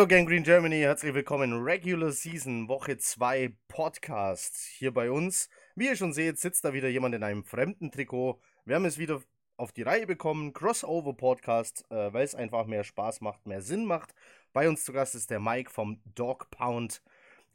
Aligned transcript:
Hallo 0.00 0.08
Gang 0.08 0.26
Green 0.26 0.44
Germany, 0.44 0.80
herzlich 0.80 1.12
willkommen. 1.12 1.62
Regular 1.62 2.10
Season, 2.10 2.70
Woche 2.70 2.96
2 2.96 3.52
Podcast 3.68 4.56
hier 4.56 4.94
bei 4.94 5.10
uns. 5.10 5.50
Wie 5.76 5.88
ihr 5.88 5.96
schon 5.96 6.14
seht, 6.14 6.38
sitzt 6.38 6.64
da 6.64 6.72
wieder 6.72 6.88
jemand 6.88 7.14
in 7.14 7.22
einem 7.22 7.44
fremden 7.44 7.92
Trikot. 7.92 8.40
Wir 8.64 8.76
haben 8.76 8.86
es 8.86 8.96
wieder 8.96 9.20
auf 9.58 9.72
die 9.72 9.82
Reihe 9.82 10.06
bekommen. 10.06 10.54
Crossover 10.54 11.12
Podcast, 11.12 11.84
äh, 11.90 12.14
weil 12.14 12.24
es 12.24 12.34
einfach 12.34 12.64
mehr 12.64 12.82
Spaß 12.82 13.20
macht, 13.20 13.46
mehr 13.46 13.60
Sinn 13.60 13.84
macht. 13.84 14.14
Bei 14.54 14.70
uns 14.70 14.86
zu 14.86 14.94
Gast 14.94 15.14
ist 15.14 15.28
der 15.28 15.38
Mike 15.38 15.68
vom 15.68 16.00
Dog 16.14 16.50
Pound 16.50 17.02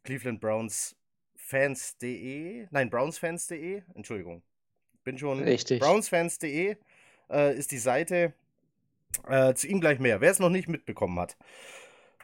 Cleveland 0.03 0.39
Browns 0.39 0.95
Fans.de. 1.36 2.67
Nein, 2.70 2.92
Brownsfans.de. 2.92 3.81
Entschuldigung. 3.95 4.44
Bin 5.03 5.17
schon. 5.17 5.39
Richtig. 5.42 5.80
Brownsfans.de 5.80 6.77
äh, 7.31 7.58
ist 7.58 7.72
die 7.72 7.80
Seite. 7.80 8.36
Äh, 9.27 9.55
zu 9.55 9.67
ihm 9.67 9.81
gleich 9.81 9.98
mehr. 9.98 10.22
Wer 10.22 10.30
es 10.30 10.38
noch 10.38 10.50
nicht 10.50 10.70
mitbekommen 10.70 11.17
hat. 11.20 11.38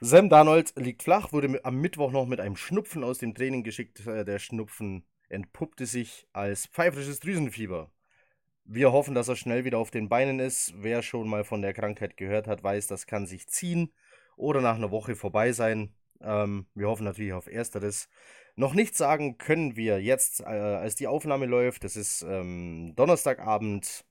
Sam 0.03 0.29
Darnold 0.29 0.73
liegt 0.77 1.03
flach, 1.03 1.31
wurde 1.31 1.63
am 1.63 1.75
Mittwoch 1.75 2.11
noch 2.11 2.25
mit 2.25 2.39
einem 2.39 2.55
Schnupfen 2.55 3.03
aus 3.03 3.19
dem 3.19 3.35
Training 3.35 3.61
geschickt. 3.61 4.07
Äh, 4.07 4.25
der 4.25 4.39
Schnupfen 4.39 5.05
entpuppte 5.29 5.85
sich 5.85 6.25
als 6.33 6.65
pfeifrisches 6.65 7.19
Drüsenfieber. 7.19 7.91
Wir 8.65 8.91
hoffen, 8.91 9.13
dass 9.13 9.27
er 9.27 9.35
schnell 9.35 9.63
wieder 9.63 9.77
auf 9.77 9.91
den 9.91 10.09
Beinen 10.09 10.39
ist. 10.39 10.73
Wer 10.75 11.03
schon 11.03 11.29
mal 11.29 11.43
von 11.43 11.61
der 11.61 11.73
Krankheit 11.73 12.17
gehört 12.17 12.47
hat, 12.47 12.63
weiß, 12.63 12.87
das 12.87 13.05
kann 13.05 13.27
sich 13.27 13.47
ziehen 13.47 13.93
oder 14.37 14.59
nach 14.59 14.75
einer 14.75 14.89
Woche 14.89 15.15
vorbei 15.15 15.51
sein. 15.51 15.93
Ähm, 16.19 16.65
wir 16.73 16.87
hoffen 16.87 17.03
natürlich 17.03 17.33
auf 17.33 17.45
Ersteres. 17.45 18.09
Noch 18.55 18.73
nichts 18.73 18.97
sagen 18.97 19.37
können 19.37 19.75
wir 19.75 20.01
jetzt, 20.01 20.39
äh, 20.41 20.45
als 20.45 20.95
die 20.95 21.05
Aufnahme 21.05 21.45
läuft. 21.45 21.83
Es 21.83 21.95
ist 21.95 22.23
ähm, 22.23 22.93
Donnerstagabend, 22.95 24.03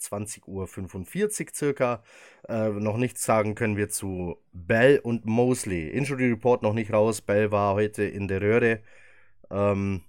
20.45 0.00 0.46
Uhr 0.46 1.50
circa. 1.52 2.02
Äh, 2.48 2.70
noch 2.70 2.96
nichts 2.96 3.24
sagen 3.24 3.54
können 3.54 3.76
wir 3.76 3.88
zu 3.88 4.36
Bell 4.52 4.98
und 4.98 5.26
Mosley. 5.26 5.88
Injury 5.88 6.30
Report 6.30 6.62
noch 6.62 6.74
nicht 6.74 6.92
raus. 6.92 7.20
Bell 7.20 7.50
war 7.50 7.74
heute 7.74 8.04
in 8.04 8.28
der 8.28 8.40
Röhre. 8.40 8.80
Ähm, 9.50 10.02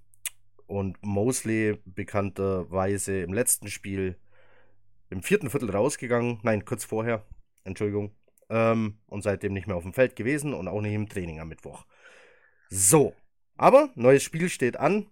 und 0.67 0.97
Mosley 1.03 1.79
bekannterweise 1.85 3.21
im 3.21 3.33
letzten 3.33 3.67
Spiel 3.67 4.15
im 5.09 5.21
vierten 5.21 5.49
Viertel 5.49 5.69
rausgegangen. 5.69 6.39
Nein, 6.43 6.65
kurz 6.65 6.85
vorher. 6.85 7.25
Entschuldigung. 7.63 8.15
Ähm, 8.49 8.97
und 9.07 9.21
seitdem 9.21 9.53
nicht 9.53 9.67
mehr 9.67 9.75
auf 9.75 9.83
dem 9.83 9.93
Feld 9.93 10.15
gewesen 10.15 10.53
und 10.53 10.67
auch 10.67 10.81
nicht 10.81 10.93
im 10.93 11.09
Training 11.09 11.39
am 11.39 11.49
Mittwoch. 11.49 11.85
So. 12.69 13.13
Aber 13.57 13.89
neues 13.95 14.23
Spiel 14.23 14.49
steht 14.49 14.77
an. 14.77 15.07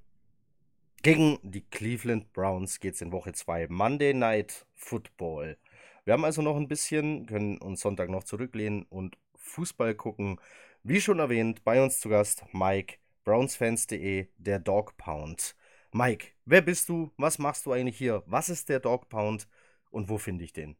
Gegen 1.01 1.39
die 1.43 1.61
Cleveland 1.61 2.33
Browns 2.33 2.81
geht 2.81 2.95
es 2.95 3.01
in 3.01 3.13
Woche 3.13 3.31
2 3.31 3.67
Monday 3.69 4.13
Night 4.13 4.65
Football. 4.75 5.57
Wir 6.03 6.11
haben 6.11 6.25
also 6.25 6.41
noch 6.41 6.57
ein 6.57 6.67
bisschen, 6.67 7.25
können 7.25 7.57
uns 7.57 7.79
Sonntag 7.79 8.09
noch 8.09 8.25
zurücklehnen 8.25 8.83
und 8.89 9.17
Fußball 9.35 9.95
gucken. 9.95 10.41
Wie 10.83 10.99
schon 10.99 11.19
erwähnt, 11.19 11.63
bei 11.63 11.81
uns 11.81 12.01
zu 12.01 12.09
Gast 12.09 12.43
Mike, 12.51 12.97
brownsfans.de, 13.23 14.27
der 14.37 14.59
Dog 14.59 14.97
Pound. 14.97 15.55
Mike, 15.93 16.33
wer 16.43 16.61
bist 16.61 16.89
du? 16.89 17.13
Was 17.15 17.39
machst 17.39 17.65
du 17.65 17.71
eigentlich 17.71 17.97
hier? 17.97 18.21
Was 18.25 18.49
ist 18.49 18.67
der 18.67 18.81
Dog 18.81 19.07
Pound 19.07 19.47
und 19.91 20.09
wo 20.09 20.17
finde 20.17 20.43
ich 20.43 20.51
den? 20.51 20.75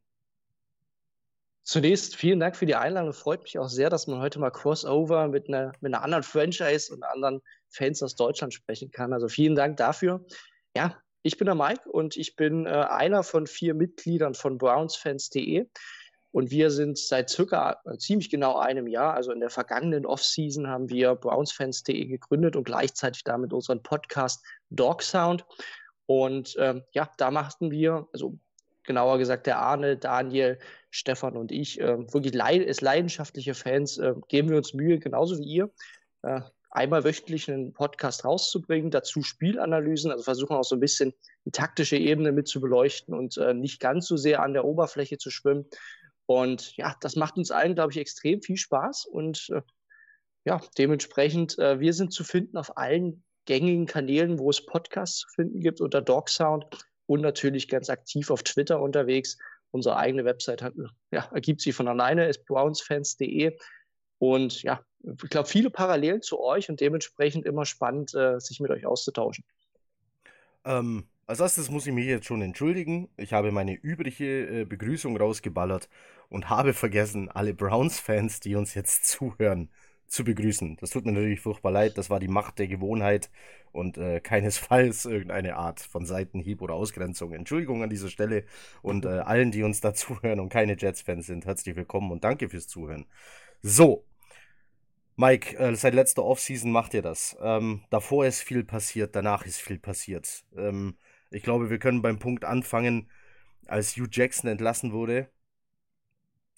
Zunächst 1.69 2.15
vielen 2.15 2.39
Dank 2.39 2.55
für 2.55 2.65
die 2.65 2.73
Einladung. 2.73 3.13
Freut 3.13 3.43
mich 3.43 3.59
auch 3.59 3.69
sehr, 3.69 3.91
dass 3.91 4.07
man 4.07 4.19
heute 4.19 4.39
mal 4.39 4.49
Crossover 4.49 5.27
mit 5.27 5.49
einer, 5.49 5.71
mit 5.81 5.93
einer 5.93 6.03
anderen 6.03 6.23
Franchise 6.23 6.91
und 6.91 7.03
anderen 7.03 7.43
Fans 7.67 8.01
aus 8.01 8.15
Deutschland 8.15 8.55
sprechen 8.55 8.89
kann. 8.89 9.13
Also 9.13 9.27
vielen 9.27 9.53
Dank 9.53 9.77
dafür. 9.77 10.25
Ja, 10.75 10.97
ich 11.21 11.37
bin 11.37 11.45
der 11.45 11.53
Mike 11.53 11.87
und 11.87 12.17
ich 12.17 12.35
bin 12.35 12.65
äh, 12.65 12.69
einer 12.69 13.21
von 13.21 13.45
vier 13.45 13.75
Mitgliedern 13.75 14.33
von 14.33 14.57
brownsfans.de. 14.57 15.67
Und 16.31 16.49
wir 16.49 16.71
sind 16.71 16.97
seit 16.97 17.29
circa 17.29 17.79
äh, 17.85 17.99
ziemlich 17.99 18.31
genau 18.31 18.57
einem 18.57 18.87
Jahr, 18.87 19.13
also 19.13 19.31
in 19.31 19.39
der 19.39 19.51
vergangenen 19.51 20.07
Offseason, 20.07 20.67
haben 20.67 20.89
wir 20.89 21.13
brownsfans.de 21.13 22.03
gegründet 22.07 22.55
und 22.55 22.63
gleichzeitig 22.63 23.23
damit 23.25 23.53
unseren 23.53 23.83
Podcast 23.83 24.43
Dog 24.71 25.03
Sound. 25.03 25.45
Und 26.07 26.55
ähm, 26.57 26.81
ja, 26.93 27.11
da 27.17 27.29
machten 27.29 27.69
wir, 27.69 28.07
also 28.11 28.39
genauer 28.89 29.19
gesagt 29.19 29.45
der 29.45 29.59
Arne, 29.59 29.97
Daniel, 29.97 30.57
Stefan 30.89 31.37
und 31.37 31.51
ich, 31.51 31.79
äh, 31.79 31.99
wirklich 32.11 32.33
leid 32.33 32.67
als 32.67 32.81
leidenschaftliche 32.81 33.53
Fans, 33.53 33.99
äh, 33.99 34.15
geben 34.29 34.49
wir 34.49 34.57
uns 34.57 34.73
Mühe, 34.73 34.97
genauso 34.97 35.37
wie 35.37 35.43
ihr, 35.43 35.71
äh, 36.23 36.41
einmal 36.71 37.03
wöchentlich 37.03 37.51
einen 37.51 37.71
Podcast 37.71 38.25
rauszubringen, 38.25 38.89
dazu 38.89 39.21
Spielanalysen, 39.21 40.09
also 40.09 40.23
versuchen 40.23 40.55
auch 40.55 40.63
so 40.63 40.75
ein 40.75 40.79
bisschen 40.79 41.13
die 41.45 41.51
taktische 41.51 41.97
Ebene 41.97 42.31
mit 42.31 42.47
zu 42.47 42.59
beleuchten 42.59 43.13
und 43.13 43.37
äh, 43.37 43.53
nicht 43.53 43.79
ganz 43.79 44.07
so 44.07 44.17
sehr 44.17 44.41
an 44.41 44.53
der 44.53 44.65
Oberfläche 44.65 45.19
zu 45.19 45.29
schwimmen. 45.29 45.65
Und 46.25 46.75
ja, 46.75 46.95
das 47.01 47.15
macht 47.15 47.37
uns 47.37 47.51
allen, 47.51 47.75
glaube 47.75 47.91
ich, 47.91 47.99
extrem 47.99 48.41
viel 48.41 48.57
Spaß 48.57 49.05
und 49.05 49.49
äh, 49.51 49.61
ja, 50.45 50.59
dementsprechend, 50.79 51.59
äh, 51.59 51.79
wir 51.79 51.93
sind 51.93 52.11
zu 52.11 52.23
finden 52.23 52.57
auf 52.57 52.75
allen 52.75 53.23
gängigen 53.45 53.85
Kanälen, 53.85 54.39
wo 54.39 54.49
es 54.49 54.65
Podcasts 54.65 55.19
zu 55.19 55.27
finden 55.35 55.59
gibt, 55.59 55.79
unter 55.79 56.01
Dog 56.01 56.29
Sound 56.29 56.65
und 57.09 57.21
natürlich 57.21 57.67
ganz 57.67 57.89
aktiv 57.89 58.29
auf 58.29 58.43
Twitter 58.43 58.79
unterwegs. 58.79 59.39
Unsere 59.71 59.97
eigene 59.97 60.25
Website 60.25 60.61
hat, 60.61 60.75
ja, 61.11 61.27
ergibt 61.33 61.59
sich 61.59 61.73
von 61.73 61.87
alleine, 61.87 62.27
ist 62.27 62.45
brownsfans.de. 62.45 63.57
Und 64.19 64.61
ja, 64.61 64.81
ich 65.03 65.29
glaube, 65.31 65.49
viele 65.49 65.71
Parallelen 65.71 66.21
zu 66.21 66.39
euch 66.39 66.69
und 66.69 66.81
dementsprechend 66.81 67.47
immer 67.47 67.65
spannend, 67.65 68.13
äh, 68.13 68.39
sich 68.39 68.59
mit 68.59 68.69
euch 68.69 68.85
auszutauschen. 68.85 69.43
Ähm, 70.65 71.07
als 71.25 71.39
erstes 71.39 71.71
muss 71.71 71.87
ich 71.87 71.93
mich 71.93 72.05
jetzt 72.05 72.27
schon 72.27 72.43
entschuldigen. 72.43 73.09
Ich 73.17 73.33
habe 73.33 73.51
meine 73.51 73.73
übrige 73.73 74.61
äh, 74.61 74.65
Begrüßung 74.65 75.17
rausgeballert 75.17 75.89
und 76.29 76.49
habe 76.51 76.75
vergessen, 76.75 77.27
alle 77.29 77.55
Browns-Fans, 77.55 78.39
die 78.39 78.53
uns 78.53 78.75
jetzt 78.75 79.07
zuhören, 79.07 79.71
zu 80.09 80.23
begrüßen. 80.23 80.77
Das 80.77 80.89
tut 80.89 81.05
mir 81.05 81.11
natürlich 81.11 81.39
furchtbar 81.39 81.71
leid. 81.71 81.97
Das 81.97 82.09
war 82.09 82.19
die 82.19 82.27
Macht 82.27 82.59
der 82.59 82.67
Gewohnheit 82.67 83.29
und 83.71 83.97
äh, 83.97 84.19
keinesfalls 84.19 85.05
irgendeine 85.05 85.55
Art 85.55 85.79
von 85.79 86.05
Seitenhieb 86.05 86.61
oder 86.61 86.73
Ausgrenzung. 86.73 87.33
Entschuldigung 87.33 87.83
an 87.83 87.89
dieser 87.89 88.09
Stelle 88.09 88.43
und 88.81 89.05
äh, 89.05 89.09
allen, 89.09 89.51
die 89.51 89.63
uns 89.63 89.81
da 89.81 89.93
zuhören 89.95 90.39
und 90.39 90.49
keine 90.49 90.75
Jets-Fans 90.77 91.27
sind, 91.27 91.45
herzlich 91.45 91.75
willkommen 91.75 92.11
und 92.11 92.23
danke 92.23 92.49
fürs 92.49 92.67
Zuhören. 92.67 93.05
So, 93.61 94.05
Mike, 95.15 95.57
äh, 95.57 95.75
seit 95.75 95.93
letzter 95.93 96.23
Offseason 96.23 96.71
macht 96.71 96.93
ihr 96.93 97.01
das. 97.01 97.37
Ähm, 97.41 97.83
davor 97.89 98.25
ist 98.25 98.41
viel 98.41 98.63
passiert, 98.63 99.15
danach 99.15 99.45
ist 99.45 99.61
viel 99.61 99.77
passiert. 99.77 100.43
Ähm, 100.57 100.97
ich 101.29 101.43
glaube, 101.43 101.69
wir 101.69 101.77
können 101.77 102.01
beim 102.01 102.19
Punkt 102.19 102.45
anfangen, 102.45 103.09
als 103.67 103.95
Hugh 103.95 104.09
Jackson 104.11 104.49
entlassen 104.49 104.91
wurde 104.91 105.29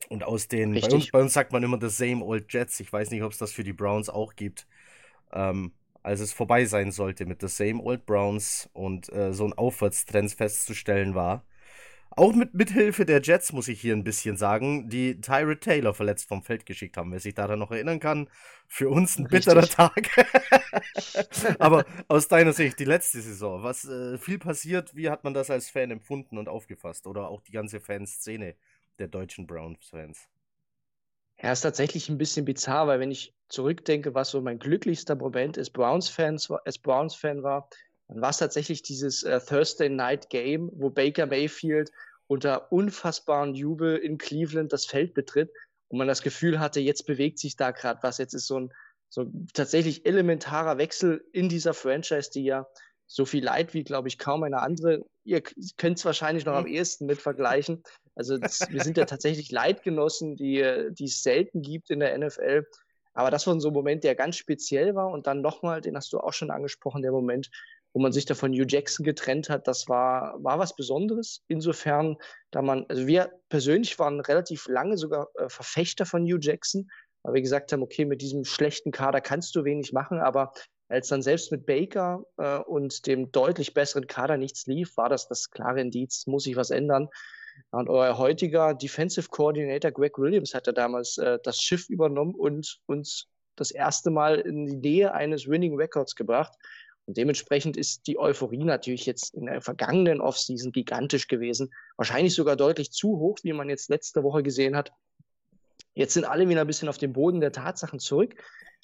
und 0.09 0.23
aus 0.23 0.47
den, 0.47 0.73
bei 0.73 0.87
uns, 0.89 1.11
bei 1.11 1.21
uns, 1.21 1.33
sagt 1.33 1.51
man 1.51 1.63
immer 1.63 1.79
the 1.79 1.89
same 1.89 2.23
old 2.23 2.51
Jets. 2.51 2.79
Ich 2.79 2.91
weiß 2.91 3.11
nicht, 3.11 3.23
ob 3.23 3.31
es 3.31 3.37
das 3.37 3.51
für 3.51 3.63
die 3.63 3.73
Browns 3.73 4.09
auch 4.09 4.35
gibt. 4.35 4.67
Ähm, 5.33 5.71
als 6.03 6.19
es 6.19 6.33
vorbei 6.33 6.65
sein 6.65 6.91
sollte 6.91 7.25
mit 7.25 7.41
the 7.41 7.47
same 7.47 7.81
old 7.81 8.05
Browns 8.05 8.69
und 8.73 9.11
äh, 9.13 9.33
so 9.33 9.45
ein 9.45 9.53
Aufwärtstrend 9.53 10.31
festzustellen 10.31 11.15
war. 11.15 11.45
Auch 12.13 12.33
mit 12.33 12.53
Mithilfe 12.53 13.05
der 13.05 13.21
Jets, 13.21 13.53
muss 13.53 13.69
ich 13.69 13.79
hier 13.79 13.95
ein 13.95 14.03
bisschen 14.03 14.35
sagen, 14.35 14.89
die 14.89 15.21
Tyrod 15.21 15.61
Taylor 15.61 15.93
verletzt 15.93 16.27
vom 16.27 16.43
Feld 16.43 16.65
geschickt 16.65 16.97
haben. 16.97 17.09
Wer 17.13 17.21
sich 17.21 17.35
daran 17.35 17.59
noch 17.59 17.71
erinnern 17.71 18.01
kann, 18.01 18.27
für 18.67 18.89
uns 18.89 19.17
ein 19.17 19.27
Richtig. 19.27 19.53
bitterer 19.53 19.67
Tag. 19.67 20.09
Aber 21.59 21.85
aus 22.09 22.27
deiner 22.27 22.51
Sicht, 22.51 22.79
die 22.79 22.85
letzte 22.85 23.21
Saison, 23.21 23.63
was 23.63 23.85
äh, 23.85 24.17
viel 24.17 24.39
passiert, 24.39 24.93
wie 24.93 25.09
hat 25.09 25.23
man 25.23 25.33
das 25.33 25.49
als 25.49 25.69
Fan 25.69 25.89
empfunden 25.89 26.37
und 26.37 26.49
aufgefasst? 26.49 27.07
Oder 27.07 27.29
auch 27.29 27.41
die 27.41 27.53
ganze 27.53 27.79
Fanszene? 27.79 28.55
Der 28.99 29.07
deutschen 29.07 29.47
Browns-Fans. 29.47 30.27
Ja, 31.41 31.51
ist 31.51 31.61
tatsächlich 31.61 32.07
ein 32.09 32.17
bisschen 32.17 32.45
bizarr, 32.45 32.87
weil 32.87 32.99
wenn 32.99 33.11
ich 33.11 33.33
zurückdenke, 33.49 34.13
was 34.13 34.29
so 34.29 34.41
mein 34.41 34.59
glücklichster 34.59 35.15
Moment 35.15 35.57
als 35.57 35.71
Browns-Fan 35.71 36.37
Browns 36.83 37.23
war, 37.23 37.69
dann 38.07 38.21
war 38.21 38.29
es 38.29 38.37
tatsächlich 38.37 38.83
dieses 38.83 39.23
äh, 39.23 39.39
Thursday 39.39 39.89
Night 39.89 40.29
Game, 40.29 40.69
wo 40.73 40.89
Baker 40.89 41.25
Mayfield 41.25 41.91
unter 42.27 42.71
unfassbaren 42.71 43.55
Jubel 43.55 43.97
in 43.97 44.17
Cleveland 44.17 44.71
das 44.71 44.85
Feld 44.85 45.13
betritt 45.13 45.51
und 45.87 45.97
man 45.97 46.07
das 46.07 46.21
Gefühl 46.21 46.59
hatte, 46.59 46.79
jetzt 46.79 47.05
bewegt 47.05 47.39
sich 47.39 47.55
da 47.55 47.71
gerade 47.71 48.03
was. 48.03 48.17
Jetzt 48.17 48.33
ist 48.33 48.47
so 48.47 48.59
ein, 48.59 48.73
so 49.09 49.21
ein 49.21 49.47
tatsächlich 49.53 50.05
elementarer 50.05 50.77
Wechsel 50.77 51.25
in 51.33 51.49
dieser 51.49 51.73
Franchise, 51.73 52.31
die 52.31 52.43
ja 52.43 52.67
so 53.07 53.25
viel 53.25 53.43
Leid 53.43 53.73
wie, 53.73 53.83
glaube 53.83 54.07
ich, 54.07 54.17
kaum 54.17 54.43
eine 54.43 54.61
andere. 54.61 55.05
Ihr 55.25 55.41
könnt 55.75 55.97
es 55.97 56.05
wahrscheinlich 56.05 56.45
noch 56.45 56.53
am 56.53 56.63
mhm. 56.63 56.71
ehesten 56.71 57.05
mit 57.05 57.19
vergleichen. 57.19 57.83
Also 58.15 58.37
das, 58.37 58.67
wir 58.69 58.83
sind 58.83 58.97
ja 58.97 59.05
tatsächlich 59.05 59.51
Leidgenossen, 59.51 60.35
die, 60.35 60.89
die 60.91 61.05
es 61.05 61.23
selten 61.23 61.61
gibt 61.61 61.89
in 61.89 61.99
der 61.99 62.17
NFL. 62.17 62.65
Aber 63.13 63.31
das 63.31 63.47
war 63.47 63.59
so 63.59 63.69
ein 63.69 63.73
Moment, 63.73 64.03
der 64.03 64.15
ganz 64.15 64.37
speziell 64.37 64.95
war. 64.95 65.09
Und 65.11 65.27
dann 65.27 65.41
nochmal, 65.41 65.81
den 65.81 65.95
hast 65.95 66.13
du 66.13 66.19
auch 66.19 66.33
schon 66.33 66.51
angesprochen, 66.51 67.01
der 67.01 67.11
Moment, 67.11 67.49
wo 67.93 68.01
man 68.01 68.13
sich 68.13 68.25
da 68.25 68.35
von 68.35 68.53
Hugh 68.53 68.65
Jackson 68.67 69.03
getrennt 69.03 69.49
hat, 69.49 69.67
das 69.67 69.89
war, 69.89 70.41
war 70.43 70.59
was 70.59 70.75
Besonderes. 70.75 71.43
Insofern, 71.47 72.17
da 72.51 72.61
man, 72.61 72.85
also 72.87 73.05
wir 73.05 73.31
persönlich 73.49 73.99
waren 73.99 74.19
relativ 74.21 74.67
lange 74.67 74.97
sogar 74.97 75.27
äh, 75.35 75.49
Verfechter 75.49 76.05
von 76.05 76.23
Hugh 76.23 76.39
Jackson, 76.39 76.89
weil 77.23 77.35
wir 77.35 77.41
gesagt 77.41 77.71
haben, 77.73 77.83
okay, 77.83 78.05
mit 78.05 78.21
diesem 78.21 78.45
schlechten 78.45 78.91
Kader 78.91 79.21
kannst 79.21 79.55
du 79.55 79.63
wenig 79.63 79.91
machen, 79.93 80.19
aber 80.19 80.53
als 80.87 81.07
dann 81.07 81.21
selbst 81.21 81.51
mit 81.51 81.65
Baker 81.65 82.25
äh, 82.37 82.59
und 82.59 83.05
dem 83.07 83.31
deutlich 83.31 83.73
besseren 83.73 84.07
Kader 84.07 84.37
nichts 84.37 84.65
lief, 84.67 84.97
war 84.97 85.09
das 85.09 85.27
das 85.27 85.49
klare 85.49 85.81
Indiz, 85.81 86.27
muss 86.27 86.43
sich 86.43 86.55
was 86.55 86.69
ändern. 86.69 87.09
Und 87.71 87.89
euer 87.89 88.17
heutiger 88.17 88.73
Defensive 88.73 89.29
Coordinator 89.29 89.91
Greg 89.91 90.17
Williams 90.17 90.53
hat 90.53 90.67
ja 90.67 90.73
damals 90.73 91.17
äh, 91.17 91.39
das 91.43 91.61
Schiff 91.61 91.89
übernommen 91.89 92.35
und 92.35 92.79
uns 92.85 93.27
das 93.55 93.71
erste 93.71 94.09
Mal 94.09 94.39
in 94.39 94.65
die 94.65 94.75
Nähe 94.75 95.13
eines 95.13 95.47
Winning 95.47 95.75
Records 95.75 96.15
gebracht. 96.15 96.53
Und 97.05 97.17
dementsprechend 97.17 97.77
ist 97.77 98.07
die 98.07 98.19
Euphorie 98.19 98.63
natürlich 98.63 99.05
jetzt 99.05 99.33
in 99.33 99.45
der 99.45 99.61
vergangenen 99.61 100.21
Offseason 100.21 100.71
gigantisch 100.71 101.27
gewesen. 101.27 101.71
Wahrscheinlich 101.97 102.35
sogar 102.35 102.55
deutlich 102.55 102.91
zu 102.91 103.17
hoch, 103.19 103.39
wie 103.43 103.53
man 103.53 103.69
jetzt 103.69 103.89
letzte 103.89 104.23
Woche 104.23 104.43
gesehen 104.43 104.75
hat. 104.75 104.91
Jetzt 105.93 106.13
sind 106.13 106.25
alle 106.25 106.47
wieder 106.47 106.61
ein 106.61 106.67
bisschen 106.67 106.89
auf 106.89 106.97
dem 106.97 107.13
Boden 107.13 107.41
der 107.41 107.51
Tatsachen 107.51 107.99
zurück. 107.99 108.35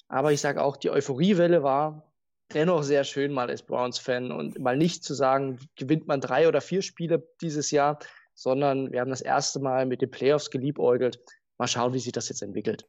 Aber 0.08 0.32
ich 0.32 0.40
sage 0.40 0.62
auch, 0.62 0.76
die 0.76 0.90
Euphoriewelle 0.90 1.62
war 1.62 2.08
dennoch 2.52 2.82
sehr 2.82 3.04
schön 3.04 3.32
mal 3.32 3.48
als 3.48 3.62
Browns-Fan 3.62 4.32
und 4.32 4.58
mal 4.58 4.76
nicht 4.76 5.04
zu 5.04 5.14
sagen, 5.14 5.58
gewinnt 5.76 6.06
man 6.06 6.20
drei 6.20 6.48
oder 6.48 6.60
vier 6.60 6.82
Spiele 6.82 7.28
dieses 7.40 7.70
Jahr, 7.70 7.98
sondern 8.38 8.92
wir 8.92 9.00
haben 9.00 9.10
das 9.10 9.20
erste 9.20 9.58
Mal 9.58 9.84
mit 9.84 10.00
den 10.00 10.10
Playoffs 10.10 10.50
geliebäugelt. 10.50 11.20
Mal 11.58 11.66
schauen, 11.66 11.92
wie 11.92 11.98
sich 11.98 12.12
das 12.12 12.28
jetzt 12.28 12.42
entwickelt. 12.42 12.88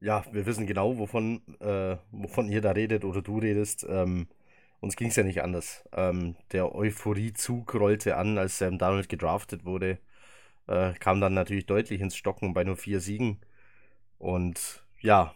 Ja, 0.00 0.24
wir 0.32 0.46
wissen 0.46 0.66
genau, 0.66 0.98
wovon, 0.98 1.42
äh, 1.60 1.96
wovon 2.10 2.48
ihr 2.48 2.62
da 2.62 2.70
redet 2.70 3.04
oder 3.04 3.20
du 3.20 3.38
redest. 3.38 3.84
Ähm, 3.88 4.28
uns 4.80 4.96
ging 4.96 5.08
es 5.08 5.16
ja 5.16 5.24
nicht 5.24 5.42
anders. 5.42 5.84
Ähm, 5.92 6.36
der 6.52 6.74
Euphoriezug 6.74 7.74
rollte 7.74 8.16
an, 8.16 8.38
als 8.38 8.58
Sam 8.58 8.78
Donald 8.78 9.08
gedraftet 9.08 9.64
wurde. 9.66 9.98
Äh, 10.66 10.94
kam 10.94 11.20
dann 11.20 11.34
natürlich 11.34 11.66
deutlich 11.66 12.00
ins 12.00 12.16
Stocken 12.16 12.54
bei 12.54 12.64
nur 12.64 12.76
vier 12.76 13.00
Siegen. 13.00 13.40
Und 14.18 14.82
ja, 15.00 15.34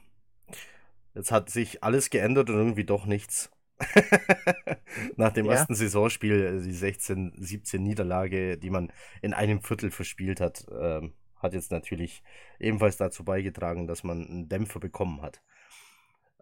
Jetzt 1.14 1.32
hat 1.32 1.50
sich 1.50 1.82
alles 1.82 2.11
geändert 2.11 2.50
und 2.50 2.56
irgendwie 2.56 2.84
doch 2.84 3.05
nichts. 3.05 3.50
Nach 5.17 5.32
dem 5.32 5.47
ja. 5.47 5.53
ersten 5.53 5.75
Saisonspiel, 5.75 6.59
äh, 6.61 6.62
die 6.62 6.73
16, 6.73 7.35
17 7.37 7.82
Niederlage, 7.82 8.59
die 8.59 8.71
man 8.71 8.93
in 9.23 9.35
einem 9.35 9.62
Viertel 9.62 9.91
verspielt 9.91 10.41
hat, 10.41 10.67
äh, 10.69 11.00
hat 11.37 11.55
jetzt 11.55 11.71
natürlich 11.71 12.23
ebenfalls 12.59 12.97
dazu 12.97 13.25
beigetragen, 13.25 13.87
dass 13.87 14.05
man 14.05 14.27
einen 14.27 14.49
Dämpfer 14.49 14.81
bekommen 14.81 15.23
hat. 15.23 15.43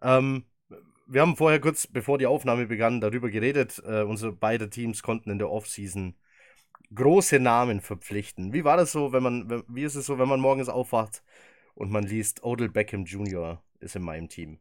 Ähm, 0.01 0.45
wir 1.07 1.21
haben 1.21 1.35
vorher 1.35 1.59
kurz, 1.59 1.87
bevor 1.87 2.17
die 2.17 2.27
Aufnahme 2.27 2.67
begann, 2.67 3.01
darüber 3.01 3.29
geredet. 3.29 3.81
Äh, 3.85 4.03
unsere 4.03 4.31
beide 4.31 4.69
Teams 4.69 5.01
konnten 5.01 5.31
in 5.31 5.39
der 5.39 5.49
Offseason 5.49 6.15
große 6.93 7.39
Namen 7.39 7.81
verpflichten. 7.81 8.53
Wie 8.53 8.63
war 8.63 8.77
das 8.77 8.91
so, 8.91 9.11
wenn 9.13 9.23
man, 9.23 9.63
wie 9.67 9.83
ist 9.83 9.95
es 9.95 10.05
so, 10.05 10.19
wenn 10.19 10.29
man 10.29 10.39
morgens 10.39 10.69
aufwacht 10.69 11.23
und 11.75 11.91
man 11.91 12.03
liest 12.03 12.43
Odell 12.43 12.69
Beckham 12.69 13.05
Jr 13.05 13.63
ist 13.79 13.95
in 13.95 14.03
meinem 14.03 14.29
Team. 14.29 14.59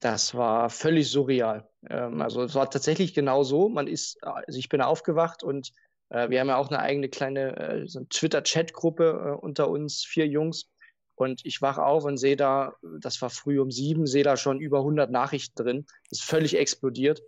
Das 0.00 0.34
war 0.34 0.68
völlig 0.70 1.10
surreal. 1.10 1.68
Ähm, 1.88 2.20
also 2.20 2.42
es 2.42 2.54
war 2.54 2.70
tatsächlich 2.70 3.14
genau 3.14 3.42
so. 3.44 3.68
Man 3.68 3.86
ist, 3.86 4.22
also 4.22 4.58
ich 4.58 4.68
bin 4.68 4.80
aufgewacht 4.80 5.42
und 5.42 5.72
äh, 6.10 6.28
wir 6.28 6.40
haben 6.40 6.48
ja 6.48 6.56
auch 6.56 6.68
eine 6.68 6.80
eigene 6.80 7.08
kleine 7.08 7.56
äh, 7.56 7.86
so 7.86 8.04
Twitter-Chat-Gruppe 8.04 9.36
äh, 9.36 9.44
unter 9.44 9.68
uns, 9.68 10.04
vier 10.04 10.26
Jungs. 10.26 10.70
Und 11.14 11.40
ich 11.46 11.62
wache 11.62 11.82
auf 11.82 12.04
und 12.04 12.18
sehe 12.18 12.36
da, 12.36 12.74
das 13.00 13.22
war 13.22 13.30
früh 13.30 13.58
um 13.58 13.70
sieben, 13.70 14.06
sehe 14.06 14.22
da 14.22 14.36
schon 14.36 14.60
über 14.60 14.78
100 14.80 15.10
Nachrichten 15.10 15.62
drin. 15.62 15.86
Das 16.10 16.20
ist 16.20 16.24
völlig 16.28 16.58
explodiert. 16.58 17.22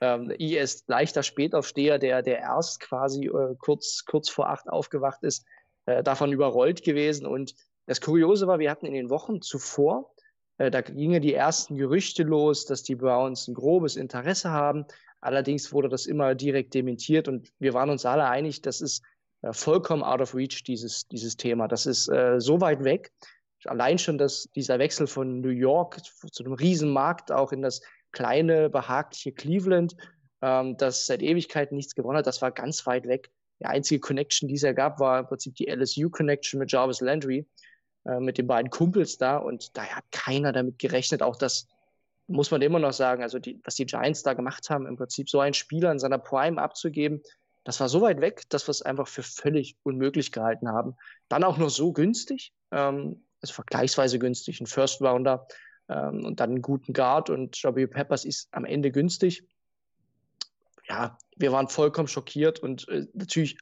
Ähm, 0.00 0.32
I 0.36 0.56
ist 0.56 0.88
leichter 0.88 1.22
Spätaufsteher, 1.22 1.98
der, 1.98 2.22
der 2.22 2.38
erst 2.38 2.80
quasi 2.80 3.26
äh, 3.26 3.54
kurz, 3.58 4.04
kurz 4.04 4.30
vor 4.30 4.48
acht 4.48 4.68
aufgewacht 4.68 5.22
ist, 5.22 5.46
äh, 5.86 6.02
davon 6.02 6.32
überrollt 6.32 6.82
gewesen. 6.82 7.24
Und 7.24 7.54
das 7.86 8.00
Kuriose 8.00 8.48
war, 8.48 8.58
wir 8.58 8.70
hatten 8.70 8.86
in 8.86 8.94
den 8.94 9.10
Wochen 9.10 9.42
zuvor, 9.42 10.12
äh, 10.16 10.19
da 10.68 10.80
gingen 10.82 11.22
die 11.22 11.32
ersten 11.32 11.76
Gerüchte 11.76 12.22
los, 12.22 12.66
dass 12.66 12.82
die 12.82 12.96
Browns 12.96 13.48
ein 13.48 13.54
grobes 13.54 13.96
Interesse 13.96 14.50
haben. 14.50 14.84
Allerdings 15.20 15.72
wurde 15.72 15.88
das 15.88 16.06
immer 16.06 16.34
direkt 16.34 16.74
dementiert 16.74 17.28
und 17.28 17.52
wir 17.58 17.72
waren 17.72 17.90
uns 17.90 18.04
alle 18.04 18.24
einig, 18.24 18.62
das 18.62 18.80
ist 18.80 19.02
äh, 19.42 19.52
vollkommen 19.52 20.02
out 20.02 20.20
of 20.20 20.34
reach, 20.34 20.62
dieses, 20.64 21.06
dieses 21.08 21.36
Thema. 21.36 21.68
Das 21.68 21.86
ist 21.86 22.08
äh, 22.08 22.40
so 22.40 22.60
weit 22.60 22.84
weg. 22.84 23.12
Allein 23.64 23.98
schon 23.98 24.18
dass 24.18 24.48
dieser 24.54 24.78
Wechsel 24.78 25.06
von 25.06 25.40
New 25.40 25.50
York 25.50 26.00
zu 26.04 26.44
einem 26.44 26.54
Riesenmarkt 26.54 27.30
auch 27.30 27.52
in 27.52 27.62
das 27.62 27.82
kleine, 28.12 28.70
behagliche 28.70 29.32
Cleveland, 29.32 29.96
ähm, 30.42 30.76
das 30.76 31.06
seit 31.06 31.22
Ewigkeiten 31.22 31.76
nichts 31.76 31.94
gewonnen 31.94 32.18
hat, 32.18 32.26
das 32.26 32.42
war 32.42 32.50
ganz 32.50 32.86
weit 32.86 33.06
weg. 33.06 33.30
Die 33.60 33.66
einzige 33.66 34.00
Connection, 34.00 34.48
die 34.48 34.54
es 34.54 34.62
ja 34.62 34.72
gab, 34.72 35.00
war 35.00 35.20
im 35.20 35.26
Prinzip 35.26 35.54
die 35.56 35.68
LSU-Connection 35.68 36.58
mit 36.58 36.72
Jarvis 36.72 37.02
Landry. 37.02 37.46
Äh, 38.04 38.20
mit 38.20 38.38
den 38.38 38.46
beiden 38.46 38.70
Kumpels 38.70 39.18
da 39.18 39.36
und 39.36 39.76
da 39.76 39.84
hat 39.84 40.04
keiner 40.10 40.52
damit 40.52 40.78
gerechnet. 40.78 41.22
Auch 41.22 41.36
das 41.36 41.68
muss 42.26 42.50
man 42.50 42.62
immer 42.62 42.78
noch 42.78 42.92
sagen, 42.92 43.22
also 43.22 43.38
die, 43.38 43.60
was 43.64 43.74
die 43.74 43.86
Giants 43.86 44.22
da 44.22 44.34
gemacht 44.34 44.70
haben, 44.70 44.86
im 44.86 44.96
Prinzip 44.96 45.28
so 45.28 45.40
einen 45.40 45.54
Spieler 45.54 45.92
in 45.92 45.98
seiner 45.98 46.18
Prime 46.18 46.60
abzugeben, 46.60 47.22
das 47.64 47.78
war 47.78 47.90
so 47.90 48.00
weit 48.00 48.22
weg, 48.22 48.48
dass 48.48 48.66
wir 48.66 48.70
es 48.70 48.80
einfach 48.80 49.06
für 49.06 49.22
völlig 49.22 49.76
unmöglich 49.82 50.32
gehalten 50.32 50.68
haben. 50.68 50.96
Dann 51.28 51.44
auch 51.44 51.58
noch 51.58 51.68
so 51.68 51.92
günstig, 51.92 52.54
ähm, 52.70 53.22
also 53.42 53.52
vergleichsweise 53.52 54.18
günstig, 54.18 54.60
ein 54.60 54.66
First 54.66 55.02
Rounder 55.02 55.46
ähm, 55.88 56.24
und 56.24 56.40
dann 56.40 56.50
einen 56.50 56.62
guten 56.62 56.94
Guard 56.94 57.28
und 57.28 57.62
W. 57.62 57.86
Peppers 57.86 58.24
ist 58.24 58.48
am 58.52 58.64
Ende 58.64 58.90
günstig. 58.90 59.44
Ja, 60.88 61.18
wir 61.36 61.52
waren 61.52 61.68
vollkommen 61.68 62.08
schockiert 62.08 62.60
und 62.60 62.88
äh, 62.88 63.06
natürlich 63.12 63.58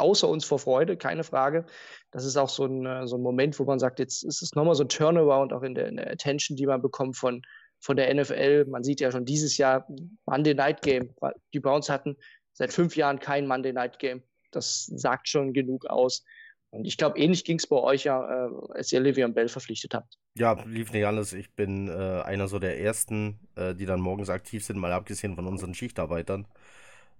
außer 0.00 0.28
uns 0.28 0.44
vor 0.44 0.58
Freude, 0.58 0.96
keine 0.96 1.24
Frage. 1.24 1.66
Das 2.10 2.24
ist 2.24 2.36
auch 2.36 2.48
so 2.48 2.64
ein, 2.64 2.86
äh, 2.86 3.06
so 3.06 3.16
ein 3.16 3.22
Moment, 3.22 3.58
wo 3.58 3.64
man 3.64 3.78
sagt, 3.78 3.98
jetzt 3.98 4.24
ist 4.24 4.42
es 4.42 4.54
nochmal 4.54 4.74
so 4.74 4.84
ein 4.84 4.88
Turnaround 4.88 5.52
auch 5.52 5.62
in 5.62 5.74
der, 5.74 5.88
in 5.88 5.96
der 5.96 6.10
Attention, 6.10 6.56
die 6.56 6.66
man 6.66 6.82
bekommt 6.82 7.16
von, 7.16 7.42
von 7.78 7.96
der 7.96 8.12
NFL. 8.12 8.66
Man 8.66 8.82
sieht 8.82 9.00
ja 9.00 9.12
schon 9.12 9.24
dieses 9.24 9.56
Jahr 9.56 9.86
Monday 10.26 10.54
Night 10.54 10.82
Game. 10.82 11.14
Die 11.52 11.60
Browns 11.60 11.88
hatten 11.88 12.16
seit 12.52 12.72
fünf 12.72 12.96
Jahren 12.96 13.20
kein 13.20 13.46
Monday 13.46 13.72
Night 13.72 13.98
Game. 13.98 14.22
Das 14.50 14.86
sagt 14.86 15.28
schon 15.28 15.52
genug 15.52 15.86
aus. 15.86 16.24
Und 16.72 16.84
ich 16.84 16.96
glaube, 16.96 17.18
ähnlich 17.18 17.44
ging 17.44 17.58
es 17.58 17.66
bei 17.66 17.76
euch 17.76 18.04
ja, 18.04 18.46
äh, 18.46 18.50
als 18.70 18.92
ihr 18.92 19.00
Livian 19.00 19.34
Bell 19.34 19.48
verpflichtet 19.48 19.92
habt. 19.92 20.18
Ja, 20.34 20.52
lief 20.64 20.92
nicht 20.92 21.04
alles. 21.04 21.32
Ich 21.32 21.52
bin 21.54 21.88
äh, 21.88 22.22
einer 22.22 22.46
so 22.46 22.60
der 22.60 22.80
ersten, 22.80 23.40
äh, 23.56 23.74
die 23.74 23.86
dann 23.86 24.00
morgens 24.00 24.30
aktiv 24.30 24.64
sind, 24.64 24.78
mal 24.78 24.92
abgesehen 24.92 25.34
von 25.34 25.46
unseren 25.46 25.74
Schichtarbeitern. 25.74 26.46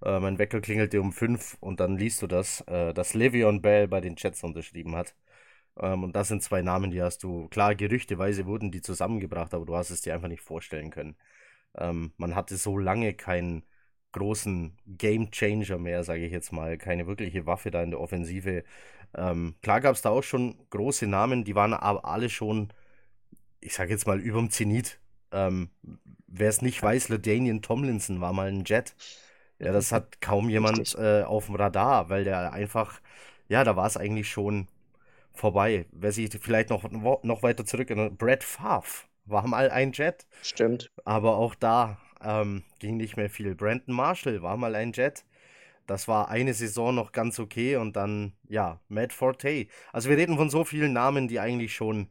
Äh, 0.03 0.19
mein 0.19 0.39
Wecker 0.39 0.61
klingelte 0.61 1.01
um 1.01 1.13
5 1.13 1.57
und 1.59 1.79
dann 1.79 1.97
liest 1.97 2.21
du 2.21 2.27
das, 2.27 2.61
äh, 2.67 2.93
dass 2.93 3.13
Le'Veon 3.15 3.61
Bell 3.61 3.87
bei 3.87 4.01
den 4.01 4.15
Jets 4.17 4.43
unterschrieben 4.43 4.95
hat. 4.95 5.15
Ähm, 5.79 6.03
und 6.03 6.15
das 6.15 6.27
sind 6.29 6.43
zwei 6.43 6.61
Namen, 6.61 6.91
die 6.91 7.01
hast 7.01 7.23
du, 7.23 7.47
klar, 7.49 7.75
gerüchteweise 7.75 8.45
wurden 8.45 8.71
die 8.71 8.81
zusammengebracht, 8.81 9.53
aber 9.53 9.65
du 9.65 9.75
hast 9.75 9.89
es 9.91 10.01
dir 10.01 10.13
einfach 10.13 10.27
nicht 10.27 10.41
vorstellen 10.43 10.91
können. 10.91 11.15
Ähm, 11.77 12.13
man 12.17 12.35
hatte 12.35 12.57
so 12.57 12.77
lange 12.77 13.13
keinen 13.13 13.63
großen 14.13 14.77
Game 14.87 15.31
Changer 15.31 15.77
mehr, 15.79 16.03
sage 16.03 16.25
ich 16.25 16.31
jetzt 16.31 16.51
mal, 16.51 16.77
keine 16.77 17.07
wirkliche 17.07 17.45
Waffe 17.45 17.71
da 17.71 17.83
in 17.83 17.91
der 17.91 18.01
Offensive. 18.01 18.63
Ähm, 19.15 19.55
klar 19.61 19.81
gab 19.81 19.95
es 19.95 20.01
da 20.01 20.09
auch 20.09 20.23
schon 20.23 20.57
große 20.69 21.07
Namen, 21.07 21.43
die 21.45 21.55
waren 21.55 21.73
aber 21.73 22.05
alle 22.05 22.29
schon, 22.29 22.73
ich 23.59 23.73
sage 23.73 23.91
jetzt 23.91 24.07
mal, 24.07 24.19
überm 24.19 24.49
Zenit. 24.49 24.99
Ähm, 25.31 25.69
Wer 26.27 26.49
es 26.49 26.61
nicht 26.61 26.81
weiß, 26.81 27.09
LaDainian 27.09 27.61
Tomlinson 27.61 28.21
war 28.21 28.33
mal 28.33 28.47
ein 28.49 28.63
Jet. 28.65 28.95
Ja, 29.61 29.71
das 29.71 29.91
hat 29.91 30.21
kaum 30.21 30.49
jemand 30.49 30.95
äh, 30.95 31.21
auf 31.21 31.45
dem 31.45 31.55
Radar, 31.55 32.09
weil 32.09 32.23
der 32.23 32.51
einfach, 32.51 32.99
ja, 33.47 33.63
da 33.63 33.75
war 33.75 33.85
es 33.85 33.95
eigentlich 33.95 34.27
schon 34.27 34.67
vorbei. 35.33 35.85
Wer 35.91 36.11
sich 36.11 36.31
vielleicht 36.41 36.71
noch, 36.71 36.89
noch 36.89 37.43
weiter 37.43 37.63
zurück 37.63 37.91
erinnert, 37.91 38.17
Brad 38.17 38.43
Favre 38.43 39.05
war 39.25 39.45
mal 39.45 39.69
ein 39.69 39.91
Jet. 39.91 40.25
Stimmt. 40.41 40.89
Aber 41.05 41.37
auch 41.37 41.53
da 41.53 41.99
ähm, 42.23 42.63
ging 42.79 42.97
nicht 42.97 43.17
mehr 43.17 43.29
viel. 43.29 43.53
Brandon 43.53 43.93
Marshall 43.93 44.41
war 44.41 44.57
mal 44.57 44.73
ein 44.73 44.93
Jet. 44.93 45.25
Das 45.85 46.07
war 46.07 46.29
eine 46.29 46.55
Saison 46.55 46.95
noch 46.95 47.11
ganz 47.11 47.37
okay 47.37 47.75
und 47.75 47.95
dann, 47.95 48.33
ja, 48.49 48.79
Matt 48.87 49.13
Forte. 49.13 49.67
Also 49.93 50.09
wir 50.09 50.17
reden 50.17 50.37
von 50.37 50.49
so 50.49 50.63
vielen 50.63 50.93
Namen, 50.93 51.27
die 51.27 51.39
eigentlich 51.39 51.75
schon, 51.75 52.07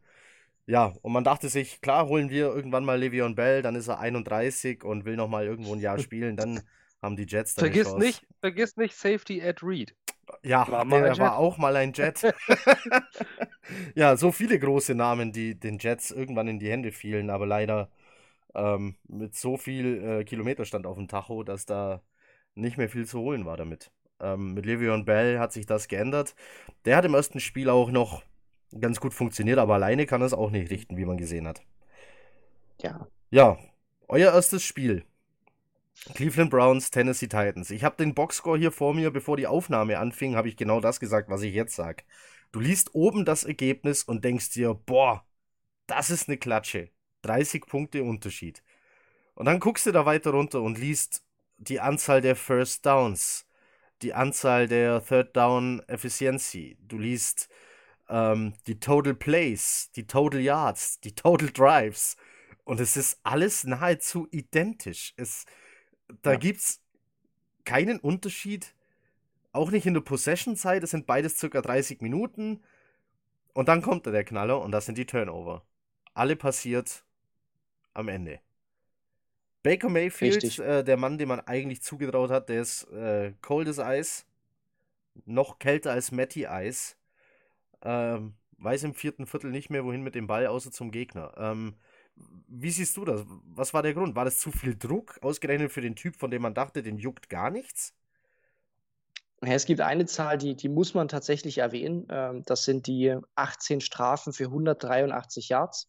ja, 0.66 0.92
und 1.02 1.12
man 1.12 1.24
dachte 1.24 1.48
sich, 1.48 1.80
klar, 1.80 2.06
holen 2.06 2.30
wir 2.30 2.46
irgendwann 2.46 2.84
mal 2.84 3.02
Le'Veon 3.02 3.34
Bell, 3.34 3.62
dann 3.62 3.74
ist 3.74 3.88
er 3.88 3.98
31 3.98 4.84
und 4.84 5.04
will 5.04 5.16
noch 5.16 5.28
mal 5.28 5.46
irgendwo 5.46 5.74
ein 5.74 5.80
Jahr 5.80 5.98
spielen, 5.98 6.36
dann 6.36 6.60
haben 7.02 7.16
die 7.16 7.26
Jets 7.28 7.54
dann 7.54 7.72
vergiss 7.72 7.96
nicht, 7.96 8.26
vergiss 8.40 8.76
nicht 8.76 8.94
Safety 8.96 9.40
Ed 9.40 9.62
Reed. 9.62 9.94
Ja, 10.42 10.70
war 10.70 10.84
der 11.02 11.18
war 11.18 11.36
auch 11.36 11.58
mal 11.58 11.76
ein 11.76 11.92
Jet. 11.92 12.22
ja, 13.94 14.16
so 14.16 14.32
viele 14.32 14.58
große 14.58 14.94
Namen, 14.94 15.32
die 15.32 15.58
den 15.58 15.78
Jets 15.78 16.10
irgendwann 16.10 16.48
in 16.48 16.58
die 16.58 16.70
Hände 16.70 16.92
fielen, 16.92 17.30
aber 17.30 17.46
leider 17.46 17.90
Ähm, 18.54 18.96
mit 19.08 19.36
so 19.36 19.56
viel 19.58 20.04
äh, 20.22 20.24
Kilometerstand 20.24 20.86
auf 20.86 20.96
dem 20.98 21.08
Tacho, 21.08 21.44
dass 21.44 21.66
da 21.66 22.02
nicht 22.56 22.78
mehr 22.78 22.88
viel 22.90 23.06
zu 23.06 23.20
holen 23.20 23.46
war 23.46 23.56
damit. 23.58 23.92
Ähm, 24.20 24.54
mit 24.54 24.66
Le'Veon 24.66 25.04
Bell 25.06 25.38
hat 25.40 25.52
sich 25.52 25.66
das 25.66 25.88
geändert. 25.88 26.34
Der 26.86 26.96
hat 26.98 27.04
im 27.06 27.14
ersten 27.14 27.40
Spiel 27.40 27.70
auch 27.70 27.90
noch 27.92 28.24
ganz 28.80 29.00
gut 29.00 29.14
funktioniert, 29.14 29.58
aber 29.58 29.74
alleine 29.76 30.06
kann 30.06 30.22
er 30.22 30.26
es 30.28 30.34
auch 30.34 30.50
nicht 30.52 30.70
richten, 30.70 30.96
wie 30.98 31.06
man 31.06 31.18
gesehen 31.18 31.48
hat. 31.48 31.62
Ja. 32.82 33.08
Ja, 33.30 33.58
euer 34.08 34.32
erstes 34.32 34.62
Spiel. 34.64 35.04
Cleveland 36.14 36.50
Browns, 36.50 36.90
Tennessee 36.90 37.28
Titans. 37.28 37.70
Ich 37.70 37.84
habe 37.84 37.96
den 37.96 38.14
Boxscore 38.14 38.58
hier 38.58 38.72
vor 38.72 38.94
mir, 38.94 39.10
bevor 39.10 39.36
die 39.36 39.46
Aufnahme 39.46 39.98
anfing, 39.98 40.34
habe 40.34 40.48
ich 40.48 40.56
genau 40.56 40.80
das 40.80 40.98
gesagt, 40.98 41.28
was 41.28 41.42
ich 41.42 41.54
jetzt 41.54 41.74
sage. 41.74 42.04
Du 42.52 42.60
liest 42.60 42.94
oben 42.94 43.24
das 43.24 43.44
Ergebnis 43.44 44.02
und 44.02 44.24
denkst 44.24 44.50
dir, 44.50 44.74
boah, 44.74 45.24
das 45.86 46.10
ist 46.10 46.28
eine 46.28 46.38
Klatsche. 46.38 46.90
30 47.22 47.66
Punkte 47.66 48.02
Unterschied. 48.02 48.62
Und 49.34 49.44
dann 49.46 49.60
guckst 49.60 49.86
du 49.86 49.92
da 49.92 50.06
weiter 50.06 50.30
runter 50.30 50.62
und 50.62 50.78
liest 50.78 51.22
die 51.58 51.80
Anzahl 51.80 52.20
der 52.20 52.34
First 52.36 52.86
Downs, 52.86 53.46
die 54.02 54.14
Anzahl 54.14 54.66
der 54.66 55.04
Third 55.04 55.36
Down 55.36 55.82
Efficiency. 55.86 56.78
Du 56.80 56.98
liest 56.98 57.48
ähm, 58.08 58.54
die 58.66 58.80
Total 58.80 59.14
Plays, 59.14 59.90
die 59.94 60.06
Total 60.06 60.40
Yards, 60.40 61.00
die 61.00 61.14
Total 61.14 61.50
Drives. 61.50 62.16
Und 62.64 62.80
es 62.80 62.96
ist 62.96 63.20
alles 63.22 63.64
nahezu 63.64 64.26
identisch. 64.30 65.12
Es, 65.16 65.44
da 66.22 66.32
ja. 66.32 66.50
es 66.50 66.80
keinen 67.64 67.98
Unterschied. 67.98 68.74
Auch 69.52 69.70
nicht 69.70 69.86
in 69.86 69.94
der 69.94 70.00
Possession-Zeit. 70.00 70.82
Es 70.82 70.90
sind 70.90 71.06
beides 71.06 71.38
circa 71.38 71.60
30 71.60 72.00
Minuten. 72.00 72.62
Und 73.52 73.68
dann 73.68 73.82
kommt 73.82 74.06
der 74.06 74.24
Knaller 74.24 74.60
und 74.60 74.70
das 74.72 74.86
sind 74.86 74.96
die 74.96 75.06
Turnover. 75.06 75.64
Alle 76.14 76.36
passiert 76.36 77.04
am 77.94 78.08
Ende. 78.08 78.40
Baker 79.62 79.88
Mayfield, 79.88 80.58
äh, 80.58 80.82
der 80.84 80.96
Mann, 80.96 81.18
dem 81.18 81.28
man 81.28 81.40
eigentlich 81.40 81.82
zugetraut 81.82 82.30
hat, 82.30 82.48
der 82.48 82.62
ist 82.62 82.84
äh, 82.92 83.34
cold 83.42 83.68
as 83.68 83.78
Eis. 83.78 84.26
Noch 85.26 85.58
kälter 85.58 85.92
als 85.92 86.12
Matty 86.12 86.46
Eis. 86.46 86.96
Ähm, 87.82 88.34
weiß 88.58 88.84
im 88.84 88.94
vierten 88.94 89.26
Viertel 89.26 89.50
nicht 89.50 89.70
mehr, 89.70 89.84
wohin 89.84 90.02
mit 90.02 90.14
dem 90.14 90.26
Ball, 90.26 90.46
außer 90.46 90.70
zum 90.70 90.90
Gegner. 90.90 91.34
Ähm, 91.36 91.74
wie 92.48 92.70
siehst 92.70 92.96
du 92.96 93.04
das? 93.04 93.24
Was 93.46 93.72
war 93.72 93.82
der 93.82 93.94
Grund? 93.94 94.16
War 94.16 94.24
das 94.24 94.38
zu 94.38 94.50
viel 94.50 94.76
Druck, 94.76 95.18
ausgerechnet 95.22 95.72
für 95.72 95.80
den 95.80 95.96
Typ, 95.96 96.16
von 96.16 96.30
dem 96.30 96.42
man 96.42 96.54
dachte, 96.54 96.82
den 96.82 96.98
juckt 96.98 97.28
gar 97.28 97.50
nichts? 97.50 97.94
Es 99.42 99.64
gibt 99.64 99.80
eine 99.80 100.04
Zahl, 100.04 100.36
die, 100.36 100.54
die 100.54 100.68
muss 100.68 100.92
man 100.92 101.08
tatsächlich 101.08 101.58
erwähnen. 101.58 102.06
Ähm, 102.10 102.42
das 102.44 102.64
sind 102.64 102.86
die 102.86 103.16
18 103.36 103.80
Strafen 103.80 104.32
für 104.32 104.44
183 104.44 105.48
Yards. 105.48 105.88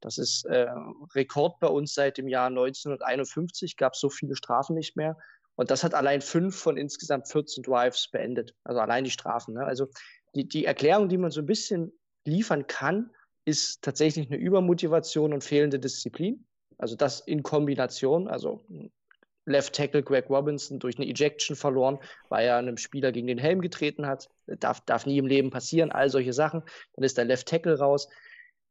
Das 0.00 0.18
ist 0.18 0.44
äh, 0.46 0.68
Rekord 1.14 1.60
bei 1.60 1.68
uns 1.68 1.94
seit 1.94 2.18
dem 2.18 2.28
Jahr 2.28 2.48
1951. 2.48 3.76
Gab 3.76 3.94
es 3.94 4.00
so 4.00 4.10
viele 4.10 4.34
Strafen 4.34 4.74
nicht 4.74 4.96
mehr. 4.96 5.16
Und 5.54 5.70
das 5.70 5.84
hat 5.84 5.94
allein 5.94 6.20
fünf 6.20 6.56
von 6.56 6.76
insgesamt 6.76 7.28
14 7.28 7.62
Drives 7.62 8.08
beendet. 8.10 8.54
Also 8.64 8.80
allein 8.80 9.04
die 9.04 9.10
Strafen. 9.10 9.54
Ne? 9.54 9.64
Also 9.64 9.88
die, 10.34 10.48
die 10.48 10.64
Erklärung, 10.64 11.08
die 11.08 11.18
man 11.18 11.30
so 11.30 11.40
ein 11.40 11.46
bisschen 11.46 11.92
liefern 12.24 12.66
kann, 12.66 13.10
ist 13.48 13.82
tatsächlich 13.82 14.26
eine 14.28 14.36
Übermotivation 14.36 15.32
und 15.32 15.42
fehlende 15.42 15.78
Disziplin. 15.78 16.44
Also 16.76 16.96
das 16.96 17.20
in 17.20 17.42
Kombination, 17.42 18.28
also 18.28 18.64
Left 19.46 19.74
Tackle 19.74 20.02
Greg 20.02 20.28
Robinson 20.28 20.78
durch 20.78 20.98
eine 20.98 21.08
Ejection 21.08 21.56
verloren, 21.56 21.98
weil 22.28 22.46
er 22.46 22.58
einem 22.58 22.76
Spieler 22.76 23.10
gegen 23.10 23.26
den 23.26 23.38
Helm 23.38 23.62
getreten 23.62 24.06
hat. 24.06 24.28
Darf, 24.46 24.82
darf 24.82 25.06
nie 25.06 25.16
im 25.16 25.26
Leben 25.26 25.50
passieren, 25.50 25.90
all 25.90 26.10
solche 26.10 26.34
Sachen. 26.34 26.62
Dann 26.94 27.04
ist 27.04 27.16
der 27.16 27.24
Left 27.24 27.48
Tackle 27.48 27.78
raus. 27.78 28.08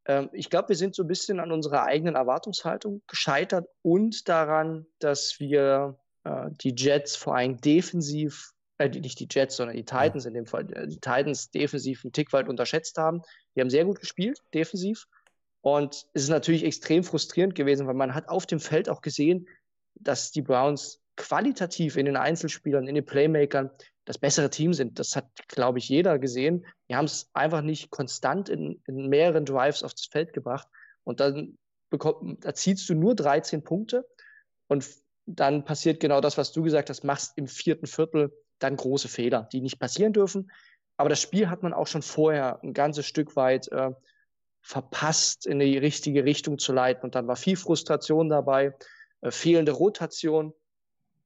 Ähm, 0.06 0.30
ich 0.32 0.48
glaube, 0.48 0.68
wir 0.68 0.76
sind 0.76 0.94
so 0.94 1.02
ein 1.02 1.08
bisschen 1.08 1.40
an 1.40 1.50
unserer 1.50 1.82
eigenen 1.82 2.14
Erwartungshaltung 2.14 3.02
gescheitert 3.08 3.66
und 3.82 4.28
daran, 4.28 4.86
dass 5.00 5.40
wir 5.40 5.98
äh, 6.22 6.50
die 6.62 6.74
Jets 6.76 7.16
vor 7.16 7.34
allem 7.34 7.60
defensiv 7.60 8.52
äh, 8.78 8.88
nicht 8.88 9.20
die 9.20 9.28
Jets, 9.30 9.56
sondern 9.56 9.76
die 9.76 9.84
Titans 9.84 10.24
in 10.24 10.34
dem 10.34 10.46
Fall, 10.46 10.72
äh, 10.72 10.86
die 10.86 11.00
Titans 11.00 11.50
defensiv 11.50 12.04
einen 12.04 12.12
Tick 12.12 12.32
weit 12.32 12.48
unterschätzt 12.48 12.96
haben. 12.96 13.22
Die 13.54 13.60
haben 13.60 13.70
sehr 13.70 13.84
gut 13.84 14.00
gespielt, 14.00 14.40
defensiv. 14.54 15.06
Und 15.60 16.06
es 16.14 16.22
ist 16.22 16.28
natürlich 16.28 16.64
extrem 16.64 17.02
frustrierend 17.02 17.54
gewesen, 17.54 17.86
weil 17.86 17.94
man 17.94 18.14
hat 18.14 18.28
auf 18.28 18.46
dem 18.46 18.60
Feld 18.60 18.88
auch 18.88 19.02
gesehen, 19.02 19.48
dass 19.94 20.30
die 20.30 20.42
Browns 20.42 21.00
qualitativ 21.16 21.96
in 21.96 22.06
den 22.06 22.16
Einzelspielern, 22.16 22.86
in 22.86 22.94
den 22.94 23.04
Playmakern 23.04 23.70
das 24.04 24.18
bessere 24.18 24.48
Team 24.48 24.72
sind. 24.72 24.98
Das 24.98 25.16
hat, 25.16 25.28
glaube 25.48 25.78
ich, 25.78 25.88
jeder 25.88 26.18
gesehen. 26.18 26.64
Die 26.88 26.94
haben 26.94 27.04
es 27.04 27.28
einfach 27.34 27.60
nicht 27.60 27.90
konstant 27.90 28.48
in, 28.48 28.80
in, 28.86 29.08
mehreren 29.08 29.44
Drives 29.44 29.82
aufs 29.82 30.06
Feld 30.06 30.32
gebracht. 30.32 30.68
Und 31.04 31.20
dann 31.20 31.58
bekommt, 31.90 32.44
erzielst 32.44 32.88
du 32.88 32.94
nur 32.94 33.16
13 33.16 33.64
Punkte 33.64 34.06
und 34.68 34.88
dann 35.26 35.64
passiert 35.64 36.00
genau 36.00 36.20
das, 36.20 36.38
was 36.38 36.52
du 36.52 36.62
gesagt 36.62 36.88
hast, 36.88 37.04
machst 37.04 37.36
im 37.36 37.48
vierten 37.48 37.86
Viertel 37.86 38.32
dann 38.58 38.76
große 38.76 39.08
Fehler, 39.08 39.48
die 39.52 39.60
nicht 39.60 39.78
passieren 39.78 40.12
dürfen. 40.12 40.50
Aber 40.96 41.08
das 41.08 41.20
Spiel 41.20 41.48
hat 41.48 41.62
man 41.62 41.72
auch 41.72 41.86
schon 41.86 42.02
vorher 42.02 42.60
ein 42.62 42.74
ganzes 42.74 43.06
Stück 43.06 43.36
weit 43.36 43.68
äh, 43.68 43.90
verpasst, 44.62 45.46
in 45.46 45.60
die 45.60 45.78
richtige 45.78 46.24
Richtung 46.24 46.58
zu 46.58 46.72
leiten. 46.72 47.04
Und 47.04 47.14
dann 47.14 47.26
war 47.28 47.36
viel 47.36 47.56
Frustration 47.56 48.28
dabei, 48.28 48.74
äh, 49.20 49.30
fehlende 49.30 49.72
Rotation, 49.72 50.52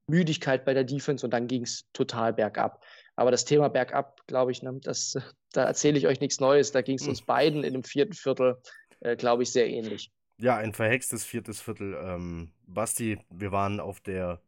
Müdigkeit 0.07 0.65
bei 0.65 0.75
der 0.75 0.85
Defense 0.85 1.25
und 1.25 1.31
dann 1.31 1.47
ging 1.47 1.63
es 1.63 1.87
total 1.93 2.33
bergab. 2.33 2.85
Aber 3.17 3.31
das 3.31 3.45
Thema 3.45 3.69
bergab, 3.69 4.27
glaube 4.27 4.53
ich, 4.53 4.63
ne, 4.63 4.79
das, 4.83 5.17
da 5.53 5.65
erzähle 5.65 5.99
ich 5.99 6.07
euch 6.07 6.21
nichts 6.21 6.41
Neues. 6.41 6.73
Da 6.73 6.83
ging 6.83 6.97
es 6.97 7.03
hm. 7.03 7.11
uns 7.11 7.23
beiden 7.23 7.65
in 7.65 7.73
dem 7.73 7.85
vierten 7.85 8.15
Viertel, 8.15 8.61
äh, 9.01 9.17
glaube 9.17 9.43
ich, 9.43 9.53
sehr 9.53 9.69
ähnlich. 9.69 10.11
Ja, 10.39 10.57
ein 10.57 10.73
verhextes 10.73 11.25
viertes 11.25 11.61
Viertel. 11.61 11.97
Ähm, 12.03 12.53
Basti, 12.67 13.19
wir 13.31 13.53
waren 13.53 13.81
auf 13.81 14.01
der 14.01 14.41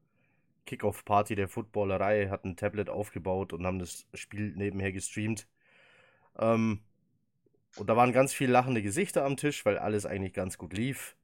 Kickoff-Party 0.66 1.34
der 1.34 1.48
Footballerei, 1.48 2.28
hatten 2.28 2.50
ein 2.50 2.56
Tablet 2.56 2.88
aufgebaut 2.88 3.52
und 3.52 3.66
haben 3.66 3.78
das 3.78 4.06
Spiel 4.14 4.54
nebenher 4.56 4.92
gestreamt. 4.92 5.46
Ähm, 6.38 6.80
und 7.76 7.88
da 7.88 7.96
waren 7.96 8.12
ganz 8.12 8.32
viele 8.32 8.52
lachende 8.52 8.82
Gesichter 8.82 9.24
am 9.24 9.36
Tisch, 9.36 9.64
weil 9.64 9.78
alles 9.78 10.06
eigentlich 10.06 10.32
ganz 10.32 10.58
gut 10.58 10.72
lief. 10.72 11.16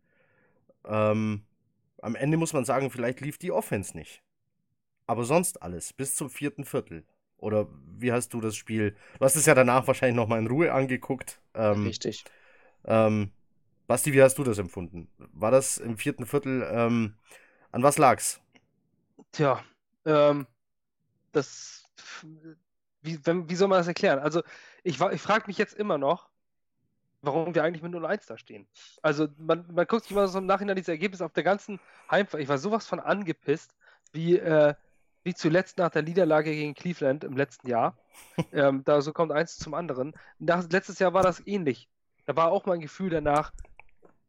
Ähm, 0.85 1.45
am 2.03 2.15
Ende 2.15 2.37
muss 2.37 2.53
man 2.53 2.65
sagen, 2.65 2.91
vielleicht 2.91 3.21
lief 3.21 3.39
die 3.39 3.53
Offense 3.53 3.97
nicht. 3.97 4.23
Aber 5.07 5.25
sonst 5.25 5.63
alles, 5.63 5.93
bis 5.93 6.15
zum 6.15 6.31
vierten 6.31 6.65
Viertel. 6.65 7.05
Oder 7.39 7.69
wie 7.99 8.13
hast 8.13 8.35
du 8.35 8.41
das 8.41 8.55
Spiel? 8.57 8.97
Du 9.19 9.25
hast 9.25 9.37
es 9.37 9.47
ja 9.47 9.55
danach 9.55 9.87
wahrscheinlich 9.87 10.17
nochmal 10.17 10.41
in 10.41 10.47
Ruhe 10.47 10.73
angeguckt. 10.73 11.41
Ähm, 11.55 11.85
Richtig. 11.85 12.25
Ähm, 12.85 13.31
Basti, 13.87 14.13
wie 14.13 14.23
hast 14.23 14.39
du 14.39 14.45
das 14.45 14.59
empfunden? 14.59 15.09
War 15.33 15.51
das 15.51 15.79
im 15.79 15.97
vierten 15.97 16.27
Viertel, 16.27 16.69
ähm, 16.71 17.15
an 17.73 17.83
was 17.83 17.99
lag's? 17.99 18.41
Tja, 19.33 19.63
ähm, 20.05 20.47
das, 21.33 21.85
wie, 23.03 23.19
wie 23.25 23.55
soll 23.55 23.69
man 23.69 23.79
das 23.79 23.89
erklären? 23.89 24.19
Also, 24.19 24.43
ich, 24.83 25.01
ich 25.01 25.23
frage 25.23 25.45
mich 25.47 25.59
jetzt 25.59 25.75
immer 25.75 25.99
noch, 25.99 26.29
warum 27.23 27.55
wir 27.55 27.65
eigentlich 27.65 27.83
mit 27.83 27.93
0-1 27.93 28.27
da 28.27 28.39
stehen. 28.39 28.67
Also, 29.03 29.29
man, 29.39 29.67
man 29.73 29.87
guckt 29.87 30.05
sich 30.05 30.13
immer 30.13 30.29
so 30.29 30.39
im 30.39 30.47
Nachhinein 30.47 30.77
dieses 30.77 30.89
Ergebnis 30.89 31.21
auf 31.21 31.33
der 31.33 31.45
ganzen 31.45 31.81
Heimfahrt. 32.11 32.43
Ich 32.43 32.49
war 32.49 32.59
sowas 32.59 32.87
von 32.87 33.01
angepisst, 33.01 33.75
wie, 34.13 34.39
äh, 34.39 34.75
wie 35.23 35.35
zuletzt 35.35 35.79
nach 35.79 35.91
der 35.91 36.03
Niederlage 36.03 36.51
gegen 36.51 36.75
Cleveland 36.75 37.25
im 37.25 37.37
letzten 37.37 37.69
Jahr. 37.69 37.97
ähm, 38.53 38.83
da 38.85 39.01
so 39.03 39.13
kommt 39.13 39.33
eins 39.33 39.59
zum 39.59 39.75
anderen. 39.75 40.15
Nach, 40.39 40.65
letztes 40.71 40.99
Jahr 40.99 41.15
war 41.15 41.23
das 41.23 41.47
ähnlich. 41.47 41.89
Da 42.27 42.37
war 42.37 42.53
auch 42.53 42.67
mein 42.67 42.81
Gefühl 42.81 43.11
danach, 43.11 43.53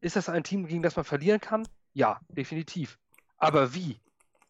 ist 0.01 0.15
das 0.15 0.29
ein 0.29 0.43
Team, 0.43 0.67
gegen 0.67 0.81
das 0.81 0.95
man 0.95 1.05
verlieren 1.05 1.39
kann? 1.39 1.67
Ja, 1.93 2.19
definitiv. 2.29 2.97
Aber 3.37 3.73
wie? 3.73 3.99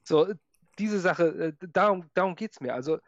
So, 0.03 0.33
diese 0.79 0.99
Sache, 0.99 1.55
äh, 1.61 1.67
darum, 1.73 2.09
darum 2.13 2.35
geht 2.35 2.51
es 2.53 2.61
mir. 2.61 2.73
Also, 2.73 2.99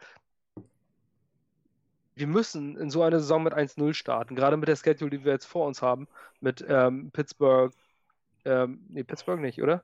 wir 2.16 2.28
müssen 2.28 2.78
in 2.78 2.90
so 2.90 3.02
einer 3.02 3.20
Saison 3.20 3.44
mit 3.44 3.54
1-0 3.54 3.94
starten, 3.94 4.36
gerade 4.36 4.58
mit 4.58 4.68
der 4.68 4.76
Schedule, 4.76 5.10
die 5.10 5.26
wir 5.26 5.34
jetzt 5.34 5.46
vor 5.46 5.66
uns 5.66 5.82
haben, 5.82 6.08
mit 6.42 6.64
ähm, 6.68 7.12
Pittsburgh, 7.12 7.74
ähm, 8.46 8.86
nee, 8.90 9.04
Pittsburgh 9.04 9.42
nicht, 9.42 9.62
oder? 9.62 9.84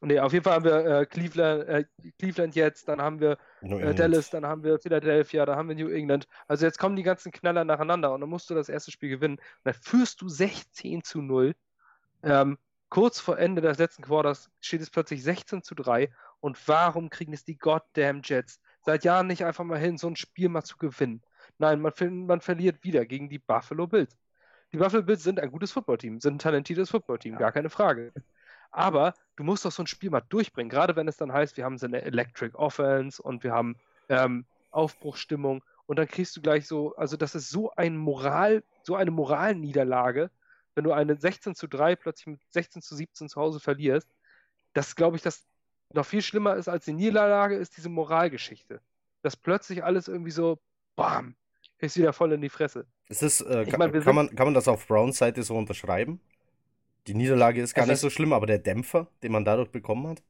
Nee, 0.00 0.18
auf 0.18 0.32
jeden 0.32 0.42
Fall 0.42 0.54
haben 0.54 0.64
wir 0.64 1.00
äh, 1.00 1.06
Cleveland, 1.06 1.68
äh, 1.68 1.84
Cleveland 2.18 2.56
jetzt, 2.56 2.88
dann 2.88 3.00
haben 3.00 3.20
wir 3.20 3.38
äh, 3.60 3.94
Dallas, 3.94 4.30
dann 4.30 4.46
haben 4.46 4.64
wir 4.64 4.78
Philadelphia, 4.78 5.44
dann 5.44 5.56
haben 5.56 5.68
wir 5.68 5.76
New 5.76 5.90
England. 5.90 6.26
Also 6.48 6.64
jetzt 6.64 6.78
kommen 6.78 6.96
die 6.96 7.02
ganzen 7.02 7.30
Knaller 7.30 7.64
nacheinander 7.64 8.12
und 8.12 8.20
dann 8.20 8.30
musst 8.30 8.48
du 8.50 8.54
das 8.54 8.68
erste 8.68 8.90
Spiel 8.90 9.10
gewinnen. 9.10 9.36
Und 9.36 9.64
dann 9.64 9.74
führst 9.74 10.20
du 10.22 10.28
16 10.28 11.04
zu 11.04 11.20
0. 11.20 11.54
Ähm, 12.22 12.58
kurz 12.92 13.20
vor 13.20 13.38
Ende 13.38 13.62
des 13.62 13.78
letzten 13.78 14.02
Quarters 14.02 14.50
steht 14.60 14.82
es 14.82 14.90
plötzlich 14.90 15.22
16 15.22 15.62
zu 15.62 15.74
3. 15.74 16.10
Und 16.40 16.68
warum 16.68 17.08
kriegen 17.08 17.32
es 17.32 17.42
die 17.42 17.56
goddamn 17.56 18.20
Jets 18.22 18.60
seit 18.82 19.02
Jahren 19.04 19.28
nicht 19.28 19.46
einfach 19.46 19.64
mal 19.64 19.78
hin, 19.78 19.96
so 19.96 20.08
ein 20.08 20.16
Spiel 20.16 20.50
mal 20.50 20.62
zu 20.62 20.76
gewinnen? 20.76 21.22
Nein, 21.56 21.80
man, 21.80 21.94
man 22.26 22.42
verliert 22.42 22.84
wieder 22.84 23.06
gegen 23.06 23.30
die 23.30 23.38
Buffalo 23.38 23.86
Bills. 23.86 24.18
Die 24.72 24.76
Buffalo 24.76 25.02
Bills 25.02 25.22
sind 25.22 25.40
ein 25.40 25.50
gutes 25.50 25.72
Footballteam, 25.72 26.20
sind 26.20 26.34
ein 26.34 26.38
talentiertes 26.38 26.90
Footballteam, 26.90 27.38
gar 27.38 27.50
keine 27.50 27.70
Frage. 27.70 28.12
Aber 28.70 29.14
du 29.36 29.44
musst 29.44 29.64
doch 29.64 29.72
so 29.72 29.82
ein 29.82 29.86
Spiel 29.86 30.10
mal 30.10 30.22
durchbringen, 30.28 30.68
gerade 30.68 30.94
wenn 30.94 31.08
es 31.08 31.16
dann 31.16 31.32
heißt, 31.32 31.56
wir 31.56 31.64
haben 31.64 31.78
so 31.78 31.86
eine 31.86 32.02
Electric 32.02 32.54
Offense 32.58 33.22
und 33.22 33.42
wir 33.42 33.52
haben 33.52 33.76
ähm, 34.10 34.44
Aufbruchstimmung 34.70 35.64
und 35.86 35.98
dann 35.98 36.08
kriegst 36.08 36.36
du 36.36 36.42
gleich 36.42 36.66
so, 36.66 36.94
also 36.96 37.16
das 37.16 37.34
ist 37.34 37.48
so 37.48 37.70
ein 37.74 37.96
Moral, 37.96 38.62
so 38.82 38.96
eine 38.96 39.10
Moralniederlage, 39.10 40.30
wenn 40.74 40.84
du 40.84 40.92
eine 40.92 41.16
16 41.16 41.54
zu 41.54 41.66
3 41.66 41.96
plötzlich 41.96 42.26
mit 42.26 42.40
16 42.50 42.82
zu 42.82 42.94
17 42.94 43.28
zu 43.28 43.40
Hause 43.40 43.60
verlierst, 43.60 44.08
das 44.72 44.96
glaube 44.96 45.16
ich, 45.16 45.22
das 45.22 45.44
noch 45.92 46.06
viel 46.06 46.22
schlimmer 46.22 46.56
ist 46.56 46.68
als 46.68 46.84
die 46.84 46.92
Niederlage, 46.92 47.56
ist 47.56 47.76
diese 47.76 47.88
Moralgeschichte. 47.88 48.80
Dass 49.22 49.36
plötzlich 49.36 49.84
alles 49.84 50.08
irgendwie 50.08 50.30
so, 50.30 50.58
bam, 50.96 51.34
ist 51.78 51.96
wieder 51.96 52.12
voll 52.12 52.32
in 52.32 52.40
die 52.40 52.48
Fresse. 52.48 52.86
Ist 53.08 53.22
das, 53.22 53.40
äh, 53.40 53.66
kann, 53.66 53.78
mein, 53.78 53.92
kann, 54.02 54.14
man, 54.14 54.34
kann 54.34 54.46
man 54.46 54.54
das 54.54 54.68
auf 54.68 54.86
Browns 54.86 55.18
Seite 55.18 55.42
so 55.42 55.56
unterschreiben? 55.56 56.20
Die 57.06 57.14
Niederlage 57.14 57.60
ist 57.60 57.74
gar 57.74 57.82
also 57.82 57.92
nicht 57.92 58.00
so 58.00 58.10
schlimm, 58.10 58.32
aber 58.32 58.46
der 58.46 58.58
Dämpfer, 58.58 59.08
den 59.22 59.32
man 59.32 59.44
dadurch 59.44 59.70
bekommen 59.70 60.06
hat? 60.06 60.22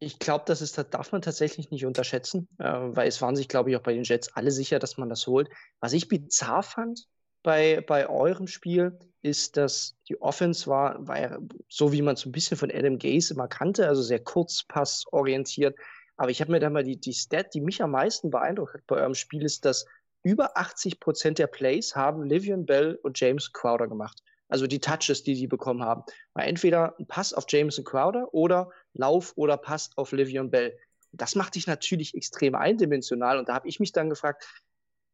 Ich 0.00 0.18
glaube, 0.18 0.44
das 0.46 0.60
ist, 0.60 0.76
das 0.76 0.90
darf 0.90 1.12
man 1.12 1.22
tatsächlich 1.22 1.70
nicht 1.70 1.86
unterschätzen, 1.86 2.48
äh, 2.58 2.64
weil 2.64 3.08
es 3.08 3.22
waren 3.22 3.36
sich, 3.36 3.48
glaube 3.48 3.70
ich, 3.70 3.76
auch 3.76 3.82
bei 3.82 3.94
den 3.94 4.02
Jets 4.02 4.34
alle 4.34 4.50
sicher, 4.50 4.78
dass 4.78 4.98
man 4.98 5.08
das 5.08 5.26
holt. 5.26 5.48
Was 5.80 5.92
ich 5.92 6.08
bizarr 6.08 6.62
fand 6.62 7.06
bei, 7.42 7.80
bei 7.86 8.08
eurem 8.08 8.48
Spiel, 8.48 8.98
ist, 9.24 9.56
dass 9.56 9.96
die 10.08 10.20
Offense 10.20 10.66
war, 10.66 11.06
war 11.06 11.20
ja 11.20 11.38
so, 11.68 11.92
wie 11.92 12.02
man 12.02 12.14
es 12.14 12.26
ein 12.26 12.32
bisschen 12.32 12.56
von 12.56 12.70
Adam 12.70 12.98
Gaze 12.98 13.32
immer 13.32 13.48
kannte, 13.48 13.88
also 13.88 14.02
sehr 14.02 14.20
kurzpassorientiert. 14.20 15.76
Aber 16.16 16.30
ich 16.30 16.40
habe 16.40 16.52
mir 16.52 16.60
da 16.60 16.70
mal 16.70 16.84
die, 16.84 17.00
die 17.00 17.14
Stat, 17.14 17.54
die 17.54 17.60
mich 17.60 17.82
am 17.82 17.92
meisten 17.92 18.30
beeindruckt 18.30 18.74
hat 18.74 18.86
bei 18.86 18.96
eurem 18.96 19.14
Spiel, 19.14 19.42
ist, 19.42 19.64
dass 19.64 19.86
über 20.22 20.56
80 20.56 21.00
Prozent 21.00 21.38
der 21.38 21.46
Plays 21.46 21.96
haben 21.96 22.22
Livian 22.24 22.66
Bell 22.66 22.98
und 23.02 23.18
James 23.18 23.52
Crowder 23.52 23.88
gemacht. 23.88 24.22
Also 24.48 24.66
die 24.66 24.78
Touches, 24.78 25.22
die 25.22 25.34
die 25.34 25.46
bekommen 25.46 25.82
haben. 25.82 26.04
War 26.34 26.44
entweder 26.44 26.94
ein 26.98 27.06
Pass 27.06 27.32
auf 27.32 27.46
Jameson 27.48 27.84
Crowder 27.84 28.32
oder 28.32 28.70
Lauf 28.92 29.32
oder 29.36 29.56
Pass 29.56 29.90
auf 29.96 30.12
Livian 30.12 30.50
Bell. 30.50 30.78
Das 31.12 31.34
macht 31.34 31.54
dich 31.54 31.66
natürlich 31.66 32.14
extrem 32.14 32.54
eindimensional. 32.54 33.38
Und 33.38 33.48
da 33.48 33.54
habe 33.54 33.68
ich 33.68 33.80
mich 33.80 33.92
dann 33.92 34.10
gefragt, 34.10 34.46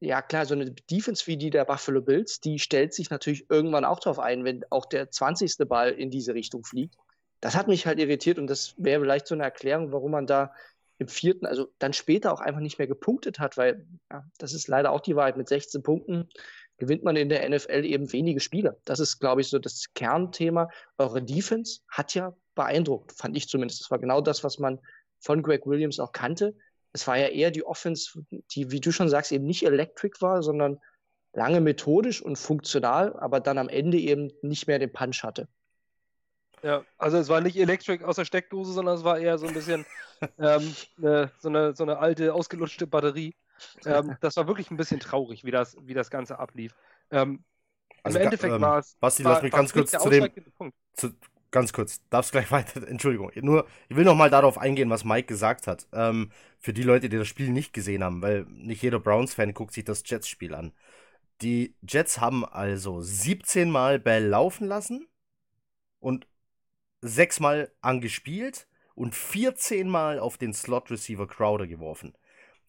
ja 0.00 0.23
klar, 0.23 0.47
so 0.47 0.54
eine 0.54 0.71
Defense 0.71 1.26
wie 1.26 1.37
die 1.37 1.50
der 1.50 1.66
Buffalo 1.66 2.00
Bills, 2.00 2.40
die 2.40 2.59
stellt 2.59 2.95
sich 2.95 3.11
natürlich 3.11 3.49
irgendwann 3.50 3.85
auch 3.85 4.00
darauf 4.00 4.19
ein, 4.19 4.45
wenn 4.45 4.64
auch 4.71 4.87
der 4.87 5.11
20. 5.11 5.69
Ball 5.69 5.90
in 5.90 6.11
diese 6.11 6.35
Richtung 6.35 6.64
fliegt. 6.64 6.97
Das 7.40 7.54
hat 7.54 7.69
mich 7.69 7.87
halt 7.87 7.99
irritiert 7.99 8.38
und 8.38 8.49
das 8.49 8.75
wäre 8.78 9.00
vielleicht 9.00 9.26
so 9.26 9.35
eine 9.35 9.45
Erklärung, 9.45 9.92
warum 9.92 10.11
man 10.11 10.26
da 10.26 10.52
im 10.99 11.09
vierten, 11.09 11.47
also 11.47 11.73
dann 11.78 11.92
später 11.92 12.33
auch 12.33 12.40
einfach 12.40 12.61
nicht 12.61 12.78
mehr 12.78 12.87
gepunktet 12.87 13.38
hat, 13.38 13.57
weil 13.57 13.87
ja, 14.11 14.25
das 14.38 14.52
ist 14.52 14.69
leider 14.69 14.90
auch 14.92 15.00
die 15.00 15.16
Wahrheit. 15.16 15.38
Mit 15.38 15.49
16 15.49 15.83
Punkten 15.83 16.28
gewinnt 16.76 17.04
man 17.04 17.16
in 17.16 17.28
der 17.30 17.49
NFL 17.49 17.85
eben 17.85 18.12
wenige 18.12 18.40
Spiele. 18.40 18.78
Das 18.85 19.00
ist, 19.00 19.19
glaube 19.19 19.40
ich, 19.40 19.49
so 19.49 19.59
das 19.59 19.92
Kernthema. 19.95 20.69
Eure 20.99 21.23
Defense 21.23 21.80
hat 21.88 22.14
ja 22.14 22.35
beeindruckt, 22.54 23.12
fand 23.12 23.37
ich 23.37 23.49
zumindest. 23.49 23.80
Das 23.80 23.90
war 23.90 23.99
genau 23.99 24.21
das, 24.21 24.45
was 24.45 24.59
man 24.59 24.78
von 25.21 25.42
Greg 25.42 25.66
Williams 25.66 26.00
auch 26.00 26.12
kannte 26.12 26.54
es 26.92 27.06
war 27.06 27.16
ja 27.16 27.28
eher 27.28 27.50
die 27.50 27.64
Offense, 27.64 28.25
die, 28.30 28.70
wie 28.70 28.80
du 28.80 28.92
schon 28.92 29.09
sagst, 29.09 29.32
eben 29.32 29.44
nicht 29.44 29.64
electric 29.64 30.20
war, 30.20 30.42
sondern 30.42 30.80
lange 31.32 31.61
methodisch 31.61 32.20
und 32.20 32.37
funktional, 32.37 33.16
aber 33.18 33.40
dann 33.40 33.59
am 33.59 33.68
Ende 33.68 33.99
eben 33.99 34.32
nicht 34.42 34.66
mehr 34.66 34.78
den 34.78 34.92
Punch 34.92 35.23
hatte. 35.23 35.49
Ja, 36.62 36.85
also 36.99 37.16
es 37.16 37.28
war 37.28 37.40
nicht 37.40 37.56
Electric 37.56 38.04
aus 38.04 38.16
der 38.16 38.25
Steckdose, 38.25 38.73
sondern 38.73 38.97
es 38.97 39.04
war 39.04 39.18
eher 39.18 39.38
so 39.38 39.47
ein 39.47 39.54
bisschen 39.54 39.87
ähm, 40.38 40.75
ne, 40.99 41.30
so, 41.38 41.49
eine, 41.49 41.75
so 41.75 41.85
eine 41.85 41.99
alte, 41.99 42.35
ausgelutschte 42.35 42.87
Batterie. 42.87 43.35
Ähm, 43.87 44.16
das 44.20 44.37
war 44.37 44.47
wirklich 44.47 44.70
ein 44.70 44.76
bisschen 44.76 45.00
traurig, 45.00 45.44
wie 45.44 45.50
das, 45.50 45.76
wie 45.80 45.94
das 45.94 46.11
Ganze 46.11 46.38
ablief. 46.38 46.75
Ähm, 47.11 47.44
also, 48.02 48.18
Im 48.18 48.25
Endeffekt 48.25 48.54
ähm, 48.54 48.62
war 48.62 48.78
es. 48.78 48.97
Basti, 49.00 49.23
lass 49.23 49.42
mich 49.42 49.52
ganz 49.52 49.73
kurz 49.73 49.90
zu 49.90 50.09
dem, 50.09 50.28
zu, 50.94 51.11
ganz 51.50 51.73
kurz, 51.73 52.00
darfst 52.11 52.33
gleich 52.33 52.50
weiter, 52.50 52.87
Entschuldigung. 52.87 53.30
Nur, 53.37 53.66
ich 53.88 53.97
will 53.97 54.04
noch 54.04 54.16
mal 54.16 54.30
darauf 54.30 54.59
eingehen, 54.59 54.90
was 54.90 55.04
Mike 55.04 55.26
gesagt 55.26 55.66
hat. 55.66 55.87
Ähm, 55.92 56.30
für 56.59 56.73
die 56.73 56.83
Leute, 56.83 57.09
die 57.09 57.16
das 57.16 57.28
Spiel 57.28 57.50
nicht 57.50 57.73
gesehen 57.73 58.04
haben, 58.04 58.23
weil 58.23 58.45
nicht 58.45 58.83
jeder 58.83 58.99
Browns-Fan 59.00 59.54
guckt 59.54 59.73
sich 59.73 59.85
das 59.85 60.02
Jets-Spiel 60.04 60.54
an. 60.54 60.73
Die 61.42 61.75
Jets 61.86 62.21
haben 62.21 62.45
also 62.45 63.00
17 63.00 63.71
Mal 63.71 63.99
Bell 63.99 64.26
laufen 64.26 64.67
lassen 64.67 65.08
und 65.99 66.26
6 67.00 67.41
Mal 67.41 67.73
angespielt 67.80 68.67
und 68.95 69.15
14 69.15 69.89
Mal 69.89 70.19
auf 70.19 70.36
den 70.36 70.52
Slot-Receiver 70.52 71.26
Crowder 71.26 71.67
geworfen. 71.67 72.15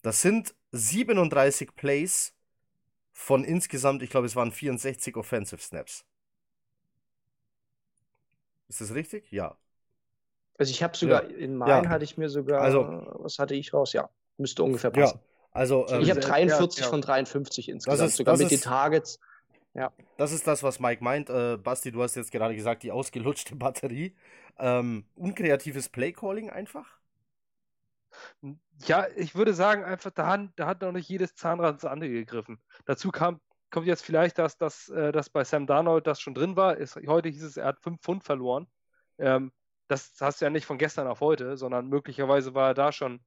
Das 0.00 0.22
sind 0.22 0.54
37 0.72 1.76
Plays 1.76 2.34
von 3.12 3.44
insgesamt, 3.44 4.02
ich 4.02 4.10
glaube, 4.10 4.26
es 4.26 4.36
waren 4.36 4.50
64 4.50 5.16
Offensive 5.16 5.60
Snaps. 5.60 6.06
Ist 8.72 8.80
das 8.80 8.94
richtig? 8.94 9.30
Ja. 9.30 9.58
Also 10.56 10.70
ich 10.70 10.82
habe 10.82 10.96
sogar, 10.96 11.24
ja. 11.24 11.36
in 11.36 11.56
meinen 11.56 11.84
ja. 11.84 11.90
hatte 11.90 12.04
ich 12.04 12.16
mir 12.16 12.30
sogar, 12.30 12.62
also, 12.62 13.04
was 13.18 13.38
hatte 13.38 13.54
ich 13.54 13.74
raus? 13.74 13.92
Ja, 13.92 14.08
müsste 14.38 14.62
ungefähr 14.62 14.90
passen. 14.90 15.18
Ja, 15.18 15.22
also, 15.50 15.86
ähm, 15.90 16.00
ich 16.00 16.08
habe 16.08 16.20
43 16.20 16.82
ja, 16.82 16.88
von 16.88 17.02
53 17.02 17.68
insgesamt, 17.68 18.08
ist, 18.08 18.16
sogar 18.16 18.38
mit 18.38 18.50
ist, 18.50 18.50
den 18.50 18.60
Targets. 18.62 19.20
Ja. 19.74 19.92
Das 20.16 20.32
ist 20.32 20.46
das, 20.46 20.62
was 20.62 20.80
Mike 20.80 21.04
meint. 21.04 21.28
Äh, 21.28 21.58
Basti, 21.58 21.92
du 21.92 22.02
hast 22.02 22.14
jetzt 22.14 22.32
gerade 22.32 22.54
gesagt, 22.54 22.82
die 22.82 22.92
ausgelutschte 22.92 23.56
Batterie. 23.56 24.16
Ähm, 24.58 25.04
unkreatives 25.14 25.90
Playcalling 25.90 26.48
einfach? 26.48 26.86
Ja, 28.86 29.06
ich 29.16 29.34
würde 29.34 29.52
sagen, 29.52 29.84
einfach, 29.84 30.12
da 30.12 30.28
hat, 30.28 30.48
da 30.56 30.66
hat 30.66 30.80
noch 30.80 30.92
nicht 30.92 31.10
jedes 31.10 31.34
Zahnrad 31.34 31.74
ins 31.74 31.84
andere 31.84 32.08
gegriffen. 32.08 32.58
Dazu 32.86 33.10
kam 33.10 33.38
kommt 33.72 33.86
jetzt 33.86 34.04
vielleicht, 34.04 34.38
dass, 34.38 34.56
dass, 34.56 34.88
äh, 34.90 35.10
dass 35.10 35.30
bei 35.30 35.42
Sam 35.42 35.66
Darnold 35.66 36.06
das 36.06 36.20
schon 36.20 36.34
drin 36.34 36.54
war. 36.56 36.76
Ist, 36.76 36.96
heute 37.06 37.28
hieß 37.28 37.42
es, 37.42 37.56
er 37.56 37.66
hat 37.66 37.80
5 37.80 38.00
Pfund 38.00 38.22
verloren. 38.22 38.68
Ähm, 39.18 39.50
das 39.88 40.14
hast 40.20 40.40
du 40.40 40.44
ja 40.44 40.50
nicht 40.50 40.66
von 40.66 40.78
gestern 40.78 41.08
auf 41.08 41.20
heute, 41.20 41.56
sondern 41.56 41.88
möglicherweise 41.88 42.54
war 42.54 42.68
er 42.68 42.74
da 42.74 42.92
schon 42.92 43.20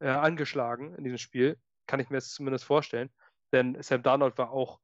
äh, 0.00 0.08
angeschlagen 0.08 0.94
in 0.94 1.04
diesem 1.04 1.18
Spiel. 1.18 1.58
Kann 1.86 2.00
ich 2.00 2.10
mir 2.10 2.16
jetzt 2.16 2.34
zumindest 2.34 2.64
vorstellen. 2.64 3.10
Denn 3.52 3.80
Sam 3.82 4.02
Darnold 4.02 4.38
war 4.38 4.50
auch 4.50 4.78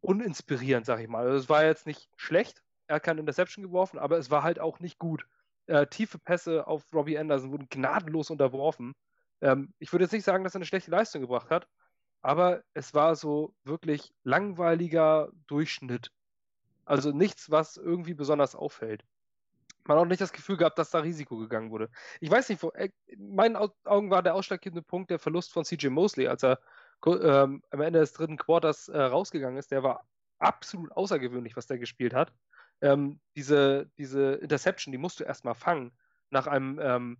uninspirierend, 0.00 0.86
sag 0.86 1.00
ich 1.00 1.08
mal. 1.08 1.24
Also 1.24 1.38
es 1.38 1.48
war 1.48 1.64
jetzt 1.64 1.86
nicht 1.86 2.10
schlecht. 2.16 2.62
Er 2.88 2.96
hat 2.96 3.02
keine 3.04 3.20
Interception 3.20 3.64
geworfen, 3.64 3.98
aber 3.98 4.18
es 4.18 4.30
war 4.30 4.42
halt 4.42 4.60
auch 4.60 4.80
nicht 4.80 4.98
gut. 4.98 5.26
Äh, 5.66 5.86
tiefe 5.86 6.18
Pässe 6.18 6.66
auf 6.66 6.84
Robbie 6.92 7.18
Anderson 7.18 7.50
wurden 7.50 7.68
gnadenlos 7.68 8.30
unterworfen. 8.30 8.94
Ähm, 9.40 9.72
ich 9.78 9.92
würde 9.92 10.04
jetzt 10.04 10.12
nicht 10.12 10.24
sagen, 10.24 10.44
dass 10.44 10.54
er 10.54 10.58
eine 10.58 10.66
schlechte 10.66 10.90
Leistung 10.90 11.20
gebracht 11.20 11.50
hat, 11.50 11.66
aber 12.22 12.62
es 12.74 12.94
war 12.94 13.16
so 13.16 13.54
wirklich 13.64 14.12
langweiliger 14.24 15.30
Durchschnitt. 15.46 16.10
Also 16.84 17.10
nichts, 17.10 17.50
was 17.50 17.76
irgendwie 17.76 18.14
besonders 18.14 18.54
auffällt. 18.54 19.04
Man 19.84 19.96
hat 19.96 20.04
auch 20.04 20.08
nicht 20.08 20.20
das 20.20 20.32
Gefühl 20.32 20.56
gehabt, 20.56 20.78
dass 20.78 20.90
da 20.90 21.00
Risiko 21.00 21.36
gegangen 21.36 21.70
wurde. 21.70 21.90
Ich 22.20 22.30
weiß 22.30 22.48
nicht, 22.48 22.62
äh, 22.74 22.90
in 23.06 23.34
meinen 23.34 23.56
Augen 23.56 24.10
war 24.10 24.22
der 24.22 24.34
ausschlaggebende 24.34 24.82
Punkt 24.82 25.10
der 25.10 25.18
Verlust 25.18 25.52
von 25.52 25.64
CJ 25.64 25.88
Mosley, 25.88 26.26
als 26.28 26.42
er 26.42 26.60
ähm, 27.06 27.62
am 27.70 27.80
Ende 27.80 28.00
des 28.00 28.12
dritten 28.12 28.36
Quarters 28.36 28.88
äh, 28.88 29.00
rausgegangen 29.00 29.58
ist. 29.58 29.70
Der 29.70 29.82
war 29.82 30.06
absolut 30.38 30.92
außergewöhnlich, 30.92 31.56
was 31.56 31.66
der 31.66 31.78
gespielt 31.78 32.14
hat. 32.14 32.32
Ähm, 32.80 33.20
diese, 33.36 33.90
diese 33.98 34.34
Interception, 34.34 34.92
die 34.92 34.98
musst 34.98 35.20
du 35.20 35.24
erstmal 35.24 35.54
fangen 35.54 35.92
nach 36.30 36.46
einem, 36.46 36.78
ähm, 36.82 37.18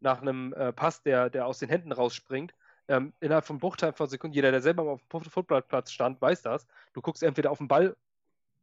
nach 0.00 0.20
einem 0.20 0.52
äh, 0.54 0.72
Pass, 0.72 1.02
der, 1.02 1.30
der 1.30 1.46
aus 1.46 1.58
den 1.58 1.68
Händen 1.68 1.92
rausspringt 1.92 2.54
ähm, 2.88 3.12
innerhalb 3.20 3.44
von 3.44 3.58
Bruchteilen 3.58 3.94
von 3.94 4.08
Sekunden, 4.08 4.34
jeder, 4.34 4.50
der 4.50 4.62
selber 4.62 4.84
mal 4.84 4.92
auf 4.92 5.22
dem 5.22 5.30
Footballplatz 5.30 5.92
stand, 5.92 6.20
weiß 6.20 6.42
das. 6.42 6.66
Du 6.94 7.02
guckst 7.02 7.22
entweder 7.22 7.50
auf 7.50 7.58
den 7.58 7.68
Ball 7.68 7.96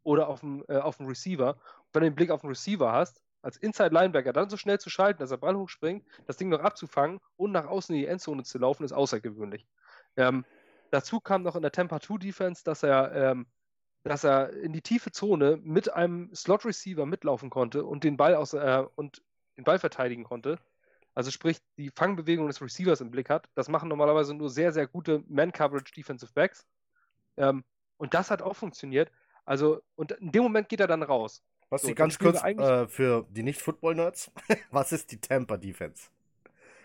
oder 0.03 0.27
auf 0.27 0.41
den, 0.41 0.63
äh, 0.67 0.77
auf 0.77 0.97
den 0.97 1.05
Receiver. 1.05 1.51
Und 1.53 1.93
wenn 1.93 2.01
du 2.01 2.09
den 2.09 2.15
Blick 2.15 2.31
auf 2.31 2.41
den 2.41 2.49
Receiver 2.49 2.91
hast, 2.91 3.21
als 3.43 3.57
Inside 3.57 3.93
Linebacker 3.93 4.33
dann 4.33 4.49
so 4.49 4.57
schnell 4.57 4.79
zu 4.79 4.89
schalten, 4.89 5.19
dass 5.19 5.29
der 5.29 5.37
Ball 5.37 5.55
hochspringt, 5.55 6.03
das 6.25 6.37
Ding 6.37 6.49
noch 6.49 6.61
abzufangen 6.61 7.19
und 7.37 7.51
nach 7.51 7.67
außen 7.67 7.93
in 7.93 8.01
die 8.01 8.07
Endzone 8.07 8.43
zu 8.43 8.57
laufen, 8.57 8.83
ist 8.83 8.93
außergewöhnlich. 8.93 9.67
Ähm, 10.17 10.43
dazu 10.89 11.19
kam 11.19 11.43
noch 11.43 11.55
in 11.55 11.61
der 11.61 11.71
Temper 11.71 11.99
2 11.99 12.17
Defense, 12.17 12.63
dass 12.63 12.81
er, 12.81 13.13
ähm, 13.13 13.45
dass 14.03 14.23
er 14.23 14.51
in 14.53 14.73
die 14.73 14.81
tiefe 14.81 15.11
Zone 15.11 15.59
mit 15.61 15.93
einem 15.93 16.33
Slot 16.33 16.65
Receiver 16.65 17.05
mitlaufen 17.05 17.51
konnte 17.51 17.85
und 17.85 18.03
den 18.03 18.17
Ball 18.17 18.33
aus 18.33 18.53
äh, 18.53 18.83
und 18.95 19.21
den 19.57 19.63
Ball 19.63 19.77
verteidigen 19.77 20.23
konnte 20.23 20.59
also 21.15 21.31
sprich 21.31 21.57
die 21.77 21.89
Fangbewegung 21.89 22.47
des 22.47 22.61
Receivers 22.61 23.01
im 23.01 23.09
Blick 23.09 23.29
hat. 23.29 23.47
Das 23.55 23.69
machen 23.69 23.87
normalerweise 23.87 24.33
nur 24.33 24.49
sehr, 24.49 24.73
sehr 24.73 24.85
gute 24.85 25.23
Man-Coverage 25.27 25.93
Defensive 25.93 26.31
Backs. 26.33 26.67
Ähm, 27.37 27.63
und 27.97 28.13
das 28.13 28.29
hat 28.29 28.41
auch 28.41 28.55
funktioniert. 28.55 29.09
Also, 29.45 29.81
und 29.95 30.11
in 30.11 30.31
dem 30.33 30.43
Moment 30.43 30.67
geht 30.67 30.81
er 30.81 30.87
dann 30.87 31.03
raus. 31.03 31.41
Was 31.69 31.83
so, 31.83 31.95
ganz 31.95 32.19
kurz 32.19 32.43
äh, 32.43 32.87
für 32.87 33.25
die 33.29 33.43
Nicht-Football-Nerds, 33.43 34.31
was 34.71 34.91
ist 34.91 35.11
die 35.11 35.19
Tampa 35.19 35.57
Defense? 35.57 36.09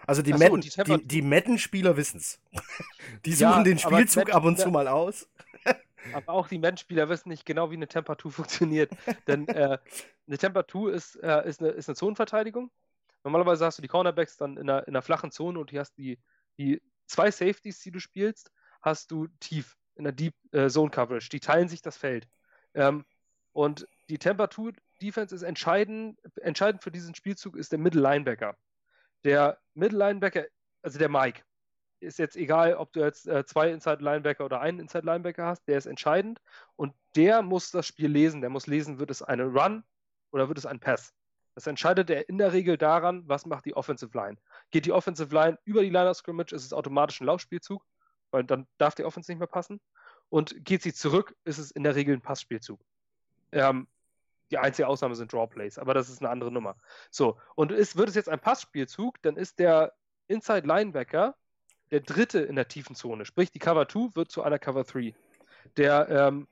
Also 0.06 0.22
die, 0.22 0.32
so, 0.32 0.38
Madden, 0.38 0.60
die, 0.60 0.70
die, 0.70 1.06
die 1.06 1.22
Madden-Spieler 1.22 1.96
wissen 1.96 2.18
es. 2.18 2.40
die 3.24 3.32
suchen 3.32 3.50
ja, 3.50 3.62
den 3.64 3.78
Spielzug 3.78 4.32
ab 4.32 4.44
und 4.44 4.58
zu 4.58 4.70
mal 4.70 4.88
aus. 4.88 5.28
aber 6.12 6.32
auch 6.32 6.48
die 6.48 6.58
Madden-Spieler 6.58 7.08
wissen 7.08 7.28
nicht 7.28 7.44
genau, 7.44 7.70
wie 7.70 7.76
eine 7.76 7.88
Temperatur 7.88 8.30
funktioniert. 8.32 8.92
Denn 9.26 9.48
äh, 9.48 9.78
eine 10.26 10.38
Temperatur 10.38 10.92
ist, 10.92 11.16
äh, 11.16 11.46
ist, 11.48 11.60
eine, 11.60 11.70
ist 11.70 11.88
eine 11.88 11.96
Zonenverteidigung. 11.96 12.70
Normalerweise 13.24 13.66
hast 13.66 13.78
du 13.78 13.82
die 13.82 13.88
Cornerbacks 13.88 14.36
dann 14.36 14.56
in 14.56 14.68
einer, 14.70 14.86
in 14.86 14.94
einer 14.94 15.02
flachen 15.02 15.30
Zone 15.30 15.58
und 15.58 15.70
hier 15.70 15.80
hast 15.80 15.96
die, 15.96 16.18
die 16.58 16.82
zwei 17.06 17.30
Safeties, 17.30 17.80
die 17.80 17.90
du 17.90 18.00
spielst, 18.00 18.50
hast 18.80 19.10
du 19.10 19.28
tief 19.40 19.76
in 19.94 20.04
der 20.04 20.12
Deep 20.12 20.34
äh, 20.52 20.68
Zone 20.68 20.90
Coverage. 20.90 21.28
Die 21.28 21.40
teilen 21.40 21.68
sich 21.68 21.82
das 21.82 21.96
Feld. 21.96 22.28
Ähm, 22.74 23.04
und 23.52 23.86
die 24.08 24.18
Temperatur 24.18 24.72
Defense 25.02 25.34
ist 25.34 25.42
entscheidend, 25.42 26.18
entscheidend 26.36 26.82
für 26.82 26.90
diesen 26.90 27.14
Spielzug 27.14 27.56
ist 27.56 27.72
der 27.72 27.78
Middle 27.78 28.00
Linebacker. 28.00 28.56
Der 29.24 29.58
Middle 29.74 29.98
Linebacker, 29.98 30.46
also 30.82 30.98
der 30.98 31.08
Mike, 31.08 31.42
ist 32.00 32.18
jetzt 32.18 32.36
egal, 32.36 32.74
ob 32.74 32.92
du 32.92 33.00
jetzt 33.00 33.28
äh, 33.28 33.44
zwei 33.44 33.70
Inside 33.70 34.02
Linebacker 34.02 34.44
oder 34.44 34.60
einen 34.60 34.80
Inside 34.80 35.04
Linebacker 35.04 35.44
hast, 35.46 35.66
der 35.68 35.78
ist 35.78 35.86
entscheidend 35.86 36.40
und 36.76 36.94
der 37.14 37.42
muss 37.42 37.70
das 37.70 37.86
Spiel 37.86 38.10
lesen. 38.10 38.40
Der 38.40 38.50
muss 38.50 38.66
lesen, 38.66 38.98
wird 38.98 39.10
es 39.10 39.22
eine 39.22 39.44
Run 39.44 39.84
oder 40.32 40.48
wird 40.48 40.58
es 40.58 40.66
ein 40.66 40.80
Pass. 40.80 41.12
Das 41.60 41.66
entscheidet 41.66 42.08
er 42.08 42.26
in 42.26 42.38
der 42.38 42.54
Regel 42.54 42.78
daran, 42.78 43.22
was 43.26 43.44
macht 43.44 43.66
die 43.66 43.76
Offensive 43.76 44.16
Line. 44.16 44.38
Geht 44.70 44.86
die 44.86 44.92
Offensive 44.92 45.34
Line 45.34 45.58
über 45.64 45.82
die 45.82 45.90
Line 45.90 46.08
of 46.08 46.16
Scrimmage, 46.16 46.54
ist 46.54 46.64
es 46.64 46.72
automatisch 46.72 47.20
ein 47.20 47.26
Laufspielzug, 47.26 47.84
weil 48.30 48.44
dann 48.44 48.66
darf 48.78 48.94
die 48.94 49.04
Offense 49.04 49.30
nicht 49.30 49.40
mehr 49.40 49.46
passen. 49.46 49.78
Und 50.30 50.64
geht 50.64 50.80
sie 50.80 50.94
zurück, 50.94 51.36
ist 51.44 51.58
es 51.58 51.70
in 51.70 51.82
der 51.82 51.96
Regel 51.96 52.16
ein 52.16 52.22
Passspielzug. 52.22 52.80
Ähm, 53.52 53.88
die 54.50 54.56
einzige 54.56 54.88
Ausnahme 54.88 55.14
sind 55.16 55.34
Draw 55.34 55.46
Plays, 55.48 55.76
aber 55.76 55.92
das 55.92 56.08
ist 56.08 56.22
eine 56.22 56.30
andere 56.30 56.50
Nummer. 56.50 56.76
So, 57.10 57.38
und 57.56 57.72
ist, 57.72 57.98
wird 57.98 58.08
es 58.08 58.14
jetzt 58.14 58.30
ein 58.30 58.40
Passspielzug, 58.40 59.20
dann 59.20 59.36
ist 59.36 59.58
der 59.58 59.92
Inside 60.28 60.66
Linebacker 60.66 61.36
der 61.90 62.00
dritte 62.00 62.40
in 62.40 62.56
der 62.56 62.68
tiefen 62.68 62.96
Zone. 62.96 63.26
Sprich, 63.26 63.50
die 63.50 63.58
Cover 63.58 63.86
2 63.86 64.16
wird 64.16 64.30
zu 64.30 64.42
einer 64.42 64.58
Cover 64.58 64.84
3. 64.84 65.14
Der 65.76 66.08
ähm, 66.08 66.48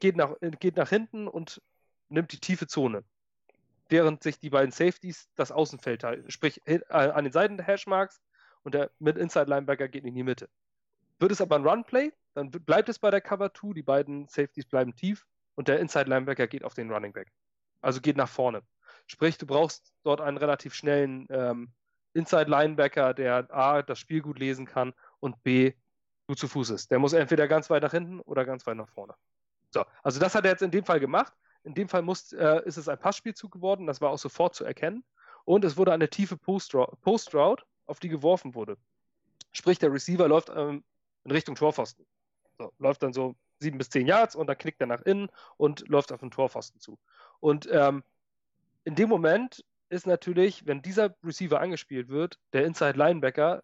geht, 0.00 0.16
nach, 0.16 0.34
geht 0.58 0.74
nach 0.74 0.88
hinten 0.88 1.28
und 1.28 1.62
nimmt 2.08 2.32
die 2.32 2.40
tiefe 2.40 2.66
Zone. 2.66 3.04
Während 3.92 4.22
sich 4.22 4.38
die 4.38 4.48
beiden 4.48 4.72
Safeties 4.72 5.28
das 5.34 5.52
Außenfeld 5.52 6.00
teilen. 6.00 6.30
Sprich, 6.30 6.62
äh, 6.64 6.80
an 6.88 7.24
den 7.24 7.32
Seiten 7.32 7.58
der 7.58 7.66
Hashmarks 7.66 8.22
und 8.62 8.74
der 8.74 8.90
mit 8.98 9.18
Inside 9.18 9.50
Linebacker 9.50 9.86
geht 9.86 10.04
in 10.04 10.14
die 10.14 10.22
Mitte. 10.22 10.48
Wird 11.18 11.30
es 11.30 11.42
aber 11.42 11.56
ein 11.56 11.66
Run-Play, 11.66 12.10
dann 12.32 12.50
bleibt 12.50 12.88
es 12.88 12.98
bei 12.98 13.10
der 13.10 13.20
Cover 13.20 13.52
2, 13.52 13.74
die 13.74 13.82
beiden 13.82 14.28
Safeties 14.28 14.64
bleiben 14.64 14.96
tief 14.96 15.26
und 15.56 15.68
der 15.68 15.78
Inside 15.78 16.08
Linebacker 16.08 16.46
geht 16.46 16.64
auf 16.64 16.72
den 16.72 16.90
Running 16.90 17.12
Back. 17.12 17.30
Also 17.82 18.00
geht 18.00 18.16
nach 18.16 18.30
vorne. 18.30 18.62
Sprich, 19.06 19.36
du 19.36 19.46
brauchst 19.46 19.92
dort 20.04 20.22
einen 20.22 20.38
relativ 20.38 20.72
schnellen 20.72 21.26
ähm, 21.28 21.72
Inside 22.14 22.50
Linebacker, 22.50 23.12
der 23.12 23.52
A, 23.54 23.82
das 23.82 23.98
Spiel 23.98 24.22
gut 24.22 24.38
lesen 24.38 24.64
kann 24.64 24.94
und 25.20 25.42
B, 25.42 25.74
gut 26.26 26.38
zu 26.38 26.48
Fuß 26.48 26.70
ist. 26.70 26.90
Der 26.90 26.98
muss 26.98 27.12
entweder 27.12 27.46
ganz 27.46 27.68
weit 27.68 27.82
nach 27.82 27.90
hinten 27.90 28.20
oder 28.20 28.46
ganz 28.46 28.66
weit 28.66 28.78
nach 28.78 28.88
vorne. 28.88 29.14
So, 29.70 29.84
also 30.02 30.18
das 30.18 30.34
hat 30.34 30.44
er 30.44 30.52
jetzt 30.52 30.62
in 30.62 30.70
dem 30.70 30.84
Fall 30.86 30.98
gemacht. 30.98 31.34
In 31.64 31.74
dem 31.74 31.88
Fall 31.88 32.02
muss, 32.02 32.32
äh, 32.32 32.60
ist 32.64 32.76
es 32.76 32.88
ein 32.88 32.98
Passspielzug 32.98 33.52
geworden, 33.52 33.86
das 33.86 34.00
war 34.00 34.10
auch 34.10 34.18
sofort 34.18 34.54
zu 34.54 34.64
erkennen. 34.64 35.04
Und 35.44 35.64
es 35.64 35.76
wurde 35.76 35.92
eine 35.92 36.08
tiefe 36.08 36.36
Post-Route, 36.36 36.96
Post 37.02 37.34
auf 37.86 38.00
die 38.00 38.08
geworfen 38.08 38.54
wurde. 38.54 38.76
Sprich, 39.52 39.78
der 39.78 39.92
Receiver 39.92 40.28
läuft 40.28 40.50
ähm, 40.54 40.84
in 41.24 41.30
Richtung 41.30 41.54
Torpfosten. 41.54 42.06
So, 42.58 42.72
läuft 42.78 43.02
dann 43.02 43.12
so 43.12 43.34
sieben 43.58 43.78
bis 43.78 43.90
zehn 43.90 44.06
Yards 44.06 44.36
und 44.36 44.46
dann 44.46 44.58
knickt 44.58 44.80
er 44.80 44.86
nach 44.86 45.02
innen 45.02 45.28
und 45.56 45.88
läuft 45.88 46.12
auf 46.12 46.20
den 46.20 46.30
Torpfosten 46.30 46.80
zu. 46.80 46.98
Und 47.40 47.68
ähm, 47.70 48.02
in 48.84 48.94
dem 48.94 49.08
Moment 49.08 49.64
ist 49.88 50.06
natürlich, 50.06 50.66
wenn 50.66 50.82
dieser 50.82 51.14
Receiver 51.22 51.60
angespielt 51.60 52.08
wird, 52.08 52.38
der 52.52 52.64
Inside 52.64 52.98
Linebacker 52.98 53.62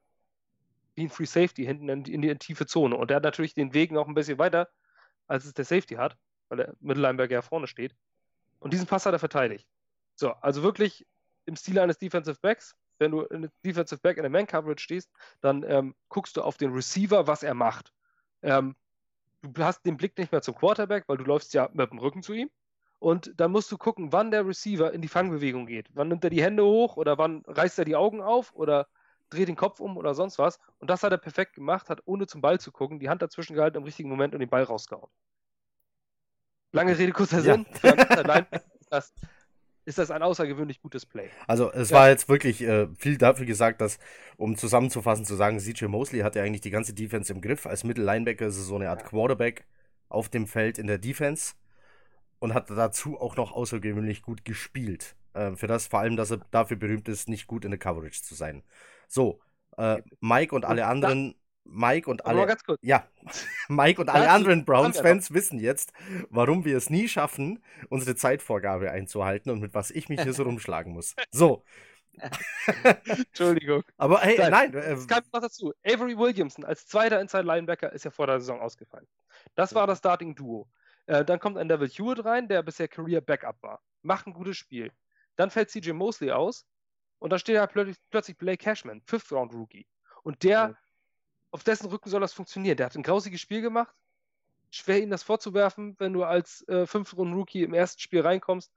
wie 0.94 1.04
ein 1.04 1.10
Free 1.10 1.26
Safety 1.26 1.64
hinten 1.64 1.88
in 1.88 2.02
die, 2.04 2.12
in 2.12 2.22
die 2.22 2.34
tiefe 2.36 2.66
Zone. 2.66 2.96
Und 2.96 3.10
der 3.10 3.16
hat 3.16 3.24
natürlich 3.24 3.54
den 3.54 3.72
Weg 3.72 3.92
noch 3.92 4.08
ein 4.08 4.14
bisschen 4.14 4.38
weiter, 4.38 4.68
als 5.26 5.44
es 5.44 5.54
der 5.54 5.64
Safety 5.64 5.94
hat, 5.94 6.16
weil 6.48 6.58
der 6.58 6.74
Mittellinebacker 6.80 7.34
ja 7.34 7.42
vorne 7.42 7.66
steht. 7.66 7.94
Und 8.60 8.72
diesen 8.72 8.86
Pass 8.86 9.06
hat 9.06 9.12
er 9.12 9.18
verteidigt. 9.18 9.68
So, 10.14 10.32
also 10.32 10.62
wirklich 10.62 11.06
im 11.46 11.56
Stil 11.56 11.78
eines 11.78 11.98
Defensive 11.98 12.38
Backs. 12.40 12.74
Wenn 12.98 13.12
du 13.12 13.22
in 13.22 13.48
Defensive 13.64 14.00
Back 14.00 14.16
in 14.16 14.24
der 14.24 14.30
Man-Coverage 14.30 14.82
stehst, 14.82 15.10
dann 15.40 15.64
ähm, 15.68 15.94
guckst 16.08 16.36
du 16.36 16.42
auf 16.42 16.56
den 16.56 16.72
Receiver, 16.72 17.28
was 17.28 17.44
er 17.44 17.54
macht. 17.54 17.92
Ähm, 18.42 18.74
du 19.42 19.62
hast 19.62 19.86
den 19.86 19.96
Blick 19.96 20.18
nicht 20.18 20.32
mehr 20.32 20.42
zum 20.42 20.56
Quarterback, 20.56 21.04
weil 21.06 21.16
du 21.16 21.24
läufst 21.24 21.54
ja 21.54 21.68
mit 21.72 21.90
dem 21.90 21.98
Rücken 21.98 22.22
zu 22.22 22.32
ihm. 22.32 22.50
Und 22.98 23.32
dann 23.38 23.52
musst 23.52 23.70
du 23.70 23.78
gucken, 23.78 24.12
wann 24.12 24.32
der 24.32 24.44
Receiver 24.44 24.92
in 24.92 25.00
die 25.00 25.08
Fangbewegung 25.08 25.66
geht. 25.66 25.88
Wann 25.94 26.08
nimmt 26.08 26.24
er 26.24 26.30
die 26.30 26.42
Hände 26.42 26.64
hoch 26.64 26.96
oder 26.96 27.16
wann 27.16 27.44
reißt 27.46 27.78
er 27.78 27.84
die 27.84 27.94
Augen 27.94 28.20
auf 28.20 28.52
oder 28.54 28.88
dreht 29.30 29.48
den 29.48 29.56
Kopf 29.56 29.78
um 29.78 29.96
oder 29.96 30.14
sonst 30.14 30.38
was. 30.38 30.58
Und 30.78 30.90
das 30.90 31.02
hat 31.04 31.12
er 31.12 31.18
perfekt 31.18 31.54
gemacht, 31.54 31.90
hat 31.90 32.00
ohne 32.06 32.26
zum 32.26 32.40
Ball 32.40 32.58
zu 32.58 32.72
gucken, 32.72 32.98
die 32.98 33.08
Hand 33.08 33.22
dazwischen 33.22 33.54
gehalten 33.54 33.76
im 33.76 33.84
richtigen 33.84 34.08
Moment 34.08 34.34
und 34.34 34.40
den 34.40 34.48
Ball 34.48 34.64
rausgehauen. 34.64 35.10
Lange 36.72 36.98
Rede, 36.98 37.12
kurzer 37.12 37.40
Sinn. 37.40 37.66
Ja. 37.82 38.46
ist, 38.80 38.90
das, 38.90 39.12
ist 39.84 39.98
das 39.98 40.10
ein 40.10 40.22
außergewöhnlich 40.22 40.80
gutes 40.80 41.06
Play. 41.06 41.28
Also 41.46 41.72
es 41.72 41.90
ja. 41.90 41.96
war 41.96 42.08
jetzt 42.08 42.28
wirklich 42.28 42.62
äh, 42.62 42.88
viel 42.96 43.18
dafür 43.18 43.46
gesagt, 43.46 43.80
dass, 43.80 43.98
um 44.36 44.56
zusammenzufassen, 44.56 45.24
zu 45.24 45.34
sagen, 45.34 45.58
CJ 45.58 45.86
Mosley 45.86 46.20
hat 46.20 46.36
ja 46.36 46.42
eigentlich 46.42 46.60
die 46.60 46.70
ganze 46.70 46.94
Defense 46.94 47.32
im 47.32 47.40
Griff. 47.40 47.66
Als 47.66 47.84
Mittellinebacker 47.84 48.46
ist 48.46 48.56
es 48.56 48.66
so 48.66 48.76
eine 48.76 48.90
Art 48.90 49.04
Quarterback 49.04 49.66
auf 50.08 50.28
dem 50.28 50.46
Feld 50.46 50.78
in 50.78 50.86
der 50.86 50.98
Defense 50.98 51.54
und 52.38 52.54
hat 52.54 52.70
dazu 52.70 53.18
auch 53.20 53.36
noch 53.36 53.52
außergewöhnlich 53.52 54.22
gut 54.22 54.44
gespielt. 54.44 55.16
Äh, 55.34 55.56
für 55.56 55.66
das 55.66 55.86
vor 55.86 56.00
allem, 56.00 56.16
dass 56.16 56.30
er 56.30 56.40
dafür 56.50 56.76
berühmt 56.76 57.08
ist, 57.08 57.28
nicht 57.28 57.46
gut 57.46 57.64
in 57.64 57.70
der 57.70 57.78
Coverage 57.78 58.22
zu 58.22 58.34
sein. 58.34 58.62
So, 59.06 59.40
äh, 59.76 60.02
Mike 60.20 60.54
und 60.54 60.64
alle 60.64 60.86
anderen. 60.86 61.34
Mike 61.72 62.10
und 62.10 62.24
alle. 62.26 62.56
Ja, 62.80 63.06
Mike 63.68 64.00
und 64.00 64.08
alle 64.08 64.30
anderen 64.30 64.64
Browns-Fans 64.64 65.32
wissen 65.32 65.58
jetzt, 65.58 65.92
warum 66.30 66.64
wir 66.64 66.76
es 66.76 66.90
nie 66.90 67.08
schaffen, 67.08 67.62
unsere 67.90 68.16
Zeitvorgabe 68.16 68.90
einzuhalten 68.90 69.50
und 69.50 69.60
mit 69.60 69.74
was 69.74 69.90
ich 69.90 70.08
mich 70.08 70.20
hier 70.22 70.32
so 70.32 70.42
rumschlagen 70.44 70.92
muss. 70.92 71.14
So. 71.30 71.64
Entschuldigung. 73.04 73.84
Aber 73.96 74.20
hey, 74.20 74.38
nein. 74.50 74.74
Äh, 74.74 74.94
es 74.94 75.06
kam 75.06 75.22
noch 75.32 75.40
dazu. 75.40 75.72
Avery 75.84 76.18
Williamson 76.18 76.64
als 76.64 76.86
zweiter 76.86 77.20
Inside 77.20 77.44
Linebacker 77.44 77.92
ist 77.92 78.04
ja 78.04 78.10
vor 78.10 78.26
der 78.26 78.40
Saison 78.40 78.60
ausgefallen. 78.60 79.06
Das 79.54 79.74
war 79.74 79.86
das 79.86 79.98
Starting 79.98 80.34
Duo. 80.34 80.68
Äh, 81.06 81.24
dann 81.24 81.38
kommt 81.38 81.58
ein 81.58 81.68
Neville 81.68 81.90
Hewitt 81.90 82.24
rein, 82.24 82.48
der 82.48 82.62
bisher 82.62 82.88
Career 82.88 83.20
Backup 83.20 83.62
war. 83.62 83.80
Macht 84.02 84.26
ein 84.26 84.32
gutes 84.32 84.56
Spiel. 84.56 84.90
Dann 85.36 85.50
fällt 85.50 85.70
CJ 85.70 85.92
Mosley 85.92 86.32
aus 86.32 86.66
und 87.18 87.32
da 87.32 87.38
steht 87.38 87.54
ja 87.54 87.66
plötzlich, 87.66 87.96
plötzlich 88.10 88.36
Blake 88.36 88.62
Cashman, 88.62 89.00
Fifth 89.06 89.30
Round 89.30 89.54
Rookie. 89.54 89.86
Und 90.22 90.42
der, 90.42 90.68
mhm. 90.68 90.76
Auf 91.50 91.64
dessen 91.64 91.88
Rücken 91.88 92.10
soll 92.10 92.20
das 92.20 92.32
funktionieren. 92.32 92.76
Der 92.76 92.86
hat 92.86 92.96
ein 92.96 93.02
grausiges 93.02 93.40
Spiel 93.40 93.62
gemacht. 93.62 93.94
Schwer 94.70 95.02
ihm 95.02 95.10
das 95.10 95.22
vorzuwerfen, 95.22 95.96
wenn 95.98 96.12
du 96.12 96.24
als 96.24 96.66
äh, 96.68 96.86
Fifth 96.86 97.16
Round 97.16 97.34
Rookie 97.34 97.62
im 97.62 97.72
ersten 97.72 98.00
Spiel 98.00 98.20
reinkommst 98.20 98.70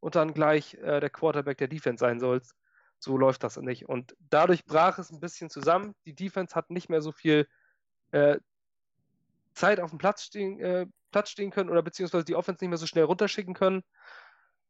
und 0.00 0.16
dann 0.16 0.34
gleich 0.34 0.74
äh, 0.74 1.00
der 1.00 1.10
Quarterback 1.10 1.58
der 1.58 1.68
Defense 1.68 2.00
sein 2.00 2.18
sollst. 2.18 2.56
So 2.98 3.16
läuft 3.16 3.44
das 3.44 3.56
nicht. 3.56 3.88
Und 3.88 4.16
dadurch 4.30 4.64
brach 4.64 4.98
es 4.98 5.10
ein 5.10 5.20
bisschen 5.20 5.50
zusammen. 5.50 5.94
Die 6.06 6.14
Defense 6.14 6.56
hat 6.56 6.70
nicht 6.70 6.88
mehr 6.88 7.00
so 7.00 7.12
viel 7.12 7.46
äh, 8.10 8.38
Zeit 9.54 9.78
auf 9.78 9.90
dem 9.90 9.98
Platz 9.98 10.24
stehen, 10.24 10.58
äh, 10.60 10.86
Platz 11.12 11.30
stehen 11.30 11.50
können 11.50 11.70
oder 11.70 11.82
beziehungsweise 11.82 12.24
die 12.24 12.34
Offense 12.34 12.62
nicht 12.62 12.70
mehr 12.70 12.78
so 12.78 12.86
schnell 12.86 13.04
runterschicken 13.04 13.54
können. 13.54 13.84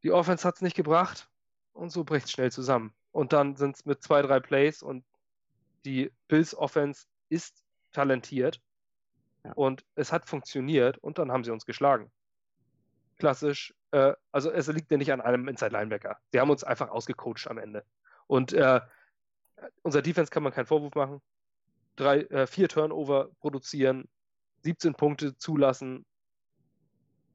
Die 0.02 0.12
Offense 0.12 0.46
hat 0.46 0.56
es 0.56 0.62
nicht 0.62 0.76
gebracht 0.76 1.28
und 1.72 1.90
so 1.90 2.04
bricht 2.04 2.26
es 2.26 2.32
schnell 2.32 2.52
zusammen. 2.52 2.94
Und 3.12 3.32
dann 3.32 3.56
sind 3.56 3.76
es 3.76 3.86
mit 3.86 4.02
zwei, 4.02 4.20
drei 4.20 4.40
Plays 4.40 4.82
und 4.82 5.04
die 5.84 6.12
Bills 6.28 6.54
Offense 6.54 7.06
ist 7.28 7.64
talentiert 7.92 8.60
ja. 9.44 9.52
und 9.52 9.84
es 9.94 10.12
hat 10.12 10.28
funktioniert 10.28 10.98
und 10.98 11.18
dann 11.18 11.32
haben 11.32 11.44
sie 11.44 11.50
uns 11.50 11.66
geschlagen. 11.66 12.10
Klassisch, 13.18 13.74
äh, 13.90 14.14
also 14.32 14.50
es 14.50 14.68
liegt 14.68 14.90
ja 14.90 14.96
nicht 14.96 15.12
an 15.12 15.20
einem 15.20 15.48
Inside 15.48 15.72
Linebacker. 15.72 16.18
Sie 16.32 16.40
haben 16.40 16.50
uns 16.50 16.64
einfach 16.64 16.88
ausgecoacht 16.90 17.48
am 17.48 17.58
Ende. 17.58 17.84
Und 18.26 18.52
äh, 18.52 18.80
unser 19.82 20.02
Defense 20.02 20.30
kann 20.30 20.42
man 20.42 20.52
keinen 20.52 20.66
Vorwurf 20.66 20.94
machen. 20.94 21.20
Drei, 21.96 22.20
äh, 22.22 22.46
vier 22.46 22.68
Turnover 22.68 23.30
produzieren, 23.40 24.08
17 24.62 24.94
Punkte 24.94 25.36
zulassen, 25.36 26.04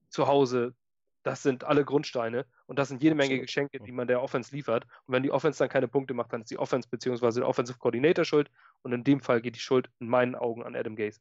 zu 0.10 0.28
Hause, 0.28 0.76
das 1.24 1.42
sind 1.42 1.64
alle 1.64 1.84
Grundsteine 1.84 2.46
und 2.74 2.80
das 2.80 2.88
sind 2.88 3.04
jede 3.04 3.14
Menge 3.14 3.40
Geschenke, 3.40 3.80
die 3.80 3.92
man 3.92 4.08
der 4.08 4.20
Offense 4.20 4.56
liefert. 4.56 4.86
Und 5.06 5.14
wenn 5.14 5.22
die 5.22 5.30
Offense 5.30 5.60
dann 5.60 5.70
keine 5.70 5.88
Punkte 5.88 6.16
macht, 6.16 6.34
dann 6.34 6.42
ist 6.42 6.50
die 6.50 6.58
Offense 6.58 6.90
bzw. 6.90 7.42
der 7.42 7.48
Offensive 7.48 7.78
Coordinator 7.78 8.26
schuld 8.26 8.50
und 8.82 8.94
in 8.94 9.04
dem 9.04 9.20
Fall 9.20 9.42
geht 9.42 9.54
die 9.56 9.60
Schuld 9.60 9.92
in 10.00 10.08
meinen 10.08 10.34
Augen 10.34 10.64
an 10.64 10.76
Adam 10.76 10.96
Gaze. 10.96 11.20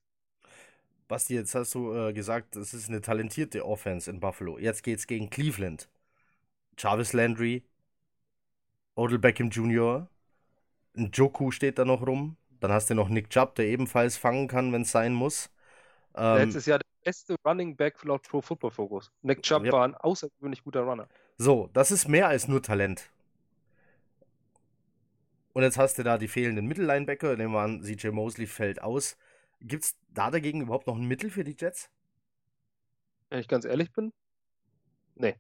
Basti, 1.08 1.34
jetzt 1.34 1.54
hast 1.54 1.74
du 1.74 1.92
äh, 1.92 2.14
gesagt, 2.14 2.56
es 2.56 2.72
ist 2.72 2.88
eine 2.88 3.02
talentierte 3.02 3.66
Offense 3.66 4.10
in 4.10 4.18
Buffalo. 4.18 4.58
Jetzt 4.58 4.82
geht 4.82 4.98
es 4.98 5.06
gegen 5.06 5.28
Cleveland. 5.28 5.90
Jarvis 6.78 7.12
Landry, 7.12 7.62
Odell 8.94 9.18
Beckham 9.18 9.50
Jr., 9.50 10.08
ein 10.96 11.10
Joku 11.12 11.50
steht 11.50 11.78
da 11.78 11.84
noch 11.84 12.06
rum. 12.06 12.38
Dann 12.60 12.72
hast 12.72 12.88
du 12.88 12.94
noch 12.94 13.10
Nick 13.10 13.28
Chubb, 13.28 13.56
der 13.56 13.66
ebenfalls 13.66 14.16
fangen 14.16 14.48
kann, 14.48 14.72
wenn 14.72 14.82
es 14.82 14.90
sein 14.90 15.12
muss. 15.12 15.50
Ähm, 16.14 16.36
Letztes 16.36 16.64
Jahr 16.64 16.80
beste 17.04 17.36
Running 17.44 17.76
Back 17.76 18.02
laut 18.04 18.22
Pro 18.22 18.40
Football 18.40 18.70
Focus. 18.70 19.12
Nick 19.20 19.42
Chubb 19.42 19.64
ja. 19.64 19.72
war 19.72 19.84
ein 19.84 19.94
außergewöhnlich 19.94 20.62
guter 20.64 20.80
Runner. 20.80 21.08
So, 21.38 21.68
das 21.72 21.90
ist 21.90 22.08
mehr 22.08 22.28
als 22.28 22.48
nur 22.48 22.62
Talent. 22.62 23.10
Und 25.52 25.62
jetzt 25.62 25.78
hast 25.78 25.98
du 25.98 26.02
da 26.02 26.18
die 26.18 26.28
fehlenden 26.28 26.66
Mittellinebacker, 26.66 27.36
nehmen 27.36 27.52
wir 27.52 27.60
an, 27.60 27.82
CJ 27.82 28.08
Mosley 28.08 28.46
fällt 28.46 28.82
aus. 28.82 29.16
Gibt 29.60 29.84
es 29.84 29.96
da 30.08 30.30
dagegen 30.30 30.62
überhaupt 30.62 30.86
noch 30.86 30.96
ein 30.96 31.06
Mittel 31.06 31.30
für 31.30 31.44
die 31.44 31.56
Jets? 31.58 31.90
Wenn 33.28 33.40
ich 33.40 33.48
ganz 33.48 33.64
ehrlich 33.64 33.92
bin? 33.92 34.12
Nee. 35.14 35.36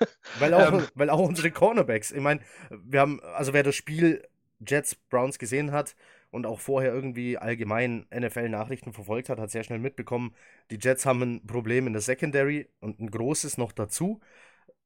weil, 0.38 0.54
auch, 0.54 0.72
ähm. 0.72 0.86
weil 0.94 1.10
auch 1.10 1.20
unsere 1.20 1.50
Cornerbacks, 1.50 2.10
ich 2.12 2.20
meine, 2.20 2.40
wir 2.70 3.00
haben, 3.00 3.20
also 3.20 3.52
wer 3.52 3.62
das 3.62 3.74
Spiel 3.74 4.26
Jets 4.60 4.94
Browns 4.94 5.38
gesehen 5.38 5.72
hat, 5.72 5.96
und 6.32 6.46
auch 6.46 6.58
vorher 6.58 6.92
irgendwie 6.92 7.38
allgemein 7.38 8.06
NFL-Nachrichten 8.12 8.92
verfolgt 8.92 9.28
hat, 9.28 9.38
hat 9.38 9.50
sehr 9.50 9.62
schnell 9.62 9.78
mitbekommen, 9.78 10.34
die 10.70 10.78
Jets 10.80 11.06
haben 11.06 11.22
ein 11.22 11.46
Problem 11.46 11.86
in 11.86 11.92
der 11.92 12.02
Secondary 12.02 12.68
und 12.80 12.98
ein 13.00 13.10
großes 13.10 13.58
noch 13.58 13.70
dazu. 13.70 14.18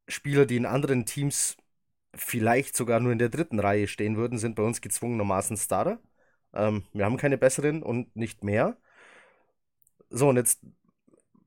Spieler, 0.08 0.46
die 0.46 0.56
in 0.56 0.66
anderen 0.66 1.06
Teams 1.06 1.56
vielleicht 2.14 2.76
sogar 2.76 3.00
nur 3.00 3.12
in 3.12 3.18
der 3.18 3.28
dritten 3.28 3.60
Reihe 3.60 3.88
stehen 3.88 4.16
würden, 4.16 4.38
sind 4.38 4.56
bei 4.56 4.62
uns 4.62 4.80
gezwungenermaßen 4.80 5.56
Starter. 5.56 6.00
Ähm, 6.54 6.84
wir 6.92 7.04
haben 7.04 7.16
keine 7.16 7.38
besseren 7.38 7.82
und 7.82 8.14
nicht 8.16 8.44
mehr. 8.44 8.76
So, 10.10 10.28
und 10.28 10.36
jetzt, 10.36 10.60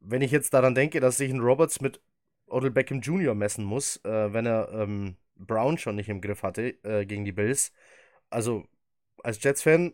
wenn 0.02 0.22
ich 0.22 0.32
jetzt 0.32 0.54
daran 0.54 0.76
denke, 0.76 1.00
dass 1.00 1.18
sich 1.18 1.32
ein 1.32 1.40
Roberts 1.40 1.82
mit 1.82 2.02
Odell 2.48 2.72
Beckham 2.72 3.02
Jr. 3.02 3.36
messen 3.36 3.64
muss, 3.64 3.98
äh, 4.04 4.34
wenn 4.34 4.46
er 4.46 4.70
ähm, 4.74 5.18
Brown 5.36 5.78
schon 5.78 5.96
nicht 5.96 6.10
im 6.10 6.22
Griff 6.22 6.44
hatte 6.44 6.84
äh, 6.84 7.06
gegen 7.06 7.26
die 7.26 7.32
Bills. 7.32 7.72
Also, 8.30 8.66
als 9.24 9.42
Jets-Fan 9.42 9.94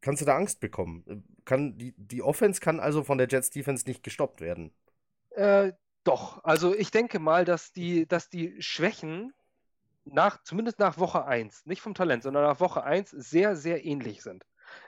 kannst 0.00 0.22
du 0.22 0.26
da 0.26 0.36
Angst 0.36 0.60
bekommen. 0.60 1.24
Kann, 1.44 1.76
die, 1.78 1.94
die 1.96 2.22
Offense 2.22 2.60
kann 2.60 2.80
also 2.80 3.02
von 3.02 3.18
der 3.18 3.28
Jets-Defense 3.28 3.86
nicht 3.86 4.02
gestoppt 4.02 4.40
werden. 4.40 4.72
Äh, 5.30 5.72
doch, 6.04 6.42
also 6.44 6.74
ich 6.74 6.90
denke 6.90 7.18
mal, 7.18 7.44
dass 7.44 7.72
die, 7.72 8.06
dass 8.06 8.28
die 8.28 8.60
Schwächen 8.62 9.34
nach, 10.04 10.42
zumindest 10.42 10.78
nach 10.78 10.98
Woche 10.98 11.24
1, 11.24 11.66
nicht 11.66 11.82
vom 11.82 11.94
Talent, 11.94 12.22
sondern 12.22 12.44
nach 12.44 12.60
Woche 12.60 12.82
1 12.82 13.10
sehr, 13.10 13.56
sehr 13.56 13.84
ähnlich 13.84 14.22
sind. 14.22 14.44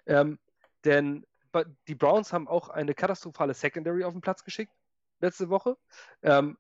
Ähm, 0.07 0.39
denn 0.85 1.27
die 1.87 1.95
Browns 1.95 2.33
haben 2.33 2.49
auch 2.49 2.71
eine 2.71 2.95
katastrophale 2.95 3.55
Secondary 3.55 4.05
auf 4.05 4.13
den 4.13 4.23
Platz 4.23 4.43
geschickt 4.43 4.73
letzte 5.21 5.51
Woche. 5.51 5.77
Ähm, 6.23 6.57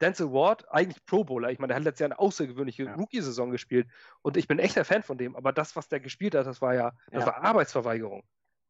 Denzel 0.00 0.30
Ward, 0.30 0.70
eigentlich 0.70 1.04
Pro 1.06 1.24
Bowler, 1.24 1.50
ich 1.50 1.58
meine, 1.58 1.68
der 1.68 1.76
hat 1.76 1.84
letztes 1.84 2.00
Jahr 2.00 2.08
eine 2.08 2.18
außergewöhnliche 2.18 2.84
ja. 2.84 2.94
Rookie-Saison 2.94 3.50
gespielt 3.50 3.88
und 4.20 4.36
ich 4.36 4.46
bin 4.46 4.58
echter 4.58 4.84
Fan 4.84 5.02
von 5.02 5.16
dem, 5.16 5.34
aber 5.36 5.52
das, 5.52 5.74
was 5.74 5.88
der 5.88 6.00
gespielt 6.00 6.34
hat, 6.34 6.46
das 6.46 6.60
war 6.60 6.74
ja, 6.74 6.92
das 7.10 7.24
ja. 7.24 7.26
war 7.26 7.42
Arbeitsverweigerung. 7.42 8.22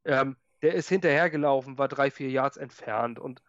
Ähm, 0.05 0.37
der 0.63 0.75
ist 0.75 0.89
hinterhergelaufen, 0.89 1.79
war 1.79 1.89
drei, 1.89 2.11
vier 2.13 2.31
Yards 2.31 2.57
entfernt 2.57 3.19
und 3.19 3.43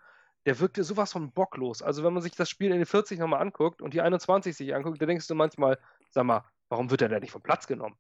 der 0.47 0.62
wirkte 0.62 0.86
sowas 0.86 1.12
von 1.12 1.29
bocklos. 1.33 1.81
Also 1.81 2.05
wenn 2.05 2.13
man 2.13 2.23
sich 2.23 2.31
das 2.31 2.49
Spiel 2.49 2.71
in 2.71 2.77
den 2.77 2.86
40 2.86 3.19
nochmal 3.19 3.41
anguckt 3.41 3.81
und 3.81 3.93
die 3.93 3.99
21 3.99 4.55
sich 4.55 4.73
anguckt, 4.73 5.01
dann 5.01 5.10
denkst 5.10 5.27
du 5.27 5.36
manchmal, 5.36 5.77
sag 6.10 6.23
mal, 6.23 6.45
warum 6.69 6.89
wird 6.89 7.01
er 7.01 7.10
denn 7.10 7.19
nicht 7.19 7.31
vom 7.31 7.41
Platz 7.41 7.67
genommen? 7.67 7.97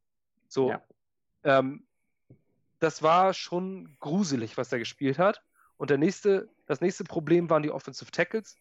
So, 0.47 0.69
ja. 0.69 0.81
ähm, 1.43 1.85
das 2.79 3.03
war 3.03 3.33
schon 3.33 3.97
gruselig, 3.99 4.55
was 4.55 4.71
er 4.71 4.79
gespielt 4.79 5.19
hat. 5.19 5.43
Und 5.75 5.89
der 5.89 5.97
nächste, 5.97 6.47
das 6.67 6.79
nächste 6.79 7.03
Problem 7.03 7.49
waren 7.49 7.63
die 7.63 7.69
Offensive 7.69 8.11
Tackles, 8.11 8.55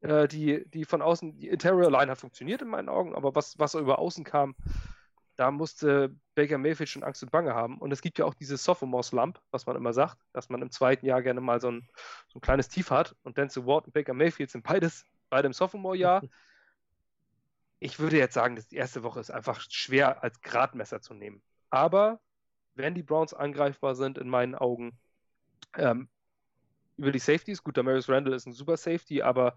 äh, 0.00 0.26
die, 0.26 0.68
die 0.68 0.84
von 0.84 1.00
außen, 1.00 1.38
die 1.38 1.50
Interior 1.50 1.88
Line 1.88 2.10
hat 2.10 2.18
funktioniert 2.18 2.62
in 2.62 2.68
meinen 2.68 2.88
Augen, 2.88 3.14
aber 3.14 3.36
was, 3.36 3.56
was 3.60 3.74
über 3.76 4.00
außen 4.00 4.24
kam, 4.24 4.56
da 5.40 5.50
musste 5.50 6.14
Baker 6.34 6.58
Mayfield 6.58 6.90
schon 6.90 7.02
Angst 7.02 7.22
und 7.22 7.32
Bange 7.32 7.54
haben. 7.54 7.78
Und 7.78 7.92
es 7.92 8.02
gibt 8.02 8.18
ja 8.18 8.26
auch 8.26 8.34
dieses 8.34 8.62
Sophomore 8.62 9.02
Slump, 9.02 9.40
was 9.50 9.64
man 9.64 9.74
immer 9.74 9.94
sagt, 9.94 10.18
dass 10.34 10.50
man 10.50 10.60
im 10.60 10.70
zweiten 10.70 11.06
Jahr 11.06 11.22
gerne 11.22 11.40
mal 11.40 11.62
so 11.62 11.70
ein, 11.70 11.88
so 12.28 12.38
ein 12.38 12.42
kleines 12.42 12.68
Tief 12.68 12.90
hat. 12.90 13.16
Und 13.22 13.38
Denzel 13.38 13.64
Ward 13.64 13.86
und 13.86 13.94
Baker 13.94 14.12
Mayfield 14.12 14.50
sind 14.50 14.64
beides 14.64 15.06
beide 15.30 15.46
im 15.46 15.54
Sophomore-Jahr. 15.54 16.22
Ich 17.82 17.98
würde 17.98 18.18
jetzt 18.18 18.34
sagen, 18.34 18.56
dass 18.56 18.66
die 18.66 18.76
erste 18.76 19.02
Woche 19.02 19.20
ist 19.20 19.30
einfach 19.30 19.58
schwer 19.70 20.22
als 20.22 20.42
Gradmesser 20.42 21.00
zu 21.00 21.14
nehmen. 21.14 21.40
Aber 21.70 22.20
wenn 22.74 22.94
die 22.94 23.02
Browns 23.02 23.32
angreifbar 23.32 23.94
sind, 23.94 24.18
in 24.18 24.28
meinen 24.28 24.54
Augen, 24.54 24.98
ähm, 25.78 26.10
über 26.98 27.10
die 27.10 27.18
Safeties, 27.18 27.64
gut, 27.64 27.78
der 27.78 27.84
Marius 27.84 28.10
Randall 28.10 28.34
ist 28.34 28.44
ein 28.44 28.52
super 28.52 28.76
Safety, 28.76 29.22
aber 29.22 29.56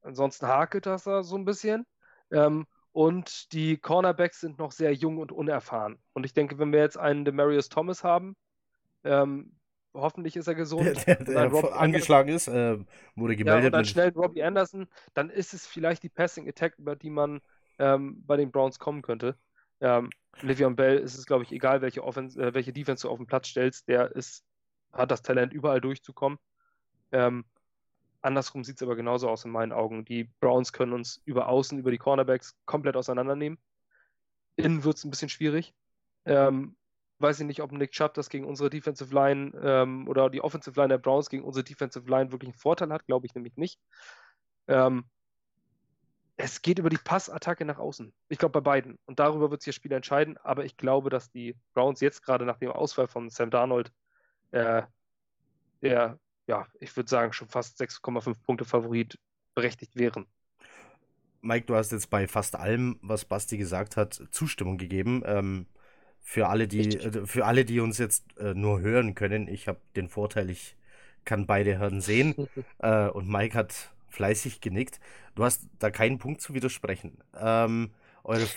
ansonsten 0.00 0.46
hakelt 0.46 0.86
das 0.86 1.04
da 1.04 1.22
so 1.22 1.36
ein 1.36 1.44
bisschen. 1.44 1.84
Ähm, 2.30 2.66
und 2.92 3.52
die 3.52 3.76
Cornerbacks 3.76 4.40
sind 4.40 4.58
noch 4.58 4.72
sehr 4.72 4.92
jung 4.92 5.18
und 5.18 5.32
unerfahren. 5.32 5.98
Und 6.12 6.24
ich 6.24 6.32
denke, 6.32 6.58
wenn 6.58 6.72
wir 6.72 6.80
jetzt 6.80 6.98
einen 6.98 7.24
Demarius 7.24 7.68
Thomas 7.68 8.02
haben, 8.02 8.36
ähm, 9.04 9.52
hoffentlich 9.94 10.36
ist 10.36 10.48
er 10.48 10.54
gesund. 10.54 11.06
Der, 11.06 11.16
der, 11.16 11.48
der 11.48 11.80
angeschlagen 11.80 12.30
ist, 12.30 12.48
äh, 12.48 12.78
wurde 13.14 13.36
gemeldet. 13.36 13.62
Ja, 13.62 13.66
und 13.66 13.72
dann 13.72 13.84
schnell 13.84 14.10
Robbie 14.10 14.42
Anderson, 14.42 14.88
dann 15.14 15.30
ist 15.30 15.54
es 15.54 15.66
vielleicht 15.66 16.02
die 16.02 16.08
Passing 16.08 16.48
Attack, 16.48 16.74
über 16.78 16.96
die 16.96 17.10
man 17.10 17.40
ähm, 17.78 18.24
bei 18.26 18.36
den 18.36 18.50
Browns 18.50 18.78
kommen 18.78 19.02
könnte. 19.02 19.36
Ähm, 19.80 20.10
Livion 20.42 20.76
Bell 20.76 20.98
ist 20.98 21.16
es, 21.16 21.26
glaube 21.26 21.44
ich, 21.44 21.52
egal, 21.52 21.80
welche, 21.80 22.04
Offense, 22.04 22.40
äh, 22.40 22.54
welche 22.54 22.72
Defense 22.72 23.06
du 23.06 23.10
auf 23.10 23.18
den 23.18 23.26
Platz 23.26 23.48
stellst, 23.48 23.88
der 23.88 24.14
ist, 24.14 24.44
hat 24.92 25.10
das 25.10 25.22
Talent, 25.22 25.52
überall 25.52 25.80
durchzukommen. 25.80 26.38
Ähm, 27.12 27.44
Andersrum 28.22 28.64
sieht 28.64 28.76
es 28.76 28.82
aber 28.82 28.96
genauso 28.96 29.28
aus 29.28 29.44
in 29.44 29.50
meinen 29.50 29.72
Augen. 29.72 30.04
Die 30.04 30.24
Browns 30.40 30.72
können 30.72 30.92
uns 30.92 31.22
über 31.24 31.48
außen, 31.48 31.78
über 31.78 31.90
die 31.90 31.98
Cornerbacks 31.98 32.56
komplett 32.66 32.96
auseinandernehmen. 32.96 33.58
Innen 34.56 34.84
wird 34.84 34.98
es 34.98 35.04
ein 35.04 35.10
bisschen 35.10 35.28
schwierig. 35.28 35.74
Ähm, 36.26 36.76
weiß 37.18 37.40
ich 37.40 37.46
nicht, 37.46 37.62
ob 37.62 37.72
Nick 37.72 37.92
Chubb 37.92 38.14
das 38.14 38.28
gegen 38.28 38.44
unsere 38.44 38.70
Defensive 38.70 39.14
Line 39.14 39.52
ähm, 39.62 40.08
oder 40.08 40.28
die 40.28 40.42
Offensive 40.42 40.78
Line 40.78 40.88
der 40.88 40.98
Browns 40.98 41.30
gegen 41.30 41.44
unsere 41.44 41.64
Defensive 41.64 42.08
Line 42.08 42.32
wirklich 42.32 42.50
einen 42.50 42.58
Vorteil 42.58 42.92
hat, 42.92 43.06
glaube 43.06 43.26
ich 43.26 43.34
nämlich 43.34 43.56
nicht. 43.56 43.80
Ähm, 44.68 45.04
es 46.36 46.62
geht 46.62 46.78
über 46.78 46.88
die 46.88 46.98
Passattacke 46.98 47.64
nach 47.64 47.78
außen. 47.78 48.12
Ich 48.28 48.38
glaube 48.38 48.52
bei 48.52 48.60
beiden. 48.60 48.98
Und 49.04 49.18
darüber 49.18 49.50
wird 49.50 49.62
sich 49.62 49.72
das 49.72 49.76
Spiel 49.76 49.92
entscheiden. 49.92 50.38
Aber 50.38 50.64
ich 50.64 50.76
glaube, 50.76 51.10
dass 51.10 51.30
die 51.30 51.54
Browns 51.74 52.00
jetzt 52.00 52.22
gerade 52.22 52.46
nach 52.46 52.56
dem 52.56 52.70
Ausfall 52.70 53.08
von 53.08 53.28
Sam 53.28 53.50
Darnold 53.50 53.92
äh, 54.52 54.82
der 55.82 56.18
ja, 56.50 56.66
ich 56.80 56.96
würde 56.96 57.08
sagen, 57.08 57.32
schon 57.32 57.46
fast 57.46 57.80
6,5 57.80 58.34
Punkte 58.44 58.64
Favorit 58.64 59.18
berechtigt 59.54 59.94
wären. 59.94 60.26
Mike, 61.42 61.66
du 61.66 61.76
hast 61.76 61.92
jetzt 61.92 62.10
bei 62.10 62.26
fast 62.26 62.56
allem, 62.56 62.98
was 63.02 63.24
Basti 63.24 63.56
gesagt 63.56 63.96
hat, 63.96 64.20
Zustimmung 64.32 64.76
gegeben. 64.76 65.22
Ähm, 65.24 65.66
für, 66.20 66.48
alle, 66.48 66.66
die, 66.66 66.96
äh, 66.96 67.24
für 67.24 67.46
alle, 67.46 67.64
die 67.64 67.78
uns 67.78 67.98
jetzt 67.98 68.24
äh, 68.36 68.52
nur 68.52 68.80
hören 68.80 69.14
können, 69.14 69.46
ich 69.46 69.68
habe 69.68 69.80
den 69.94 70.08
Vorteil, 70.08 70.50
ich 70.50 70.76
kann 71.24 71.46
beide 71.46 71.78
Hören 71.78 72.00
sehen. 72.00 72.34
äh, 72.78 73.06
und 73.06 73.28
Mike 73.28 73.56
hat 73.56 73.92
fleißig 74.08 74.60
genickt. 74.60 74.98
Du 75.36 75.44
hast 75.44 75.68
da 75.78 75.90
keinen 75.90 76.18
Punkt 76.18 76.40
zu 76.40 76.52
widersprechen. 76.52 77.18
Ähm, 77.40 77.92
eure, 78.24 78.48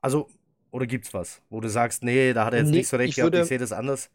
also, 0.00 0.28
oder 0.70 0.86
gibt's 0.86 1.12
was, 1.12 1.42
wo 1.50 1.60
du 1.60 1.68
sagst, 1.68 2.04
nee, 2.04 2.32
da 2.32 2.44
hat 2.44 2.52
er 2.52 2.60
jetzt 2.60 2.70
nee, 2.70 2.78
nicht 2.78 2.88
so 2.88 2.96
recht 2.96 3.16
gehabt, 3.16 3.34
ich 3.34 3.46
sehe 3.46 3.58
das 3.58 3.72
anders? 3.72 4.08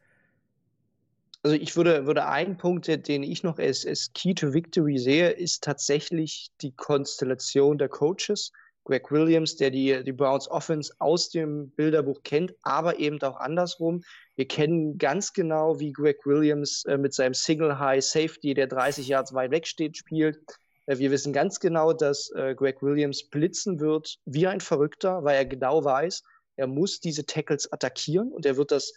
Also 1.46 1.58
ich 1.58 1.76
würde, 1.76 2.08
würde 2.08 2.26
einen 2.26 2.58
Punkt, 2.58 2.88
den 2.88 3.22
ich 3.22 3.44
noch 3.44 3.60
als, 3.60 3.86
als 3.86 4.12
Key 4.14 4.34
to 4.34 4.52
Victory 4.52 4.98
sehe, 4.98 5.30
ist 5.30 5.64
tatsächlich 5.64 6.50
die 6.62 6.72
Konstellation 6.72 7.78
der 7.78 7.88
Coaches. 7.88 8.52
Greg 8.84 9.12
Williams, 9.12 9.56
der 9.56 9.70
die, 9.70 10.04
die 10.04 10.12
Browns 10.12 10.50
Offense 10.50 10.92
aus 10.98 11.30
dem 11.30 11.70
Bilderbuch 11.70 12.24
kennt, 12.24 12.56
aber 12.64 12.98
eben 12.98 13.22
auch 13.22 13.40
andersrum. 13.40 14.04
Wir 14.36 14.48
kennen 14.48 14.98
ganz 14.98 15.34
genau, 15.34 15.80
wie 15.80 15.94
Greg 15.94 16.26
Williams 16.26 16.84
äh, 16.86 16.98
mit 16.98 17.14
seinem 17.14 17.36
Single 17.36 17.78
High 17.78 18.04
Safety, 18.04 18.56
der 18.56 18.66
30 18.66 19.08
Yards 19.08 19.36
weit 19.36 19.52
weg 19.52 19.68
steht, 19.68 19.98
spielt. 19.98 20.40
Äh, 20.88 20.98
wir 20.98 21.12
wissen 21.12 21.32
ganz 21.32 21.60
genau, 21.60 21.94
dass 21.94 22.32
äh, 22.32 22.56
Greg 22.56 22.82
Williams 22.82 23.24
blitzen 23.24 23.80
wird 23.80 24.16
wie 24.26 24.48
ein 24.48 24.62
Verrückter, 24.62 25.24
weil 25.24 25.36
er 25.36 25.46
genau 25.46 25.84
weiß, 25.84 26.24
er 26.56 26.66
muss 26.66 27.00
diese 27.02 27.28
Tackles 27.28 27.72
attackieren 27.72 28.32
und 28.32 28.48
er 28.48 28.58
wird 28.58 28.72
das 28.72 28.94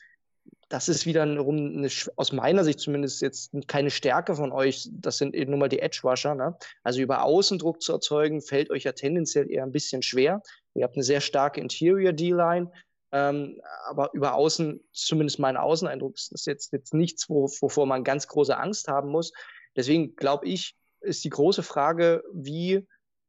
das 0.69 0.89
ist 0.89 1.07
wiederum 1.07 1.57
eine, 1.57 1.89
aus 2.17 2.33
meiner 2.33 2.63
Sicht 2.63 2.81
zumindest 2.81 3.23
jetzt 3.23 3.53
keine 3.69 3.91
Stärke 3.91 4.35
von 4.35 4.53
euch. 4.53 4.89
Das 4.93 5.17
sind 5.17 5.35
eben 5.35 5.51
nur 5.51 5.61
mal 5.61 5.69
die 5.69 5.81
Edge-Rusher. 5.81 6.35
Ne? 6.35 6.57
Also 6.83 7.01
über 7.01 7.25
Außendruck 7.25 7.81
zu 7.83 7.93
erzeugen, 7.93 8.43
fällt 8.43 8.71
euch 8.71 8.85
ja 8.85 8.93
tendenziell 8.93 9.51
eher 9.51 9.63
ein 9.63 9.73
bisschen 9.73 10.03
schwer. 10.03 10.43
Ihr 10.75 10.85
habt 10.85 10.97
eine 10.97 11.05
sehr 11.05 11.21
starke 11.21 11.61
Interior 11.61 12.13
D-Line. 12.13 12.71
Ähm, 13.11 13.59
aber 13.87 14.11
über 14.13 14.35
Außen, 14.35 14.85
zumindest 14.93 15.39
mein 15.39 15.57
Außeneindruck, 15.57 16.15
ist 16.17 16.33
das 16.33 16.45
jetzt, 16.45 16.73
jetzt 16.75 16.93
nichts, 16.93 17.31
wo, 17.31 17.47
wovor 17.61 17.87
man 17.87 18.05
ganz 18.05 18.29
große 18.29 18.55
Angst 18.55 18.89
haben 18.89 19.09
muss. 19.09 19.33
Deswegen 19.75 20.15
glaube 20.17 20.47
ich, 20.47 20.77
ist 21.01 21.25
die 21.25 21.31
große 21.31 21.63
Frage, 21.63 22.23
wie 22.35 22.87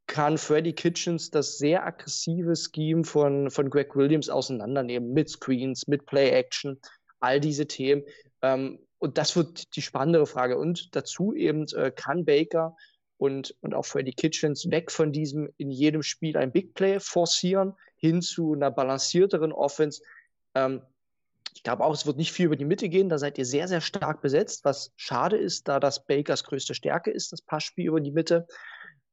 kann 0.08 0.38
Freddy 0.38 0.73
Kitchens 0.73 1.30
das 1.30 1.60
sehr 1.60 1.86
aggressive 1.86 2.56
Scheme 2.56 3.06
von, 3.06 3.49
von 3.52 3.69
Greg 3.69 3.95
Williams 3.95 4.28
auseinandernehmen, 4.28 5.13
mit 5.13 5.30
Screens, 5.30 5.88
mit 5.88 6.06
Play-Action 6.08 6.80
all 7.19 7.39
diese 7.39 7.67
Themen. 7.67 8.03
Ähm, 8.41 8.79
und 8.97 9.17
das 9.17 9.36
wird 9.36 9.75
die 9.75 9.82
spannendere 9.82 10.27
Frage. 10.27 10.58
Und 10.58 10.95
dazu 10.95 11.34
eben 11.34 11.65
äh, 11.75 11.91
kann 11.91 12.25
Baker 12.25 12.75
und, 13.17 13.55
und 13.62 13.73
auch 13.73 13.86
Freddy 13.86 14.12
Kitchens 14.12 14.69
weg 14.71 14.91
von 14.91 15.12
diesem 15.12 15.49
in 15.58 15.71
jedem 15.71 16.03
Spiel 16.03 16.38
ein 16.38 16.51
Big 16.51 16.73
Play 16.73 16.99
forcieren, 16.99 17.73
hin 17.97 18.21
zu 18.21 18.53
einer 18.53 18.71
balancierteren 18.71 19.51
Offense. 19.51 20.01
Ähm, 20.55 20.82
ich 21.53 21.63
glaube 21.63 21.84
auch, 21.84 21.93
es 21.93 22.05
wird 22.05 22.17
nicht 22.17 22.32
viel 22.32 22.45
über 22.45 22.55
die 22.55 22.65
Mitte 22.65 22.89
gehen. 22.89 23.10
Da 23.10 23.17
seid 23.17 23.38
ihr 23.38 23.45
sehr, 23.45 23.67
sehr 23.67 23.82
stark 23.82 24.21
besetzt, 24.21 24.63
was 24.63 24.93
schade 24.95 25.38
ist, 25.38 25.67
da 25.67 25.79
das 25.79 26.05
Bakers 26.05 26.43
größte 26.43 26.73
Stärke 26.73 27.12
ist, 27.12 27.32
das 27.32 27.41
Passspiel 27.41 27.88
über 27.88 27.99
die 27.99 28.12
Mitte. 28.12 28.47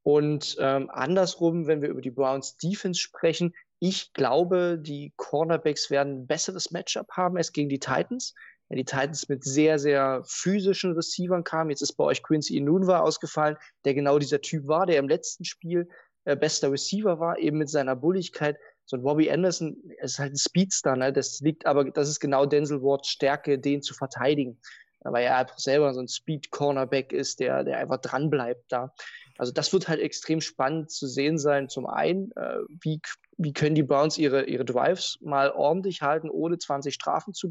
Und 0.02 0.56
ähm, 0.60 0.88
andersrum, 0.90 1.66
wenn 1.66 1.82
wir 1.82 1.88
über 1.88 2.00
die 2.00 2.12
Browns 2.12 2.56
Defense 2.58 3.00
sprechen, 3.00 3.54
ich 3.78 4.12
glaube, 4.12 4.78
die 4.80 5.12
Cornerbacks 5.16 5.90
werden 5.90 6.22
ein 6.22 6.26
besseres 6.26 6.70
Matchup 6.70 7.10
haben 7.12 7.36
als 7.36 7.52
gegen 7.52 7.68
die 7.68 7.78
Titans. 7.78 8.34
Ja, 8.68 8.76
die 8.76 8.84
Titans 8.84 9.28
mit 9.28 9.44
sehr, 9.44 9.78
sehr 9.78 10.22
physischen 10.24 10.92
Receivern 10.92 11.44
kamen. 11.44 11.70
Jetzt 11.70 11.82
ist 11.82 11.92
bei 11.92 12.04
euch 12.04 12.22
Quincy 12.22 12.56
Inunwa 12.56 13.00
ausgefallen, 13.00 13.56
der 13.84 13.94
genau 13.94 14.18
dieser 14.18 14.40
Typ 14.40 14.66
war, 14.66 14.86
der 14.86 14.98
im 14.98 15.08
letzten 15.08 15.44
Spiel 15.44 15.88
äh, 16.24 16.36
bester 16.36 16.72
Receiver 16.72 17.20
war, 17.20 17.38
eben 17.38 17.58
mit 17.58 17.70
seiner 17.70 17.94
Bulligkeit. 17.94 18.56
So 18.86 18.96
ein 18.96 19.02
Bobby 19.02 19.30
Anderson 19.30 19.76
ist 20.00 20.18
halt 20.18 20.32
ein 20.32 20.38
Speedster, 20.38 20.96
ne? 20.96 21.12
Das 21.12 21.40
liegt 21.40 21.66
aber, 21.66 21.90
das 21.90 22.08
ist 22.08 22.20
genau 22.20 22.46
Denzel 22.46 22.82
Wards 22.82 23.08
Stärke, 23.08 23.58
den 23.58 23.82
zu 23.82 23.94
verteidigen. 23.94 24.58
Weil 25.00 25.24
er 25.24 25.36
einfach 25.36 25.58
selber 25.58 25.94
so 25.94 26.00
ein 26.00 26.08
Speed-Cornerback 26.08 27.12
ist, 27.12 27.38
der, 27.38 27.62
der 27.62 27.78
einfach 27.78 27.98
dranbleibt 27.98 28.64
da. 28.68 28.92
Also 29.38 29.52
das 29.52 29.72
wird 29.72 29.86
halt 29.86 30.00
extrem 30.00 30.40
spannend 30.40 30.90
zu 30.90 31.06
sehen 31.06 31.38
sein. 31.38 31.68
Zum 31.68 31.86
einen, 31.86 32.32
äh, 32.32 32.58
wie 32.82 33.00
wie 33.36 33.52
können 33.52 33.74
die 33.74 33.82
Browns 33.82 34.18
ihre, 34.18 34.44
ihre 34.44 34.64
Drives 34.64 35.18
mal 35.20 35.50
ordentlich 35.50 36.02
halten, 36.02 36.30
ohne 36.30 36.58
20 36.58 36.94
Strafen 36.94 37.34
zu, 37.34 37.50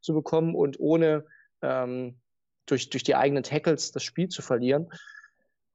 zu 0.00 0.14
bekommen 0.14 0.54
und 0.54 0.80
ohne 0.80 1.24
ähm, 1.62 2.18
durch, 2.66 2.90
durch 2.90 3.02
die 3.02 3.14
eigenen 3.14 3.42
Tackles 3.42 3.92
das 3.92 4.02
Spiel 4.02 4.28
zu 4.28 4.42
verlieren. 4.42 4.88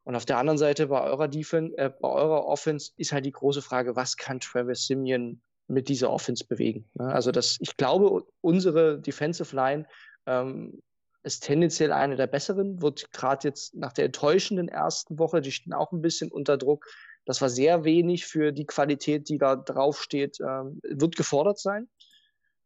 Und 0.03 0.15
auf 0.15 0.25
der 0.25 0.37
anderen 0.37 0.57
Seite 0.57 0.87
bei 0.87 1.01
eurer 1.01 1.27
Defense, 1.27 1.77
äh, 1.77 1.89
bei 1.89 2.09
eurer 2.09 2.45
Offense 2.45 2.91
ist 2.97 3.11
halt 3.11 3.25
die 3.25 3.31
große 3.31 3.61
Frage, 3.61 3.95
was 3.95 4.17
kann 4.17 4.39
Travis 4.39 4.85
Simeon 4.85 5.41
mit 5.67 5.87
dieser 5.87 6.09
Offense 6.09 6.45
bewegen? 6.45 6.89
Ne? 6.95 7.05
Also 7.05 7.31
das, 7.31 7.57
ich 7.61 7.77
glaube, 7.77 8.25
unsere 8.41 8.99
Defensive 8.99 9.55
Line 9.55 9.85
ähm, 10.25 10.81
ist 11.23 11.45
tendenziell 11.45 11.93
eine 11.93 12.17
der 12.17 12.27
besseren, 12.27 12.81
wird 12.81 13.11
gerade 13.13 13.47
jetzt 13.47 13.75
nach 13.75 13.93
der 13.93 14.05
enttäuschenden 14.05 14.67
ersten 14.67 15.17
Woche, 15.19 15.41
die 15.41 15.53
stehen 15.53 15.73
auch 15.73 15.93
ein 15.93 16.01
bisschen 16.01 16.31
unter 16.31 16.57
Druck. 16.57 16.85
Das 17.25 17.41
war 17.41 17.49
sehr 17.49 17.83
wenig 17.83 18.25
für 18.25 18.51
die 18.51 18.65
Qualität, 18.65 19.29
die 19.29 19.37
da 19.37 19.55
draufsteht, 19.55 20.39
ähm, 20.41 20.79
wird 20.83 21.15
gefordert 21.15 21.59
sein. 21.59 21.87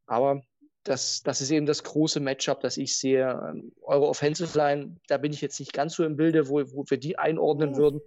Aber 0.08 0.42
das, 0.84 1.22
das 1.22 1.42
ist 1.42 1.52
eben 1.52 1.66
das 1.66 1.84
große 1.84 2.20
Matchup, 2.20 2.62
das 2.62 2.78
ich 2.78 2.98
sehe. 2.98 3.30
Ähm, 3.30 3.74
eure 3.82 4.08
Offensive 4.08 4.58
Line, 4.58 4.96
da 5.08 5.18
bin 5.18 5.34
ich 5.34 5.42
jetzt 5.42 5.60
nicht 5.60 5.74
ganz 5.74 5.96
so 5.96 6.04
im 6.06 6.16
Bilde, 6.16 6.48
wo, 6.48 6.62
wo 6.72 6.86
wir 6.88 6.98
die 6.98 7.20
einordnen 7.20 7.76
würden. 7.76 8.02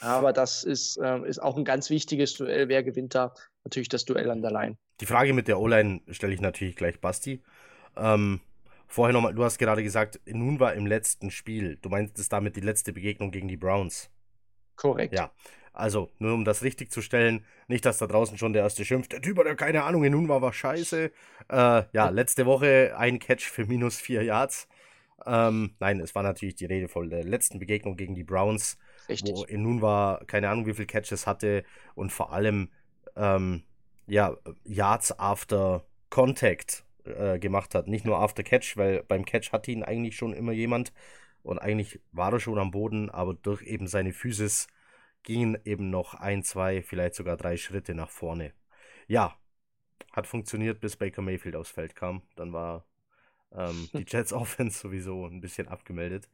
Aber 0.00 0.32
das 0.32 0.64
ist, 0.64 0.96
äh, 0.98 1.26
ist 1.28 1.40
auch 1.40 1.56
ein 1.56 1.64
ganz 1.64 1.88
wichtiges 1.88 2.34
Duell. 2.34 2.68
Wer 2.68 2.82
gewinnt 2.82 3.14
da? 3.14 3.34
Natürlich 3.64 3.88
das 3.88 4.04
Duell 4.04 4.30
an 4.30 4.42
der 4.42 4.50
Line. 4.50 4.76
Die 5.00 5.06
Frage 5.06 5.32
mit 5.32 5.48
der 5.48 5.60
O-Line 5.60 6.00
stelle 6.10 6.34
ich 6.34 6.40
natürlich 6.40 6.76
gleich 6.76 7.00
Basti. 7.00 7.42
Ähm, 7.96 8.40
vorher 8.88 9.12
nochmal, 9.12 9.34
du 9.34 9.44
hast 9.44 9.58
gerade 9.58 9.82
gesagt, 9.82 10.20
nun 10.26 10.58
war 10.58 10.74
im 10.74 10.86
letzten 10.86 11.30
Spiel. 11.30 11.78
Du 11.80 11.88
meintest 11.88 12.32
damit 12.32 12.56
die 12.56 12.60
letzte 12.60 12.92
Begegnung 12.92 13.30
gegen 13.30 13.48
die 13.48 13.56
Browns. 13.56 14.10
Korrekt. 14.74 15.14
Ja. 15.14 15.30
Also, 15.72 16.10
nur 16.18 16.34
um 16.34 16.44
das 16.44 16.62
richtig 16.62 16.90
zu 16.92 17.00
stellen, 17.00 17.44
nicht, 17.66 17.86
dass 17.86 17.98
da 17.98 18.06
draußen 18.06 18.36
schon 18.36 18.52
der 18.52 18.62
erste 18.62 18.84
schimpft, 18.84 19.12
der 19.12 19.22
Typ 19.22 19.38
hat 19.38 19.46
ja 19.46 19.54
keine 19.54 19.84
Ahnung, 19.84 20.02
nun 20.02 20.28
war 20.28 20.42
was 20.42 20.54
scheiße. 20.54 21.10
Äh, 21.48 21.82
ja, 21.92 22.08
letzte 22.10 22.44
Woche 22.44 22.94
ein 22.98 23.18
Catch 23.18 23.44
für 23.44 23.64
minus 23.64 23.98
vier 23.98 24.22
Yards. 24.22 24.68
Ähm, 25.24 25.74
nein, 25.78 26.00
es 26.00 26.14
war 26.14 26.22
natürlich 26.22 26.56
die 26.56 26.66
Rede 26.66 26.88
von 26.88 27.08
der 27.08 27.24
letzten 27.24 27.58
Begegnung 27.58 27.96
gegen 27.96 28.14
die 28.14 28.24
Browns, 28.24 28.76
Richtig. 29.08 29.34
wo 29.34 29.46
nun 29.56 29.80
war 29.80 30.24
keine 30.26 30.48
Ahnung, 30.50 30.66
wie 30.66 30.74
viele 30.74 30.86
Catches 30.86 31.26
hatte 31.26 31.64
und 31.94 32.10
vor 32.12 32.32
allem 32.32 32.68
ähm, 33.16 33.62
ja, 34.06 34.36
Yards 34.64 35.18
after 35.18 35.84
Contact 36.10 36.84
äh, 37.04 37.38
gemacht 37.38 37.74
hat. 37.74 37.88
Nicht 37.88 38.04
nur 38.04 38.18
after 38.18 38.42
Catch, 38.42 38.76
weil 38.76 39.04
beim 39.04 39.24
Catch 39.24 39.52
hatte 39.52 39.70
ihn 39.70 39.82
eigentlich 39.82 40.16
schon 40.16 40.32
immer 40.32 40.52
jemand 40.52 40.92
und 41.42 41.58
eigentlich 41.58 42.00
war 42.10 42.32
er 42.32 42.40
schon 42.40 42.58
am 42.58 42.70
Boden, 42.70 43.10
aber 43.10 43.34
durch 43.34 43.62
eben 43.62 43.86
seine 43.86 44.12
Physis 44.12 44.66
gingen 45.22 45.58
eben 45.64 45.90
noch 45.90 46.14
ein, 46.14 46.42
zwei, 46.42 46.82
vielleicht 46.82 47.14
sogar 47.14 47.36
drei 47.36 47.56
Schritte 47.56 47.94
nach 47.94 48.10
vorne. 48.10 48.52
Ja, 49.06 49.36
hat 50.12 50.26
funktioniert, 50.26 50.80
bis 50.80 50.96
Baker 50.96 51.22
Mayfield 51.22 51.56
aufs 51.56 51.70
Feld 51.70 51.96
kam. 51.96 52.22
Dann 52.36 52.52
war 52.52 52.84
ähm, 53.52 53.88
die 53.94 54.04
Jets 54.06 54.32
Offense 54.32 54.78
sowieso 54.78 55.26
ein 55.26 55.40
bisschen 55.40 55.68
abgemeldet. 55.68 56.28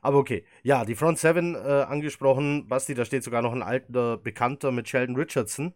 Aber 0.00 0.18
okay, 0.18 0.44
ja, 0.62 0.84
die 0.84 0.94
Front 0.94 1.18
7 1.18 1.54
äh, 1.54 1.58
angesprochen. 1.58 2.68
Basti, 2.68 2.94
da 2.94 3.04
steht 3.04 3.24
sogar 3.24 3.42
noch 3.42 3.52
ein 3.52 3.62
alter 3.62 4.16
Bekannter 4.16 4.70
mit 4.70 4.88
Sheldon 4.88 5.16
Richardson. 5.16 5.74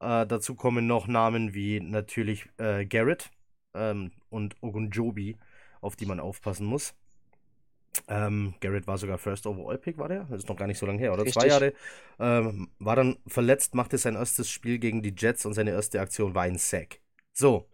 Äh, 0.00 0.26
dazu 0.26 0.54
kommen 0.54 0.86
noch 0.86 1.06
Namen 1.06 1.54
wie 1.54 1.80
natürlich 1.80 2.48
äh, 2.58 2.84
Garrett 2.84 3.30
ähm, 3.74 4.12
und 4.28 4.56
Ogunjobi, 4.62 5.36
auf 5.80 5.96
die 5.96 6.06
man 6.06 6.20
aufpassen 6.20 6.66
muss. 6.66 6.94
Ähm, 8.08 8.54
Garrett 8.60 8.86
war 8.86 8.98
sogar 8.98 9.18
First 9.18 9.46
Overall 9.46 9.78
Pick, 9.78 9.98
war 9.98 10.08
der? 10.08 10.24
Das 10.24 10.38
ist 10.40 10.48
noch 10.48 10.56
gar 10.56 10.66
nicht 10.66 10.78
so 10.78 10.86
lange 10.86 10.98
her, 10.98 11.12
oder? 11.12 11.24
Richtig. 11.24 11.42
Zwei 11.42 11.48
Jahre. 11.48 11.72
Ähm, 12.18 12.68
war 12.78 12.96
dann 12.96 13.16
verletzt, 13.26 13.74
machte 13.74 13.98
sein 13.98 14.14
erstes 14.14 14.50
Spiel 14.50 14.78
gegen 14.78 15.02
die 15.02 15.14
Jets 15.16 15.46
und 15.46 15.54
seine 15.54 15.70
erste 15.70 16.00
Aktion 16.00 16.34
war 16.34 16.42
ein 16.42 16.58
Sack. 16.58 17.00
So. 17.32 17.68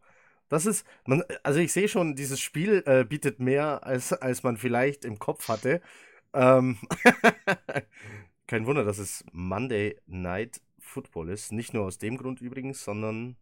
Das 0.48 0.66
ist, 0.66 0.86
man, 1.06 1.22
also 1.44 1.60
ich 1.60 1.72
sehe 1.72 1.88
schon, 1.88 2.14
dieses 2.14 2.38
Spiel 2.38 2.82
äh, 2.84 3.04
bietet 3.04 3.40
mehr, 3.40 3.86
als, 3.86 4.12
als 4.12 4.42
man 4.42 4.58
vielleicht 4.58 5.04
im 5.06 5.18
Kopf 5.18 5.48
hatte. 5.48 5.80
Ähm 6.34 6.78
Kein 8.46 8.66
Wunder, 8.66 8.84
dass 8.84 8.98
es 8.98 9.24
Monday 9.32 9.98
Night 10.06 10.60
Football 10.78 11.30
ist. 11.30 11.52
Nicht 11.52 11.72
nur 11.72 11.84
aus 11.86 11.98
dem 11.98 12.18
Grund 12.18 12.42
übrigens, 12.42 12.84
sondern, 12.84 13.36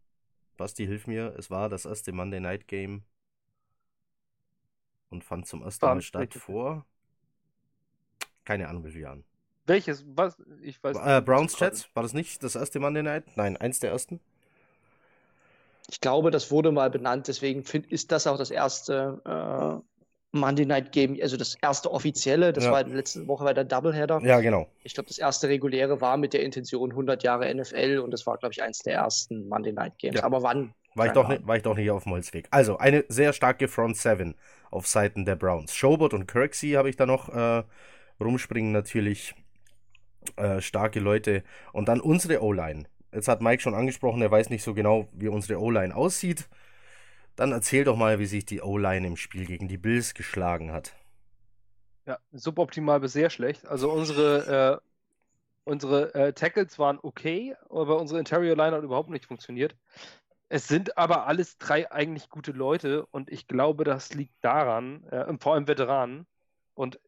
Basti, 0.57 0.87
hilf 0.87 1.09
mir, 1.09 1.35
es 1.37 1.51
war 1.51 1.69
das 1.69 1.85
erste 1.85 2.13
Monday 2.13 2.39
Night 2.39 2.69
Game 2.69 3.03
und 5.11 5.25
fand 5.25 5.47
zum 5.47 5.63
ersten 5.63 5.85
Mal 5.85 6.01
statt 6.01 6.35
vor. 6.35 6.87
Keine 8.45 8.69
Ahnung, 8.69 8.85
wie 8.85 8.91
viele 8.91 9.05
Jahren. 9.05 9.25
Welches? 9.67 10.05
Was? 10.17 10.37
Ich 10.63 10.83
weiß 10.83 10.97
äh, 10.97 11.21
Browns 11.21 11.59
Jets, 11.59 11.89
war 11.95 12.03
das 12.03 12.15
nicht 12.15 12.43
das 12.43 12.55
erste 12.55 12.81
Monday 12.81 13.03
Night? 13.03 13.25
Nein, 13.37 13.57
eins 13.57 13.79
der 13.79 13.91
ersten. 13.91 14.21
Ich 15.89 16.01
glaube, 16.01 16.31
das 16.31 16.51
wurde 16.51 16.73
mal 16.73 16.91
benannt, 16.91 17.29
deswegen 17.29 17.65
find, 17.65 17.91
ist 17.91 18.13
das 18.13 18.27
auch 18.27 18.39
das 18.39 18.51
erste 18.51 19.21
äh, 19.25 20.37
Monday 20.37 20.65
Night 20.65 20.93
Game, 20.93 21.19
also 21.21 21.37
das 21.37 21.57
erste 21.61 21.91
offizielle, 21.91 22.53
das 22.53 22.65
ja. 22.65 22.73
war 22.73 22.85
letzte 22.85 23.27
Woche 23.27 23.45
bei 23.45 23.55
der 23.55 23.65
Doubleheader. 23.65 24.21
Ja, 24.23 24.41
genau. 24.41 24.69
Ich 24.85 24.95
glaube, 24.95 25.09
das 25.09 25.19
erste 25.19 25.49
reguläre 25.49 26.01
war 26.01 26.17
mit 26.17 26.33
der 26.33 26.43
Intention 26.43 26.91
100 26.91 27.23
Jahre 27.25 27.53
NFL 27.53 27.99
und 27.99 28.13
das 28.13 28.27
war, 28.27 28.39
glaube 28.39 28.53
ich, 28.53 28.63
eins 28.63 28.79
der 28.81 28.95
ersten 28.95 29.49
Monday 29.49 29.73
Night 29.73 29.99
Games. 29.99 30.19
Ja. 30.19 30.25
Aber 30.25 30.43
wann? 30.43 30.75
War 30.95 31.07
ich, 31.07 31.13
doch 31.13 31.29
nicht, 31.29 31.47
war 31.47 31.57
ich 31.57 31.63
doch 31.63 31.77
nicht 31.77 31.91
auf 31.91 32.03
dem 32.03 32.13
Holzweg. 32.13 32.49
Also, 32.51 32.79
eine 32.79 33.05
sehr 33.09 33.33
starke 33.33 33.69
Front 33.69 33.97
7 33.97 34.35
auf 34.71 34.87
Seiten 34.87 35.25
der 35.25 35.37
Browns. 35.37 35.75
Schobert 35.75 36.15
und 36.15 36.27
Kirksey 36.27 36.73
habe 36.73 36.91
ich 36.91 36.97
da 36.97 37.07
noch 37.07 37.29
äh, 37.29 37.63
rumspringen, 38.21 38.73
natürlich 38.73 39.35
äh, 40.37 40.61
starke 40.61 41.01
Leute. 41.01 41.45
Und 41.73 41.89
dann 41.89 42.01
unsere 42.01 42.43
O-Line. 42.43 42.85
Jetzt 43.13 43.29
hat 43.29 43.41
Mike 43.41 43.63
schon 43.63 43.75
angesprochen, 43.75 44.23
er 44.23 44.31
weiß 44.31 44.51
nicht 44.51 44.63
so 44.63 44.75
genau, 44.75 45.09
wie 45.13 45.29
unsere 45.29 45.61
O-Line 45.61 45.95
aussieht. 45.95 46.49
Dann 47.37 47.53
erzähl 47.53 47.85
doch 47.85 47.97
mal, 47.97 48.19
wie 48.19 48.27
sich 48.27 48.45
die 48.45 48.61
O-Line 48.61 49.07
im 49.07 49.17
Spiel 49.17 49.47
gegen 49.47 49.69
die 49.69 49.79
Bills 49.79 50.15
geschlagen 50.15 50.73
hat. 50.73 50.93
Ja, 52.07 52.19
suboptimal 52.33 53.01
bis 53.01 53.13
sehr 53.13 53.31
schlecht. 53.31 53.67
Also 53.67 53.91
unsere, 53.91 54.81
äh, 54.83 54.89
unsere 55.65 56.15
äh, 56.15 56.33
Tackles 56.33 56.79
waren 56.79 56.99
okay, 57.03 57.55
aber 57.69 58.01
unsere 58.01 58.19
Interior 58.19 58.57
Line 58.57 58.77
hat 58.77 58.83
überhaupt 58.83 59.11
nicht 59.11 59.27
funktioniert. 59.27 59.77
Es 60.53 60.67
sind 60.67 60.99
aber 60.99 61.29
alles 61.29 61.59
drei 61.59 61.91
eigentlich 61.93 62.29
gute 62.29 62.51
Leute 62.51 63.07
und 63.07 63.31
ich 63.31 63.47
glaube, 63.47 63.85
das 63.85 64.13
liegt 64.15 64.35
daran, 64.43 65.05
äh, 65.05 65.33
vor 65.39 65.55
allem 65.55 65.69
Veteranen. 65.69 66.27
Und 66.75 66.99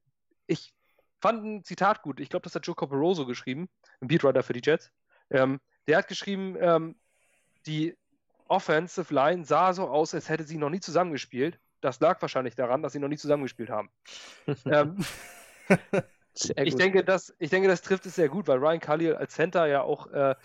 ich 0.47 0.73
fand 1.21 1.45
ein 1.45 1.65
Zitat 1.65 2.03
gut. 2.03 2.21
Ich 2.21 2.29
glaube, 2.29 2.45
das 2.45 2.55
hat 2.55 2.65
Joe 2.65 2.77
Corporoso 2.77 3.27
geschrieben, 3.27 3.69
ein 4.01 4.07
Beatwriter 4.07 4.45
für 4.45 4.53
die 4.53 4.63
Jets. 4.63 4.93
Ähm, 5.29 5.61
der 5.89 5.99
hat 5.99 6.07
geschrieben, 6.07 6.57
ähm, 6.61 6.95
die 7.67 7.99
Offensive 8.47 9.13
Line 9.13 9.45
sah 9.45 9.73
so 9.73 9.89
aus, 9.89 10.15
als 10.15 10.29
hätte 10.29 10.45
sie 10.45 10.57
noch 10.57 10.71
nie 10.71 10.81
zusammengespielt. 10.81 11.59
Das 11.81 11.99
lag 11.99 12.23
wahrscheinlich 12.23 12.55
daran, 12.55 12.81
dass 12.81 12.93
sie 12.93 13.01
noch 13.01 13.09
nie 13.09 13.19
zusammengespielt 13.19 13.71
haben. 13.71 13.91
ähm, 14.67 15.05
ich, 16.33 16.77
denke, 16.77 17.03
das, 17.03 17.35
ich 17.41 17.51
denke, 17.51 17.67
das 17.67 17.83
trifft 17.83 18.07
es 18.07 18.15
sehr 18.15 18.29
gut, 18.29 18.47
weil 18.47 18.59
Ryan 18.59 18.79
Khalil 18.79 19.15
als 19.17 19.35
Center 19.35 19.67
ja 19.67 19.83
auch 19.83 20.07
äh, 20.13 20.37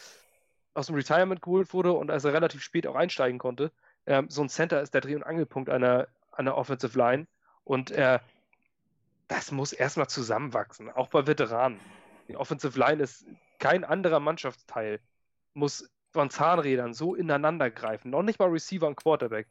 aus 0.78 0.88
dem 0.88 0.96
Retirement 0.96 1.42
geholt 1.42 1.74
wurde 1.74 1.92
und 1.94 2.12
als 2.12 2.24
er 2.24 2.34
relativ 2.34 2.62
spät 2.62 2.86
auch 2.86 2.96
einsteigen 2.96 3.40
konnte. 3.40 3.72
Ähm, 4.06 4.30
so 4.30 4.44
ein 4.44 4.50
Center 4.50 4.82
ist 4.82 4.94
der 4.94 5.02
Dreh- 5.02 5.16
und 5.16 5.24
Angelpunkt 5.24 5.70
einer, 5.70 6.08
einer 6.32 6.56
Offensive 6.56 6.98
Line 6.98 7.26
und 7.64 7.90
äh, 7.92 8.20
das 9.28 9.52
muss 9.52 9.74
erstmal 9.74 10.08
zusammenwachsen, 10.08 10.90
auch 10.90 11.10
bei 11.10 11.26
Veteranen. 11.26 11.80
Die 12.28 12.38
Offensive 12.38 12.78
Line 12.80 13.02
ist 13.02 13.26
kein 13.60 13.84
anderer 13.84 14.20
Mannschaftsteil, 14.20 15.00
muss 15.56 15.90
von 16.14 16.30
Zahnrädern 16.30 16.94
so 16.94 17.16
ineinander 17.16 17.72
greifen, 17.72 18.12
noch 18.12 18.22
nicht 18.22 18.40
mal 18.40 18.50
Receiver 18.50 18.88
und 18.88 18.96
Quarterback. 18.96 19.48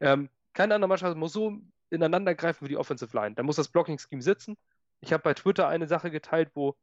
Ähm, 0.00 0.28
keine 0.52 0.74
andere 0.74 0.88
Mannschaft 0.88 1.16
muss 1.16 1.32
so 1.32 1.58
ineinander 1.88 2.34
greifen 2.34 2.66
wie 2.66 2.70
die 2.70 2.76
Offensive 2.76 3.16
Line. 3.16 3.34
Da 3.34 3.42
muss 3.42 3.56
das 3.56 3.68
Blocking-Scheme 3.68 4.22
sitzen. 4.22 4.58
Ich 5.00 5.12
habe 5.12 5.22
bei 5.22 5.32
Twitter 5.32 5.68
eine 5.68 5.86
Sache 5.86 6.10
geteilt, 6.10 6.50
wo, 6.54 6.76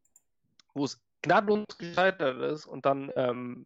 wo 0.73 0.83
es 0.83 0.99
gnadenlos 1.21 1.77
gescheitert 1.77 2.41
ist 2.41 2.65
und 2.65 2.85
dann 2.85 3.11
ähm, 3.15 3.65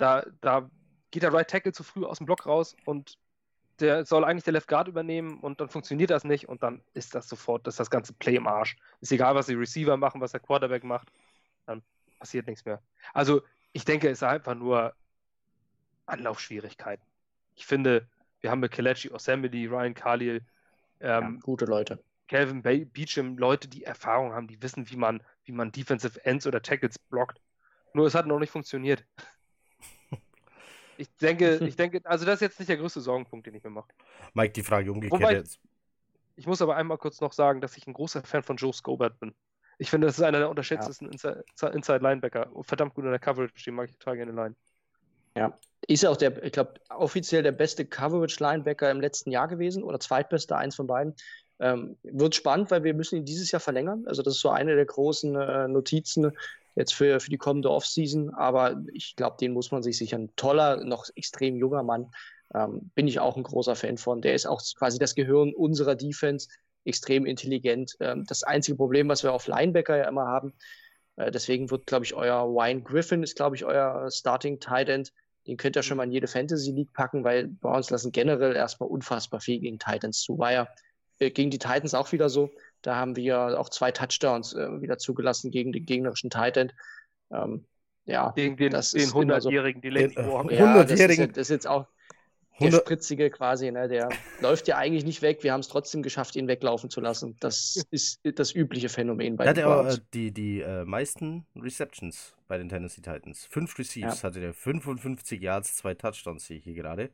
da, 0.00 0.24
da 0.40 0.70
geht 1.10 1.22
der 1.22 1.32
Right 1.32 1.48
Tackle 1.48 1.72
zu 1.72 1.82
früh 1.82 2.04
aus 2.04 2.18
dem 2.18 2.26
Block 2.26 2.46
raus 2.46 2.76
und 2.84 3.18
der 3.80 4.04
soll 4.04 4.24
eigentlich 4.24 4.44
der 4.44 4.52
Left 4.52 4.68
Guard 4.68 4.88
übernehmen 4.88 5.40
und 5.40 5.60
dann 5.60 5.68
funktioniert 5.68 6.10
das 6.10 6.24
nicht 6.24 6.48
und 6.48 6.62
dann 6.62 6.82
ist 6.92 7.14
das 7.14 7.28
sofort, 7.28 7.66
das 7.66 7.74
ist 7.74 7.80
das 7.80 7.90
ganze 7.90 8.12
Play 8.12 8.36
im 8.36 8.46
Arsch. 8.46 8.76
Ist 9.00 9.12
egal, 9.12 9.34
was 9.34 9.46
die 9.46 9.54
Receiver 9.54 9.96
machen, 9.96 10.20
was 10.20 10.32
der 10.32 10.40
Quarterback 10.40 10.84
macht, 10.84 11.10
dann 11.66 11.82
passiert 12.18 12.46
nichts 12.46 12.64
mehr. 12.64 12.82
Also 13.14 13.42
ich 13.72 13.84
denke, 13.84 14.08
es 14.08 14.18
ist 14.18 14.22
einfach 14.22 14.54
nur 14.54 14.94
Anlaufschwierigkeiten. 16.06 17.04
Ich 17.54 17.66
finde, 17.66 18.06
wir 18.40 18.50
haben 18.50 18.60
mit 18.60 18.72
Kelechi 18.72 19.10
Osemele, 19.10 19.70
Ryan 19.70 19.94
Khalil, 19.94 20.42
ähm, 21.00 21.34
ja, 21.34 21.40
gute 21.42 21.64
Leute. 21.64 22.02
Calvin 22.28 22.62
Beecham, 22.62 23.38
Leute, 23.38 23.66
die 23.66 23.84
Erfahrung 23.84 24.32
haben, 24.32 24.46
die 24.46 24.62
wissen, 24.62 24.88
wie 24.90 24.96
man, 24.96 25.22
wie 25.44 25.52
man 25.52 25.72
Defensive 25.72 26.24
Ends 26.24 26.46
oder 26.46 26.62
Tackles 26.62 26.98
blockt. 26.98 27.40
Nur 27.92 28.06
es 28.06 28.14
hat 28.14 28.26
noch 28.26 28.38
nicht 28.38 28.50
funktioniert. 28.50 29.04
Ich 31.00 31.08
denke, 31.16 31.56
ich 31.66 31.76
denke, 31.76 32.00
also 32.04 32.24
das 32.24 32.36
ist 32.36 32.40
jetzt 32.42 32.58
nicht 32.58 32.68
der 32.68 32.76
größte 32.76 33.00
Sorgenpunkt, 33.00 33.46
den 33.46 33.54
ich 33.54 33.64
mir 33.64 33.70
mache. 33.70 33.88
Mike, 34.34 34.52
die 34.52 34.62
Frage 34.62 34.92
umgekehrt 34.92 35.20
Wobei, 35.20 35.34
jetzt. 35.34 35.58
Ich 36.36 36.46
muss 36.46 36.62
aber 36.62 36.76
einmal 36.76 36.98
kurz 36.98 37.20
noch 37.20 37.32
sagen, 37.32 37.60
dass 37.60 37.76
ich 37.76 37.86
ein 37.86 37.92
großer 37.92 38.22
Fan 38.22 38.42
von 38.42 38.56
Joe 38.56 38.72
Scobert 38.72 39.18
bin. 39.18 39.34
Ich 39.78 39.90
finde, 39.90 40.06
das 40.06 40.18
ist 40.18 40.24
einer 40.24 40.38
der 40.38 40.50
unterschätztesten 40.50 41.10
ja. 41.10 41.68
Inside-Linebacker. 41.68 42.46
Inside 42.46 42.64
Verdammt 42.64 42.94
gut 42.94 43.04
in 43.04 43.10
der 43.10 43.18
Coverage, 43.18 43.52
den 43.64 43.74
mag 43.74 43.88
ich 43.88 43.96
total 43.96 44.16
gerne 44.16 44.32
Line. 44.32 44.54
Ja, 45.36 45.58
ist 45.86 46.02
ja 46.02 46.10
auch 46.10 46.16
der, 46.16 46.42
ich 46.44 46.52
glaube, 46.52 46.74
offiziell 46.90 47.42
der 47.42 47.52
beste 47.52 47.86
Coverage-Linebacker 47.86 48.90
im 48.90 49.00
letzten 49.00 49.30
Jahr 49.30 49.48
gewesen 49.48 49.82
oder 49.82 49.98
zweitbester, 49.98 50.56
eins 50.56 50.76
von 50.76 50.86
beiden. 50.86 51.14
Ähm, 51.60 51.96
wird 52.02 52.34
spannend, 52.34 52.70
weil 52.70 52.84
wir 52.84 52.94
müssen 52.94 53.16
ihn 53.16 53.24
dieses 53.24 53.50
Jahr 53.50 53.60
verlängern. 53.60 54.04
Also 54.06 54.22
das 54.22 54.34
ist 54.34 54.40
so 54.40 54.50
eine 54.50 54.74
der 54.74 54.86
großen 54.86 55.34
äh, 55.36 55.68
Notizen 55.68 56.32
jetzt 56.74 56.94
für, 56.94 57.20
für 57.20 57.30
die 57.30 57.38
kommende 57.38 57.70
Offseason. 57.70 58.30
Aber 58.30 58.82
ich 58.92 59.16
glaube, 59.16 59.36
den 59.40 59.52
muss 59.52 59.70
man 59.70 59.82
sich 59.82 59.98
sicher 59.98 60.18
ein 60.18 60.34
toller, 60.36 60.84
noch 60.84 61.06
extrem 61.14 61.56
junger 61.56 61.82
Mann. 61.82 62.10
Ähm, 62.54 62.90
bin 62.94 63.08
ich 63.08 63.20
auch 63.20 63.36
ein 63.36 63.42
großer 63.42 63.76
Fan 63.76 63.96
von. 63.96 64.22
Der 64.22 64.34
ist 64.34 64.46
auch 64.46 64.60
quasi 64.78 64.98
das 64.98 65.14
Gehirn 65.14 65.54
unserer 65.54 65.94
Defense, 65.94 66.48
extrem 66.84 67.26
intelligent. 67.26 67.96
Ähm, 68.00 68.24
das 68.26 68.42
einzige 68.42 68.76
Problem, 68.76 69.08
was 69.08 69.22
wir 69.22 69.32
auf 69.32 69.46
Linebacker 69.46 69.96
ja 69.96 70.08
immer 70.08 70.26
haben, 70.26 70.54
äh, 71.16 71.30
deswegen 71.30 71.70
wird, 71.70 71.86
glaube 71.86 72.04
ich, 72.04 72.14
euer 72.14 72.48
Wine 72.48 72.82
Griffin 72.82 73.22
ist, 73.22 73.36
glaube 73.36 73.56
ich, 73.56 73.64
euer 73.64 74.10
Starting 74.10 74.58
Tight 74.60 74.88
End. 74.88 75.12
Den 75.46 75.56
könnt 75.56 75.76
ihr 75.76 75.82
schon 75.82 75.96
mal 75.96 76.04
in 76.04 76.12
jede 76.12 76.26
Fantasy 76.26 76.72
League 76.72 76.92
packen, 76.92 77.24
weil 77.24 77.48
Browns 77.48 77.90
lassen 77.90 78.12
generell 78.12 78.54
erstmal 78.54 78.88
unfassbar 78.88 79.40
viel 79.40 79.60
gegen 79.60 79.78
Titans 79.78 80.20
zu. 80.20 80.38
War 80.38 80.52
ja 80.52 80.68
äh, 81.18 81.30
gegen 81.30 81.50
die 81.50 81.58
Titans 81.58 81.94
auch 81.94 82.12
wieder 82.12 82.28
so. 82.28 82.50
Da 82.82 82.96
haben 82.96 83.16
wir 83.16 83.58
auch 83.58 83.68
zwei 83.68 83.92
Touchdowns 83.92 84.54
äh, 84.54 84.80
wieder 84.80 84.98
zugelassen 84.98 85.50
gegen 85.50 85.72
den 85.72 85.84
gegnerischen 85.84 86.30
Titan. 86.30 86.72
Ähm, 87.30 87.64
ja, 88.06 88.32
gegen 88.32 88.56
den, 88.56 88.72
das 88.72 88.90
den 88.90 89.08
100-jährigen, 89.08 89.82
die 89.82 89.90
Lady 89.90 90.16
Walker. 90.16 90.54
Ja, 90.54 90.82
das, 90.82 90.98
ist, 90.98 91.18
das 91.18 91.36
ist 91.36 91.50
jetzt 91.50 91.66
auch 91.66 91.86
der 92.60 92.72
Spritzige 92.72 93.30
quasi, 93.30 93.70
ne, 93.70 93.88
der 93.88 94.08
läuft 94.40 94.68
ja 94.68 94.76
eigentlich 94.76 95.04
nicht 95.04 95.22
weg. 95.22 95.42
Wir 95.42 95.52
haben 95.52 95.60
es 95.60 95.68
trotzdem 95.68 96.02
geschafft, 96.02 96.36
ihn 96.36 96.48
weglaufen 96.48 96.90
zu 96.90 97.00
lassen. 97.00 97.36
Das 97.40 97.82
ist 97.90 98.20
das 98.22 98.54
übliche 98.54 98.88
Phänomen 98.88 99.36
bei 99.36 99.44
den 99.44 99.64
Hat 99.64 99.86
er 99.86 99.94
äh, 99.94 99.98
die, 100.12 100.32
die 100.32 100.60
äh, 100.60 100.84
meisten 100.84 101.46
Receptions 101.56 102.34
bei 102.48 102.58
den 102.58 102.68
Tennessee 102.68 103.00
Titans. 103.00 103.46
Fünf 103.46 103.78
Receives 103.78 104.22
ja. 104.22 104.28
hatte 104.28 104.40
der 104.40 104.52
55 104.52 105.40
Yards, 105.40 105.76
zwei 105.76 105.94
Touchdowns 105.94 106.46
sehe 106.46 106.58
ich 106.58 106.64
hier 106.64 106.74
gerade. 106.74 107.10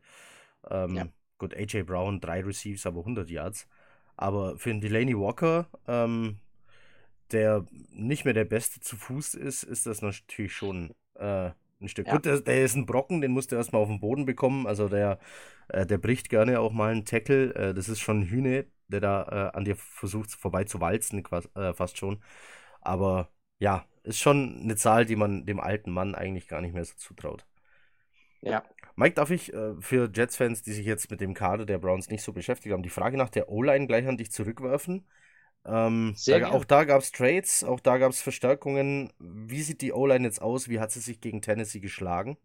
Ähm, 0.69 0.95
ja. 0.95 1.07
Gut, 1.37 1.53
AJ 1.53 1.83
Brown, 1.83 2.19
drei 2.19 2.41
Receives, 2.41 2.85
aber 2.85 2.99
100 2.99 3.29
Yards. 3.29 3.67
Aber 4.17 4.57
für 4.57 4.69
den 4.69 4.81
Delaney 4.81 5.17
Walker, 5.17 5.67
ähm, 5.87 6.39
der 7.31 7.65
nicht 7.91 8.25
mehr 8.25 8.33
der 8.33 8.45
Beste 8.45 8.79
zu 8.79 8.95
Fuß 8.95 9.35
ist, 9.35 9.63
ist 9.63 9.85
das 9.85 10.01
natürlich 10.01 10.53
schon 10.53 10.93
äh, 11.15 11.51
ein 11.79 11.87
Stück. 11.87 12.07
Ja. 12.07 12.13
Gut, 12.13 12.25
der, 12.25 12.39
der, 12.41 12.63
ist 12.63 12.75
ein 12.75 12.85
Brocken, 12.85 13.21
den 13.21 13.31
musst 13.31 13.51
du 13.51 13.55
erstmal 13.55 13.81
auf 13.81 13.89
den 13.89 13.99
Boden 13.99 14.25
bekommen. 14.25 14.65
Also 14.65 14.89
der, 14.89 15.19
äh, 15.69 15.85
der 15.85 15.97
bricht 15.97 16.29
gerne 16.29 16.59
auch 16.59 16.71
mal 16.71 16.91
einen 16.91 17.05
Tackle. 17.05 17.53
Äh, 17.53 17.73
das 17.73 17.89
ist 17.89 17.99
schon 17.99 18.21
ein 18.21 18.29
Hühne, 18.29 18.65
der 18.87 19.01
da 19.01 19.51
äh, 19.53 19.57
an 19.57 19.65
dir 19.65 19.75
versucht 19.75 20.31
vorbei 20.31 20.63
zu 20.63 20.81
walzen, 20.81 21.23
quasi, 21.23 21.47
äh, 21.55 21.73
fast 21.73 21.97
schon. 21.97 22.21
Aber 22.81 23.29
ja, 23.59 23.85
ist 24.03 24.19
schon 24.19 24.61
eine 24.61 24.75
Zahl, 24.75 25.05
die 25.05 25.15
man 25.15 25.45
dem 25.45 25.59
alten 25.59 25.91
Mann 25.91 26.15
eigentlich 26.15 26.47
gar 26.47 26.61
nicht 26.61 26.73
mehr 26.73 26.85
so 26.85 26.93
zutraut. 26.95 27.45
Ja. 28.41 28.63
Mike, 28.95 29.15
darf 29.15 29.29
ich 29.29 29.53
äh, 29.53 29.73
für 29.79 30.09
Jets-Fans, 30.11 30.63
die 30.63 30.73
sich 30.73 30.85
jetzt 30.85 31.11
mit 31.11 31.21
dem 31.21 31.33
Kader 31.33 31.65
der 31.65 31.77
Browns 31.77 32.09
nicht 32.09 32.23
so 32.23 32.33
beschäftigt 32.33 32.73
haben, 32.73 32.83
die 32.83 32.89
Frage 32.89 33.17
nach 33.17 33.29
der 33.29 33.49
O-Line 33.49 33.87
gleich 33.87 34.07
an 34.07 34.17
dich 34.17 34.31
zurückwerfen? 34.31 35.05
Ähm, 35.65 36.15
da, 36.25 36.49
auch 36.51 36.65
da 36.65 36.85
gab 36.85 37.01
es 37.01 37.11
Trades, 37.11 37.63
auch 37.63 37.79
da 37.79 37.97
gab 37.97 38.11
es 38.11 38.21
Verstärkungen. 38.21 39.11
Wie 39.19 39.61
sieht 39.61 39.81
die 39.81 39.91
O-Line 39.91 40.25
jetzt 40.25 40.41
aus? 40.41 40.69
Wie 40.69 40.79
hat 40.79 40.91
sie 40.91 41.01
sich 41.01 41.19
gegen 41.19 41.41
Tennessee 41.41 41.79
geschlagen? 41.79 42.37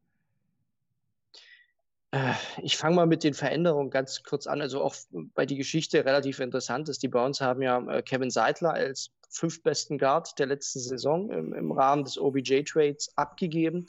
Äh, 2.11 2.34
ich 2.62 2.76
fange 2.76 2.97
mal 2.97 3.07
mit 3.07 3.24
den 3.24 3.34
Veränderungen 3.34 3.90
ganz 3.90 4.22
kurz 4.22 4.47
an. 4.47 4.61
Also 4.61 4.82
auch 4.82 4.95
bei 5.34 5.47
die 5.47 5.57
Geschichte 5.57 6.05
relativ 6.05 6.40
interessant 6.40 6.88
ist. 6.88 7.03
Die 7.03 7.09
Browns 7.09 7.40
haben 7.40 7.62
ja 7.62 7.78
äh, 7.90 8.03
Kevin 8.03 8.30
Seidler 8.30 8.72
als 8.72 9.11
fünftbesten 9.30 9.99
Guard 9.99 10.38
der 10.38 10.47
letzten 10.47 10.80
Saison 10.80 11.30
im, 11.30 11.55
im 11.55 11.72
Rahmen 11.72 12.05
des 12.05 12.18
OBJ-Trades 12.18 13.16
abgegeben. 13.16 13.86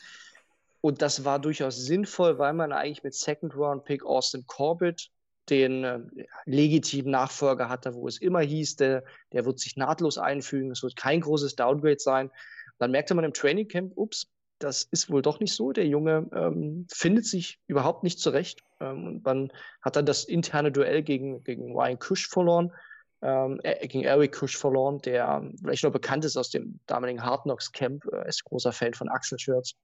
Und 0.83 1.01
das 1.01 1.23
war 1.23 1.39
durchaus 1.39 1.77
sinnvoll, 1.77 2.39
weil 2.39 2.51
man 2.51 2.73
eigentlich 2.73 3.05
mit 3.05 3.13
Second 3.13 3.55
Round 3.55 3.85
Pick 3.85 4.05
Austin 4.05 4.45
Corbett 4.47 5.09
den 5.49 5.85
äh, 5.85 5.99
legitimen 6.43 7.09
Nachfolger 7.09 7.69
hatte, 7.69 7.93
wo 7.95 8.05
es 8.05 8.19
immer 8.19 8.41
hieß, 8.41 8.75
der, 8.75 9.05
der 9.31 9.45
wird 9.45 9.59
sich 9.59 9.77
nahtlos 9.77 10.17
einfügen, 10.17 10.71
es 10.71 10.83
wird 10.83 10.97
kein 10.97 11.21
großes 11.21 11.55
Downgrade 11.55 11.99
sein. 11.99 12.31
Dann 12.79 12.91
merkte 12.91 13.13
man 13.13 13.23
im 13.23 13.31
Training 13.31 13.69
Camp, 13.69 13.93
ups, 13.95 14.27
das 14.59 14.83
ist 14.83 15.09
wohl 15.09 15.21
doch 15.21 15.39
nicht 15.39 15.53
so. 15.53 15.71
Der 15.71 15.87
Junge 15.87 16.29
ähm, 16.33 16.85
findet 16.91 17.25
sich 17.27 17.61
überhaupt 17.67 18.03
nicht 18.03 18.19
zurecht. 18.19 18.61
Ähm, 18.81 19.07
und 19.07 19.23
man 19.23 19.53
hat 19.81 19.95
dann 19.95 20.05
das 20.05 20.25
interne 20.25 20.73
Duell 20.73 21.01
gegen, 21.01 21.45
gegen 21.45 21.71
Ryan 21.71 21.97
Kush 21.97 22.27
verloren, 22.27 22.73
ähm, 23.21 23.61
äh, 23.63 23.87
gegen 23.87 24.03
Eric 24.03 24.33
Kush 24.33 24.57
verloren, 24.57 24.99
der 24.99 25.49
vielleicht 25.61 25.85
noch 25.85 25.93
bekannt 25.93 26.25
ist 26.25 26.35
aus 26.35 26.49
dem 26.49 26.81
damaligen 26.87 27.23
Hard 27.23 27.43
Knocks 27.43 27.71
Camp, 27.71 28.03
äh, 28.11 28.27
ist 28.27 28.43
großer 28.43 28.73
Fan 28.73 28.93
von 28.93 29.07
Axel 29.07 29.39
Schürz. 29.39 29.75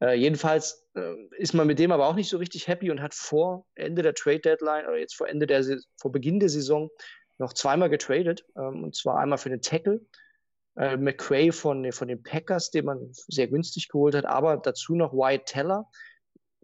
Äh, 0.00 0.14
jedenfalls 0.14 0.86
äh, 0.94 1.14
ist 1.36 1.54
man 1.54 1.66
mit 1.66 1.78
dem 1.78 1.92
aber 1.92 2.06
auch 2.06 2.14
nicht 2.14 2.28
so 2.28 2.38
richtig 2.38 2.68
happy 2.68 2.90
und 2.90 3.02
hat 3.02 3.14
vor 3.14 3.66
Ende 3.74 4.02
der 4.02 4.14
Trade 4.14 4.40
Deadline 4.40 4.86
oder 4.86 4.98
jetzt 4.98 5.16
vor 5.16 5.28
Ende 5.28 5.46
der 5.46 5.64
vor 6.00 6.12
Beginn 6.12 6.40
der 6.40 6.48
Saison 6.48 6.88
noch 7.38 7.52
zweimal 7.52 7.90
getradet. 7.90 8.44
Ähm, 8.56 8.84
und 8.84 8.94
zwar 8.94 9.18
einmal 9.18 9.38
für 9.38 9.50
den 9.50 9.62
Tackle 9.62 10.00
äh, 10.76 10.96
McQuay 10.96 11.50
von, 11.52 11.90
von 11.92 12.08
den 12.08 12.22
Packers, 12.22 12.70
den 12.70 12.84
man 12.84 13.10
sehr 13.12 13.48
günstig 13.48 13.88
geholt 13.88 14.14
hat, 14.14 14.24
aber 14.24 14.56
dazu 14.56 14.94
noch 14.94 15.12
Wyatt 15.12 15.46
Teller 15.46 15.88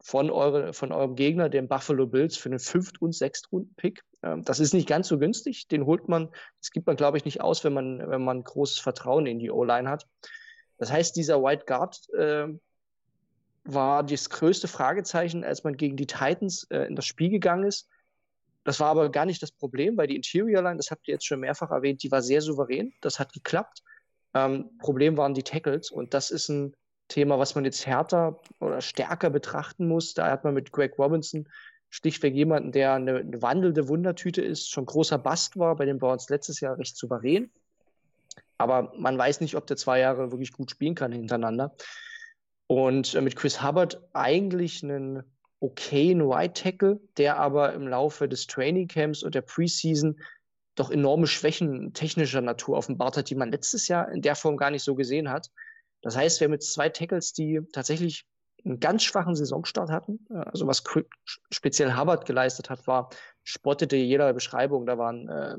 von, 0.00 0.30
eure, 0.30 0.72
von 0.72 0.92
eurem 0.92 1.16
Gegner, 1.16 1.48
den 1.48 1.66
Buffalo 1.66 2.06
Bills, 2.06 2.36
für 2.36 2.50
einen 2.50 2.58
Fünft- 2.58 3.00
und 3.00 3.14
Sechstrunden-Pick. 3.14 4.02
Ähm, 4.22 4.44
das 4.44 4.60
ist 4.60 4.74
nicht 4.74 4.86
ganz 4.88 5.08
so 5.08 5.18
günstig. 5.18 5.66
Den 5.68 5.86
holt 5.86 6.08
man, 6.08 6.28
das 6.60 6.70
gibt 6.70 6.86
man, 6.86 6.96
glaube 6.96 7.16
ich, 7.16 7.24
nicht 7.24 7.40
aus, 7.40 7.64
wenn 7.64 7.72
man, 7.72 7.98
wenn 8.08 8.22
man 8.22 8.44
großes 8.44 8.78
Vertrauen 8.78 9.26
in 9.26 9.38
die 9.38 9.50
O-Line 9.50 9.88
hat. 9.88 10.06
Das 10.76 10.92
heißt, 10.92 11.16
dieser 11.16 11.42
White 11.42 11.64
Guard 11.66 12.08
äh, 12.14 12.48
war 13.64 14.02
das 14.02 14.30
größte 14.30 14.68
Fragezeichen, 14.68 15.42
als 15.42 15.64
man 15.64 15.76
gegen 15.76 15.96
die 15.96 16.06
Titans 16.06 16.66
äh, 16.70 16.86
in 16.86 16.96
das 16.96 17.06
Spiel 17.06 17.30
gegangen 17.30 17.64
ist. 17.64 17.88
Das 18.62 18.80
war 18.80 18.88
aber 18.88 19.10
gar 19.10 19.26
nicht 19.26 19.42
das 19.42 19.52
Problem, 19.52 19.96
weil 19.96 20.06
die 20.06 20.16
Interior 20.16 20.62
Line, 20.62 20.76
das 20.76 20.90
habt 20.90 21.06
ihr 21.08 21.14
jetzt 21.14 21.26
schon 21.26 21.40
mehrfach 21.40 21.70
erwähnt, 21.70 22.02
die 22.02 22.10
war 22.10 22.22
sehr 22.22 22.40
souverän. 22.40 22.92
Das 23.00 23.18
hat 23.18 23.32
geklappt. 23.32 23.82
Ähm, 24.34 24.70
Problem 24.78 25.16
waren 25.16 25.34
die 25.34 25.42
Tackles 25.42 25.90
und 25.90 26.14
das 26.14 26.30
ist 26.30 26.48
ein 26.48 26.74
Thema, 27.08 27.38
was 27.38 27.54
man 27.54 27.64
jetzt 27.64 27.86
härter 27.86 28.40
oder 28.60 28.80
stärker 28.80 29.30
betrachten 29.30 29.86
muss. 29.86 30.14
Da 30.14 30.30
hat 30.30 30.44
man 30.44 30.54
mit 30.54 30.72
Greg 30.72 30.98
Robinson 30.98 31.48
schlichtweg 31.90 32.34
jemanden, 32.34 32.72
der 32.72 32.94
eine, 32.94 33.18
eine 33.18 33.42
wandelnde 33.42 33.88
Wundertüte 33.88 34.42
ist, 34.42 34.70
schon 34.70 34.86
großer 34.86 35.18
Bast 35.18 35.58
war, 35.58 35.76
bei 35.76 35.84
den 35.84 35.98
Browns 35.98 36.28
letztes 36.28 36.60
Jahr 36.60 36.78
recht 36.78 36.96
souverän. 36.96 37.50
Aber 38.58 38.92
man 38.96 39.16
weiß 39.16 39.40
nicht, 39.40 39.56
ob 39.56 39.66
der 39.66 39.76
zwei 39.76 40.00
Jahre 40.00 40.32
wirklich 40.32 40.52
gut 40.52 40.70
spielen 40.70 40.94
kann 40.94 41.12
hintereinander. 41.12 41.74
Und 42.66 43.14
äh, 43.14 43.20
mit 43.20 43.36
Chris 43.36 43.62
Hubbard 43.62 44.00
eigentlich 44.12 44.82
einen 44.82 45.22
okayen 45.60 46.28
White 46.28 46.62
Tackle, 46.62 47.00
der 47.16 47.38
aber 47.38 47.72
im 47.72 47.88
Laufe 47.88 48.28
des 48.28 48.46
Training 48.46 48.88
Camps 48.88 49.22
und 49.22 49.34
der 49.34 49.42
Preseason 49.42 50.20
doch 50.74 50.90
enorme 50.90 51.26
Schwächen 51.26 51.92
technischer 51.92 52.40
Natur 52.40 52.76
offenbart 52.76 53.16
hat, 53.16 53.30
die 53.30 53.34
man 53.34 53.50
letztes 53.50 53.88
Jahr 53.88 54.10
in 54.10 54.22
der 54.22 54.34
Form 54.34 54.56
gar 54.56 54.70
nicht 54.70 54.82
so 54.82 54.94
gesehen 54.94 55.30
hat. 55.30 55.50
Das 56.02 56.16
heißt, 56.16 56.40
wir 56.40 56.46
haben 56.46 56.52
jetzt 56.52 56.72
zwei 56.72 56.88
Tackles, 56.88 57.32
die 57.32 57.60
tatsächlich 57.72 58.26
einen 58.64 58.80
ganz 58.80 59.02
schwachen 59.02 59.34
Saisonstart 59.34 59.90
hatten. 59.90 60.26
Äh, 60.30 60.38
also 60.38 60.66
was 60.66 60.82
speziell 61.50 61.96
Hubbard 61.96 62.26
geleistet 62.26 62.70
hat, 62.70 62.86
war, 62.86 63.10
spottete 63.42 63.96
jeder 63.96 64.32
Beschreibung. 64.32 64.86
Da 64.86 64.98
waren, 64.98 65.28
äh, 65.28 65.56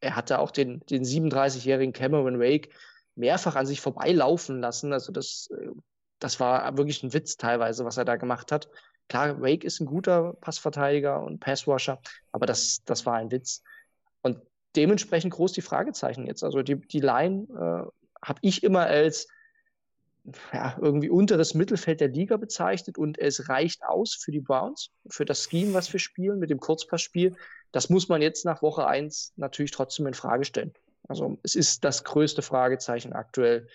er 0.00 0.16
hatte 0.16 0.38
auch 0.38 0.50
den, 0.50 0.80
den 0.86 1.04
37-jährigen 1.04 1.92
Cameron 1.92 2.40
Wake 2.40 2.70
mehrfach 3.16 3.54
an 3.56 3.66
sich 3.66 3.80
vorbeilaufen 3.80 4.60
lassen. 4.60 4.92
Also 4.92 5.12
das 5.12 5.48
äh, 5.56 5.68
das 6.18 6.40
war 6.40 6.76
wirklich 6.76 7.02
ein 7.02 7.12
Witz 7.12 7.36
teilweise, 7.36 7.84
was 7.84 7.96
er 7.96 8.04
da 8.04 8.16
gemacht 8.16 8.52
hat. 8.52 8.68
Klar, 9.08 9.40
Wake 9.40 9.64
ist 9.64 9.80
ein 9.80 9.86
guter 9.86 10.34
Passverteidiger 10.40 11.22
und 11.22 11.40
Passwasher, 11.40 12.00
aber 12.32 12.46
das, 12.46 12.82
das 12.84 13.04
war 13.04 13.14
ein 13.14 13.30
Witz. 13.30 13.62
Und 14.22 14.40
dementsprechend 14.76 15.32
groß 15.34 15.52
die 15.52 15.62
Fragezeichen 15.62 16.26
jetzt. 16.26 16.42
Also 16.42 16.62
die, 16.62 16.76
die 16.76 17.00
Line 17.00 17.46
äh, 17.50 17.90
habe 18.22 18.38
ich 18.40 18.62
immer 18.62 18.86
als 18.86 19.28
ja, 20.52 20.76
irgendwie 20.80 21.10
unteres 21.10 21.54
Mittelfeld 21.54 22.00
der 22.00 22.08
Liga 22.08 22.38
bezeichnet 22.38 22.96
und 22.96 23.18
es 23.18 23.48
reicht 23.50 23.84
aus 23.84 24.14
für 24.14 24.32
die 24.32 24.40
Browns, 24.40 24.90
für 25.08 25.26
das 25.26 25.44
Scheme, 25.44 25.74
was 25.74 25.92
wir 25.92 26.00
spielen 26.00 26.38
mit 26.38 26.48
dem 26.48 26.60
Kurzpassspiel. 26.60 27.36
Das 27.72 27.90
muss 27.90 28.08
man 28.08 28.22
jetzt 28.22 28.46
nach 28.46 28.62
Woche 28.62 28.86
1 28.86 29.34
natürlich 29.36 29.72
trotzdem 29.72 30.06
in 30.06 30.14
Frage 30.14 30.46
stellen. 30.46 30.72
Also 31.08 31.38
es 31.42 31.54
ist 31.54 31.84
das 31.84 32.04
größte 32.04 32.40
Fragezeichen 32.40 33.12
aktuell 33.12 33.68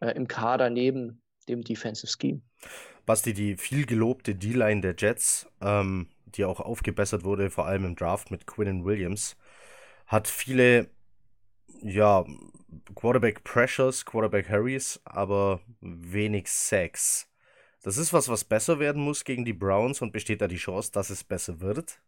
äh, 0.00 0.10
im 0.10 0.28
Kader 0.28 0.68
neben 0.68 1.22
dem 1.48 1.62
Defensive 1.62 2.10
Scheme. 2.10 2.42
Basti, 3.06 3.32
die 3.32 3.56
viel 3.56 3.86
gelobte 3.86 4.34
D-Line 4.34 4.80
der 4.80 4.94
Jets, 4.96 5.46
ähm, 5.60 6.08
die 6.26 6.44
auch 6.44 6.60
aufgebessert 6.60 7.24
wurde, 7.24 7.50
vor 7.50 7.66
allem 7.66 7.84
im 7.84 7.96
Draft 7.96 8.30
mit 8.30 8.46
Quinnen 8.46 8.84
Williams, 8.84 9.36
hat 10.06 10.28
viele, 10.28 10.90
ja, 11.82 12.24
Quarterback 12.94 13.44
Pressures, 13.44 14.04
Quarterback 14.04 14.48
Hurries, 14.50 15.00
aber 15.04 15.60
wenig 15.80 16.50
Sacks. 16.50 17.28
Das 17.82 17.98
ist 17.98 18.12
was, 18.12 18.28
was 18.28 18.44
besser 18.44 18.78
werden 18.78 19.02
muss 19.02 19.24
gegen 19.24 19.44
die 19.44 19.52
Browns 19.52 20.00
und 20.00 20.12
besteht 20.12 20.40
da 20.40 20.48
die 20.48 20.56
Chance, 20.56 20.90
dass 20.92 21.10
es 21.10 21.22
besser 21.22 21.60
wird? 21.60 22.00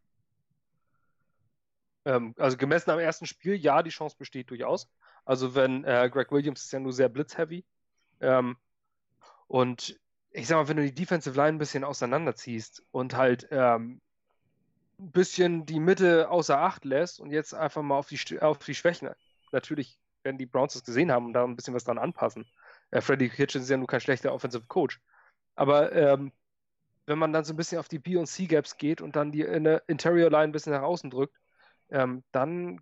Ähm, 2.06 2.34
also 2.38 2.56
gemessen 2.56 2.90
am 2.90 2.98
ersten 2.98 3.26
Spiel, 3.26 3.56
ja, 3.56 3.82
die 3.82 3.90
Chance 3.90 4.16
besteht 4.18 4.48
durchaus. 4.50 4.88
Also 5.26 5.54
wenn 5.54 5.84
äh, 5.84 6.08
Greg 6.10 6.30
Williams 6.32 6.64
ist 6.64 6.72
ja 6.72 6.80
nur 6.80 6.92
sehr 6.92 7.08
blitzheavy. 7.08 7.64
Ähm, 8.20 8.56
und 9.48 9.98
ich 10.30 10.46
sag 10.46 10.56
mal, 10.56 10.68
wenn 10.68 10.76
du 10.76 10.84
die 10.84 10.94
Defensive 10.94 11.36
Line 11.36 11.56
ein 11.56 11.58
bisschen 11.58 11.84
auseinanderziehst 11.84 12.82
und 12.90 13.16
halt 13.16 13.48
ähm, 13.50 14.00
ein 14.98 15.10
bisschen 15.10 15.66
die 15.66 15.80
Mitte 15.80 16.28
außer 16.30 16.58
Acht 16.58 16.84
lässt 16.84 17.20
und 17.20 17.30
jetzt 17.30 17.54
einfach 17.54 17.82
mal 17.82 17.96
auf 17.96 18.08
die, 18.08 18.40
auf 18.40 18.58
die 18.58 18.74
Schwächen. 18.74 19.10
Natürlich 19.52 19.98
werden 20.22 20.38
die 20.38 20.46
Browns 20.46 20.74
das 20.74 20.84
gesehen 20.84 21.10
haben 21.12 21.26
und 21.26 21.32
da 21.32 21.44
ein 21.44 21.56
bisschen 21.56 21.74
was 21.74 21.84
dran 21.84 21.98
anpassen. 21.98 22.44
Äh, 22.90 23.00
Freddy 23.00 23.28
Kitchens 23.28 23.64
ist 23.64 23.70
ja 23.70 23.76
nur 23.76 23.86
kein 23.86 24.00
schlechter 24.00 24.32
Offensive 24.32 24.64
Coach. 24.66 25.00
Aber 25.54 25.92
ähm, 25.92 26.32
wenn 27.06 27.18
man 27.18 27.32
dann 27.32 27.44
so 27.44 27.54
ein 27.54 27.56
bisschen 27.56 27.78
auf 27.78 27.88
die 27.88 27.98
B- 27.98 28.16
und 28.16 28.26
C-Gaps 28.26 28.76
geht 28.76 29.00
und 29.00 29.16
dann 29.16 29.32
die 29.32 29.42
Interior 29.42 30.30
Line 30.30 30.44
ein 30.44 30.52
bisschen 30.52 30.72
nach 30.72 30.82
außen 30.82 31.10
drückt, 31.10 31.36
ähm, 31.90 32.24
dann 32.32 32.80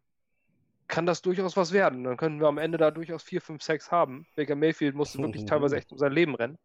kann 0.89 1.07
das 1.07 1.23
durchaus 1.23 1.57
was 1.57 1.73
werden. 1.73 2.05
Dann 2.05 2.17
können 2.17 2.41
wir 2.41 2.49
am 2.49 2.59
Ende 2.59 2.79
da 2.79 2.91
durchaus 2.91 3.23
4, 3.23 3.41
5, 3.41 3.63
6 3.63 3.91
haben. 3.91 4.27
Baker 4.37 4.55
Mayfield 4.55 4.95
musste 4.95 5.19
wirklich 5.19 5.45
teilweise 5.45 5.77
echt 5.77 5.91
um 5.93 5.99
sein 5.99 6.13
Leben 6.13 6.35
rennen. 6.35 6.59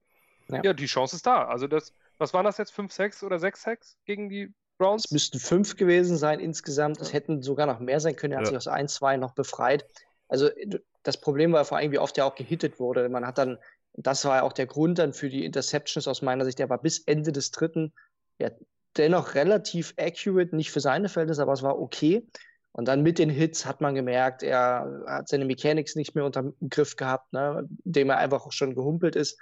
Ja. 0.49 0.61
ja, 0.63 0.73
die 0.73 0.87
Chance 0.87 1.15
ist 1.15 1.25
da. 1.25 1.45
Also 1.45 1.67
das, 1.67 1.93
was 2.17 2.33
waren 2.33 2.45
das 2.45 2.57
jetzt? 2.57 2.71
5, 2.71 2.91
6 2.91 3.23
oder 3.23 3.39
6 3.39 3.61
6 3.61 3.97
gegen 4.05 4.29
die 4.29 4.51
Browns? 4.77 5.05
Es 5.05 5.11
müssten 5.11 5.39
5 5.39 5.75
gewesen 5.75 6.17
sein 6.17 6.39
insgesamt. 6.39 6.99
Es 6.99 7.13
hätten 7.13 7.43
sogar 7.43 7.67
noch 7.67 7.79
mehr 7.79 7.99
sein 7.99 8.15
können. 8.15 8.33
Er 8.33 8.39
hat 8.39 8.45
ja. 8.45 8.49
sich 8.49 8.57
aus 8.57 8.67
1, 8.67 8.93
2 8.95 9.17
noch 9.17 9.33
befreit. 9.33 9.85
Also 10.27 10.49
das 11.03 11.21
Problem 11.21 11.51
war 11.53 11.65
vor 11.65 11.77
allem, 11.77 11.91
wie 11.91 11.99
oft 11.99 12.17
er 12.17 12.25
auch 12.25 12.35
gehittet 12.35 12.79
wurde. 12.79 13.09
Man 13.09 13.25
hat 13.25 13.37
dann, 13.37 13.57
das 13.93 14.25
war 14.25 14.37
ja 14.37 14.43
auch 14.43 14.53
der 14.53 14.67
Grund 14.67 14.99
dann 14.99 15.13
für 15.13 15.29
die 15.29 15.45
Interceptions 15.45 16.07
aus 16.07 16.21
meiner 16.21 16.45
Sicht, 16.45 16.59
der 16.59 16.69
war 16.69 16.81
bis 16.81 16.99
Ende 16.99 17.31
des 17.31 17.51
dritten 17.51 17.93
ja, 18.39 18.49
dennoch 18.97 19.35
relativ 19.35 19.93
accurate, 19.97 20.55
nicht 20.55 20.71
für 20.71 20.79
seine 20.79 21.09
Verhältnisse, 21.09 21.41
aber 21.41 21.53
es 21.53 21.63
war 21.63 21.79
okay. 21.79 22.25
Und 22.71 22.87
dann 22.87 23.01
mit 23.01 23.19
den 23.19 23.29
Hits 23.29 23.65
hat 23.65 23.81
man 23.81 23.95
gemerkt, 23.95 24.43
er 24.43 25.03
hat 25.07 25.27
seine 25.27 25.45
Mechanics 25.45 25.95
nicht 25.95 26.15
mehr 26.15 26.25
unter 26.25 26.43
dem 26.43 26.55
Griff 26.69 26.95
gehabt, 26.95 27.33
ne, 27.33 27.67
indem 27.83 28.09
er 28.09 28.17
einfach 28.17 28.45
auch 28.45 28.51
schon 28.51 28.75
gehumpelt 28.75 29.15
ist. 29.15 29.37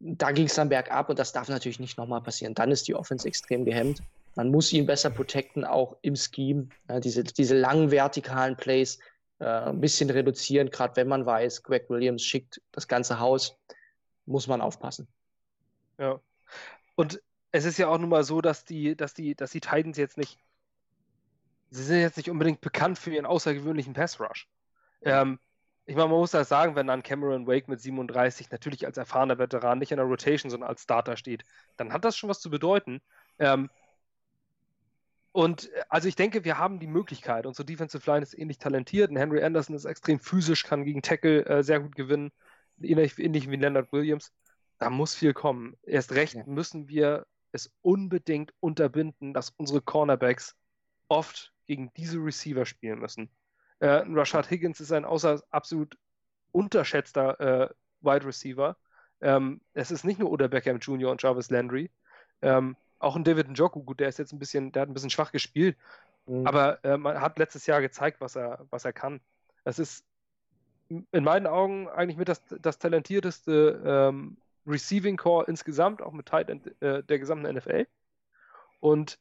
Da 0.00 0.32
ging 0.32 0.46
es 0.46 0.54
dann 0.54 0.68
bergab 0.68 1.08
und 1.08 1.18
das 1.18 1.32
darf 1.32 1.48
natürlich 1.48 1.78
nicht 1.78 1.96
nochmal 1.96 2.22
passieren. 2.22 2.54
Dann 2.54 2.70
ist 2.70 2.88
die 2.88 2.94
Offense 2.94 3.28
extrem 3.28 3.64
gehemmt. 3.64 4.02
Man 4.34 4.50
muss 4.50 4.72
ihn 4.72 4.86
besser 4.86 5.10
protecten, 5.10 5.64
auch 5.64 5.96
im 6.02 6.16
Scheme. 6.16 6.68
Ja, 6.88 7.00
diese, 7.00 7.22
diese 7.22 7.56
langen 7.56 7.90
vertikalen 7.90 8.56
Plays 8.56 8.98
äh, 9.40 9.44
ein 9.44 9.80
bisschen 9.80 10.10
reduzieren, 10.10 10.70
gerade 10.70 10.96
wenn 10.96 11.08
man 11.08 11.26
weiß, 11.26 11.62
Greg 11.62 11.88
Williams 11.88 12.22
schickt 12.22 12.60
das 12.72 12.88
ganze 12.88 13.20
Haus, 13.20 13.56
muss 14.26 14.46
man 14.46 14.60
aufpassen. 14.60 15.08
Ja. 15.98 16.20
Und 16.94 17.20
es 17.52 17.64
ist 17.64 17.78
ja 17.78 17.88
auch 17.88 17.98
nun 17.98 18.10
mal 18.10 18.24
so, 18.24 18.40
dass 18.40 18.64
die, 18.64 18.96
dass 18.96 19.14
die, 19.14 19.34
dass 19.34 19.50
die 19.50 19.60
Titans 19.60 19.96
jetzt 19.96 20.16
nicht 20.16 20.38
sie 21.70 21.82
sind 21.84 22.00
jetzt 22.00 22.16
nicht 22.16 22.30
unbedingt 22.30 22.60
bekannt 22.60 22.98
für 22.98 23.10
ihren 23.10 23.26
außergewöhnlichen 23.26 23.94
Pass 23.94 24.20
Rush. 24.20 24.48
Ähm, 25.02 25.38
ich 25.86 25.96
meine, 25.96 26.08
man 26.08 26.18
muss 26.18 26.32
das 26.32 26.48
sagen, 26.48 26.76
wenn 26.76 26.86
dann 26.86 27.02
Cameron 27.02 27.46
Wake 27.46 27.68
mit 27.68 27.80
37 27.80 28.50
natürlich 28.50 28.86
als 28.86 28.96
erfahrener 28.96 29.38
Veteran 29.38 29.78
nicht 29.78 29.90
in 29.90 29.96
der 29.96 30.06
Rotation, 30.06 30.50
sondern 30.50 30.68
als 30.68 30.82
Starter 30.82 31.16
steht, 31.16 31.44
dann 31.76 31.92
hat 31.92 32.04
das 32.04 32.16
schon 32.16 32.30
was 32.30 32.40
zu 32.40 32.50
bedeuten. 32.50 33.00
Ähm, 33.38 33.70
und 35.32 35.72
äh, 35.72 35.82
also 35.88 36.08
ich 36.08 36.16
denke, 36.16 36.44
wir 36.44 36.58
haben 36.58 36.80
die 36.80 36.86
Möglichkeit. 36.86 37.46
Unsere 37.46 37.66
Defensive 37.66 38.08
Line 38.10 38.22
ist 38.22 38.38
ähnlich 38.38 38.58
talentiert. 38.58 39.10
Und 39.10 39.16
Henry 39.16 39.42
Anderson 39.42 39.76
ist 39.76 39.84
extrem 39.84 40.20
physisch, 40.20 40.64
kann 40.64 40.84
gegen 40.84 41.02
Tackle 41.02 41.44
äh, 41.46 41.62
sehr 41.62 41.80
gut 41.80 41.94
gewinnen. 41.94 42.30
Ähnlich, 42.82 43.18
ähnlich, 43.18 43.50
wie 43.50 43.56
Leonard 43.56 43.92
Williams. 43.92 44.32
Da 44.78 44.90
muss 44.90 45.14
viel 45.14 45.34
kommen. 45.34 45.76
Erst 45.82 46.12
recht 46.12 46.34
ja. 46.34 46.44
müssen 46.46 46.88
wir 46.88 47.26
es 47.52 47.72
unbedingt 47.82 48.52
unterbinden, 48.60 49.34
dass 49.34 49.50
unsere 49.50 49.82
Cornerbacks 49.82 50.56
oft 51.08 51.52
gegen 51.70 51.92
diese 51.94 52.18
Receiver 52.18 52.66
spielen 52.66 52.98
müssen. 52.98 53.30
Äh, 53.78 54.02
Rashad 54.08 54.50
Higgins 54.50 54.80
ist 54.80 54.90
ein 54.90 55.04
außer 55.04 55.40
absolut 55.50 55.96
unterschätzter 56.50 57.38
äh, 57.38 57.68
Wide 58.00 58.26
Receiver. 58.26 58.76
Ähm, 59.20 59.60
es 59.72 59.92
ist 59.92 60.02
nicht 60.02 60.18
nur 60.18 60.32
Oder 60.32 60.48
Beckham 60.48 60.78
Jr. 60.78 61.12
und 61.12 61.22
Jarvis 61.22 61.48
Landry. 61.48 61.88
Ähm, 62.42 62.76
auch 62.98 63.14
ein 63.14 63.22
David 63.22 63.50
Njoku, 63.50 63.84
gut, 63.84 64.00
der 64.00 64.08
ist 64.08 64.18
jetzt 64.18 64.32
ein 64.32 64.40
bisschen, 64.40 64.72
der 64.72 64.82
hat 64.82 64.88
ein 64.88 64.94
bisschen 64.94 65.10
schwach 65.10 65.30
gespielt, 65.30 65.76
mhm. 66.26 66.44
aber 66.44 66.84
äh, 66.84 66.96
man 66.96 67.20
hat 67.20 67.38
letztes 67.38 67.66
Jahr 67.66 67.80
gezeigt, 67.80 68.20
was 68.20 68.34
er, 68.34 68.66
was 68.70 68.84
er 68.84 68.92
kann. 68.92 69.20
Es 69.62 69.78
ist 69.78 70.04
in 70.88 71.22
meinen 71.22 71.46
Augen 71.46 71.88
eigentlich 71.88 72.16
mit 72.16 72.28
das, 72.28 72.42
das 72.60 72.80
talentierteste 72.80 73.80
ähm, 73.86 74.38
Receiving 74.66 75.16
Core 75.16 75.44
insgesamt, 75.46 76.02
auch 76.02 76.12
mit 76.12 76.26
Tight 76.26 76.48
End 76.50 76.82
äh, 76.82 77.04
der 77.04 77.20
gesamten 77.20 77.54
NFL. 77.54 77.86
Und 78.80 79.20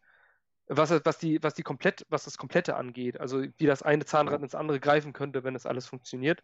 was, 0.69 0.91
was, 1.03 1.17
die, 1.17 1.41
was, 1.41 1.55
die 1.55 1.63
komplett, 1.63 2.05
was 2.09 2.25
das 2.25 2.37
Komplette 2.37 2.75
angeht, 2.75 3.19
also 3.19 3.43
wie 3.57 3.65
das 3.65 3.81
eine 3.81 4.05
Zahnrad 4.05 4.41
ins 4.41 4.55
andere 4.55 4.79
greifen 4.79 5.13
könnte, 5.13 5.43
wenn 5.43 5.55
es 5.55 5.65
alles 5.65 5.87
funktioniert, 5.87 6.43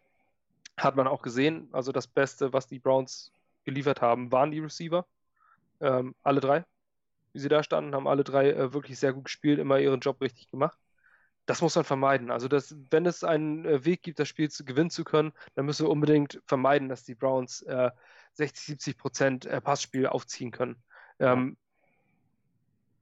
hat 0.76 0.96
man 0.96 1.06
auch 1.06 1.22
gesehen. 1.22 1.68
Also 1.72 1.92
das 1.92 2.08
Beste, 2.08 2.52
was 2.52 2.66
die 2.66 2.80
Browns 2.80 3.32
geliefert 3.64 4.02
haben, 4.02 4.32
waren 4.32 4.50
die 4.50 4.58
Receiver. 4.58 5.06
Ähm, 5.80 6.14
alle 6.22 6.40
drei, 6.40 6.64
wie 7.32 7.38
sie 7.38 7.48
da 7.48 7.62
standen, 7.62 7.94
haben 7.94 8.08
alle 8.08 8.24
drei 8.24 8.50
äh, 8.50 8.72
wirklich 8.72 8.98
sehr 8.98 9.12
gut 9.12 9.24
gespielt, 9.24 9.60
immer 9.60 9.78
ihren 9.78 10.00
Job 10.00 10.20
richtig 10.20 10.50
gemacht. 10.50 10.78
Das 11.46 11.62
muss 11.62 11.76
man 11.76 11.84
vermeiden. 11.84 12.32
Also, 12.32 12.48
das, 12.48 12.74
wenn 12.90 13.06
es 13.06 13.22
einen 13.22 13.64
äh, 13.64 13.84
Weg 13.84 14.02
gibt, 14.02 14.18
das 14.18 14.26
Spiel 14.26 14.50
zu 14.50 14.64
gewinnen 14.64 14.90
zu 14.90 15.04
können, 15.04 15.32
dann 15.54 15.66
müssen 15.66 15.86
wir 15.86 15.90
unbedingt 15.90 16.42
vermeiden, 16.46 16.88
dass 16.88 17.04
die 17.04 17.14
Browns 17.14 17.62
äh, 17.62 17.90
60, 18.32 18.66
70 18.66 18.98
Prozent 18.98 19.46
äh, 19.46 19.60
Passspiel 19.60 20.06
aufziehen 20.06 20.50
können. 20.50 20.82
Ähm, 21.20 21.56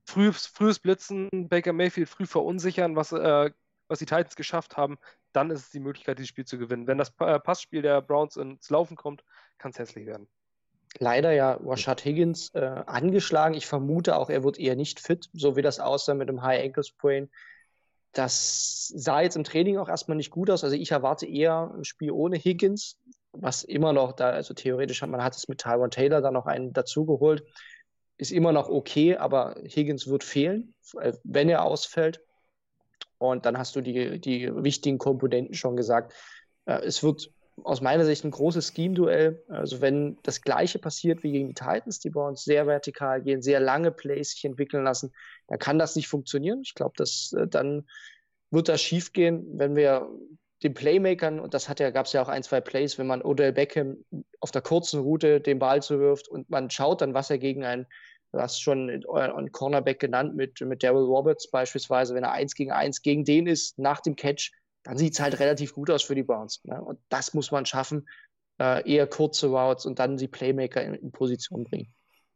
frühes, 0.05 0.47
frühes 0.47 0.79
Blitzen, 0.79 1.29
Baker 1.49 1.73
Mayfield 1.73 2.09
früh 2.09 2.27
verunsichern, 2.27 2.97
was, 2.97 3.13
äh, 3.13 3.51
was 3.89 3.99
die 3.99 4.07
Titans 4.07 4.37
geschafft 4.37 4.77
haben, 4.77 4.99
dann 5.33 5.51
ist 5.51 5.61
es 5.61 5.71
die 5.71 5.81
Möglichkeit, 5.81 6.19
dieses 6.19 6.29
Spiel 6.29 6.45
zu 6.45 6.59
gewinnen. 6.59 6.87
Wenn 6.87 6.99
das 6.99 7.13
äh, 7.21 7.41
Passspiel 7.41 7.83
der 7.83 8.01
Browns 8.03 8.37
ins 8.37 8.71
Laufen 8.71 8.97
kommt, 8.97 9.25
kann 9.59 9.73
es 9.73 9.79
hässlich 9.79 10.07
werden. 10.07 10.29
Leider 10.99 11.33
ja 11.33 11.59
Rashad 11.65 12.05
Higgins 12.05 12.51
äh, 12.55 12.61
angeschlagen. 12.61 13.55
Ich 13.55 13.67
vermute 13.67 14.17
auch, 14.17 14.31
er 14.31 14.45
wird 14.45 14.61
eher 14.61 14.77
nicht 14.77 15.01
fit, 15.01 15.29
so 15.33 15.57
wie 15.57 15.63
das 15.63 15.81
aussah 15.81 16.15
mit 16.15 16.29
dem 16.29 16.43
High 16.43 16.65
Ankle 16.65 16.85
Sprain. 16.85 17.31
Das 18.13 18.93
sah 18.95 19.23
jetzt 19.23 19.35
im 19.35 19.43
Training 19.43 19.79
auch 19.79 19.89
erstmal 19.89 20.17
nicht 20.17 20.31
gut 20.31 20.51
aus. 20.51 20.63
Also 20.63 20.77
ich 20.77 20.93
erwarte 20.93 21.27
eher 21.27 21.73
ein 21.77 21.85
Spiel 21.85 22.13
ohne 22.13 22.37
Higgins, 22.37 23.01
was 23.33 23.65
immer 23.65 23.93
noch 23.93 24.13
da, 24.13 24.31
also 24.31 24.55
theoretisch 24.55 25.03
hat 25.03 25.11
man 25.11 25.25
hat 25.25 25.35
es 25.35 25.49
mit 25.49 25.59
Tyron 25.59 25.91
Taylor 25.91 26.21
dann 26.21 26.35
noch 26.35 26.47
einen 26.47 26.73
dazugeholt 26.73 27.43
ist 28.17 28.33
immer 28.33 28.53
noch 28.53 28.69
okay, 28.69 29.17
aber 29.17 29.57
Higgins 29.65 30.07
wird 30.07 30.25
fehlen, 30.25 30.75
äh, 31.01 31.13
wenn 31.25 31.49
er 31.49 31.65
ausfällt. 31.65 32.21
Und 33.19 33.47
dann 33.47 33.59
hast 33.59 33.75
du 33.77 33.81
die, 33.81 34.21
die 34.21 34.51
wichtigen 34.55 34.99
Komponenten 34.99 35.55
schon 35.55 35.77
gesagt. 35.77 36.13
Äh, 36.67 36.81
es 36.85 37.03
wird 37.03 37.31
aus 37.63 37.81
meiner 37.81 38.05
Sicht 38.05 38.25
ein 38.25 38.31
großes 38.31 38.73
Scheme-Duell. 38.75 39.43
Also 39.49 39.81
wenn 39.81 40.19
das 40.23 40.43
Gleiche 40.43 40.79
passiert 40.79 41.23
wie 41.23 41.33
gegen 41.33 41.49
die 41.49 41.55
Titans, 41.55 42.01
die 42.01 42.11
bei 42.11 42.27
uns 42.27 42.45
sehr 42.45 42.67
vertikal 42.67 43.23
gehen, 43.23 43.43
sehr 43.43 43.61
lange 43.61 43.93
Plays 43.93 44.31
sich 44.31 44.45
entwickeln 44.45 44.85
lassen, 44.85 45.13
dann 45.47 45.59
kann 45.59 45.79
das 45.79 45.95
nicht 45.95 46.09
funktionieren. 46.09 46.63
Ich 46.65 46.75
glaube, 46.75 46.95
dass 46.97 47.33
äh, 47.33 47.47
dann 47.47 47.87
wird 48.51 48.69
das 48.69 48.83
schief 48.83 49.13
gehen, 49.13 49.47
wenn 49.59 49.77
wir 49.77 50.09
den 50.63 50.75
Playmakern, 50.75 51.41
und 51.41 51.53
das 51.53 51.69
hat 51.69 51.81
ja, 51.81 51.91
gab 51.91 52.07
es 52.07 52.13
ja 52.13 52.23
auch 52.23 52.29
ein, 52.29 52.43
zwei 52.43 52.61
Plays, 52.61 52.99
wenn 52.99 53.07
man 53.07 53.23
Odell 53.23 53.53
Beckham 53.53 54.05
auf 54.41 54.51
der 54.51 54.63
kurzen 54.63 55.01
Route 55.01 55.41
den 55.41 55.59
Ball 55.59 55.83
zuwirft 55.83 56.29
und 56.29 56.49
man 56.49 56.71
schaut 56.71 57.01
dann, 57.01 57.15
was 57.15 57.31
er 57.31 57.39
gegen 57.39 57.65
einen, 57.65 57.87
du 58.33 58.41
hast 58.41 58.63
schon 58.63 58.89
einen 58.89 59.53
Cornerback 59.53 60.01
genannt 60.01 60.35
mit, 60.37 60.61
mit 60.61 60.83
Daryl 60.83 61.05
Roberts 61.05 61.51
beispielsweise, 61.51 62.15
wenn 62.15 62.25
er 62.25 62.33
eins 62.33 62.55
gegen 62.55 62.73
eins 62.73 63.03
gegen 63.03 63.25
den 63.25 63.47
ist 63.47 63.79
nach 63.79 64.01
dem 64.01 64.17
Catch, 64.17 64.53
dann 64.85 64.97
sieht 64.97 65.15
es 65.15 65.21
halt 65.21 65.39
relativ 65.41 65.75
gut 65.75 65.91
aus 65.91 66.03
für 66.03 66.15
die 66.15 66.23
Browns. 66.23 66.61
Ne? 66.65 66.81
Und 66.81 66.99
das 67.09 67.35
muss 67.35 67.51
man 67.51 67.67
schaffen, 67.67 68.09
äh, 68.61 68.89
eher 68.91 69.07
kurze 69.07 69.49
Routes 69.49 69.87
und 69.87 69.99
dann 69.99 70.17
die 70.17 70.29
Playmaker 70.29 70.83
in, 70.83 70.95
in 70.95 71.13
Position 71.13 71.65
bringen. 71.65 71.93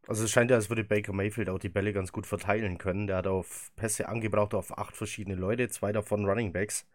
Also 0.07 0.25
es 0.25 0.31
scheint 0.31 0.51
ja, 0.51 0.57
als 0.57 0.71
würde 0.71 0.85
Baker 0.85 1.13
Mayfield 1.13 1.51
auch 1.51 1.59
die 1.59 1.69
Bälle 1.69 1.93
ganz 1.93 2.13
gut 2.13 2.27
verteilen 2.27 2.79
können. 2.79 3.07
Der 3.07 3.17
hat 3.17 3.27
auf 3.27 3.71
Pässe 3.77 4.09
angebraucht 4.09 4.55
auf 4.55 4.77
acht 4.77 4.97
verschiedene 4.97 5.37
Leute, 5.37 5.69
zwei 5.69 5.93
davon 5.93 6.25
Running 6.25 6.53
Backs. 6.53 6.87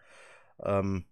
Ähm, 0.63 1.05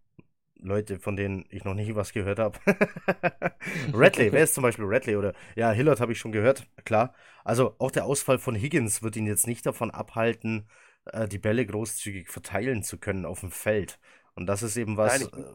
Leute, 0.62 1.00
von 1.00 1.16
denen 1.16 1.46
ich 1.50 1.64
noch 1.64 1.74
nie 1.74 1.96
was 1.96 2.14
gehört 2.14 2.40
habe. 2.40 2.58
Radley, 3.94 4.32
wer 4.32 4.44
ist 4.44 4.54
zum 4.54 4.62
Beispiel 4.62 4.86
Radley? 4.88 5.16
Oder 5.16 5.34
ja, 5.56 5.72
Hillard 5.72 6.00
habe 6.00 6.12
ich 6.12 6.20
schon 6.20 6.32
gehört, 6.32 6.68
klar. 6.86 7.14
Also 7.44 7.76
auch 7.80 7.92
der 7.92 8.06
Ausfall 8.06 8.38
von 8.38 8.56
Higgins 8.56 9.02
wird 9.02 9.16
ihn 9.16 9.26
jetzt 9.26 9.48
nicht 9.48 9.66
davon 9.66 9.92
abhalten, 9.92 10.70
äh, 11.06 11.28
die 11.28 11.40
Bälle 11.40 11.66
großzügig 11.66 12.30
verteilen 12.30 12.84
zu 12.84 13.00
können 13.00 13.26
auf 13.26 13.40
dem 13.40 13.52
Feld. 13.52 14.00
Und 14.36 14.46
das 14.46 14.62
ist 14.62 14.78
eben 14.78 14.98
was. 14.98 15.20
Nein, 15.20 15.30
ich, 15.34 15.40
äh, 15.40 15.54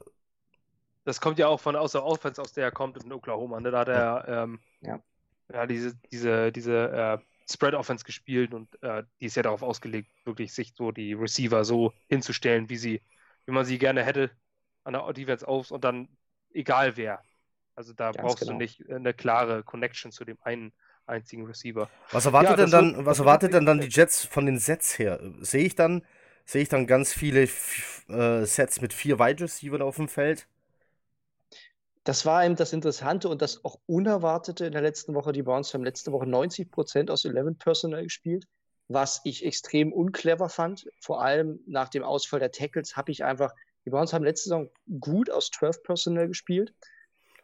das 1.04 1.20
kommt 1.20 1.38
ja 1.38 1.46
auch 1.46 1.60
von 1.60 1.76
außer 1.76 2.04
Offense, 2.04 2.42
aus 2.42 2.52
der 2.52 2.64
er 2.64 2.72
kommt 2.72 3.02
in 3.02 3.12
Oklahoma. 3.12 3.60
Ne? 3.60 3.70
Da 3.70 3.78
hat 3.78 3.88
er 3.88 4.24
ähm, 4.28 4.60
ja. 4.80 5.00
ja. 5.52 5.66
diese, 5.66 5.94
diese, 6.10 6.50
diese 6.50 6.90
äh, 6.90 7.18
Spread 7.48 7.74
Offense 7.74 8.04
gespielt 8.04 8.52
und 8.52 8.82
äh, 8.82 9.04
die 9.20 9.26
ist 9.26 9.36
ja 9.36 9.44
darauf 9.44 9.62
ausgelegt, 9.62 10.10
wirklich 10.24 10.52
sich 10.52 10.74
so 10.74 10.90
die 10.90 11.12
Receiver 11.12 11.64
so 11.64 11.92
hinzustellen, 12.08 12.68
wie 12.68 12.76
sie, 12.76 13.02
wie 13.44 13.52
man 13.52 13.64
sie 13.64 13.78
gerne 13.78 14.02
hätte 14.02 14.32
an 14.86 14.94
der 14.94 15.12
Defense 15.12 15.46
auf 15.46 15.70
und 15.70 15.84
dann 15.84 16.08
egal 16.52 16.96
wer. 16.96 17.20
Also 17.74 17.92
da 17.92 18.12
Ganz 18.12 18.16
brauchst 18.18 18.40
genau. 18.40 18.52
du 18.52 18.58
nicht 18.58 18.88
eine 18.90 19.12
klare 19.12 19.62
Connection 19.62 20.12
zu 20.12 20.24
dem 20.24 20.38
einen 20.42 20.72
einzigen 21.06 21.46
Receiver. 21.46 21.88
Was 22.10 22.24
erwartet 22.26 22.50
ja, 22.50 22.56
denn 22.56 22.70
dann, 22.70 23.06
was 23.06 23.18
erwartet 23.18 23.52
denn 23.52 23.66
dann 23.66 23.80
die 23.80 23.88
Jets 23.88 24.24
von 24.24 24.46
den 24.46 24.58
Sets 24.58 24.98
her? 24.98 25.20
Sehe 25.40 25.64
ich 25.64 25.74
dann, 25.74 26.02
sehe 26.44 26.62
ich 26.62 26.68
dann 26.68 26.86
ganz 26.86 27.12
viele 27.12 27.42
äh, 27.42 28.44
Sets 28.44 28.80
mit 28.80 28.92
vier 28.92 29.18
Wide 29.18 29.44
Receivers 29.44 29.82
auf 29.82 29.96
dem 29.96 30.08
Feld? 30.08 30.48
das 32.06 32.24
war 32.24 32.44
eben 32.44 32.54
das 32.54 32.72
Interessante 32.72 33.28
und 33.28 33.42
das 33.42 33.64
auch 33.64 33.80
Unerwartete 33.86 34.64
in 34.64 34.72
der 34.72 34.80
letzten 34.80 35.14
Woche. 35.14 35.32
Die 35.32 35.42
Browns 35.42 35.74
haben 35.74 35.82
letzte 35.82 36.12
Woche 36.12 36.26
90 36.26 36.70
Prozent 36.70 37.10
aus 37.10 37.24
11 37.24 37.58
Personal 37.58 38.04
gespielt, 38.04 38.46
was 38.86 39.20
ich 39.24 39.44
extrem 39.44 39.92
unclever 39.92 40.48
fand. 40.48 40.88
Vor 41.00 41.20
allem 41.20 41.58
nach 41.66 41.88
dem 41.88 42.04
Ausfall 42.04 42.38
der 42.38 42.52
Tackles 42.52 42.96
habe 42.96 43.10
ich 43.10 43.24
einfach, 43.24 43.52
die 43.86 43.90
Browns 43.90 44.12
haben 44.12 44.24
letzte 44.24 44.50
Saison 44.50 44.70
gut 45.00 45.30
aus 45.30 45.50
12 45.50 45.82
Personal 45.82 46.28
gespielt. 46.28 46.74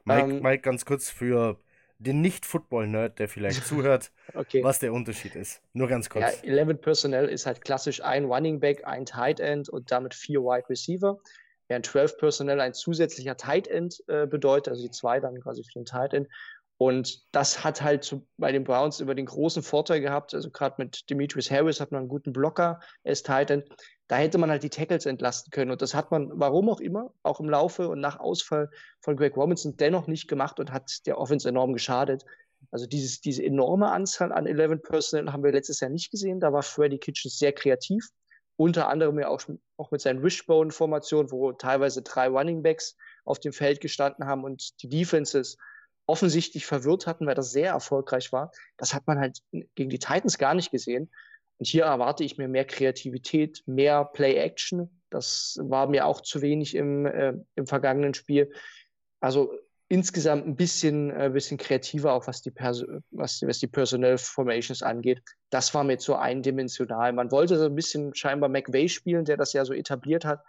Mike, 0.04 0.28
ähm, 0.28 0.42
Mike 0.42 0.62
ganz 0.62 0.84
kurz 0.84 1.08
für 1.08 1.58
den 1.98 2.20
Nicht-Football-Nerd, 2.20 3.20
der 3.20 3.28
vielleicht 3.28 3.64
zuhört, 3.66 4.10
okay. 4.34 4.62
was 4.64 4.80
der 4.80 4.92
Unterschied 4.92 5.36
ist. 5.36 5.62
Nur 5.72 5.88
ganz 5.88 6.10
kurz. 6.10 6.42
Ja, 6.42 6.50
11 6.50 6.80
Personnel 6.80 7.28
ist 7.28 7.46
halt 7.46 7.62
klassisch 7.62 8.02
ein 8.02 8.24
Running 8.24 8.58
Back, 8.60 8.84
ein 8.84 9.06
Tight 9.06 9.38
End 9.38 9.68
und 9.68 9.90
damit 9.92 10.14
vier 10.14 10.40
Wide 10.40 10.68
Receiver 10.68 11.18
während 11.68 11.86
12 11.86 12.18
Personnel 12.18 12.60
ein 12.60 12.74
zusätzlicher 12.74 13.36
Tight 13.36 13.66
End 13.66 14.02
äh, 14.08 14.26
bedeutet, 14.26 14.68
also 14.68 14.82
die 14.82 14.90
zwei 14.90 15.20
dann 15.20 15.40
quasi 15.40 15.64
für 15.64 15.72
den 15.72 15.86
Tight 15.86 16.12
End. 16.12 16.28
Und 16.78 17.22
das 17.32 17.62
hat 17.62 17.82
halt 17.82 18.02
zu, 18.02 18.26
bei 18.36 18.50
den 18.50 18.64
Browns 18.64 19.00
über 19.00 19.14
den 19.14 19.26
großen 19.26 19.62
Vorteil 19.62 20.00
gehabt, 20.00 20.34
also 20.34 20.50
gerade 20.50 20.74
mit 20.78 21.08
Demetrius 21.10 21.50
Harris 21.50 21.80
hat 21.80 21.92
man 21.92 22.00
einen 22.00 22.08
guten 22.08 22.32
Blocker 22.32 22.80
als 23.04 23.22
Tight 23.22 23.50
End. 23.50 23.68
Da 24.08 24.16
hätte 24.16 24.38
man 24.38 24.50
halt 24.50 24.62
die 24.62 24.70
Tackles 24.70 25.06
entlasten 25.06 25.50
können. 25.52 25.70
Und 25.70 25.80
das 25.80 25.94
hat 25.94 26.10
man, 26.10 26.30
warum 26.34 26.68
auch 26.68 26.80
immer, 26.80 27.14
auch 27.22 27.40
im 27.40 27.48
Laufe 27.48 27.88
und 27.88 28.00
nach 28.00 28.18
Ausfall 28.18 28.68
von 29.00 29.16
Greg 29.16 29.36
Robinson 29.36 29.76
dennoch 29.76 30.06
nicht 30.06 30.28
gemacht 30.28 30.58
und 30.58 30.72
hat 30.72 31.06
der 31.06 31.18
Offense 31.18 31.48
enorm 31.48 31.72
geschadet. 31.72 32.24
Also 32.70 32.86
dieses, 32.86 33.20
diese 33.20 33.44
enorme 33.44 33.90
Anzahl 33.90 34.32
an 34.32 34.46
11 34.46 34.82
Personnel 34.82 35.32
haben 35.32 35.44
wir 35.44 35.52
letztes 35.52 35.80
Jahr 35.80 35.90
nicht 35.90 36.10
gesehen. 36.10 36.40
Da 36.40 36.52
war 36.52 36.62
Freddy 36.62 36.98
Kitchens 36.98 37.38
sehr 37.38 37.52
kreativ 37.52 38.08
unter 38.56 38.88
anderem 38.88 39.18
ja 39.18 39.28
auch, 39.28 39.42
auch 39.76 39.90
mit 39.90 40.00
seinen 40.00 40.22
Wishbone-Formationen, 40.22 41.30
wo 41.30 41.52
teilweise 41.52 42.02
drei 42.02 42.28
Running 42.28 42.62
Backs 42.62 42.96
auf 43.24 43.40
dem 43.40 43.52
Feld 43.52 43.80
gestanden 43.80 44.26
haben 44.26 44.44
und 44.44 44.82
die 44.82 44.88
Defenses 44.88 45.58
offensichtlich 46.12 46.66
verwirrt 46.66 47.06
hatten, 47.06 47.26
weil 47.26 47.34
das 47.34 47.52
sehr 47.52 47.70
erfolgreich 47.70 48.32
war. 48.32 48.52
Das 48.76 48.92
hat 48.92 49.06
man 49.06 49.18
halt 49.18 49.38
gegen 49.74 49.88
die 49.88 49.98
Titans 49.98 50.36
gar 50.36 50.52
nicht 50.52 50.70
gesehen. 50.70 51.10
Und 51.58 51.66
hier 51.66 51.84
erwarte 51.84 52.22
ich 52.22 52.36
mir 52.36 52.48
mehr 52.48 52.66
Kreativität, 52.66 53.62
mehr 53.64 54.04
Play-Action. 54.04 54.90
Das 55.08 55.58
war 55.62 55.88
mir 55.88 56.04
auch 56.04 56.20
zu 56.20 56.42
wenig 56.42 56.74
im, 56.74 57.06
äh, 57.06 57.32
im 57.54 57.66
vergangenen 57.66 58.12
Spiel. 58.12 58.52
Also 59.20 59.54
insgesamt 59.88 60.46
ein 60.46 60.54
bisschen, 60.54 61.10
äh, 61.10 61.30
bisschen 61.32 61.56
kreativer, 61.56 62.12
auch 62.12 62.26
was 62.26 62.42
die, 62.42 62.50
Pers 62.50 62.84
was, 63.10 63.40
was 63.46 63.58
die 63.58 63.68
Personnel 63.68 64.18
Formations 64.18 64.82
angeht. 64.82 65.22
Das 65.48 65.72
war 65.72 65.82
mir 65.82 65.96
zu 65.96 66.16
eindimensional. 66.16 67.14
Man 67.14 67.30
wollte 67.30 67.56
so 67.56 67.64
ein 67.64 67.74
bisschen 67.74 68.14
scheinbar 68.14 68.50
McVay 68.50 68.90
spielen, 68.90 69.24
der 69.24 69.38
das 69.38 69.54
ja 69.54 69.64
so 69.64 69.72
etabliert 69.72 70.26
hat. 70.26 70.42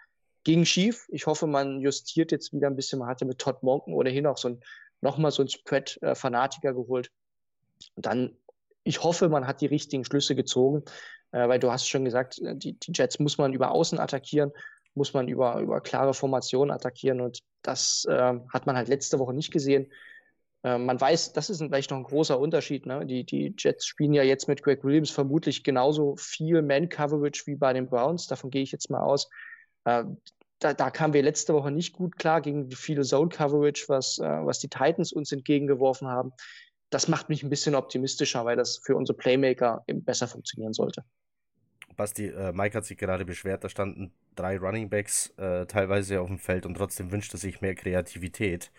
Ging 0.43 0.65
schief. 0.65 1.07
Ich 1.09 1.25
hoffe, 1.25 1.47
man 1.47 1.79
justiert 1.79 2.33
jetzt 2.33 2.51
wieder 2.51 2.67
ein 2.67 2.75
bisschen. 2.75 2.99
Man 2.99 3.07
hatte 3.07 3.23
mit 3.23 3.39
Todd 3.39 3.63
Monken 3.63 3.93
ohnehin 3.93 4.27
auch 4.27 4.37
so 4.37 4.49
ein, 4.49 4.61
nochmal 5.03 5.31
so 5.31 5.43
ein 5.43 5.49
Spread-Fanatiker 5.49 6.73
geholt. 6.73 7.11
Und 7.95 8.05
dann, 8.05 8.37
ich 8.83 9.03
hoffe, 9.03 9.29
man 9.29 9.45
hat 9.45 9.61
die 9.61 9.67
richtigen 9.67 10.05
Schlüsse 10.05 10.35
gezogen, 10.35 10.83
äh, 11.31 11.47
weil 11.47 11.59
du 11.59 11.71
hast 11.71 11.87
schon 11.87 12.05
gesagt, 12.05 12.39
äh, 12.39 12.55
die, 12.55 12.73
die 12.79 12.91
Jets 12.93 13.19
muss 13.19 13.37
man 13.37 13.53
über 13.53 13.71
außen 13.71 13.99
attackieren 13.99 14.51
muss 14.95 15.13
man 15.13 15.27
über, 15.27 15.59
über 15.59 15.81
klare 15.81 16.13
Formationen 16.13 16.71
attackieren 16.71 17.21
und 17.21 17.39
das 17.61 18.05
äh, 18.09 18.33
hat 18.49 18.65
man 18.65 18.75
halt 18.75 18.89
letzte 18.89 19.19
Woche 19.19 19.33
nicht 19.33 19.51
gesehen. 19.51 19.91
Äh, 20.63 20.77
man 20.77 20.99
weiß, 20.99 21.33
das 21.33 21.49
ist 21.49 21.59
vielleicht 21.59 21.91
noch 21.91 21.97
ein 21.97 22.03
großer 22.03 22.39
Unterschied. 22.39 22.85
Ne? 22.85 23.05
Die, 23.05 23.23
die 23.23 23.53
Jets 23.57 23.85
spielen 23.85 24.13
ja 24.13 24.23
jetzt 24.23 24.47
mit 24.47 24.63
Greg 24.63 24.83
Williams 24.83 25.11
vermutlich 25.11 25.63
genauso 25.63 26.15
viel 26.15 26.61
Man-Coverage 26.61 27.43
wie 27.45 27.55
bei 27.55 27.73
den 27.73 27.87
Browns. 27.87 28.27
Davon 28.27 28.49
gehe 28.49 28.63
ich 28.63 28.71
jetzt 28.71 28.89
mal 28.89 29.01
aus. 29.01 29.29
Da, 30.63 30.73
da 30.73 30.89
kamen 30.89 31.13
wir 31.13 31.21
letzte 31.21 31.53
Woche 31.53 31.71
nicht 31.71 31.93
gut 31.93 32.17
klar 32.17 32.39
gegen 32.41 32.69
die 32.69 32.75
viele 32.77 33.03
Zone-Coverage, 33.03 33.85
was, 33.89 34.17
äh, 34.19 34.23
was 34.23 34.59
die 34.59 34.69
Titans 34.69 35.11
uns 35.11 35.31
entgegengeworfen 35.33 36.07
haben. 36.07 36.31
Das 36.89 37.09
macht 37.09 37.27
mich 37.27 37.43
ein 37.43 37.49
bisschen 37.49 37.75
optimistischer, 37.75 38.45
weil 38.45 38.55
das 38.55 38.77
für 38.77 38.95
unsere 38.95 39.17
Playmaker 39.17 39.83
eben 39.87 40.03
besser 40.05 40.27
funktionieren 40.27 40.73
sollte. 40.73 41.03
Basti, 41.97 42.27
äh, 42.27 42.53
Mike 42.53 42.77
hat 42.77 42.85
sich 42.85 42.97
gerade 42.97 43.25
beschwert, 43.25 43.63
da 43.63 43.69
standen 43.69 44.13
drei 44.35 44.57
Running 44.57 44.89
Backs 44.89 45.33
äh, 45.37 45.65
teilweise 45.65 46.21
auf 46.21 46.27
dem 46.27 46.39
Feld 46.39 46.65
und 46.65 46.75
trotzdem 46.75 47.11
wünschte 47.11 47.37
sich 47.37 47.59
mehr 47.59 47.75
Kreativität. 47.75 48.71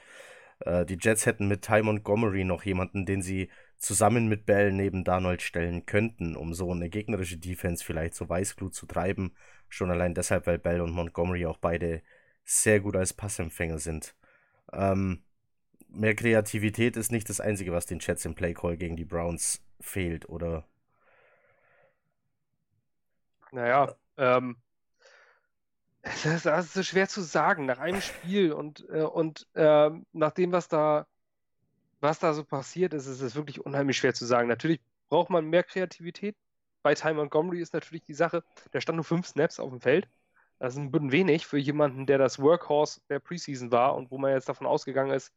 Äh, 0.60 0.86
die 0.86 0.96
Jets 0.98 1.26
hätten 1.26 1.48
mit 1.48 1.62
Ty 1.62 1.82
Montgomery 1.82 2.44
noch 2.44 2.64
jemanden, 2.64 3.04
den 3.04 3.20
sie 3.20 3.50
zusammen 3.84 4.28
mit 4.28 4.46
Bell 4.46 4.72
neben 4.72 5.04
Darnold 5.04 5.42
stellen 5.42 5.86
könnten, 5.86 6.36
um 6.36 6.54
so 6.54 6.70
eine 6.72 6.88
gegnerische 6.88 7.38
Defense 7.38 7.84
vielleicht 7.84 8.14
so 8.14 8.28
Weißglut 8.28 8.74
zu 8.74 8.86
treiben. 8.86 9.34
Schon 9.68 9.90
allein 9.90 10.14
deshalb, 10.14 10.46
weil 10.46 10.58
Bell 10.58 10.80
und 10.80 10.92
Montgomery 10.92 11.46
auch 11.46 11.58
beide 11.58 12.02
sehr 12.44 12.80
gut 12.80 12.96
als 12.96 13.12
Passempfänger 13.12 13.78
sind. 13.78 14.14
Ähm, 14.72 15.22
mehr 15.88 16.14
Kreativität 16.14 16.96
ist 16.96 17.12
nicht 17.12 17.28
das 17.28 17.40
Einzige, 17.40 17.72
was 17.72 17.86
den 17.86 18.00
Jets 18.00 18.24
im 18.24 18.34
Playcall 18.34 18.76
gegen 18.76 18.96
die 18.96 19.04
Browns 19.04 19.62
fehlt, 19.80 20.28
oder 20.28 20.66
naja, 23.54 23.94
ähm, 24.16 24.56
das 26.02 26.44
ist 26.44 26.74
so 26.74 26.82
schwer 26.82 27.08
zu 27.08 27.22
sagen 27.22 27.66
nach 27.66 27.78
einem 27.78 28.00
Spiel 28.00 28.52
und, 28.52 28.84
äh, 28.90 29.02
und 29.02 29.46
äh, 29.54 29.90
nach 30.12 30.32
dem, 30.32 30.52
was 30.52 30.68
da, 30.68 31.06
was 32.04 32.20
da 32.20 32.34
so 32.34 32.44
passiert 32.44 32.94
ist, 32.94 33.06
ist 33.06 33.20
es 33.20 33.34
wirklich 33.34 33.64
unheimlich 33.64 33.96
schwer 33.96 34.14
zu 34.14 34.26
sagen. 34.26 34.46
Natürlich 34.46 34.80
braucht 35.08 35.30
man 35.30 35.46
mehr 35.46 35.64
Kreativität. 35.64 36.36
Bei 36.82 36.94
Ty 36.94 37.14
Montgomery 37.14 37.60
ist 37.60 37.72
natürlich 37.72 38.04
die 38.04 38.14
Sache, 38.14 38.44
der 38.72 38.80
stand 38.80 38.96
nur 38.96 39.04
fünf 39.04 39.26
Snaps 39.26 39.58
auf 39.58 39.70
dem 39.70 39.80
Feld. 39.80 40.08
Das 40.58 40.74
ist 40.74 40.78
ein 40.78 40.92
bisschen 40.92 41.12
wenig 41.12 41.46
für 41.46 41.58
jemanden, 41.58 42.06
der 42.06 42.18
das 42.18 42.38
Workhorse 42.38 43.00
der 43.08 43.18
Preseason 43.18 43.72
war 43.72 43.96
und 43.96 44.10
wo 44.10 44.18
man 44.18 44.32
jetzt 44.32 44.48
davon 44.48 44.66
ausgegangen 44.66 45.12
ist, 45.12 45.32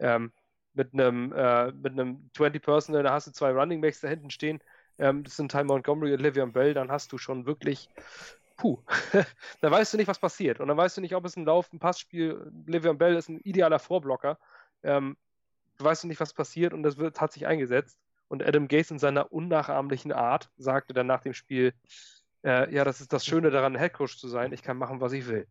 ähm, 0.00 0.32
mit 0.74 0.92
einem, 0.92 1.32
äh, 1.32 1.70
mit 1.72 1.92
einem 1.92 2.28
20 2.34 2.62
Personal, 2.62 3.02
da 3.02 3.12
hast 3.12 3.28
du 3.28 3.30
zwei 3.30 3.52
Running 3.52 3.80
Backs 3.80 4.00
da 4.00 4.08
hinten 4.08 4.30
stehen, 4.30 4.60
ähm, 4.98 5.22
das 5.22 5.36
sind 5.36 5.52
Ty 5.52 5.64
Montgomery 5.64 6.12
und 6.12 6.20
Livian 6.20 6.52
Bell, 6.52 6.74
dann 6.74 6.90
hast 6.90 7.12
du 7.12 7.18
schon 7.18 7.46
wirklich, 7.46 7.88
puh, 8.56 8.82
da 9.60 9.70
weißt 9.70 9.94
du 9.94 9.98
nicht, 9.98 10.08
was 10.08 10.18
passiert. 10.18 10.60
Und 10.60 10.68
dann 10.68 10.76
weißt 10.76 10.96
du 10.96 11.00
nicht, 11.00 11.14
ob 11.14 11.24
es 11.24 11.36
ein 11.36 11.44
Lauf, 11.44 11.72
ein 11.72 11.78
Passspiel, 11.78 12.50
Livian 12.66 12.98
Bell 12.98 13.14
ist 13.16 13.28
ein 13.28 13.38
idealer 13.40 13.78
Vorblocker. 13.78 14.38
Ähm, 14.82 15.16
du 15.82 15.88
weißt 15.88 16.04
nicht, 16.04 16.20
was 16.20 16.32
passiert 16.32 16.72
und 16.72 16.82
das 16.82 16.96
wird, 16.96 17.20
hat 17.20 17.32
sich 17.32 17.46
eingesetzt. 17.46 17.98
Und 18.28 18.42
Adam 18.42 18.68
Gase 18.68 18.94
in 18.94 18.98
seiner 18.98 19.30
unnachahmlichen 19.32 20.12
Art 20.12 20.50
sagte 20.56 20.94
dann 20.94 21.06
nach 21.06 21.20
dem 21.20 21.34
Spiel, 21.34 21.74
äh, 22.44 22.72
ja, 22.74 22.84
das 22.84 23.00
ist 23.00 23.12
das 23.12 23.26
Schöne 23.26 23.50
daran, 23.50 23.74
Headcoach 23.74 24.16
zu 24.18 24.28
sein, 24.28 24.52
ich 24.52 24.62
kann 24.62 24.78
machen, 24.78 25.00
was 25.00 25.12
ich 25.12 25.26
will. 25.26 25.46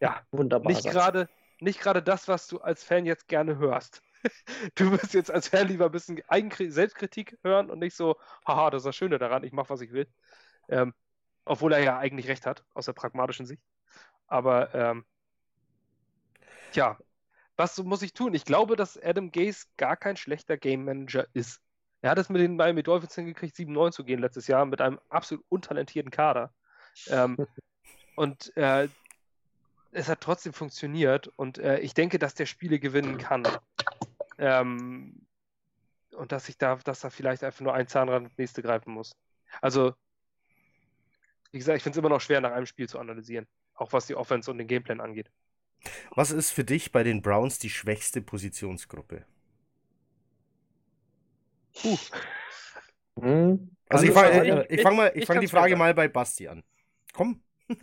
Ja, 0.00 0.20
wunderbar. 0.30 0.70
Nicht 0.70 0.84
gerade 0.84 1.28
nicht 1.60 1.80
gerade 1.80 2.02
das, 2.02 2.28
was 2.28 2.46
du 2.48 2.60
als 2.60 2.84
Fan 2.84 3.06
jetzt 3.06 3.28
gerne 3.28 3.58
hörst. 3.58 4.02
du 4.74 4.90
wirst 4.92 5.14
jetzt 5.14 5.30
als 5.30 5.48
Fan 5.48 5.68
lieber 5.68 5.86
ein 5.86 5.92
bisschen 5.92 6.20
Eigenkritik, 6.28 6.72
Selbstkritik 6.72 7.38
hören 7.42 7.70
und 7.70 7.78
nicht 7.78 7.94
so, 7.94 8.16
haha, 8.46 8.70
das 8.70 8.80
ist 8.80 8.86
das 8.86 8.96
Schöne 8.96 9.18
daran, 9.18 9.44
ich 9.44 9.52
mache, 9.52 9.70
was 9.70 9.80
ich 9.80 9.92
will. 9.92 10.06
Ähm, 10.68 10.94
obwohl 11.44 11.72
er 11.72 11.82
ja 11.82 11.98
eigentlich 11.98 12.28
recht 12.28 12.46
hat, 12.46 12.64
aus 12.74 12.86
der 12.86 12.94
pragmatischen 12.94 13.46
Sicht. 13.46 13.62
Aber, 14.26 14.74
ähm, 14.74 15.04
tja, 16.72 16.98
was 17.56 17.78
muss 17.78 18.02
ich 18.02 18.12
tun? 18.12 18.34
Ich 18.34 18.44
glaube, 18.44 18.76
dass 18.76 19.00
Adam 19.00 19.30
Gase 19.30 19.66
gar 19.76 19.96
kein 19.96 20.16
schlechter 20.16 20.56
Game 20.56 20.84
Manager 20.84 21.26
ist. 21.32 21.60
Er 22.02 22.10
hat 22.10 22.18
es 22.18 22.28
mit 22.28 22.42
den 22.42 22.56
Miami 22.56 22.82
Dolphins 22.82 23.14
hingekriegt, 23.14 23.56
7-9 23.56 23.92
zu 23.92 24.04
gehen 24.04 24.20
letztes 24.20 24.46
Jahr 24.46 24.66
mit 24.66 24.80
einem 24.80 25.00
absolut 25.08 25.44
untalentierten 25.48 26.10
Kader. 26.10 26.52
Ähm, 27.08 27.36
und 28.16 28.54
äh, 28.56 28.88
es 29.92 30.08
hat 30.08 30.20
trotzdem 30.20 30.52
funktioniert 30.52 31.28
und 31.36 31.58
äh, 31.58 31.78
ich 31.78 31.94
denke, 31.94 32.18
dass 32.18 32.34
der 32.34 32.46
Spiele 32.46 32.78
gewinnen 32.78 33.16
kann. 33.16 33.44
Ähm, 34.38 35.26
und 36.12 36.32
dass 36.32 36.48
ich 36.48 36.58
da, 36.58 36.76
dass 36.76 37.00
da 37.00 37.10
vielleicht 37.10 37.44
einfach 37.44 37.60
nur 37.60 37.74
ein 37.74 37.88
Zahnrad 37.88 38.22
ins 38.22 38.38
nächste 38.38 38.62
greifen 38.62 38.92
muss. 38.92 39.16
Also, 39.60 39.94
wie 41.52 41.58
gesagt, 41.58 41.76
ich 41.76 41.82
finde 41.82 41.96
es 41.96 41.98
immer 41.98 42.08
noch 42.08 42.20
schwer, 42.20 42.40
nach 42.40 42.52
einem 42.52 42.66
Spiel 42.66 42.88
zu 42.88 42.98
analysieren. 42.98 43.46
Auch 43.74 43.92
was 43.92 44.06
die 44.06 44.14
Offense 44.14 44.50
und 44.50 44.58
den 44.58 44.66
Gameplan 44.66 45.00
angeht. 45.00 45.30
Was 46.14 46.30
ist 46.30 46.50
für 46.50 46.64
dich 46.64 46.92
bei 46.92 47.02
den 47.02 47.22
Browns 47.22 47.58
die 47.58 47.70
schwächste 47.70 48.20
Positionsgruppe? 48.20 49.24
Puh. 51.74 51.98
Hm. 53.20 53.70
Also, 53.88 54.06
ich 54.06 54.12
fange 54.12 54.64
ich, 54.64 54.78
ich 54.78 54.82
fang 54.82 55.10
ich 55.14 55.26
fang 55.26 55.40
die 55.40 55.48
Frage 55.48 55.76
mal 55.76 55.94
bei 55.94 56.08
Basti 56.08 56.48
an. 56.48 56.62
Komm. 57.12 57.42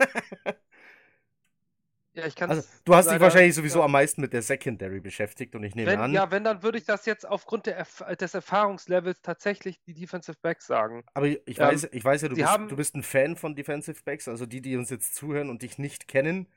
Ja, 2.14 2.26
ich 2.26 2.34
kann 2.34 2.50
also, 2.50 2.68
Du 2.84 2.94
hast 2.94 3.10
dich 3.10 3.20
wahrscheinlich 3.20 3.54
sowieso 3.54 3.78
ja. 3.78 3.86
am 3.86 3.92
meisten 3.92 4.20
mit 4.20 4.34
der 4.34 4.42
Secondary 4.42 5.00
beschäftigt 5.00 5.54
und 5.54 5.64
ich 5.64 5.74
nehme 5.74 5.92
wenn, 5.92 6.00
an. 6.00 6.12
Ja, 6.12 6.30
wenn, 6.30 6.44
dann 6.44 6.62
würde 6.62 6.76
ich 6.76 6.84
das 6.84 7.06
jetzt 7.06 7.26
aufgrund 7.26 7.66
Erf 7.66 8.04
des 8.20 8.34
Erfahrungslevels 8.34 9.22
tatsächlich 9.22 9.80
die 9.86 9.94
Defensive 9.94 10.36
Backs 10.42 10.66
sagen. 10.66 11.04
Aber 11.14 11.26
ich, 11.26 11.40
ähm, 11.46 11.56
weiß, 11.56 11.88
ich 11.90 12.04
weiß 12.04 12.22
ja, 12.22 12.28
du 12.28 12.36
bist, 12.36 12.46
haben, 12.46 12.68
du 12.68 12.76
bist 12.76 12.94
ein 12.94 13.02
Fan 13.02 13.36
von 13.36 13.54
Defensive 13.54 14.02
Backs, 14.04 14.28
also 14.28 14.44
die, 14.44 14.60
die 14.60 14.76
uns 14.76 14.90
jetzt 14.90 15.14
zuhören 15.14 15.48
und 15.48 15.62
dich 15.62 15.78
nicht 15.78 16.06
kennen. 16.06 16.48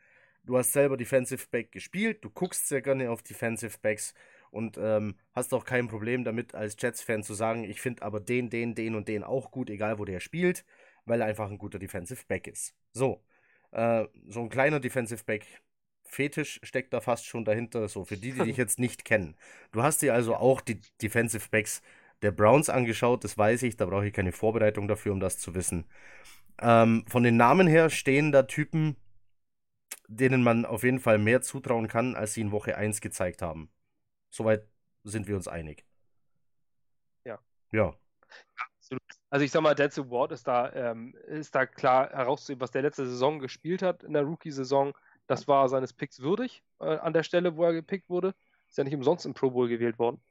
Du 0.46 0.58
hast 0.58 0.74
selber 0.74 0.98
Defensive 0.98 1.48
Back 1.50 1.72
gespielt, 1.72 2.24
du 2.24 2.30
guckst 2.30 2.68
sehr 2.68 2.82
gerne 2.82 3.10
auf 3.10 3.24
Defensive 3.24 3.78
Backs 3.82 4.14
und 4.52 4.78
ähm, 4.78 5.16
hast 5.34 5.54
auch 5.54 5.66
kein 5.66 5.88
Problem 5.88 6.24
damit, 6.24 6.54
als 6.56 6.76
Jets-Fan 6.80 7.24
zu 7.24 7.34
sagen, 7.34 7.64
ich 7.64 7.82
finde 7.82 8.04
aber 8.04 8.20
den, 8.20 8.50
den, 8.50 8.76
den 8.76 8.96
und 8.96 9.08
den 9.08 9.24
auch 9.24 9.52
gut, 9.52 9.70
egal 9.70 10.00
wo 10.00 10.06
der 10.06 10.20
spielt, 10.20 10.64
weil 11.06 11.22
er 11.22 11.28
einfach 11.28 11.50
ein 11.50 11.58
guter 11.58 11.80
Defensive 11.80 12.24
Back 12.28 12.48
ist. 12.48 12.76
So. 12.94 13.24
Äh, 13.72 14.06
so 14.28 14.42
ein 14.42 14.50
kleiner 14.50 14.80
Defensive 14.80 15.24
Back 15.26 15.46
Fetisch 16.04 16.60
steckt 16.64 16.94
da 16.94 17.02
fast 17.02 17.26
schon 17.26 17.44
dahinter, 17.44 17.88
so 17.90 18.06
für 18.06 18.16
die, 18.16 18.32
die 18.32 18.44
dich 18.44 18.58
jetzt 18.58 18.80
nicht 18.80 19.04
kennen. 19.04 19.36
Du 19.72 19.84
hast 19.84 20.02
dir 20.02 20.14
also 20.14 20.36
auch 20.36 20.62
die 20.62 20.80
Defensive 21.02 21.50
Backs 21.50 21.82
der 22.22 22.32
Browns 22.32 22.70
angeschaut, 22.70 23.24
das 23.24 23.38
weiß 23.38 23.64
ich, 23.64 23.76
da 23.76 23.86
brauche 23.86 24.08
ich 24.08 24.14
keine 24.14 24.32
Vorbereitung 24.32 24.88
dafür, 24.88 25.12
um 25.12 25.20
das 25.20 25.38
zu 25.38 25.56
wissen. 25.56 25.86
Ähm, 26.62 27.04
von 27.08 27.24
den 27.24 27.36
Namen 27.36 27.68
her 27.68 27.90
stehen 27.90 28.32
da 28.32 28.44
Typen, 28.44 28.96
denen 30.08 30.44
man 30.44 30.66
auf 30.66 30.84
jeden 30.84 31.00
Fall 31.00 31.18
mehr 31.18 31.42
zutrauen 31.42 31.88
kann, 31.88 32.16
als 32.16 32.34
sie 32.34 32.42
in 32.42 32.52
Woche 32.52 32.78
1 32.78 33.02
gezeigt 33.02 33.42
haben. 33.42 33.72
Soweit 34.30 34.68
sind 35.04 35.28
wir 35.28 35.36
uns 35.36 35.48
einig. 35.48 35.86
Ja. 37.26 37.40
Ja. 37.72 37.96
Also 39.30 39.44
ich 39.44 39.52
sag 39.52 39.62
mal, 39.62 39.76
Denzel 39.76 40.10
Ward 40.10 40.32
ist 40.32 40.48
da, 40.48 40.72
ähm, 40.74 41.16
ist 41.28 41.56
da 41.56 41.66
klar 41.66 42.10
herauszuheben, 42.12 42.62
was 42.62 42.72
der 42.72 42.84
letzte 42.84 43.06
Saison 43.08 43.40
gespielt 43.40 43.82
hat 43.82 44.04
in 44.04 44.14
der 44.14 44.24
Rookie-Saison. 44.24 44.94
Das 45.28 45.48
war 45.48 45.68
seines 45.70 45.94
Picks 45.94 46.20
würdig 46.20 46.64
äh, 46.80 46.98
an 46.98 47.14
der 47.14 47.24
Stelle, 47.24 47.58
wo 47.58 47.64
er 47.64 47.74
gepickt 47.74 48.10
wurde. 48.10 48.36
Ist 48.70 48.78
ja 48.78 48.84
nicht 48.84 48.96
umsonst 48.96 49.26
im 49.26 49.34
Pro 49.34 49.50
Bowl 49.50 49.68
gewählt 49.68 49.98
worden. 50.00 50.22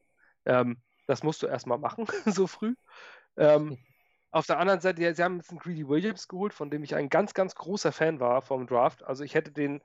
Ähm, 0.45 0.79
das 1.07 1.23
musst 1.23 1.43
du 1.43 1.47
erstmal 1.47 1.79
machen, 1.79 2.07
so 2.27 2.47
früh. 2.47 2.75
Ähm, 3.37 3.79
auf 4.35 4.47
der 4.47 4.59
anderen 4.59 4.81
Seite, 4.81 5.01
ja, 5.01 5.15
sie 5.15 5.23
haben 5.23 5.37
jetzt 5.37 5.51
einen 5.51 5.61
Greedy 5.61 5.87
Williams 5.87 6.27
geholt, 6.27 6.53
von 6.53 6.69
dem 6.69 6.83
ich 6.83 6.97
ein 6.97 7.09
ganz, 7.09 7.35
ganz 7.35 7.55
großer 7.55 7.93
Fan 7.93 8.19
war 8.19 8.43
vom 8.43 8.67
Draft. 8.67 9.05
Also 9.05 9.23
ich 9.23 9.35
hätte 9.35 9.53
den, 9.53 9.81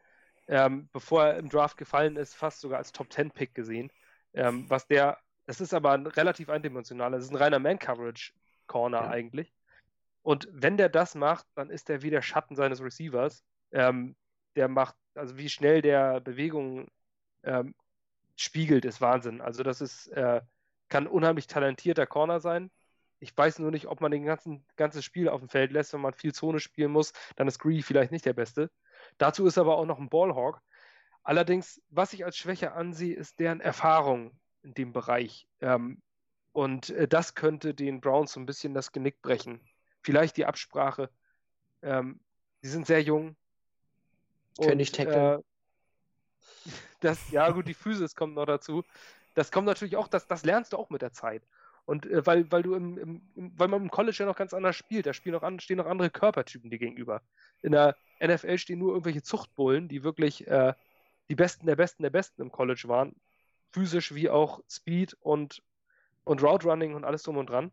ähm, 0.48 0.90
bevor 0.92 1.26
er 1.26 1.38
im 1.38 1.50
Draft 1.50 1.78
gefallen 1.78 2.16
ist, 2.16 2.34
fast 2.34 2.60
sogar 2.60 2.80
als 2.80 2.92
Top 2.92 3.14
10 3.14 3.30
Pick 3.30 3.54
gesehen. 3.54 3.92
Ähm, 4.34 4.68
was 4.68 4.88
der, 4.88 5.20
das 5.46 5.62
ist 5.62 5.72
aber 5.76 6.16
relativ 6.18 6.50
eindimensional. 6.50 7.12
Das 7.12 7.26
ist 7.26 7.30
ein 7.30 7.36
reiner 7.36 7.60
Man-Coverage-Corner 7.60 9.02
ja. 9.02 9.10
eigentlich. 9.10 9.54
Und 10.24 10.48
wenn 10.52 10.78
der 10.78 10.90
das 10.90 11.14
macht, 11.14 11.46
dann 11.54 11.70
ist 11.70 11.88
der 11.88 12.02
wie 12.02 12.10
der 12.10 12.24
Schatten 12.24 12.56
seines 12.56 12.82
Receivers. 12.82 13.44
Ähm, 13.72 14.16
der 14.56 14.68
macht, 14.68 14.96
also 15.14 15.38
wie 15.38 15.50
schnell 15.50 15.84
der 15.84 16.22
Bewegungen 16.22 16.88
ähm, 17.44 17.76
spiegelt, 18.36 18.84
ist 18.84 19.00
Wahnsinn. 19.00 19.42
Also 19.42 19.62
das 19.62 19.80
ist, 19.80 20.08
äh, 20.08 20.42
kann 20.88 21.06
unheimlich 21.06 21.46
talentierter 21.46 22.08
Corner 22.08 22.40
sein. 22.40 22.72
Ich 23.20 23.38
weiß 23.38 23.60
nur 23.60 23.72
nicht, 23.72 23.88
ob 23.88 24.02
man 24.02 24.12
den 24.12 24.26
ganzen 24.26 24.66
ganzes 24.78 25.04
Spiel 25.04 25.28
auf 25.28 25.42
dem 25.42 25.50
Feld 25.50 25.72
lässt, 25.72 25.94
wenn 25.94 26.02
man 26.02 26.14
viel 26.14 26.34
Zone 26.34 26.60
spielen 26.60 26.92
muss, 26.92 27.14
dann 27.36 27.48
ist 27.48 27.60
Greedy 27.60 27.82
vielleicht 27.82 28.12
nicht 28.12 28.26
der 28.26 28.34
Beste. 28.34 28.72
Dazu 29.18 29.46
ist 29.46 29.58
aber 29.58 29.78
auch 29.78 29.86
noch 29.86 30.00
ein 30.00 30.10
Ballhawk. 30.10 30.62
Allerdings, 31.24 31.82
was 31.90 32.14
ich 32.14 32.26
als 32.26 32.38
Schwäche 32.38 32.72
ansehe, 32.72 33.16
ist 33.16 33.40
deren 33.40 33.60
Erfahrung 33.60 34.32
in 34.64 34.74
dem 34.74 34.94
Bereich. 34.94 35.48
Ähm, 35.62 36.02
und 36.54 36.90
äh, 36.90 37.08
das 37.08 37.36
könnte 37.36 37.74
den 37.74 38.02
Browns 38.02 38.34
so 38.34 38.40
ein 38.40 38.46
bisschen 38.46 38.74
das 38.74 38.92
Genick 38.92 39.22
brechen. 39.22 39.62
Vielleicht 40.02 40.38
die 40.38 40.46
Absprache. 40.46 41.10
Ähm, 41.82 42.20
die 42.64 42.68
sind 42.68 42.88
sehr 42.88 43.02
jung. 43.02 43.36
Können 44.60 44.80
ich 44.80 44.92
tackeln. 44.92 45.40
Äh, 45.40 45.44
das, 47.02 47.30
ja, 47.32 47.50
gut, 47.52 47.68
die 47.68 47.74
Physis 47.74 48.16
kommt 48.16 48.36
noch 48.36 48.46
dazu. 48.46 48.84
Das 49.36 49.52
kommt 49.52 49.68
natürlich 49.68 49.96
auch, 49.96 50.08
das, 50.08 50.28
das 50.28 50.44
lernst 50.44 50.74
du 50.74 50.78
auch 50.78 50.90
mit 50.90 51.02
der 51.02 51.14
Zeit. 51.14 51.44
Und 51.90 52.06
äh, 52.06 52.24
weil, 52.24 52.52
weil 52.52 52.62
du 52.62 52.76
im, 52.76 52.98
im, 53.00 53.52
weil 53.58 53.68
man 53.68 53.82
im 53.82 53.90
College 53.90 54.18
ja 54.20 54.28
noch 54.28 54.36
ganz 54.36 54.54
anders 54.54 54.76
spielt, 54.76 55.08
da 55.08 55.14
spielen 55.14 55.34
noch 55.34 55.42
an, 55.42 55.60
stehen 55.60 55.78
noch 55.78 55.88
andere 55.88 56.12
Körpertypen 56.12 56.70
dir 56.70 56.78
gegenüber. 56.78 57.24
In 57.64 57.72
der 57.72 57.96
NFL 58.24 58.60
stehen 58.60 58.78
nur 58.78 58.92
irgendwelche 58.92 59.24
Zuchtbullen, 59.24 59.88
die 59.88 60.04
wirklich 60.04 60.48
äh, 60.48 60.76
die 61.30 61.36
Besten 61.36 61.66
der 61.66 61.76
Besten 61.76 62.04
der 62.04 62.12
Besten 62.12 62.44
im 62.44 62.52
College 62.52 62.84
waren. 62.86 63.16
Physisch 63.72 64.14
wie 64.14 64.30
auch 64.30 64.62
Speed 64.70 65.18
und, 65.22 65.64
und 66.26 66.44
Route 66.44 66.68
Running 66.68 66.94
und 66.94 67.06
alles 67.06 67.24
drum 67.24 67.38
und 67.38 67.50
dran. 67.50 67.72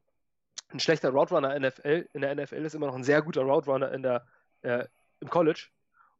Ein 0.68 0.80
schlechter 0.80 1.10
Route 1.10 1.38
NFL, 1.38 2.08
in 2.14 2.22
der 2.22 2.34
NFL 2.34 2.64
ist 2.64 2.74
immer 2.74 2.86
noch 2.86 2.96
ein 2.96 3.04
sehr 3.04 3.20
guter 3.20 3.42
Route 3.42 3.84
in 3.94 4.02
der, 4.02 4.26
äh, 4.62 4.86
im 5.20 5.28
College. 5.28 5.68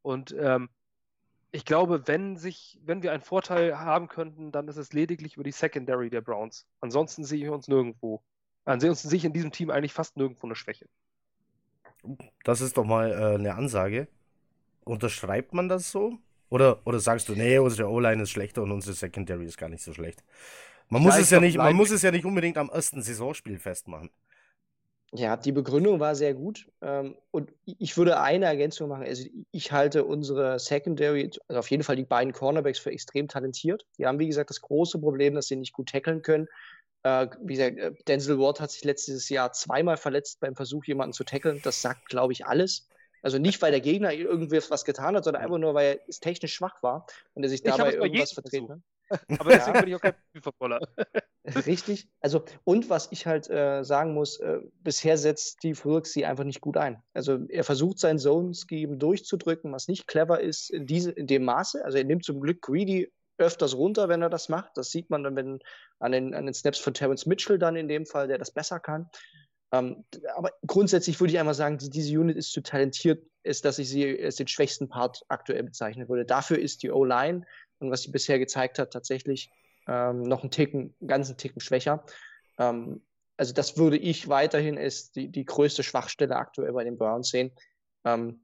Und 0.03 0.36
ähm, 0.38 0.68
ich 1.57 1.64
glaube, 1.64 2.07
wenn, 2.07 2.36
sich, 2.36 2.78
wenn 2.84 3.02
wir 3.02 3.12
einen 3.12 3.22
Vorteil 3.22 3.78
haben 3.78 4.09
könnten, 4.09 4.52
dann 4.52 4.68
ist 4.68 4.76
es 4.76 4.92
lediglich 4.92 5.36
über 5.36 5.44
die 5.44 5.52
Secondary 5.52 6.11
der 6.11 6.20
Browns. 6.20 6.66
Ansonsten 6.82 7.24
sehe 7.24 7.44
ich 7.44 7.48
uns 7.48 7.66
nirgendwo. 7.66 8.22
Ansonsten 8.66 9.09
sehe 9.09 9.16
ich 9.16 9.24
in 9.24 9.32
diesem 9.32 9.52
Team 9.52 9.70
eigentlich 9.70 9.94
fast 9.94 10.18
nirgendwo 10.18 10.46
eine 10.46 10.54
Schwäche. 10.54 10.86
Das 12.44 12.61
ist 12.61 12.76
doch 12.76 12.84
mal 12.84 13.11
äh, 13.11 13.34
eine 13.36 13.54
Ansage. 13.54 14.07
Unterschreibt 14.84 15.54
man 15.54 15.70
das 15.70 15.90
so? 15.90 16.18
Oder, 16.50 16.86
oder 16.86 17.00
sagst 17.00 17.30
du, 17.30 17.32
nee, 17.32 17.59
unsere 17.59 17.88
O-Line 17.88 18.22
ist 18.22 18.30
schlechter 18.30 18.62
und 18.62 18.70
unsere 18.70 18.94
Secondary 18.94 19.46
ist 19.46 19.57
gar 19.57 19.70
nicht 19.70 19.82
so 19.82 19.94
schlecht? 19.94 20.22
Man, 20.90 21.02
muss 21.02 21.16
es, 21.16 21.30
ja 21.30 21.40
nicht, 21.40 21.57
man 21.57 21.74
muss 21.74 21.90
es 21.90 22.02
ja 22.02 22.11
nicht 22.11 22.26
unbedingt 22.26 22.59
am 22.59 22.68
ersten 22.68 23.00
Saisonspiel 23.00 23.59
festmachen. 23.59 24.11
Ja, 25.12 25.36
die 25.36 25.52
Begründung 25.52 26.00
war 26.00 26.14
sehr 26.14 26.34
gut. 26.34 26.68
Ähm, 26.82 27.16
und 27.30 27.52
ich 27.64 27.96
würde 27.96 28.20
eine 28.20 28.46
Ergänzung 28.46 28.88
machen. 28.88 29.04
Also 29.04 29.24
ich 29.52 29.72
halte 29.72 30.04
unsere 30.04 30.59
Secondary, 30.59 31.30
also 31.48 31.61
auf 31.61 31.70
jeden 31.70 31.84
Fall 31.84 31.96
die 31.96 32.04
beiden 32.04 32.32
Cornerbacks 32.32 32.78
für 32.78 32.90
extrem 32.90 33.28
talentiert. 33.28 33.86
Die 33.98 34.07
haben, 34.07 34.18
wie 34.18 34.26
gesagt, 34.26 34.50
das 34.50 34.61
große 34.61 34.98
Problem, 34.98 35.34
dass 35.34 35.46
sie 35.46 35.57
nicht 35.57 35.72
gut 35.72 35.90
tackeln 35.90 36.22
können. 36.22 36.48
Äh, 37.04 37.28
wie 37.40 37.54
gesagt, 37.54 37.78
äh, 37.78 37.92
Denzel 38.09 38.38
Ward 38.38 38.61
hat 38.61 38.72
sich 38.72 38.84
letztes 38.84 39.28
Jahr 39.28 39.52
zweimal 39.52 39.96
verletzt 39.96 40.40
beim 40.40 40.57
Versuch, 40.57 40.84
jemanden 40.84 41.12
zu 41.12 41.24
tackeln. 41.24 41.61
Das 41.62 41.80
sagt, 41.80 42.07
glaube 42.09 42.32
ich, 42.32 42.46
alles. 42.46 42.88
Also 43.22 43.38
nicht, 43.38 43.62
weil 43.62 43.70
der 43.70 43.80
Gegner 43.80 44.12
irgendwie 44.12 44.61
was 44.68 44.84
getan 44.84 45.16
hat, 45.16 45.24
sondern 45.24 45.42
einfach 45.42 45.59
nur, 45.59 45.74
weil 45.74 46.00
er 46.07 46.14
technisch 46.20 46.54
schwach 46.54 46.82
war 46.82 47.07
und 47.34 47.42
er 47.42 47.48
sich 47.48 47.62
dabei 47.62 47.94
irgendwas 47.94 48.32
vertreten 48.32 48.70
hat. 48.70 48.80
Aber 49.38 49.50
deswegen 49.50 49.74
ja. 49.74 49.80
bin 49.80 49.88
ich 49.88 49.94
auch 49.96 50.00
kein 50.00 50.14
Spielvervoller. 50.30 50.80
Richtig. 51.66 52.09
Also, 52.20 52.44
und 52.64 52.90
was 52.90 53.09
ich 53.12 53.26
halt 53.26 53.48
äh, 53.48 53.84
sagen 53.84 54.14
muss, 54.14 54.40
äh, 54.40 54.59
bisher 54.82 55.16
setzt 55.16 55.59
Steve 55.59 55.78
Wilkes 55.84 56.12
sie 56.12 56.26
einfach 56.26 56.44
nicht 56.44 56.61
gut 56.61 56.76
ein. 56.76 57.02
Also, 57.14 57.38
er 57.48 57.64
versucht 57.64 57.98
sein 57.98 58.18
Zone-Scheme 58.18 58.96
durchzudrücken, 58.96 59.72
was 59.72 59.86
nicht 59.86 60.09
clever 60.09 60.40
ist 60.40 60.70
in, 60.70 60.86
diese, 60.86 61.12
in 61.12 61.26
dem 61.26 61.44
Maße. 61.44 61.84
Also, 61.84 61.98
er 61.98 62.04
nimmt 62.04 62.24
zum 62.24 62.40
Glück 62.40 62.62
Greedy 62.62 63.12
öfters 63.38 63.76
runter, 63.76 64.09
wenn 64.09 64.22
er 64.22 64.30
das 64.30 64.48
macht. 64.48 64.76
Das 64.76 64.90
sieht 64.90 65.11
man 65.11 65.22
dann 65.22 65.36
wenn, 65.36 65.59
an, 66.00 66.12
den, 66.12 66.34
an 66.34 66.46
den 66.46 66.54
Snaps 66.54 66.78
von 66.78 66.94
Terrence 66.94 67.26
Mitchell 67.26 67.59
dann 67.59 67.76
in 67.76 67.88
dem 67.88 68.07
Fall, 68.07 68.28
der 68.28 68.38
das 68.38 68.50
besser 68.50 68.80
kann. 68.80 69.09
Ähm, 69.72 70.04
aber 70.36 70.52
grundsätzlich 70.66 71.18
würde 71.20 71.32
ich 71.32 71.38
einfach 71.38 71.54
sagen, 71.54 71.78
die, 71.78 71.90
diese 71.90 72.18
Unit 72.18 72.36
ist 72.36 72.52
zu 72.52 72.62
talentiert, 72.62 73.24
ist, 73.42 73.64
dass 73.64 73.78
ich 73.78 73.88
sie 73.88 74.22
als 74.22 74.36
den 74.36 74.48
schwächsten 74.48 74.88
Part 74.88 75.22
aktuell 75.28 75.62
bezeichnen 75.62 76.09
würde. 76.09 76.24
Dafür 76.24 76.59
ist 76.59 76.82
die 76.82 76.90
O-Line 76.90 77.44
und 77.79 77.91
was 77.91 78.03
sie 78.03 78.11
bisher 78.11 78.39
gezeigt 78.39 78.79
hat, 78.79 78.93
tatsächlich 78.93 79.51
ähm, 79.87 80.22
noch 80.22 80.43
einen 80.43 80.51
Ticken, 80.51 80.95
ganzen 81.07 81.37
Ticken 81.37 81.61
schwächer. 81.61 82.05
Ähm, 82.59 83.03
also 83.37 83.53
das 83.53 83.77
würde 83.77 83.99
ich 83.99 84.29
weiterhin 84.29 84.79
als 84.79 85.12
die, 85.12 85.29
die 85.29 85.45
größte 85.45 85.83
Schwachstelle 85.83 86.37
aktuell 86.37 86.72
bei 86.72 86.85
den 86.85 86.97
Browns 86.97 87.29
sehen, 87.31 87.53
ähm, 88.05 88.41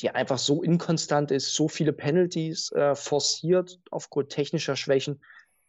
die 0.00 0.10
einfach 0.10 0.38
so 0.38 0.62
inkonstant 0.62 1.30
ist, 1.30 1.54
so 1.54 1.68
viele 1.68 1.92
Penalties 1.92 2.72
äh, 2.72 2.94
forciert 2.94 3.78
aufgrund 3.90 4.30
technischer 4.30 4.76
Schwächen, 4.76 5.20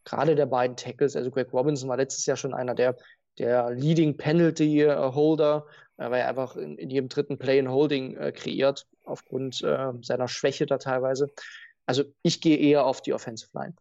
gerade 0.05 0.35
der 0.35 0.45
beiden 0.45 0.75
Tackles. 0.75 1.15
Also 1.15 1.29
Greg 1.29 1.53
Robinson 1.53 1.89
war 1.89 1.97
letztes 1.97 2.25
Jahr 2.25 2.37
schon 2.37 2.53
einer 2.53 2.73
der, 2.73 2.97
der 3.37 3.69
Leading 3.71 4.17
Penalty 4.17 4.81
äh, 4.81 4.95
Holder, 4.95 5.65
äh, 5.97 6.09
weil 6.09 6.21
er 6.21 6.29
einfach 6.29 6.55
in, 6.55 6.77
in, 6.77 6.89
jedem 6.89 7.09
dritten 7.09 7.37
Play 7.37 7.59
ein 7.59 7.69
Holding 7.69 8.17
äh, 8.17 8.31
kreiert, 8.31 8.87
aufgrund 9.05 9.61
äh, 9.61 9.91
seiner 10.01 10.27
Schwäche 10.27 10.65
da 10.65 10.77
teilweise. 10.77 11.29
Also 11.85 12.03
ich 12.21 12.41
gehe 12.41 12.57
eher 12.57 12.85
auf 12.85 13.01
die 13.01 13.13
Offensive 13.13 13.49
Line. 13.53 13.73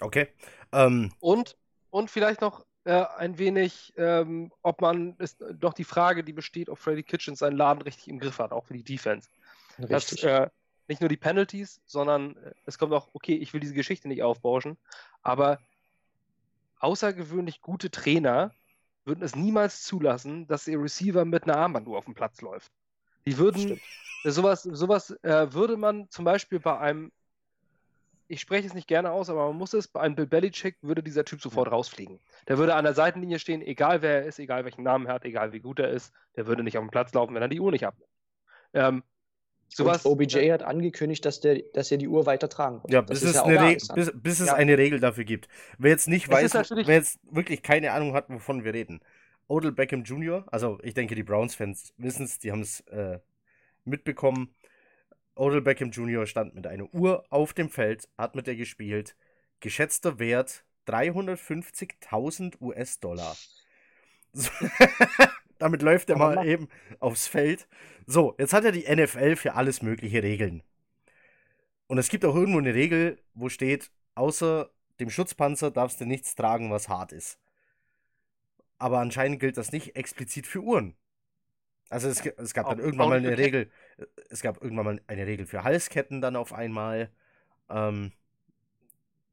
Okay. 0.00 0.28
Ähm. 0.72 1.12
Und, 1.20 1.56
und 1.90 2.10
vielleicht 2.10 2.40
noch 2.40 2.64
äh, 2.84 3.04
ein 3.16 3.38
wenig, 3.38 3.92
ähm, 3.96 4.52
ob 4.62 4.80
man, 4.80 5.16
ist 5.18 5.42
doch 5.54 5.74
die 5.74 5.84
Frage, 5.84 6.24
die 6.24 6.32
besteht, 6.32 6.68
ob 6.68 6.78
Freddy 6.78 7.02
Kitchens 7.02 7.40
seinen 7.40 7.56
Laden 7.56 7.82
richtig 7.82 8.08
im 8.08 8.18
Griff 8.18 8.38
hat, 8.38 8.52
auch 8.52 8.64
für 8.64 8.74
die 8.74 8.84
Defense. 8.84 9.28
Richtig. 9.78 10.22
Das, 10.22 10.22
äh, 10.22 10.50
nicht 10.88 11.00
nur 11.00 11.10
die 11.10 11.16
Penalties, 11.16 11.80
sondern 11.84 12.36
äh, 12.36 12.54
es 12.64 12.78
kommt 12.78 12.92
auch, 12.92 13.08
okay, 13.12 13.34
ich 13.34 13.52
will 13.52 13.60
diese 13.60 13.74
Geschichte 13.74 14.08
nicht 14.08 14.22
aufbauschen, 14.22 14.78
aber 15.22 15.58
außergewöhnlich 16.80 17.60
gute 17.60 17.90
Trainer 17.90 18.54
würden 19.04 19.22
es 19.22 19.36
niemals 19.36 19.82
zulassen, 19.82 20.46
dass 20.46 20.66
ihr 20.66 20.80
Receiver 20.80 21.24
mit 21.24 21.44
einer 21.44 21.56
Armbanduhr 21.56 21.98
auf 21.98 22.04
dem 22.04 22.14
Platz 22.14 22.40
läuft. 22.40 22.70
Die 23.28 23.38
würden, 23.38 23.80
sowas, 24.24 24.62
sowas 24.62 25.10
äh, 25.22 25.52
würde 25.52 25.76
man 25.76 26.08
zum 26.10 26.24
Beispiel 26.24 26.60
bei 26.60 26.78
einem 26.78 27.12
ich 28.28 28.40
spreche 28.40 28.68
es 28.68 28.74
nicht 28.74 28.86
gerne 28.86 29.10
aus, 29.10 29.30
aber 29.30 29.46
man 29.48 29.56
muss 29.56 29.72
es, 29.72 29.88
bei 29.88 30.00
einem 30.00 30.14
Bill 30.14 30.26
Belichick 30.26 30.76
würde 30.82 31.02
dieser 31.02 31.24
Typ 31.24 31.40
sofort 31.40 31.72
rausfliegen. 31.72 32.20
Der 32.46 32.58
würde 32.58 32.74
an 32.74 32.84
der 32.84 32.92
Seitenlinie 32.92 33.38
stehen, 33.38 33.62
egal 33.62 34.02
wer 34.02 34.20
er 34.20 34.26
ist, 34.26 34.38
egal 34.38 34.64
welchen 34.64 34.82
Namen 34.82 35.06
er 35.06 35.14
hat, 35.14 35.24
egal 35.24 35.52
wie 35.52 35.60
gut 35.60 35.78
er 35.78 35.88
ist, 35.88 36.12
der 36.36 36.46
würde 36.46 36.62
nicht 36.62 36.76
auf 36.76 36.84
den 36.84 36.90
Platz 36.90 37.12
laufen, 37.14 37.34
wenn 37.34 37.42
er 37.42 37.48
die 37.48 37.60
Uhr 37.60 37.70
nicht 37.70 37.86
abnimmt. 37.86 38.10
Ähm, 38.74 39.02
sowas, 39.68 40.04
Und 40.04 40.12
OBJ 40.12 40.38
äh, 40.40 40.52
hat 40.52 40.62
angekündigt, 40.62 41.24
dass, 41.24 41.40
der, 41.40 41.62
dass 41.72 41.90
er 41.90 41.96
die 41.96 42.08
Uhr 42.08 42.26
weiter 42.26 42.50
tragen 42.50 42.82
wird. 42.82 42.92
Ja, 42.92 43.00
bis, 43.00 43.22
es, 43.22 43.34
ja 43.34 43.74
bis, 43.94 44.12
bis 44.14 44.40
es 44.40 44.48
ja. 44.48 44.54
eine 44.54 44.76
Regel 44.76 45.00
dafür 45.00 45.24
gibt. 45.24 45.48
Wer 45.78 45.90
jetzt 45.90 46.08
nicht 46.08 46.28
weiß, 46.28 46.52
wer 46.52 46.96
jetzt 46.96 47.18
wirklich 47.30 47.62
keine 47.62 47.92
Ahnung 47.92 48.12
hat, 48.12 48.28
wovon 48.28 48.62
wir 48.62 48.74
reden. 48.74 49.00
Odell 49.48 49.72
Beckham 49.72 50.04
Jr., 50.04 50.44
also 50.52 50.78
ich 50.82 50.94
denke, 50.94 51.14
die 51.14 51.22
Browns-Fans 51.22 51.94
wissen 51.96 52.24
es, 52.24 52.38
die 52.38 52.52
haben 52.52 52.60
es 52.60 52.80
äh, 52.88 53.18
mitbekommen. 53.84 54.54
Odell 55.34 55.62
Beckham 55.62 55.90
Jr. 55.90 56.26
stand 56.26 56.54
mit 56.54 56.66
einer 56.66 56.92
Uhr 56.94 57.24
auf 57.30 57.54
dem 57.54 57.70
Feld, 57.70 58.08
hat 58.18 58.34
mit 58.34 58.46
der 58.46 58.56
gespielt. 58.56 59.16
Geschätzter 59.60 60.18
Wert 60.18 60.64
350.000 60.86 62.60
US-Dollar. 62.60 63.36
So, 64.32 64.50
damit 65.58 65.82
läuft 65.82 66.10
er 66.10 66.18
mal 66.18 66.46
eben 66.46 66.68
aufs 67.00 67.26
Feld. 67.26 67.68
So, 68.06 68.34
jetzt 68.38 68.52
hat 68.52 68.64
er 68.64 68.72
die 68.72 68.84
NFL 68.88 69.36
für 69.36 69.54
alles 69.54 69.82
mögliche 69.82 70.22
Regeln. 70.22 70.62
Und 71.86 71.98
es 71.98 72.08
gibt 72.08 72.24
auch 72.24 72.34
irgendwo 72.34 72.58
eine 72.58 72.74
Regel, 72.74 73.18
wo 73.34 73.48
steht, 73.48 73.90
außer 74.14 74.70
dem 75.00 75.10
Schutzpanzer 75.10 75.70
darfst 75.70 76.00
du 76.00 76.04
nichts 76.04 76.34
tragen, 76.34 76.70
was 76.70 76.88
hart 76.88 77.12
ist. 77.12 77.38
Aber 78.78 79.00
anscheinend 79.00 79.40
gilt 79.40 79.56
das 79.56 79.72
nicht 79.72 79.96
explizit 79.96 80.46
für 80.46 80.60
Uhren. 80.60 80.96
Also 81.90 82.08
es, 82.08 82.24
es 82.24 82.54
gab 82.54 82.68
dann 82.68 82.78
irgendwann 82.78 83.08
mal 83.08 83.18
eine 83.18 83.38
Regel, 83.38 83.70
es 84.28 84.42
gab 84.42 84.62
irgendwann 84.62 84.84
mal 84.84 85.00
eine 85.06 85.26
Regel 85.26 85.46
für 85.46 85.64
Halsketten 85.64 86.20
dann 86.20 86.36
auf 86.36 86.52
einmal. 86.52 87.10
Ähm, 87.70 88.12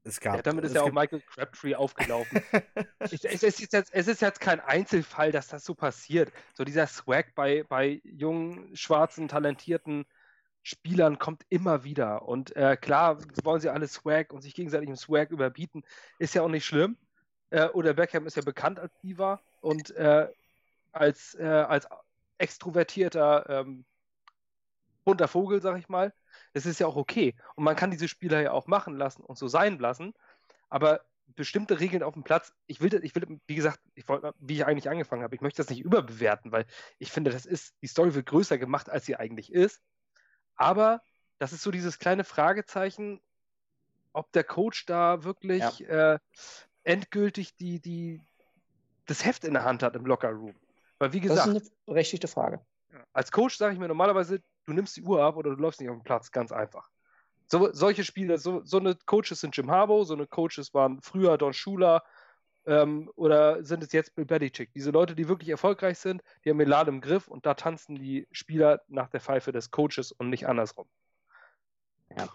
es 0.06 0.20
gab, 0.20 0.36
ja, 0.36 0.42
damit 0.42 0.64
ist 0.64 0.74
ja 0.74 0.82
auch 0.82 0.92
Michael 0.92 1.20
Crabtree 1.20 1.74
aufgelaufen. 1.74 2.40
es, 3.00 3.24
es, 3.24 3.42
ist 3.42 3.72
jetzt, 3.72 3.92
es, 3.92 4.08
ist 4.08 4.22
jetzt, 4.22 4.40
kein 4.40 4.60
Einzelfall, 4.60 5.32
dass 5.32 5.48
das 5.48 5.64
so 5.64 5.74
passiert. 5.74 6.32
So 6.54 6.64
dieser 6.64 6.86
Swag 6.86 7.34
bei, 7.34 7.64
bei 7.64 8.00
jungen, 8.04 8.74
schwarzen, 8.76 9.26
talentierten 9.26 10.06
Spielern 10.62 11.18
kommt 11.18 11.44
immer 11.48 11.82
wieder. 11.82 12.22
Und 12.22 12.54
äh, 12.54 12.76
klar 12.76 13.18
wollen 13.42 13.60
sie 13.60 13.68
alle 13.68 13.88
Swag 13.88 14.32
und 14.32 14.42
sich 14.42 14.54
gegenseitig 14.54 14.88
im 14.88 14.96
Swag 14.96 15.30
überbieten. 15.30 15.82
Ist 16.18 16.34
ja 16.34 16.42
auch 16.42 16.48
nicht 16.48 16.64
schlimm. 16.64 16.96
Äh, 17.50 17.68
oder 17.68 17.94
Beckham 17.94 18.26
ist 18.26 18.36
ja 18.36 18.42
bekannt 18.42 18.78
als 18.78 18.92
Diva 19.02 19.40
und 19.60 19.90
äh, 19.96 20.28
als, 20.92 21.34
äh, 21.34 21.44
als 21.44 21.86
extrovertierter 22.38 23.46
ähm, 23.48 23.84
bunter 25.04 25.28
Vogel, 25.28 25.62
sag 25.62 25.78
ich 25.78 25.88
mal. 25.88 26.12
Das 26.52 26.66
ist 26.66 26.80
ja 26.80 26.86
auch 26.86 26.96
okay. 26.96 27.34
Und 27.54 27.64
man 27.64 27.76
kann 27.76 27.90
diese 27.90 28.08
Spieler 28.08 28.40
ja 28.42 28.52
auch 28.52 28.66
machen 28.66 28.96
lassen 28.96 29.22
und 29.22 29.38
so 29.38 29.48
sein 29.48 29.78
lassen. 29.78 30.14
Aber 30.68 31.00
bestimmte 31.34 31.80
Regeln 31.80 32.02
auf 32.02 32.14
dem 32.14 32.24
Platz, 32.24 32.52
ich 32.66 32.80
will, 32.80 32.92
ich 33.02 33.14
will, 33.14 33.40
wie 33.46 33.54
gesagt, 33.54 33.80
ich 33.94 34.08
wollte, 34.08 34.34
wie 34.38 34.54
ich 34.54 34.66
eigentlich 34.66 34.88
angefangen 34.88 35.22
habe, 35.22 35.34
ich 35.34 35.40
möchte 35.40 35.62
das 35.62 35.70
nicht 35.70 35.80
überbewerten, 35.80 36.52
weil 36.52 36.66
ich 36.98 37.12
finde, 37.12 37.30
das 37.30 37.46
ist, 37.46 37.74
die 37.82 37.86
Story 37.86 38.14
wird 38.14 38.26
größer 38.26 38.58
gemacht, 38.58 38.88
als 38.88 39.06
sie 39.06 39.16
eigentlich 39.16 39.52
ist. 39.52 39.82
Aber 40.56 41.02
das 41.38 41.52
ist 41.52 41.62
so 41.62 41.70
dieses 41.70 41.98
kleine 41.98 42.24
Fragezeichen, 42.24 43.20
ob 44.12 44.32
der 44.32 44.44
Coach 44.44 44.86
da 44.86 45.24
wirklich 45.24 45.78
ja. 45.80 46.14
äh, 46.14 46.18
endgültig 46.86 47.56
die, 47.56 47.80
die, 47.80 48.20
das 49.06 49.24
Heft 49.24 49.44
in 49.44 49.54
der 49.54 49.64
Hand 49.64 49.82
hat 49.82 49.96
im 49.96 50.06
Locker-Room. 50.06 50.54
Weil 50.98 51.12
wie 51.12 51.20
gesagt. 51.20 51.40
Das 51.40 51.46
ist 51.46 51.70
eine 51.70 51.70
berechtigte 51.84 52.28
Frage. 52.28 52.60
Als 53.12 53.30
Coach 53.30 53.56
sage 53.56 53.74
ich 53.74 53.78
mir 53.78 53.88
normalerweise, 53.88 54.42
du 54.66 54.72
nimmst 54.72 54.96
die 54.96 55.02
Uhr 55.02 55.22
ab 55.22 55.36
oder 55.36 55.50
du 55.54 55.56
läufst 55.60 55.80
nicht 55.80 55.90
auf 55.90 55.96
den 55.96 56.04
Platz, 56.04 56.30
ganz 56.30 56.52
einfach. 56.52 56.88
So, 57.48 57.72
solche 57.72 58.04
Spieler, 58.04 58.38
so, 58.38 58.64
so 58.64 58.78
eine 58.78 58.94
Coaches 58.94 59.40
sind 59.40 59.56
Jim 59.56 59.70
Harbaugh, 59.70 60.04
so 60.04 60.14
eine 60.14 60.26
Coaches 60.26 60.74
waren 60.74 61.00
früher 61.02 61.38
Don 61.38 61.52
Schuler 61.52 62.02
ähm, 62.66 63.10
oder 63.14 63.62
sind 63.62 63.82
es 63.82 63.92
jetzt 63.92 64.14
Bill 64.14 64.24
Belichick. 64.24 64.72
Diese 64.72 64.90
Leute, 64.90 65.14
die 65.14 65.28
wirklich 65.28 65.50
erfolgreich 65.50 65.98
sind, 65.98 66.22
die 66.44 66.50
haben 66.50 66.58
den 66.58 66.68
Laden 66.68 66.94
im 66.94 67.00
Griff 67.00 67.28
und 67.28 67.46
da 67.46 67.54
tanzen 67.54 67.96
die 67.96 68.26
Spieler 68.32 68.82
nach 68.88 69.08
der 69.08 69.20
Pfeife 69.20 69.52
des 69.52 69.70
Coaches 69.70 70.12
und 70.12 70.30
nicht 70.30 70.48
andersrum. 70.48 70.88
Ja. 72.16 72.28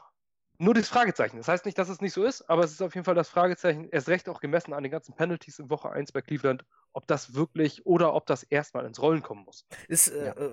Nur 0.62 0.76
das 0.76 0.90
Fragezeichen. 0.90 1.38
Das 1.38 1.48
heißt 1.48 1.66
nicht, 1.66 1.80
dass 1.80 1.90
es 1.90 2.02
nicht 2.02 2.14
so 2.14 2.24
ist, 2.24 2.48
aber 2.48 2.64
es 2.64 2.72
ist 2.72 2.84
auf 2.84 2.94
jeden 2.94 3.04
Fall 3.04 3.16
das 3.16 3.30
Fragezeichen, 3.30 3.90
erst 3.90 4.10
recht 4.10 4.30
auch 4.30 4.40
gemessen 4.40 4.74
an 4.74 4.84
den 4.84 4.92
ganzen 4.92 5.16
Penalties 5.16 5.58
in 5.58 5.72
Woche 5.72 5.90
1 5.90 6.12
bei 6.12 6.22
Cleveland, 6.22 6.64
ob 6.94 7.08
das 7.08 7.34
wirklich 7.34 7.84
oder 7.88 8.14
ob 8.14 8.28
das 8.28 8.44
erstmal 8.44 8.86
ins 8.86 9.02
Rollen 9.02 9.24
kommen 9.24 9.44
muss. 9.44 9.66
Ist, 9.88 10.10
äh, 10.10 10.28
ja. 10.28 10.34
äh, 10.34 10.50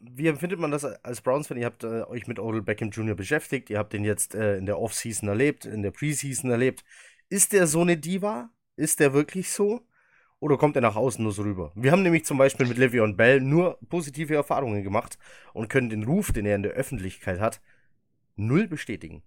wie 0.00 0.28
empfindet 0.28 0.60
man 0.60 0.70
das 0.70 0.86
als 0.86 1.20
Browns-Fan? 1.20 1.58
Ihr 1.58 1.66
habt 1.66 1.84
äh, 1.84 2.04
euch 2.04 2.26
mit 2.26 2.38
Odell 2.38 2.62
Beckham 2.62 2.88
Jr. 2.88 3.14
beschäftigt, 3.14 3.68
ihr 3.68 3.76
habt 3.76 3.92
den 3.92 4.02
jetzt 4.02 4.34
äh, 4.34 4.56
in 4.56 4.64
der 4.64 4.78
Offseason 4.78 5.28
erlebt, 5.28 5.66
in 5.66 5.82
der 5.82 5.90
Preseason 5.90 6.50
erlebt. 6.50 6.82
Ist 7.28 7.52
der 7.52 7.66
so 7.66 7.82
eine 7.82 7.98
Diva? 7.98 8.48
Ist 8.76 8.98
der 8.98 9.12
wirklich 9.12 9.52
so? 9.52 9.82
Oder 10.38 10.56
kommt 10.56 10.76
er 10.76 10.80
nach 10.80 10.96
außen 10.96 11.22
nur 11.22 11.32
so 11.32 11.42
rüber? 11.42 11.70
Wir 11.74 11.92
haben 11.92 12.02
nämlich 12.02 12.24
zum 12.24 12.38
Beispiel 12.38 12.64
mit 12.64 12.78
Le'Veon 12.78 13.14
Bell 13.14 13.42
nur 13.42 13.78
positive 13.90 14.34
Erfahrungen 14.34 14.82
gemacht 14.82 15.18
und 15.52 15.68
können 15.68 15.90
den 15.90 16.04
Ruf, 16.04 16.32
den 16.32 16.46
er 16.46 16.56
in 16.56 16.62
der 16.62 16.72
Öffentlichkeit 16.72 17.40
hat, 17.40 17.60
null 18.36 18.66
bestätigen. 18.66 19.22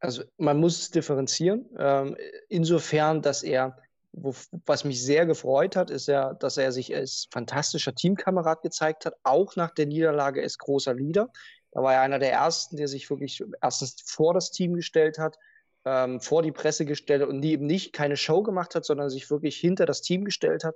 Also 0.00 0.22
man 0.36 0.58
muss 0.58 0.80
es 0.80 0.90
differenzieren. 0.90 1.66
Ähm, 1.78 2.16
insofern, 2.48 3.22
dass 3.22 3.42
er, 3.42 3.76
wo, 4.12 4.34
was 4.64 4.84
mich 4.84 5.02
sehr 5.02 5.26
gefreut 5.26 5.76
hat, 5.76 5.90
ist 5.90 6.08
ja, 6.08 6.34
dass 6.34 6.56
er 6.56 6.72
sich 6.72 6.94
als 6.94 7.28
fantastischer 7.32 7.94
Teamkamerad 7.94 8.62
gezeigt 8.62 9.06
hat. 9.06 9.14
Auch 9.22 9.56
nach 9.56 9.70
der 9.70 9.86
Niederlage 9.86 10.40
ist 10.40 10.58
großer 10.58 10.94
Leader. 10.94 11.28
Da 11.72 11.82
war 11.82 11.94
er 11.94 12.00
einer 12.00 12.18
der 12.18 12.32
ersten, 12.32 12.76
der 12.76 12.88
sich 12.88 13.10
wirklich 13.10 13.42
erstens 13.60 13.96
vor 14.04 14.34
das 14.34 14.50
Team 14.50 14.74
gestellt 14.74 15.18
hat, 15.18 15.36
ähm, 15.84 16.20
vor 16.20 16.42
die 16.42 16.52
Presse 16.52 16.84
gestellt 16.84 17.22
hat 17.22 17.28
und 17.28 17.42
die 17.42 17.52
eben 17.52 17.66
nicht 17.66 17.92
keine 17.92 18.16
Show 18.16 18.42
gemacht 18.42 18.74
hat, 18.74 18.84
sondern 18.84 19.10
sich 19.10 19.30
wirklich 19.30 19.56
hinter 19.56 19.84
das 19.84 20.00
Team 20.00 20.24
gestellt 20.24 20.64
hat 20.64 20.74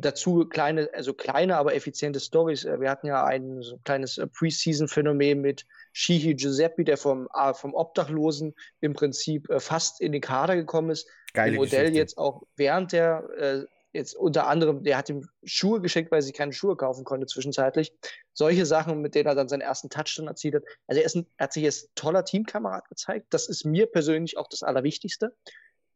dazu 0.00 0.46
kleine, 0.46 0.88
also 0.92 1.14
kleine, 1.14 1.56
aber 1.56 1.74
effiziente 1.74 2.20
Stories. 2.20 2.64
Äh, 2.64 2.80
wir 2.80 2.90
hatten 2.90 3.06
ja 3.06 3.24
ein 3.24 3.62
so 3.62 3.78
kleines 3.84 4.18
äh, 4.18 4.26
Preseason-Phänomen 4.26 5.40
mit 5.40 5.66
Shihi 5.92 6.34
Giuseppe, 6.34 6.84
der 6.84 6.96
vom, 6.96 7.28
äh, 7.34 7.54
vom 7.54 7.74
Obdachlosen 7.74 8.54
im 8.80 8.92
Prinzip 8.92 9.48
fast 9.58 10.00
in 10.00 10.12
den 10.12 10.20
Kader 10.20 10.56
gekommen 10.56 10.90
ist. 10.90 11.08
Geile 11.32 11.56
Modell 11.56 11.80
Geschichte. 11.82 11.98
jetzt 11.98 12.18
auch 12.18 12.42
während 12.56 12.92
der, 12.92 13.66
jetzt 13.92 14.14
unter 14.14 14.48
anderem, 14.48 14.82
der 14.82 14.96
hat 14.96 15.08
ihm 15.08 15.28
Schuhe 15.44 15.80
geschenkt, 15.80 16.10
weil 16.10 16.22
sich 16.22 16.32
keine 16.32 16.52
Schuhe 16.52 16.76
kaufen 16.76 17.04
konnte 17.04 17.26
zwischenzeitlich. 17.26 17.92
Solche 18.32 18.66
Sachen, 18.66 19.00
mit 19.00 19.14
denen 19.14 19.28
er 19.28 19.34
dann 19.34 19.48
seinen 19.48 19.60
ersten 19.60 19.90
Touchdown 19.90 20.26
erzielt 20.26 20.56
hat. 20.56 20.64
Also 20.86 21.00
er, 21.00 21.10
ein, 21.14 21.26
er 21.36 21.44
hat 21.44 21.52
sich 21.52 21.64
als 21.64 21.88
toller 21.94 22.24
Teamkamerad 22.24 22.88
gezeigt. 22.88 23.26
Das 23.30 23.48
ist 23.48 23.64
mir 23.64 23.86
persönlich 23.86 24.38
auch 24.38 24.48
das 24.48 24.62
Allerwichtigste 24.62 25.34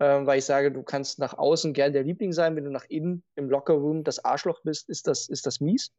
ähm, 0.01 0.27
weil 0.27 0.39
ich 0.39 0.45
sage, 0.45 0.73
du 0.73 0.83
kannst 0.83 1.19
nach 1.19 1.35
außen 1.35 1.73
gern 1.73 1.93
der 1.93 2.05
Liebling 2.05 2.33
sein, 2.33 2.57
wenn 2.57 2.65
du 2.65 2.71
nach 2.71 2.85
innen 2.89 3.23
im 3.37 3.49
Lockerroom 3.49 4.05
das 4.05 4.25
Arschloch 4.25 4.61
bist, 4.63 4.89
ist 4.89 5.07
das, 5.07 5.29
ist 5.29 5.47
das 5.47 5.61
mies. 5.61 5.93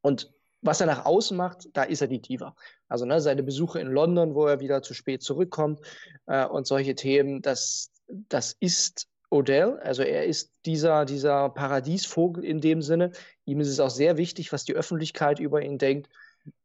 Und 0.00 0.32
was 0.62 0.80
er 0.80 0.86
nach 0.86 1.04
außen 1.04 1.36
macht, 1.36 1.68
da 1.72 1.82
ist 1.82 2.00
er 2.00 2.08
die 2.08 2.20
Diva. 2.20 2.54
Also 2.88 3.04
ne, 3.04 3.20
seine 3.20 3.42
Besuche 3.42 3.80
in 3.80 3.88
London, 3.88 4.34
wo 4.34 4.46
er 4.46 4.60
wieder 4.60 4.82
zu 4.82 4.94
spät 4.94 5.22
zurückkommt 5.22 5.80
äh, 6.26 6.46
und 6.46 6.66
solche 6.66 6.94
Themen, 6.94 7.42
das, 7.42 7.90
das 8.08 8.56
ist 8.60 9.08
Odell. 9.28 9.78
Also 9.80 10.02
er 10.02 10.24
ist 10.24 10.52
dieser, 10.64 11.04
dieser 11.04 11.48
Paradiesvogel 11.48 12.44
in 12.44 12.60
dem 12.60 12.80
Sinne. 12.80 13.10
Ihm 13.44 13.60
ist 13.60 13.68
es 13.68 13.80
auch 13.80 13.90
sehr 13.90 14.16
wichtig, 14.16 14.52
was 14.52 14.64
die 14.64 14.74
Öffentlichkeit 14.74 15.40
über 15.40 15.62
ihn 15.62 15.78
denkt. 15.78 16.08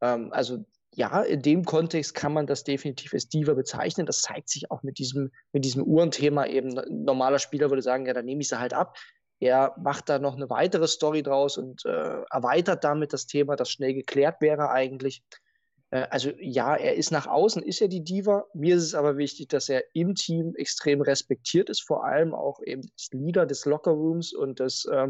Ähm, 0.02 0.32
also 0.32 0.64
ja, 0.98 1.22
in 1.22 1.44
dem 1.44 1.64
Kontext 1.64 2.16
kann 2.16 2.34
man 2.34 2.48
das 2.48 2.64
definitiv 2.64 3.14
als 3.14 3.30
Diva 3.30 3.54
bezeichnen. 3.54 4.08
Das 4.08 4.24
zeigt 4.24 4.50
sich 4.50 4.72
auch 4.72 4.82
mit 4.82 4.98
diesem, 4.98 5.32
mit 5.54 5.64
diesem 5.64 5.84
Uhrenthema 5.84 6.48
eben. 6.48 6.76
Ein 6.76 7.04
normaler 7.04 7.38
Spieler 7.38 7.70
würde 7.70 7.84
sagen, 7.84 8.08
ja, 8.08 8.14
dann 8.14 8.26
nehme 8.26 8.42
ich 8.42 8.50
sie 8.50 8.60
halt 8.60 8.74
ab. 8.74 8.98
Er 9.40 9.76
macht 9.78 10.10
da 10.10 10.18
noch 10.18 10.36
eine 10.36 10.50
weitere 10.50 10.88
Story 10.88 11.22
draus 11.22 11.60
und 11.60 11.86
äh, 11.86 12.24
erweitert 12.32 12.84
damit 12.84 13.14
das 13.14 13.28
Thema, 13.28 13.56
das 13.56 13.70
schnell 13.70 13.94
geklärt 13.94 14.42
wäre 14.42 14.72
eigentlich. 14.72 15.22
Äh, 15.92 16.08
also 16.10 16.32
ja, 16.40 16.76
er 16.76 16.96
ist 16.96 17.12
nach 17.12 17.28
außen, 17.28 17.62
ist 17.62 17.80
er 17.80 17.90
die 17.90 18.04
Diva. 18.04 18.46
Mir 18.56 18.76
ist 18.76 18.84
es 18.84 18.96
aber 18.96 19.18
wichtig, 19.18 19.50
dass 19.50 19.70
er 19.70 19.84
im 19.94 20.16
Team 20.16 20.56
extrem 20.56 21.02
respektiert 21.02 21.70
ist, 21.70 21.82
vor 21.82 22.06
allem 22.06 22.34
auch 22.34 22.60
eben 22.64 22.82
als 22.82 23.10
Leader 23.12 23.46
des 23.46 23.66
Lockerrooms 23.66 24.34
und 24.34 24.60
des 24.60 24.86
äh, 24.86 25.10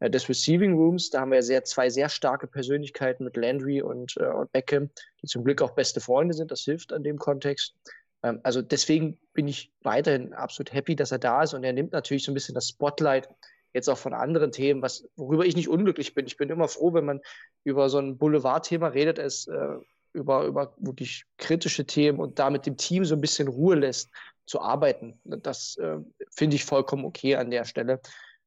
des 0.00 0.28
Receiving 0.28 0.74
Rooms. 0.74 1.10
Da 1.10 1.20
haben 1.20 1.32
wir 1.32 1.42
sehr, 1.42 1.64
zwei 1.64 1.90
sehr 1.90 2.08
starke 2.08 2.46
Persönlichkeiten 2.46 3.24
mit 3.24 3.36
Landry 3.36 3.82
und, 3.82 4.16
äh, 4.18 4.26
und 4.26 4.52
Beckham, 4.52 4.90
die 5.22 5.26
zum 5.26 5.44
Glück 5.44 5.62
auch 5.62 5.72
beste 5.72 6.00
Freunde 6.00 6.34
sind. 6.34 6.50
Das 6.50 6.60
hilft 6.60 6.92
an 6.92 7.02
dem 7.02 7.18
Kontext. 7.18 7.74
Ähm, 8.22 8.40
also 8.42 8.62
deswegen 8.62 9.18
bin 9.32 9.48
ich 9.48 9.72
weiterhin 9.82 10.32
absolut 10.32 10.72
happy, 10.72 10.94
dass 10.94 11.12
er 11.12 11.18
da 11.18 11.42
ist 11.42 11.54
und 11.54 11.64
er 11.64 11.72
nimmt 11.72 11.92
natürlich 11.92 12.24
so 12.24 12.30
ein 12.30 12.34
bisschen 12.34 12.54
das 12.54 12.68
Spotlight 12.68 13.28
jetzt 13.74 13.88
auch 13.88 13.98
von 13.98 14.14
anderen 14.14 14.52
Themen, 14.52 14.82
was, 14.82 15.06
worüber 15.16 15.44
ich 15.44 15.56
nicht 15.56 15.68
unglücklich 15.68 16.14
bin. 16.14 16.26
Ich 16.26 16.36
bin 16.36 16.48
immer 16.48 16.68
froh, 16.68 16.94
wenn 16.94 17.04
man 17.04 17.20
über 17.64 17.88
so 17.88 17.98
ein 17.98 18.16
Boulevardthema 18.16 18.88
redet, 18.88 19.18
es 19.18 19.46
äh, 19.46 19.76
über, 20.14 20.44
über 20.44 20.74
wirklich 20.78 21.24
kritische 21.36 21.84
Themen 21.84 22.18
und 22.18 22.38
da 22.38 22.50
mit 22.50 22.66
dem 22.66 22.76
Team 22.76 23.04
so 23.04 23.14
ein 23.14 23.20
bisschen 23.20 23.48
Ruhe 23.48 23.76
lässt, 23.76 24.10
zu 24.46 24.60
arbeiten. 24.60 25.20
Das 25.24 25.76
äh, 25.76 25.98
finde 26.30 26.56
ich 26.56 26.64
vollkommen 26.64 27.04
okay 27.04 27.36
an 27.36 27.50
der 27.50 27.64
Stelle. 27.64 28.00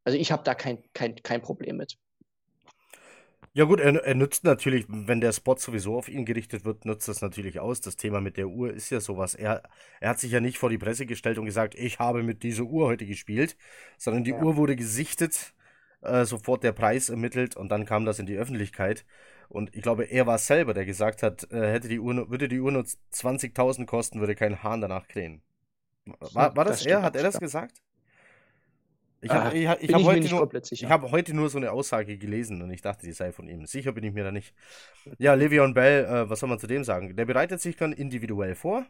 Also 0.04 0.18
ich 0.18 0.32
habe 0.32 0.44
da 0.44 0.56
kein, 0.56 0.80
kein, 0.94 1.16
kein 1.16 1.42
Problem 1.42 1.78
mit. 1.78 1.98
Ja 3.54 3.66
gut, 3.66 3.82
er, 3.82 3.94
er, 3.96 4.16
nützt 4.16 4.46
natürlich, 4.46 4.86
wenn 4.88 5.20
der 5.20 5.34
Spot 5.34 5.58
sowieso 5.58 5.98
auf 5.98 6.08
ihn 6.08 6.24
gerichtet 6.24 6.64
wird, 6.64 6.86
nutzt 6.86 7.10
das 7.10 7.22
natürlich 7.22 7.60
aus. 7.60 7.82
Das 7.82 7.98
Thema 7.98 8.22
mit 8.22 8.38
der 8.38 8.48
Uhr 8.48 8.74
ist 8.74 8.90
ja 8.92 9.02
sowas. 9.02 9.36
Er, 9.36 9.64
er 10.00 10.10
hat 10.10 10.20
sich 10.20 10.32
ja 10.32 10.40
nicht 10.40 10.58
vor 10.58 10.70
die 10.70 10.78
Presse 10.78 11.06
gestellt 11.06 11.38
und 11.38 11.46
gesagt, 11.46 11.76
ich 11.76 12.00
habe 12.00 12.24
mit 12.24 12.44
dieser 12.44 12.64
Uhr 12.64 12.88
heute 12.88 13.06
gespielt, 13.06 13.58
sondern 13.98 14.24
die 14.24 14.32
ja. 14.32 14.42
Uhr 14.42 14.56
wurde 14.56 14.78
gesichtet, 14.78 15.54
äh, 16.00 16.24
sofort 16.24 16.64
der 16.64 16.72
Preis 16.72 17.10
ermittelt 17.10 17.58
und 17.58 17.70
dann 17.70 17.86
kam 17.86 18.06
das 18.06 18.20
in 18.20 18.26
die 18.26 18.38
Öffentlichkeit. 18.38 19.06
Und 19.50 19.76
ich 19.76 19.82
glaube, 19.82 20.06
er 20.06 20.26
war 20.26 20.36
es 20.36 20.48
selber, 20.48 20.74
der 20.74 20.86
gesagt 20.86 21.22
hat, 21.22 21.52
äh, 21.52 21.74
hätte 21.74 21.90
die 21.90 22.00
Uhr, 22.00 22.30
würde 22.30 22.48
die 22.48 22.62
Uhr 22.62 22.72
nur 22.72 22.84
20.000 22.84 23.86
kosten, 23.86 24.22
würde 24.22 24.36
kein 24.36 24.64
Hahn 24.64 24.80
danach 24.80 25.10
krähen. 25.10 25.42
War, 26.06 26.56
war 26.56 26.64
das, 26.64 26.78
das 26.78 26.86
er? 26.86 27.02
Hat 27.02 27.18
er 27.18 27.24
das 27.24 27.38
gesagt? 27.38 27.82
Ich 29.24 29.30
habe 29.30 29.50
ah, 29.50 29.54
ich, 29.54 29.90
ich 29.90 29.94
hab 29.94 30.04
heute, 30.04 30.30
nur, 30.30 30.50
hab 30.90 31.12
heute 31.12 31.34
nur 31.36 31.50
so 31.50 31.60
eine 31.60 31.72
Aussage 31.72 32.18
gelesen 32.18 32.62
und 32.64 32.72
ich 32.72 32.82
dachte, 32.82 33.06
die 33.06 33.12
sei 33.12 33.32
von 33.32 33.48
ihm. 33.48 33.68
Sicher 33.68 33.92
bin 33.92 34.04
ich 34.04 34.14
mir 34.14 34.24
da 34.24 34.32
nicht. 34.32 34.56
Ja, 35.20 35.34
Le'Veon 35.34 35.76
Bell, 35.76 36.06
äh, 36.06 36.30
was 36.30 36.40
soll 36.40 36.50
man 36.50 36.58
zu 36.58 36.66
dem 36.66 36.84
sagen? 36.84 37.16
Der 37.16 37.26
bereitet 37.26 37.62
sich 37.62 37.76
dann 37.76 37.94
individuell 37.94 38.56
vor. 38.56 38.86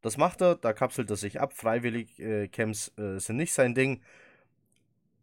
Das 0.00 0.16
macht 0.16 0.40
er, 0.40 0.54
da 0.54 0.72
kapselt 0.72 1.10
er 1.10 1.16
sich 1.16 1.40
ab. 1.40 1.52
Freiwillig 1.52 2.18
äh, 2.18 2.48
Camps 2.48 2.92
äh, 2.96 3.18
sind 3.18 3.36
nicht 3.36 3.52
sein 3.52 3.74
Ding. 3.74 4.00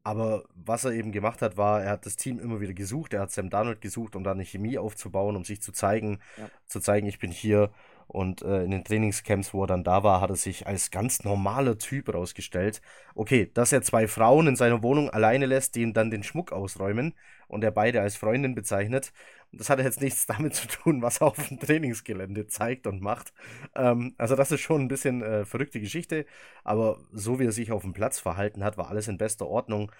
Aber 0.03 0.43
was 0.53 0.85
er 0.85 0.91
eben 0.91 1.11
gemacht 1.11 1.41
hat, 1.41 1.57
war, 1.57 1.81
er 1.81 1.89
hat 1.89 2.05
das 2.05 2.15
Team 2.15 2.37
immer 2.37 2.61
wieder 2.61 2.73
gesucht. 2.73 3.15
Er 3.15 3.21
hat 3.21 3.31
Sam 3.31 3.49
Darnold 3.49 3.81
gesucht, 3.81 4.15
um 4.15 4.23
da 4.23 4.31
eine 4.31 4.45
Chemie 4.45 4.77
aufzubauen, 4.77 5.35
um 5.35 5.43
sich 5.43 5.63
zu 5.63 5.71
zeigen, 5.71 6.19
ja. 6.37 6.47
zu 6.67 6.79
zeigen, 6.79 7.07
ich 7.07 7.17
bin 7.17 7.31
hier 7.31 7.71
Und 8.07 8.41
äh, 8.43 8.63
in 8.63 8.71
den 8.71 8.83
Trainingscamps, 8.83 9.53
wo 9.53 9.63
er 9.63 9.67
dann 9.67 9.83
da 9.83 10.03
war, 10.03 10.21
hat 10.21 10.29
er 10.29 10.35
sich 10.35 10.67
als 10.67 10.91
ganz 10.91 11.23
normaler 11.23 11.77
Typ 11.77 12.13
rausgestellt. 12.13 12.81
Okay, 13.15 13.49
dass 13.53 13.71
er 13.71 13.81
zwei 13.81 14.07
Frauen 14.07 14.47
in 14.47 14.55
seiner 14.55 14.83
Wohnung 14.83 15.09
alleine 15.09 15.45
lässt, 15.45 15.75
die 15.75 15.81
ihm 15.81 15.93
dann 15.93 16.11
den 16.11 16.23
Schmuck 16.23 16.51
ausräumen 16.51 17.13
und 17.47 17.63
er 17.63 17.71
beide 17.71 18.01
als 18.01 18.15
Freundin 18.15 18.55
bezeichnet. 18.55 19.11
Das 19.51 19.69
hat 19.69 19.79
jetzt 19.79 20.01
nichts 20.01 20.25
damit 20.27 20.55
zu 20.55 20.67
tun, 20.67 21.01
was 21.01 21.21
er 21.21 21.27
auf 21.27 21.47
dem 21.47 21.59
Trainingsgelände 21.59 22.47
zeigt 22.47 22.87
und 22.87 23.01
macht. 23.01 23.33
Ähm, 23.75 24.15
also 24.17 24.35
das 24.35 24.51
ist 24.51 24.61
schon 24.61 24.81
ein 24.81 24.87
bisschen 24.87 25.21
äh, 25.21 25.45
verrückte 25.45 25.79
Geschichte, 25.79 26.25
aber 26.63 26.99
so 27.11 27.39
wie 27.39 27.45
er 27.45 27.51
sich 27.51 27.71
auf 27.71 27.83
dem 27.83 27.93
Platz 27.93 28.19
verhalten 28.19 28.63
hat, 28.63 28.77
war 28.77 28.89
alles 28.89 29.07
in 29.07 29.17
bester 29.17 29.47
Ordnung. 29.47 29.91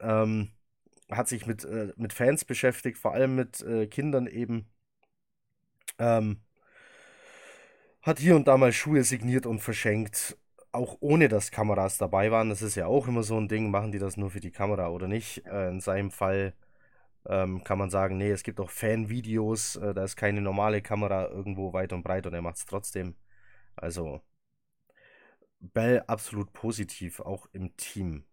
Ähm, 0.00 0.50
hat 1.10 1.28
sich 1.28 1.46
mit, 1.46 1.64
äh, 1.64 1.92
mit 1.96 2.12
Fans 2.12 2.44
beschäftigt, 2.44 2.98
vor 2.98 3.12
allem 3.14 3.34
mit 3.34 3.60
äh, 3.62 3.86
Kindern 3.86 4.26
eben. 4.26 4.66
Ähm, 5.98 6.40
hat 8.02 8.18
hier 8.18 8.36
und 8.36 8.48
da 8.48 8.56
mal 8.56 8.72
Schuhe 8.72 9.04
signiert 9.04 9.46
und 9.46 9.60
verschenkt, 9.60 10.38
auch 10.72 10.96
ohne 11.00 11.28
dass 11.28 11.50
Kameras 11.50 11.98
dabei 11.98 12.30
waren. 12.30 12.48
Das 12.48 12.62
ist 12.62 12.74
ja 12.76 12.86
auch 12.86 13.08
immer 13.08 13.22
so 13.22 13.38
ein 13.38 13.48
Ding, 13.48 13.70
machen 13.70 13.92
die 13.92 13.98
das 13.98 14.16
nur 14.16 14.30
für 14.30 14.40
die 14.40 14.50
Kamera 14.52 14.88
oder 14.90 15.08
nicht. 15.08 15.44
Äh, 15.46 15.68
in 15.68 15.80
seinem 15.80 16.10
Fall 16.10 16.54
ähm, 17.28 17.64
kann 17.64 17.78
man 17.78 17.90
sagen, 17.90 18.18
nee, 18.18 18.30
es 18.30 18.42
gibt 18.42 18.60
auch 18.60 18.70
Fanvideos, 18.70 19.76
äh, 19.76 19.94
da 19.94 20.04
ist 20.04 20.16
keine 20.16 20.40
normale 20.42 20.82
Kamera 20.82 21.28
irgendwo 21.28 21.72
weit 21.72 21.92
und 21.92 22.02
breit 22.02 22.26
und 22.26 22.34
er 22.34 22.42
macht 22.42 22.56
es 22.56 22.66
trotzdem. 22.66 23.16
Also, 23.76 24.22
Bell 25.60 26.02
absolut 26.06 26.52
positiv, 26.52 27.20
auch 27.20 27.46
im 27.52 27.76
Team. 27.76 28.24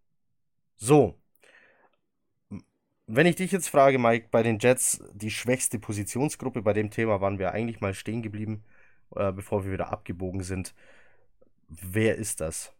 So. 0.76 1.18
Wenn 3.06 3.26
ich 3.26 3.36
dich 3.36 3.52
jetzt 3.52 3.68
frage, 3.68 3.98
Mike, 3.98 4.28
bei 4.30 4.42
den 4.42 4.58
Jets 4.58 5.02
die 5.14 5.30
schwächste 5.30 5.78
Positionsgruppe, 5.78 6.62
bei 6.62 6.74
dem 6.74 6.90
Thema 6.90 7.20
waren 7.20 7.38
wir 7.38 7.52
eigentlich 7.52 7.80
mal 7.80 7.94
stehen 7.94 8.22
geblieben 8.22 8.64
äh, 9.16 9.32
bevor 9.32 9.64
wir 9.64 9.72
wieder 9.72 9.92
abgebogen 9.92 10.42
sind. 10.42 10.74
Wer 11.68 12.16
ist 12.16 12.40
das? 12.40 12.72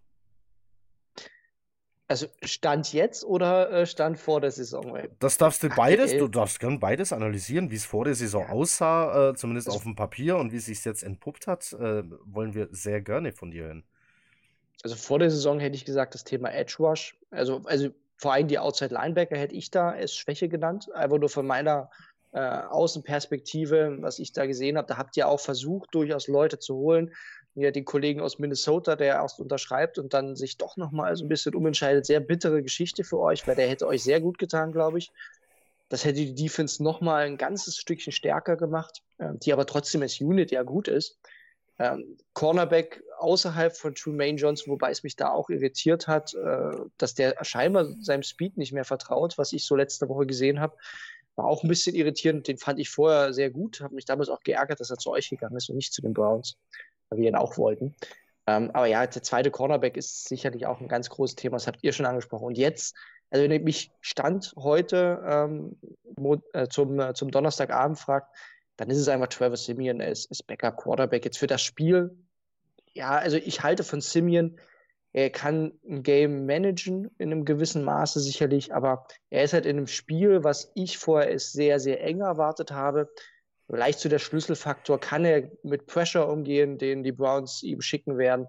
Also 2.11 2.27
Stand 2.43 2.95
jetzt 2.95 3.23
oder 3.23 3.71
äh, 3.71 3.87
Stand 3.87 4.19
vor 4.19 4.41
der 4.41 4.51
Saison? 4.51 4.99
Das 5.19 5.37
darfst 5.37 5.63
du 5.63 5.69
beides, 5.69 6.17
du 6.17 6.27
darfst 6.27 6.59
gern 6.59 6.81
beides 6.81 7.13
analysieren, 7.13 7.71
wie 7.71 7.77
es 7.77 7.85
vor 7.85 8.07
der 8.07 8.15
Saison 8.15 8.45
ja. 8.45 8.49
aussah, 8.49 9.31
äh, 9.31 9.35
zumindest 9.35 9.69
also, 9.69 9.77
auf 9.77 9.83
dem 9.83 9.95
Papier 9.95 10.39
und 10.39 10.51
wie 10.51 10.57
es 10.57 10.65
sich 10.65 10.83
jetzt 10.87 11.03
entpuppt 11.03 11.47
hat, 11.47 11.71
äh, 11.75 12.03
wollen 12.25 12.55
wir 12.55 12.69
sehr 12.71 13.03
gerne 13.03 13.33
von 13.33 13.51
dir 13.51 13.65
hören. 13.65 13.85
Also 14.83 14.97
vor 14.97 15.19
der 15.19 15.31
Saison 15.31 15.61
hätte 15.61 15.77
ich 15.77 15.85
gesagt, 15.85 16.15
das 16.15 16.25
Thema 16.25 16.51
Edge 16.51 16.77
Rush, 16.79 17.15
also, 17.31 17.61
also 17.67 17.91
vor 18.17 18.33
allem 18.33 18.49
die 18.49 18.59
Outside 18.59 18.95
Linebacker 18.95 19.37
hätte 19.37 19.55
ich 19.55 19.71
da 19.71 19.91
als 19.91 20.15
Schwäche 20.15 20.49
genannt, 20.49 20.91
einfach 20.95 21.19
nur 21.19 21.29
von 21.29 21.47
meiner 21.47 21.91
äh, 22.33 22.41
Außenperspektive, 22.41 23.99
was 24.01 24.19
ich 24.19 24.33
da 24.33 24.47
gesehen 24.47 24.77
habe, 24.77 24.89
da 24.89 24.97
habt 24.99 25.17
ihr 25.17 25.29
auch 25.29 25.41
versucht, 25.41 25.95
durchaus 25.95 26.29
Leute 26.29 26.59
zu 26.59 26.77
holen. 26.77 27.15
Ja, 27.55 27.71
den 27.71 27.85
Kollegen 27.85 28.21
aus 28.21 28.39
Minnesota, 28.39 28.95
der 28.95 29.15
erst 29.15 29.41
unterschreibt 29.41 29.99
und 29.99 30.15
dann 30.15 30.37
sich 30.37 30.59
doch 30.59 30.77
nochmal 30.77 31.17
so 31.17 31.25
ein 31.25 31.29
bisschen 31.29 31.55
umentscheidet. 31.55 32.07
Sehr 32.07 32.21
bittere 32.21 32.63
Geschichte 32.63 33.03
für 33.03 33.19
euch, 33.19 33.49
weil 33.49 33.57
der 33.57 33.69
hätte 33.69 33.87
euch 33.87 34.05
sehr 34.05 34.21
gut 34.21 34.39
getan, 34.39 34.71
glaube 34.71 34.99
ich. 34.99 35.11
Das 35.89 36.05
hätte 36.05 36.21
die 36.21 36.35
Defense 36.35 36.83
nochmal 36.83 37.25
ein 37.25 37.39
ganzes 37.39 37.77
Stückchen 37.77 38.13
stärker 38.13 38.57
gemacht, 38.57 39.03
äh, 39.19 39.31
die 39.43 39.53
aber 39.53 39.67
trotzdem 39.67 40.03
als 40.03 40.21
Unit 40.21 40.51
ja 40.51 40.63
gut 40.63 40.87
ist. 40.87 41.19
Ähm, 41.81 42.17
Cornerback 42.35 43.03
außerhalb 43.19 43.77
von 43.77 43.95
Tremaine 43.95 44.37
Johnson, 44.37 44.73
wobei 44.73 44.91
es 44.91 45.03
mich 45.03 45.17
da 45.17 45.31
auch 45.31 45.49
irritiert 45.49 46.09
hat, 46.09 46.35
äh, 46.35 46.71
dass 46.99 47.15
der 47.15 47.37
scheinbar 47.45 47.87
seinem 48.01 48.23
Speed 48.23 48.57
nicht 48.57 48.73
mehr 48.73 48.85
vertraut, 48.85 49.39
was 49.39 49.53
ich 49.53 49.65
so 49.65 49.77
letzte 49.77 50.09
Woche 50.09 50.27
gesehen 50.27 50.61
habe. 50.61 50.77
War 51.39 51.45
auch 51.45 51.63
ein 51.63 51.69
bisschen 51.69 51.95
irritierend. 51.95 52.49
Den 52.49 52.59
fand 52.59 52.81
ich 52.81 52.91
vorher 52.91 53.33
sehr 53.33 53.49
gut. 53.49 53.81
Habe 53.81 53.95
mich 53.95 54.05
damals 54.05 54.29
auch 54.29 54.41
geärgert, 54.41 54.81
dass 54.81 54.91
er 54.91 54.99
zu 54.99 55.13
euch 55.13 55.31
gegangen 55.31 55.57
ist 55.57 55.71
und 55.71 55.77
nicht 55.77 55.93
zu 55.93 56.03
den 56.03 56.13
Browns, 56.13 56.59
weil 57.09 57.21
wir 57.21 57.29
ihn 57.29 57.37
auch 57.37 57.57
wollten. 57.57 57.95
Ähm, 58.49 58.73
aber 58.73 58.87
ja, 58.87 59.07
der 59.07 59.23
zweite 59.23 59.53
Cornerback 59.53 59.97
ist 59.97 60.29
sicherlich 60.29 60.67
auch 60.67 60.81
ein 60.81 60.89
ganz 60.89 61.09
großes 61.09 61.37
Thema. 61.37 61.57
Das 61.57 61.69
habt 61.69 61.79
ihr 61.83 61.93
schon 61.93 62.07
angesprochen. 62.07 62.47
Und 62.47 62.59
jetzt, 62.59 62.97
also 63.31 63.45
wenn 63.45 63.53
ihr 63.53 63.61
mich 63.61 63.93
Stand 64.01 64.53
heute 64.57 65.23
ähm, 65.25 65.79
äh, 66.55 66.67
zum, 66.67 66.99
äh, 66.99 67.15
zum 67.15 67.31
Donnerstagabend 67.31 68.01
fragt, 68.01 68.35
dann 68.77 68.91
ist 68.91 68.99
es 68.99 69.07
einfach 69.07 69.29
Trevor 69.29 69.57
Simeon 69.57 70.01
als, 70.01 70.29
als 70.29 70.43
Backup 70.43 70.77
Quarterback. 70.77 71.25
Jetzt 71.25 71.39
für 71.39 71.47
das 71.47 71.63
Spiel, 71.63 72.17
ja, 72.95 73.11
also 73.11 73.37
ich 73.37 73.63
halte 73.63 73.85
von 73.85 74.01
Simeon 74.01 74.59
er 75.19 75.31
kann 75.31 75.73
ein 75.85 76.05
Game 76.05 76.47
managen 76.47 77.11
in 77.19 77.33
einem 77.33 77.45
gewissen 77.45 77.83
Maße 77.83 78.21
sicherlich, 78.21 78.73
aber 78.73 79.05
er 79.31 79.43
ist 79.43 79.53
halt 79.53 79.67
in 79.67 79.77
einem 79.77 79.89
Spiel, 79.89 80.45
was 80.45 80.71
ich 80.77 80.97
vorher 80.97 81.37
sehr, 81.41 81.81
sehr 81.81 82.05
eng 82.05 82.21
erwartet 82.21 82.71
habe. 82.71 83.13
Vielleicht 83.67 83.99
zu 83.99 84.09
der 84.09 84.21
Schlüsselfaktor, 84.21 85.01
kann 85.01 85.25
er 85.25 85.51
mit 85.65 85.87
Pressure 85.87 86.29
umgehen, 86.29 86.79
den 86.79 87.03
die 87.03 87.11
Browns 87.11 87.65
ihm 87.65 87.81
schicken 87.81 88.17
werden? 88.17 88.47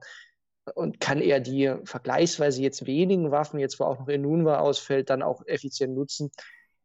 Und 0.76 1.00
kann 1.00 1.22
er 1.22 1.40
die 1.40 1.74
vergleichsweise 1.86 2.62
jetzt 2.62 2.86
wenigen 2.86 3.32
Waffen, 3.32 3.60
jetzt 3.60 3.80
wo 3.80 3.86
auch 3.86 3.98
noch 3.98 4.08
Inunwa 4.08 4.60
ausfällt, 4.60 5.10
dann 5.10 5.24
auch 5.24 5.42
effizient 5.48 5.96
nutzen? 5.96 6.30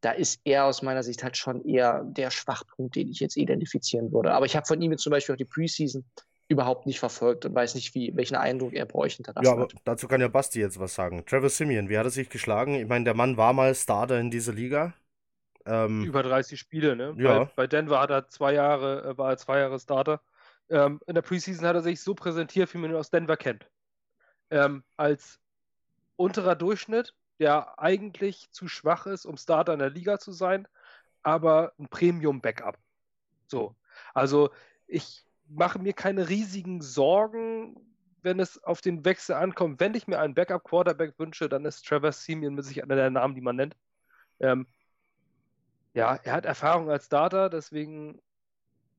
Da 0.00 0.12
ist 0.12 0.40
er 0.44 0.64
aus 0.64 0.80
meiner 0.80 1.02
Sicht 1.02 1.22
halt 1.22 1.36
schon 1.36 1.62
eher 1.62 2.04
der 2.04 2.30
Schwachpunkt, 2.30 2.96
den 2.96 3.10
ich 3.10 3.20
jetzt 3.20 3.36
identifizieren 3.36 4.12
würde. 4.12 4.32
Aber 4.32 4.46
ich 4.46 4.56
habe 4.56 4.64
von 4.64 4.80
ihm 4.80 4.92
jetzt 4.92 5.02
zum 5.02 5.10
Beispiel 5.10 5.34
auch 5.34 5.38
die 5.38 5.44
Preseason 5.44 6.06
überhaupt 6.48 6.86
nicht 6.86 6.98
verfolgt 6.98 7.46
und 7.46 7.54
weiß 7.54 7.74
nicht, 7.74 7.94
wie, 7.94 8.14
welchen 8.16 8.36
Eindruck 8.36 8.74
er 8.74 8.84
bei 8.86 8.98
euch 8.98 9.14
hinterlassen 9.16 9.46
ja, 9.46 9.52
aber 9.52 9.62
hat. 9.62 9.74
Dazu 9.84 10.08
kann 10.08 10.20
ja 10.20 10.28
Basti 10.28 10.60
jetzt 10.60 10.78
was 10.78 10.94
sagen. 10.94 11.24
Trevor 11.24 11.48
Simeon, 11.48 11.88
wie 11.88 11.96
hat 11.96 12.06
er 12.06 12.10
sich 12.10 12.28
geschlagen? 12.28 12.74
Ich 12.74 12.86
meine, 12.86 13.04
der 13.04 13.14
Mann 13.14 13.36
war 13.36 13.52
mal 13.52 13.74
Starter 13.74 14.18
in 14.20 14.30
dieser 14.30 14.52
Liga. 14.52 14.94
Ähm, 15.66 16.04
Über 16.04 16.22
30 16.22 16.60
Spiele, 16.60 16.94
ne? 16.96 17.14
Ja. 17.16 17.44
Bei, 17.44 17.50
bei, 17.56 17.66
Denver 17.66 18.00
hat 18.00 18.10
er 18.10 18.28
zwei 18.28 18.52
Jahre, 18.52 19.04
äh, 19.04 19.18
war 19.18 19.30
er 19.30 19.36
zwei 19.38 19.60
Jahre 19.60 19.78
Starter. 19.80 20.20
Ähm, 20.68 21.00
in 21.06 21.14
der 21.14 21.22
Preseason 21.22 21.66
hat 21.66 21.76
er 21.76 21.82
sich 21.82 22.00
so 22.02 22.14
präsentiert, 22.14 22.72
wie 22.74 22.78
man 22.78 22.90
ihn 22.90 22.96
aus 22.96 23.10
Denver 23.10 23.36
kennt. 23.36 23.70
Ähm, 24.50 24.84
als 24.96 25.40
unterer 26.16 26.54
Durchschnitt, 26.54 27.14
der 27.38 27.78
eigentlich 27.78 28.50
zu 28.50 28.68
schwach 28.68 29.06
ist, 29.06 29.24
um 29.24 29.38
Starter 29.38 29.72
in 29.72 29.78
der 29.78 29.90
Liga 29.90 30.18
zu 30.18 30.32
sein, 30.32 30.68
aber 31.22 31.72
ein 31.78 31.88
Premium-Backup. 31.88 32.78
So. 33.46 33.74
Also 34.12 34.50
ich 34.86 35.24
mache 35.48 35.78
mir 35.78 35.92
keine 35.92 36.28
riesigen 36.28 36.80
Sorgen, 36.80 37.76
wenn 38.22 38.40
es 38.40 38.62
auf 38.64 38.80
den 38.80 39.04
Wechsel 39.04 39.34
ankommt. 39.34 39.80
Wenn 39.80 39.94
ich 39.94 40.06
mir 40.08 40.18
einen 40.18 40.34
Backup-Quarterback 40.34 41.18
wünsche, 41.18 41.48
dann 41.48 41.64
ist 41.64 41.86
Trevor 41.86 42.12
Simeon 42.12 42.54
mit 42.54 42.64
sich 42.64 42.82
einer 42.82 42.96
der 42.96 43.10
Namen, 43.10 43.34
die 43.34 43.40
man 43.42 43.56
nennt. 43.56 43.76
Ähm, 44.40 44.66
ja, 45.92 46.14
er 46.16 46.32
hat 46.32 46.46
Erfahrung 46.46 46.90
als 46.90 47.06
Starter, 47.06 47.50
deswegen 47.50 48.20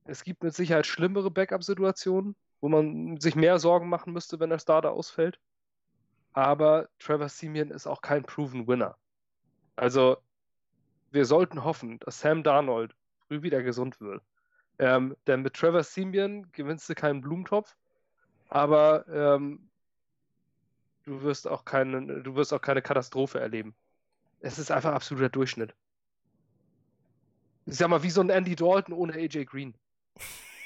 es 0.04 0.24
gibt 0.24 0.42
mit 0.42 0.54
Sicherheit 0.54 0.86
schlimmere 0.86 1.30
Backup-Situationen, 1.30 2.36
wo 2.60 2.68
man 2.68 3.18
sich 3.20 3.34
mehr 3.34 3.58
Sorgen 3.58 3.88
machen 3.88 4.12
müsste, 4.12 4.38
wenn 4.40 4.50
der 4.50 4.58
Starter 4.58 4.92
ausfällt. 4.92 5.38
Aber 6.32 6.88
Trevor 6.98 7.28
Simeon 7.28 7.70
ist 7.70 7.86
auch 7.86 8.02
kein 8.02 8.22
Proven 8.22 8.66
Winner. 8.68 8.96
Also, 9.74 10.18
wir 11.10 11.24
sollten 11.24 11.64
hoffen, 11.64 11.98
dass 12.00 12.20
Sam 12.20 12.42
Darnold 12.42 12.94
früh 13.26 13.42
wieder 13.42 13.62
gesund 13.62 14.00
wird. 14.00 14.22
Ähm, 14.78 15.16
denn 15.26 15.42
mit 15.42 15.54
Trevor 15.54 15.82
Simeon 15.82 16.50
gewinnst 16.52 16.88
du 16.88 16.94
keinen 16.94 17.22
Blumentopf, 17.22 17.74
aber 18.48 19.06
ähm, 19.08 19.68
du 21.04 21.22
wirst 21.22 21.48
auch 21.48 21.64
keine, 21.64 22.22
du 22.22 22.34
wirst 22.34 22.52
auch 22.52 22.60
keine 22.60 22.82
Katastrophe 22.82 23.40
erleben. 23.40 23.74
Es 24.40 24.58
ist 24.58 24.70
einfach 24.70 24.92
absoluter 24.92 25.30
Durchschnitt. 25.30 25.74
Ich 27.64 27.76
sag 27.76 27.88
mal, 27.88 28.02
wie 28.02 28.10
so 28.10 28.20
ein 28.20 28.30
Andy 28.30 28.54
Dalton 28.54 28.94
ohne 28.94 29.14
AJ 29.14 29.46
Green. 29.46 29.74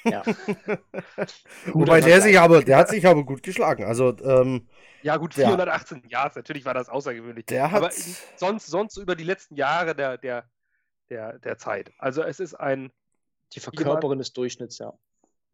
Ja. 0.04 0.22
Wobei 1.66 2.00
der 2.00 2.20
sich 2.20 2.38
aber, 2.38 2.62
der 2.62 2.78
hat 2.78 2.88
sich 2.88 3.06
aber 3.06 3.24
gut 3.24 3.42
geschlagen. 3.42 3.84
Also, 3.84 4.16
ähm, 4.18 4.66
ja, 5.02 5.16
gut, 5.16 5.34
418 5.34 6.02
Yards, 6.08 6.36
natürlich 6.36 6.64
war 6.64 6.74
das 6.74 6.88
außergewöhnlich. 6.88 7.46
Der 7.46 7.70
hat... 7.70 7.78
Aber 7.78 7.90
sonst, 8.36 8.66
sonst 8.66 8.96
über 8.96 9.14
die 9.14 9.24
letzten 9.24 9.56
Jahre 9.56 9.94
der, 9.94 10.18
der, 10.18 10.44
der, 11.08 11.38
der 11.38 11.58
Zeit. 11.58 11.92
Also 11.98 12.22
es 12.22 12.40
ist 12.40 12.54
ein 12.54 12.90
die 13.52 13.60
Verkörperin 13.60 14.18
des 14.18 14.32
Durchschnitts, 14.32 14.78
ja. 14.78 14.92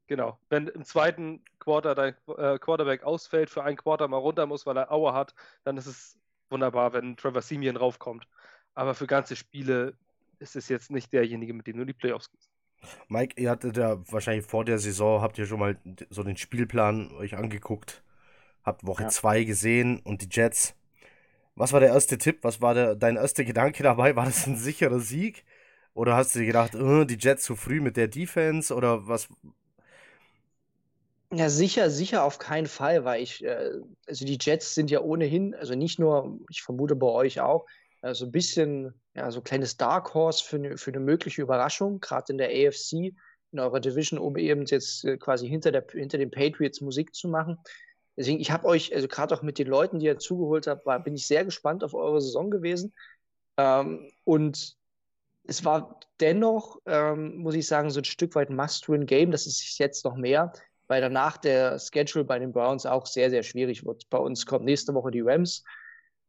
Genau. 0.07 0.39
Wenn 0.49 0.69
im 0.69 0.85
zweiten 0.85 1.43
Quarter 1.59 1.95
dein 1.95 2.15
äh, 2.37 2.59
Quarterback 2.59 3.03
ausfällt, 3.03 3.51
für 3.51 3.65
ein 3.65 3.77
Quarter 3.77 4.07
mal 4.09 4.19
runter 4.19 4.47
muss, 4.47 4.67
weil 4.67 4.77
er 4.77 4.93
Aue 4.93 5.13
hat, 5.13 5.35
dann 5.65 5.77
ist 5.77 5.87
es 5.87 6.17
wunderbar, 6.49 6.93
wenn 6.93 7.17
Trevor 7.17 7.43
Simeon 7.43 7.77
raufkommt. 7.77 8.27
Aber 8.75 8.95
für 8.95 9.07
ganze 9.07 9.35
Spiele 9.35 9.95
ist 10.39 10.55
es 10.55 10.69
jetzt 10.69 10.91
nicht 10.91 11.13
derjenige, 11.13 11.55
mit 11.55 11.67
dem 11.67 11.79
du 11.79 11.85
die 11.85 11.93
Playoffs 11.93 12.31
gehst. 12.31 12.51
Mike, 13.09 13.41
ihr 13.41 13.51
hattet 13.51 13.77
ja 13.77 13.99
wahrscheinlich 14.13 14.47
vor 14.47 14.65
der 14.65 14.79
Saison, 14.79 15.23
habt 15.23 15.39
ihr 15.39 15.47
schon 15.47 15.59
mal 15.59 15.79
so 16.11 16.23
den 16.23 16.37
Spielplan 16.37 17.11
euch 17.13 17.37
angeguckt, 17.37 18.03
habt 18.63 18.87
Woche 18.87 19.09
2 19.09 19.39
ja. 19.39 19.45
gesehen 19.45 20.01
und 20.01 20.23
die 20.23 20.29
Jets. 20.31 20.75
Was 21.55 21.73
war 21.73 21.81
der 21.81 21.89
erste 21.89 22.19
Tipp? 22.19 22.41
Was 22.43 22.61
war 22.61 22.75
der, 22.75 22.95
dein 22.95 23.17
erster 23.17 23.45
Gedanke 23.45 23.83
dabei? 23.83 24.15
War 24.15 24.27
das 24.27 24.47
ein 24.47 24.57
sicherer 24.57 25.01
Sieg? 25.01 25.45
Oder 25.97 26.15
hast 26.15 26.35
du 26.35 26.41
dir 26.41 26.47
gedacht, 26.47 26.75
oh, 26.75 27.05
die 27.05 27.17
Jets 27.19 27.45
zu 27.45 27.57
früh 27.57 27.81
mit 27.81 27.97
der 27.97 28.07
Defense 28.07 28.75
oder 28.75 29.09
was? 29.09 29.29
Ja, 31.33 31.49
sicher, 31.49 31.89
sicher 31.89 32.23
auf 32.23 32.39
keinen 32.39 32.67
Fall, 32.67 33.07
weil 33.07 33.23
ich, 33.23 33.43
äh, 33.43 33.71
also 34.07 34.27
die 34.27 34.37
Jets 34.39 34.75
sind 34.75 34.91
ja 34.91 35.01
ohnehin, 35.01 35.55
also 35.55 35.75
nicht 35.75 35.99
nur, 35.99 36.39
ich 36.51 36.61
vermute 36.61 36.97
bei 36.97 37.07
euch 37.07 37.41
auch, 37.41 37.65
äh, 38.03 38.13
so 38.13 38.27
ein 38.27 38.31
bisschen, 38.31 38.93
ja, 39.15 39.31
so 39.31 39.41
ein 39.41 39.45
kleines 39.45 39.79
Dark 39.79 40.13
Horse 40.13 40.45
für 40.45 40.57
eine, 40.57 40.77
für 40.77 40.91
eine 40.91 41.01
mögliche 41.01 41.41
Überraschung, 41.41 41.99
gerade 42.01 42.31
in 42.31 42.37
der 42.37 42.51
AFC, 42.51 43.15
in 43.53 43.59
eurer 43.59 43.81
Division, 43.81 44.19
um 44.19 44.37
eben 44.37 44.67
jetzt 44.67 45.07
quasi 45.21 45.49
hinter, 45.49 45.73
der, 45.73 45.87
hinter 45.91 46.19
den 46.19 46.31
Patriots 46.31 46.83
Musik 46.83 47.15
zu 47.15 47.27
machen. 47.27 47.57
Deswegen, 48.19 48.39
ich 48.39 48.51
habe 48.51 48.67
euch, 48.67 48.95
also 48.95 49.09
gerade 49.09 49.35
auch 49.35 49.43
mit 49.43 49.59
den 49.59 49.67
Leuten, 49.67 49.99
die 49.99 50.07
ihr 50.07 50.19
zugeholt 50.19 50.67
habt, 50.67 50.85
war, 50.85 51.03
bin 51.03 51.15
ich 51.15 51.27
sehr 51.27 51.47
gespannt 51.47 51.83
auf 51.83 51.95
eure 51.95 52.21
Saison 52.21 52.51
gewesen. 52.51 52.93
Ähm, 53.57 54.11
und 54.25 54.77
es 55.49 55.65
war 55.65 56.01
dennoch, 56.21 56.79
ähm, 56.87 57.39
muss 57.39 57.55
ich 57.55 57.67
sagen, 57.67 57.91
so 57.91 58.01
ein 58.01 58.05
Stück 58.05 58.35
weit 58.35 58.51
Must-Win-Game. 58.51 59.31
Das 59.31 59.47
ist 59.47 59.79
jetzt 59.79 60.05
noch 60.05 60.17
mehr, 60.17 60.53
weil 60.89 61.01
danach 61.01 61.37
der 61.37 61.79
Schedule 61.79 62.25
bei 62.25 62.39
den 62.39 62.53
Browns 62.53 62.87
auch 62.87 63.07
sehr, 63.07 63.31
sehr 63.31 63.43
schwierig 63.43 63.85
wird. 63.85 64.09
Bei 64.11 64.19
uns 64.19 64.47
kommt 64.47 64.65
nächste 64.65 64.95
Woche 64.95 65.11
die 65.11 65.21
Rams 65.21 65.65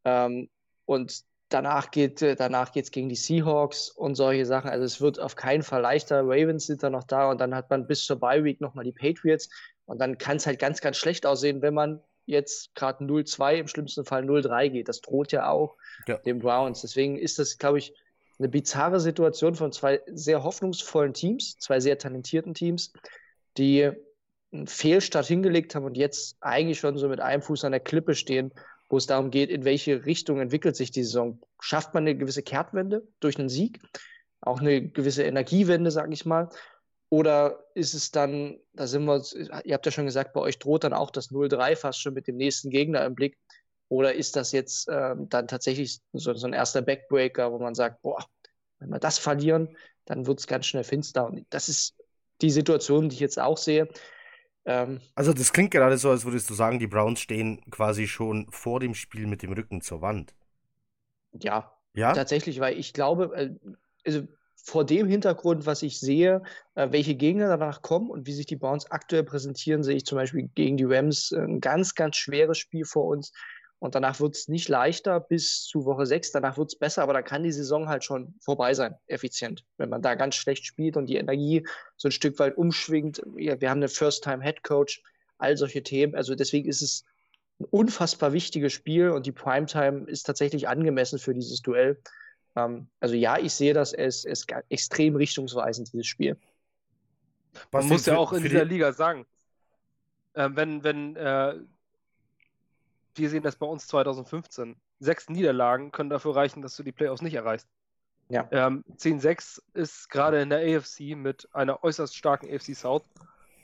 ähm, 0.05 0.49
und 0.85 1.23
danach 1.49 1.91
geht 1.91 2.21
äh, 2.21 2.35
danach 2.35 2.71
geht's 2.71 2.91
gegen 2.91 3.09
die 3.09 3.15
Seahawks 3.15 3.89
und 3.89 4.15
solche 4.15 4.45
Sachen. 4.45 4.69
Also 4.69 4.85
es 4.85 5.01
wird 5.01 5.19
auf 5.19 5.35
keinen 5.35 5.63
Fall 5.63 5.81
leichter. 5.81 6.21
Ravens 6.21 6.67
sind 6.67 6.83
da 6.83 6.89
noch 6.89 7.03
da 7.03 7.29
und 7.29 7.39
dann 7.39 7.55
hat 7.55 7.69
man 7.69 7.87
bis 7.87 8.05
zur 8.05 8.19
Bye 8.19 8.43
Week 8.43 8.61
nochmal 8.61 8.85
die 8.85 8.91
Patriots 8.91 9.49
und 9.85 9.99
dann 9.99 10.17
kann 10.17 10.37
es 10.37 10.45
halt 10.45 10.59
ganz, 10.59 10.81
ganz 10.81 10.97
schlecht 10.97 11.25
aussehen, 11.25 11.61
wenn 11.61 11.73
man 11.73 12.01
jetzt 12.25 12.75
gerade 12.75 13.05
0-2, 13.05 13.55
im 13.55 13.67
schlimmsten 13.69 14.03
Fall 14.03 14.23
0-3 14.23 14.69
geht. 14.69 14.89
Das 14.89 14.99
droht 14.99 15.31
ja 15.31 15.49
auch 15.49 15.77
ja. 16.07 16.17
den 16.17 16.39
Browns. 16.39 16.81
Deswegen 16.81 17.17
ist 17.17 17.39
das, 17.39 17.57
glaube 17.57 17.77
ich, 17.77 17.93
eine 18.39 18.49
bizarre 18.49 18.99
Situation 18.99 19.55
von 19.55 19.71
zwei 19.71 20.01
sehr 20.07 20.43
hoffnungsvollen 20.43 21.13
Teams, 21.13 21.57
zwei 21.59 21.79
sehr 21.79 21.97
talentierten 21.97 22.53
Teams, 22.53 22.93
die 23.57 23.91
einen 24.51 24.67
Fehlstart 24.67 25.25
hingelegt 25.25 25.75
haben 25.75 25.85
und 25.85 25.97
jetzt 25.97 26.37
eigentlich 26.41 26.79
schon 26.79 26.97
so 26.97 27.09
mit 27.09 27.19
einem 27.19 27.41
Fuß 27.41 27.63
an 27.65 27.71
der 27.71 27.81
Klippe 27.81 28.15
stehen, 28.15 28.53
wo 28.89 28.97
es 28.97 29.07
darum 29.07 29.31
geht, 29.31 29.49
in 29.49 29.65
welche 29.65 30.05
Richtung 30.05 30.39
entwickelt 30.39 30.75
sich 30.75 30.91
die 30.91 31.03
Saison. 31.03 31.41
Schafft 31.59 31.93
man 31.93 32.03
eine 32.03 32.15
gewisse 32.15 32.43
Kehrtwende 32.43 33.05
durch 33.19 33.37
einen 33.37 33.49
Sieg, 33.49 33.79
auch 34.41 34.61
eine 34.61 34.87
gewisse 34.87 35.23
Energiewende, 35.23 35.91
sage 35.91 36.13
ich 36.13 36.25
mal, 36.25 36.49
oder 37.09 37.63
ist 37.73 37.93
es 37.93 38.11
dann, 38.11 38.59
da 38.73 38.85
sind 38.85 39.05
wir, 39.05 39.23
ihr 39.63 39.73
habt 39.73 39.85
ja 39.85 39.91
schon 39.91 40.05
gesagt, 40.05 40.33
bei 40.33 40.41
euch 40.41 40.59
droht 40.59 40.83
dann 40.83 40.93
auch 40.93 41.09
das 41.09 41.31
0-3 41.31 41.75
fast 41.75 42.01
schon 42.01 42.13
mit 42.13 42.27
dem 42.27 42.35
nächsten 42.35 42.69
Gegner 42.69 43.05
im 43.05 43.15
Blick. 43.15 43.37
Oder 43.89 44.13
ist 44.13 44.35
das 44.35 44.51
jetzt 44.51 44.89
ähm, 44.91 45.29
dann 45.29 45.47
tatsächlich 45.47 45.99
so, 46.13 46.33
so, 46.33 46.47
ein 46.47 46.53
erster 46.53 46.81
Backbreaker, 46.81 47.51
wo 47.51 47.59
man 47.59 47.75
sagt, 47.75 48.01
boah, 48.01 48.25
wenn 48.79 48.89
wir 48.89 48.99
das 48.99 49.17
verlieren, 49.17 49.77
dann 50.05 50.27
wird 50.27 50.39
es 50.39 50.47
ganz 50.47 50.65
schnell 50.65 50.83
finster. 50.83 51.25
Und 51.25 51.45
das 51.49 51.69
ist 51.69 51.95
die 52.41 52.49
Situation, 52.49 53.09
die 53.09 53.15
ich 53.15 53.21
jetzt 53.21 53.39
auch 53.39 53.57
sehe. 53.57 53.87
Ähm, 54.65 54.99
also 55.15 55.33
das 55.33 55.53
klingt 55.53 55.71
gerade 55.71 55.97
so, 55.97 56.09
als 56.09 56.25
würdest 56.25 56.49
du 56.49 56.53
sagen, 56.53 56.79
die 56.79 56.87
Browns 56.87 57.21
stehen 57.21 57.61
quasi 57.71 58.07
schon 58.07 58.47
vor 58.51 58.79
dem 58.79 58.93
Spiel 58.93 59.25
mit 59.25 59.41
dem 59.41 59.53
Rücken 59.53 59.81
zur 59.81 60.01
Wand. 60.01 60.33
Ja, 61.31 61.73
ja? 61.93 62.13
tatsächlich, 62.13 62.59
weil 62.59 62.77
ich 62.77 62.93
glaube, 62.93 63.31
äh, 63.35 63.55
also 64.05 64.27
vor 64.55 64.85
dem 64.85 65.07
Hintergrund, 65.07 65.65
was 65.65 65.81
ich 65.81 65.99
sehe, 65.99 66.43
äh, 66.75 66.91
welche 66.91 67.15
Gegner 67.15 67.47
danach 67.47 67.81
kommen 67.81 68.09
und 68.09 68.27
wie 68.27 68.33
sich 68.33 68.45
die 68.45 68.57
Browns 68.57 68.91
aktuell 68.91 69.23
präsentieren, 69.23 69.83
sehe 69.83 69.95
ich 69.95 70.05
zum 70.05 70.17
Beispiel 70.17 70.49
gegen 70.55 70.75
die 70.75 70.83
Rams 70.83 71.31
äh, 71.31 71.39
ein 71.39 71.61
ganz, 71.61 71.95
ganz 71.95 72.17
schweres 72.17 72.57
Spiel 72.57 72.83
vor 72.83 73.05
uns. 73.05 73.31
Und 73.79 73.93
danach 73.93 74.19
wird 74.19 74.35
es 74.35 74.47
nicht 74.47 74.69
leichter 74.69 75.19
bis 75.19 75.63
zu 75.63 75.85
Woche 75.85 76.05
6. 76.05 76.31
Danach 76.31 76.57
wird 76.57 76.69
es 76.69 76.79
besser, 76.79 77.03
aber 77.03 77.13
dann 77.13 77.23
kann 77.23 77.43
die 77.43 77.51
Saison 77.51 77.87
halt 77.87 78.03
schon 78.03 78.33
vorbei 78.39 78.73
sein, 78.73 78.95
effizient. 79.05 79.63
Wenn 79.77 79.89
man 79.89 80.01
da 80.01 80.15
ganz 80.15 80.35
schlecht 80.35 80.65
spielt 80.65 80.97
und 80.97 81.05
die 81.05 81.17
Energie 81.17 81.65
so 81.95 82.07
ein 82.07 82.11
Stück 82.11 82.39
weit 82.39 82.57
umschwingt. 82.57 83.21
Ja, 83.37 83.59
wir 83.61 83.69
haben 83.69 83.79
einen 83.79 83.89
First-Time-Head-Coach, 83.89 85.03
all 85.37 85.57
solche 85.57 85.83
Themen. 85.83 86.15
Also 86.15 86.33
deswegen 86.33 86.67
ist 86.67 86.81
es 86.81 87.03
ein 87.59 87.65
unfassbar 87.65 88.33
wichtiges 88.33 88.73
Spiel 88.73 89.09
und 89.09 89.25
die 89.27 89.31
Primetime 89.31 90.09
ist 90.09 90.23
tatsächlich 90.23 90.67
angemessen 90.67 91.19
für 91.19 91.35
dieses 91.35 91.61
Duell. 91.61 92.01
Ähm, 92.55 92.87
also 92.99 93.13
ja, 93.13 93.37
ich 93.37 93.53
sehe 93.53 93.73
das 93.73 93.93
als, 93.93 94.25
als 94.25 94.47
extrem 94.69 95.15
richtungsweisend, 95.15 95.93
dieses 95.93 96.07
Spiel. 96.07 96.37
Man 97.71 97.87
muss 97.87 98.05
ja 98.07 98.17
auch 98.17 98.33
in 98.33 98.43
dieser 98.43 98.65
die... 98.65 98.73
Liga 98.73 98.91
sagen, 98.91 99.25
äh, 100.33 100.49
wenn, 100.53 100.83
wenn 100.83 101.15
äh, 101.15 101.55
wir 103.17 103.29
sehen 103.29 103.43
das 103.43 103.55
bei 103.55 103.65
uns 103.65 103.87
2015, 103.87 104.75
sechs 104.99 105.29
Niederlagen 105.29 105.91
können 105.91 106.09
dafür 106.09 106.35
reichen, 106.35 106.61
dass 106.61 106.75
du 106.75 106.83
die 106.83 106.91
Playoffs 106.91 107.21
nicht 107.21 107.33
erreichst. 107.33 107.67
Ja. 108.29 108.47
Ähm, 108.51 108.83
10-6 108.97 109.61
ist 109.73 110.09
gerade 110.09 110.41
in 110.41 110.49
der 110.49 110.59
AFC 110.59 111.15
mit 111.15 111.47
einer 111.53 111.83
äußerst 111.83 112.15
starken 112.15 112.53
AFC 112.53 112.75
South, 112.75 113.03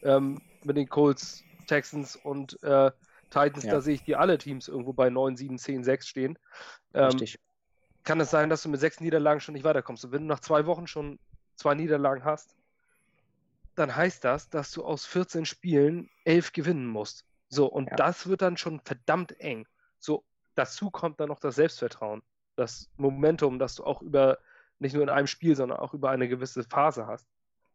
ähm, 0.04 0.41
mit 0.64 0.78
den 0.78 0.88
Colts, 0.88 1.43
Texans 1.68 2.16
und 2.16 2.62
äh, 2.64 2.91
Titans, 3.30 3.64
ja. 3.64 3.72
da 3.72 3.82
sehe 3.82 3.95
ich 3.95 4.04
die 4.04 4.16
alle 4.16 4.38
Teams 4.38 4.68
irgendwo 4.68 4.93
bei 4.93 5.10
9, 5.10 5.36
7, 5.36 5.58
10, 5.58 5.84
6 5.84 6.08
stehen. 6.08 6.39
Ähm, 6.93 7.06
Richtig 7.06 7.39
kann 8.04 8.20
es 8.20 8.30
sein, 8.30 8.49
dass 8.49 8.64
du 8.64 8.70
mit 8.70 8.80
sechs 8.80 8.99
Niederlagen 8.99 9.39
schon 9.39 9.54
nicht 9.54 9.64
weiterkommst. 9.64 10.06
Und 10.06 10.12
wenn 10.12 10.24
du 10.24 10.28
nach 10.28 10.39
zwei 10.39 10.66
Wochen 10.66 10.88
schon 10.88 11.20
zwei 11.56 11.74
Niederlagen 11.74 12.24
hast, 12.24 12.56
dann 13.76 13.95
heißt 13.95 14.24
das, 14.24 14.49
dass 14.49 14.72
du 14.72 14.84
aus 14.84 15.06
14 15.06 15.45
Spielen 15.45 16.10
elf 16.26 16.54
gewinnen 16.54 16.86
musst. 16.86 17.26
So, 17.54 17.68
und 17.68 17.89
ja. 17.89 17.95
das 17.95 18.28
wird 18.28 18.41
dann 18.41 18.58
schon 18.58 18.80
verdammt 18.80 19.39
eng. 19.39 19.68
So, 19.99 20.26
dazu 20.56 20.89
kommt 20.89 21.20
dann 21.20 21.30
noch 21.30 21.39
das 21.39 21.56
Selbstvertrauen, 21.56 22.24
das 22.56 22.89
Momentum, 22.97 23.60
das 23.60 23.76
du 23.76 23.84
auch 23.84 24.01
über, 24.01 24.39
nicht 24.80 24.93
nur 24.93 25.04
in 25.04 25.10
einem 25.10 25.28
Spiel, 25.28 25.56
sondern 25.56 25.78
auch 25.78 25.93
über 25.93 26.10
eine 26.10 26.28
gewisse 26.28 26.64
Phase 26.64 27.06
hast. 27.06 27.28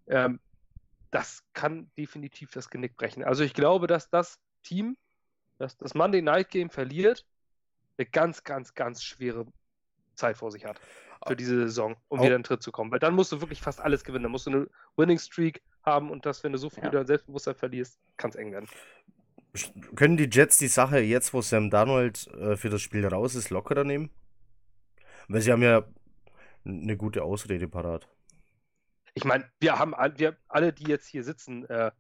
Ähm, 0.09 0.41
das 1.11 1.45
kann 1.53 1.91
definitiv 1.97 2.51
das 2.51 2.71
Genick 2.71 2.97
brechen. 2.97 3.23
Also 3.23 3.45
ich 3.45 3.55
glaube, 3.55 3.87
dass 3.87 4.11
das 4.11 4.41
Team, 4.63 4.97
das 5.59 5.77
das 5.77 5.95
Monday 5.95 6.23
Night 6.23 6.51
Game 6.51 6.71
verliert, 6.71 7.25
eine 7.97 8.07
ganz, 8.07 8.43
ganz, 8.45 8.75
ganz 8.75 9.03
schwere 9.05 9.47
Zeit 10.15 10.37
vor 10.37 10.51
sich 10.51 10.65
hat 10.65 10.81
für 11.27 11.37
diese 11.37 11.57
Saison, 11.57 11.97
um 12.09 12.19
oh. 12.19 12.23
wieder 12.23 12.35
in 12.35 12.41
den 12.41 12.45
Tritt 12.45 12.63
zu 12.63 12.73
kommen. 12.73 12.91
Weil 12.91 12.99
dann 12.99 13.15
musst 13.15 13.33
du 13.33 13.41
wirklich 13.41 13.61
fast 13.61 13.81
alles 13.81 14.05
gewinnen. 14.05 14.25
Dann 14.25 14.33
musst 14.33 14.47
du 14.47 14.51
eine 14.51 14.69
Winning 14.97 15.19
Streak 15.19 15.63
haben 15.83 16.11
und 16.11 16.27
das, 16.27 16.43
wenn 16.45 16.53
du 16.53 16.59
so 16.59 16.69
viel 16.69 16.85
ja. 16.85 17.05
Selbstbewusstsein 17.05 17.55
verlierst, 17.55 17.99
kann 18.17 18.31
es 18.31 18.37
eng 18.37 18.53
werden. 18.53 18.69
Können 19.95 20.17
die 20.17 20.29
Jets 20.31 20.59
die 20.59 20.69
Sache 20.69 20.99
jetzt, 20.99 21.33
wo 21.33 21.41
Sam 21.41 21.71
Darnold 21.71 22.27
äh, 22.29 22.57
für 22.57 22.71
das 22.71 22.83
Spiel 22.83 23.07
raus 23.07 23.35
ist, 23.35 23.51
lockerer 23.51 23.85
nehmen? 23.85 24.11
Weil 25.29 25.41
sie 25.41 25.53
haben 25.53 25.63
ja 25.63 25.85
eine 26.65 26.97
gute 26.97 27.23
Ausrede 27.23 27.69
parat. 27.69 28.09
Ich 29.15 29.25
meine, 29.25 29.51
wir 29.61 29.79
haben 29.79 29.95
wir 30.17 30.37
alle, 30.49 30.73
die 30.73 30.85
jetzt 30.85 31.07
hier 31.07 31.25
sitzen, 31.25 31.65
äh, 31.69 31.91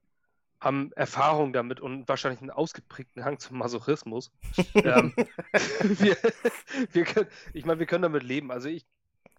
haben 0.61 0.93
Erfahrung 0.93 1.53
damit 1.53 1.81
und 1.81 2.09
wahrscheinlich 2.09 2.41
einen 2.41 2.51
ausgeprägten 2.51 3.25
Hang 3.25 3.39
zum 3.39 3.59
Masochismus. 3.59 4.31
ähm, 4.75 5.15
wir, 5.83 6.17
wir 6.93 7.05
können, 7.05 7.29
ich 7.53 7.65
meine, 7.65 7.79
wir 7.79 7.87
können 7.87 8.03
damit 8.03 8.23
leben. 8.23 8.51
Also 8.51 8.69
ich 8.69 8.87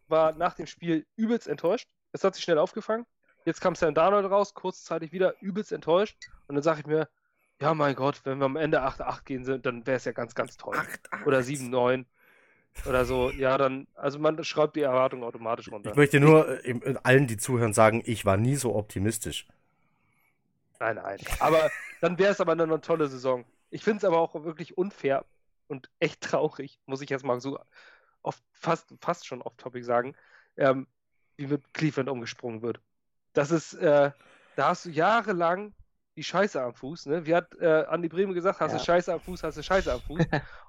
war 0.08 0.34
nach 0.34 0.54
dem 0.54 0.66
Spiel 0.66 1.06
übelst 1.16 1.48
enttäuscht. 1.48 1.88
Es 2.12 2.24
hat 2.24 2.36
sich 2.36 2.44
schnell 2.44 2.58
aufgefangen. 2.58 3.06
Jetzt 3.46 3.62
kam 3.62 3.76
Sam 3.76 3.94
Darnold 3.94 4.30
raus, 4.30 4.54
kurzzeitig 4.54 5.12
wieder 5.12 5.36
übelst 5.42 5.72
enttäuscht. 5.72 6.18
Und 6.48 6.56
dann 6.56 6.64
sage 6.64 6.82
ich 6.82 6.88
mir, 6.88 7.10
ja 7.62 7.74
mein 7.74 7.96
Gott, 7.96 8.22
wenn 8.24 8.40
wir 8.40 8.46
am 8.46 8.56
Ende 8.56 8.82
8-8 8.82 9.26
gehen 9.26 9.44
sind, 9.44 9.66
dann 9.66 9.86
wäre 9.86 9.98
es 9.98 10.06
ja 10.06 10.12
ganz, 10.12 10.36
ganz 10.36 10.58
toll. 10.58 10.76
8, 10.78 11.12
8. 11.12 11.28
Oder 11.28 11.40
7-9 11.40 12.06
oder 12.86 13.06
so. 13.06 13.32
Ja, 13.32 13.58
dann, 13.58 13.88
also 13.96 14.20
man 14.20 14.42
schreibt 14.44 14.76
die 14.76 14.82
Erwartung 14.82 15.24
automatisch 15.24 15.72
runter. 15.72 15.92
Ich 15.92 15.98
möchte 15.98 16.20
nur 16.20 16.64
ich, 16.66 16.76
allen, 17.04 17.28
die 17.28 17.38
zuhören, 17.38 17.74
sagen, 17.74 18.02
ich 18.06 18.26
war 18.26 18.38
nie 18.38 18.56
so 18.56 18.76
optimistisch. 18.76 19.48
Nein, 20.80 20.96
nein. 20.96 21.20
Aber 21.40 21.70
dann 22.02 22.18
wäre 22.18 22.32
es 22.32 22.40
aber 22.40 22.54
eine, 22.54 22.64
eine 22.64 22.82
tolle 22.82 23.08
Saison. 23.08 23.46
Ich 23.70 23.84
finde 23.84 23.98
es 23.98 24.04
aber 24.06 24.20
auch 24.20 24.34
wirklich 24.46 24.78
unfair 24.78 25.26
und 25.68 25.90
echt 26.00 26.22
traurig, 26.22 26.80
muss 26.86 27.02
ich 27.02 27.10
jetzt 27.10 27.26
mal 27.26 27.40
so 27.42 27.60
oft, 28.22 28.42
fast, 28.54 28.94
fast 29.02 29.28
schon 29.28 29.42
off-topic 29.42 29.84
sagen, 29.84 30.16
ähm, 30.58 30.88
wie 31.38 31.48
mit 31.48 31.74
Cleveland 31.74 32.10
umgesprungen 32.10 32.62
wird. 32.62 32.80
Das 33.34 33.52
ist, 33.52 33.74
äh, 33.74 34.12
da 34.56 34.70
hast 34.70 34.86
du 34.86 34.90
jahrelang 34.90 35.74
die 36.20 36.24
Scheiße 36.24 36.62
am 36.62 36.74
Fuß, 36.74 37.08
ne? 37.08 37.26
Wie 37.26 37.36
hat 37.36 37.56
äh, 37.60 37.86
Andi 37.86 38.10
Bremen 38.10 38.34
gesagt, 38.34 38.60
hast 38.60 38.74
ja. 38.74 38.78
du 38.78 38.84
Scheiße 38.84 39.14
am 39.14 39.20
Fuß, 39.20 39.44
hast 39.44 39.58
du 39.58 39.64
Scheiße 39.64 39.92
am 39.92 40.02
Fuß. 40.02 40.26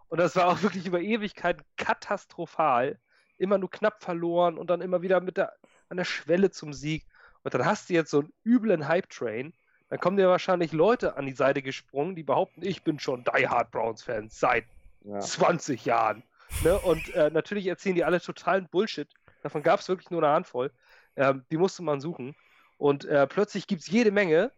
und 0.08 0.18
das 0.18 0.36
war 0.36 0.48
auch 0.48 0.62
wirklich 0.62 0.86
über 0.86 1.00
Ewigkeit 1.00 1.58
katastrophal. 1.76 2.98
Immer 3.36 3.58
nur 3.58 3.70
knapp 3.70 4.02
verloren 4.02 4.58
und 4.58 4.68
dann 4.68 4.80
immer 4.80 5.02
wieder 5.02 5.20
mit 5.20 5.36
der, 5.36 5.52
an 5.88 5.96
der 5.96 6.04
Schwelle 6.04 6.50
zum 6.50 6.72
Sieg. 6.72 7.06
Und 7.42 7.54
dann 7.54 7.64
hast 7.64 7.88
du 7.88 7.94
jetzt 7.94 8.10
so 8.10 8.20
einen 8.20 8.32
üblen 8.44 8.86
Hype-Train 8.86 9.54
dann 9.90 9.98
kommen 9.98 10.16
dir 10.16 10.28
wahrscheinlich 10.28 10.72
Leute 10.72 11.16
an 11.16 11.26
die 11.26 11.34
Seite 11.34 11.62
gesprungen, 11.62 12.14
die 12.14 12.22
behaupten, 12.22 12.64
ich 12.64 12.84
bin 12.84 13.00
schon 13.00 13.24
Die 13.24 13.48
Hard 13.48 13.72
Browns-Fan 13.72 14.28
seit 14.30 14.64
ja. 15.02 15.18
20 15.18 15.84
Jahren. 15.84 16.22
Ne? 16.62 16.78
Und 16.78 17.12
äh, 17.14 17.28
natürlich 17.30 17.66
erzählen 17.66 17.96
die 17.96 18.04
alle 18.04 18.20
totalen 18.20 18.68
Bullshit. 18.68 19.08
Davon 19.42 19.64
gab 19.64 19.80
es 19.80 19.88
wirklich 19.88 20.10
nur 20.10 20.22
eine 20.22 20.32
Handvoll. 20.32 20.70
Ähm, 21.16 21.44
die 21.50 21.56
musste 21.56 21.82
man 21.82 22.00
suchen. 22.00 22.36
Und 22.78 23.04
äh, 23.04 23.26
plötzlich 23.26 23.66
gibt 23.66 23.82
es 23.82 23.88
jede 23.88 24.12
Menge 24.12 24.52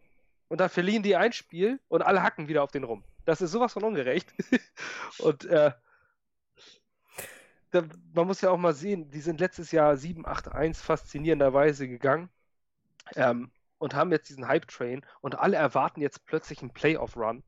und 0.53 0.59
dann 0.59 0.69
verlieren 0.69 1.01
die 1.01 1.15
ein 1.15 1.33
Spiel 1.33 1.79
und 1.87 2.03
alle 2.03 2.21
hacken 2.21 2.47
wieder 2.47 2.61
auf 2.61 2.69
den 2.69 2.83
rum. 2.83 3.03
Das 3.25 3.41
ist 3.41 3.49
sowas 3.49 3.73
von 3.73 3.83
ungerecht. 3.83 4.31
und 5.17 5.45
äh, 5.45 5.71
da, 7.71 7.83
man 8.13 8.27
muss 8.27 8.41
ja 8.41 8.51
auch 8.51 8.59
mal 8.59 8.75
sehen, 8.75 9.09
die 9.09 9.21
sind 9.21 9.39
letztes 9.39 9.71
Jahr 9.71 9.95
7-8-1 9.95 10.75
faszinierenderweise 10.75 11.87
gegangen. 11.87 12.29
Ähm, 13.15 13.49
und 13.79 13.95
haben 13.95 14.11
jetzt 14.11 14.29
diesen 14.29 14.47
Hype-Train 14.47 15.03
und 15.21 15.39
alle 15.39 15.57
erwarten 15.57 16.01
jetzt 16.01 16.23
plötzlich 16.27 16.61
einen 16.61 16.71
Playoff-Run 16.71 17.43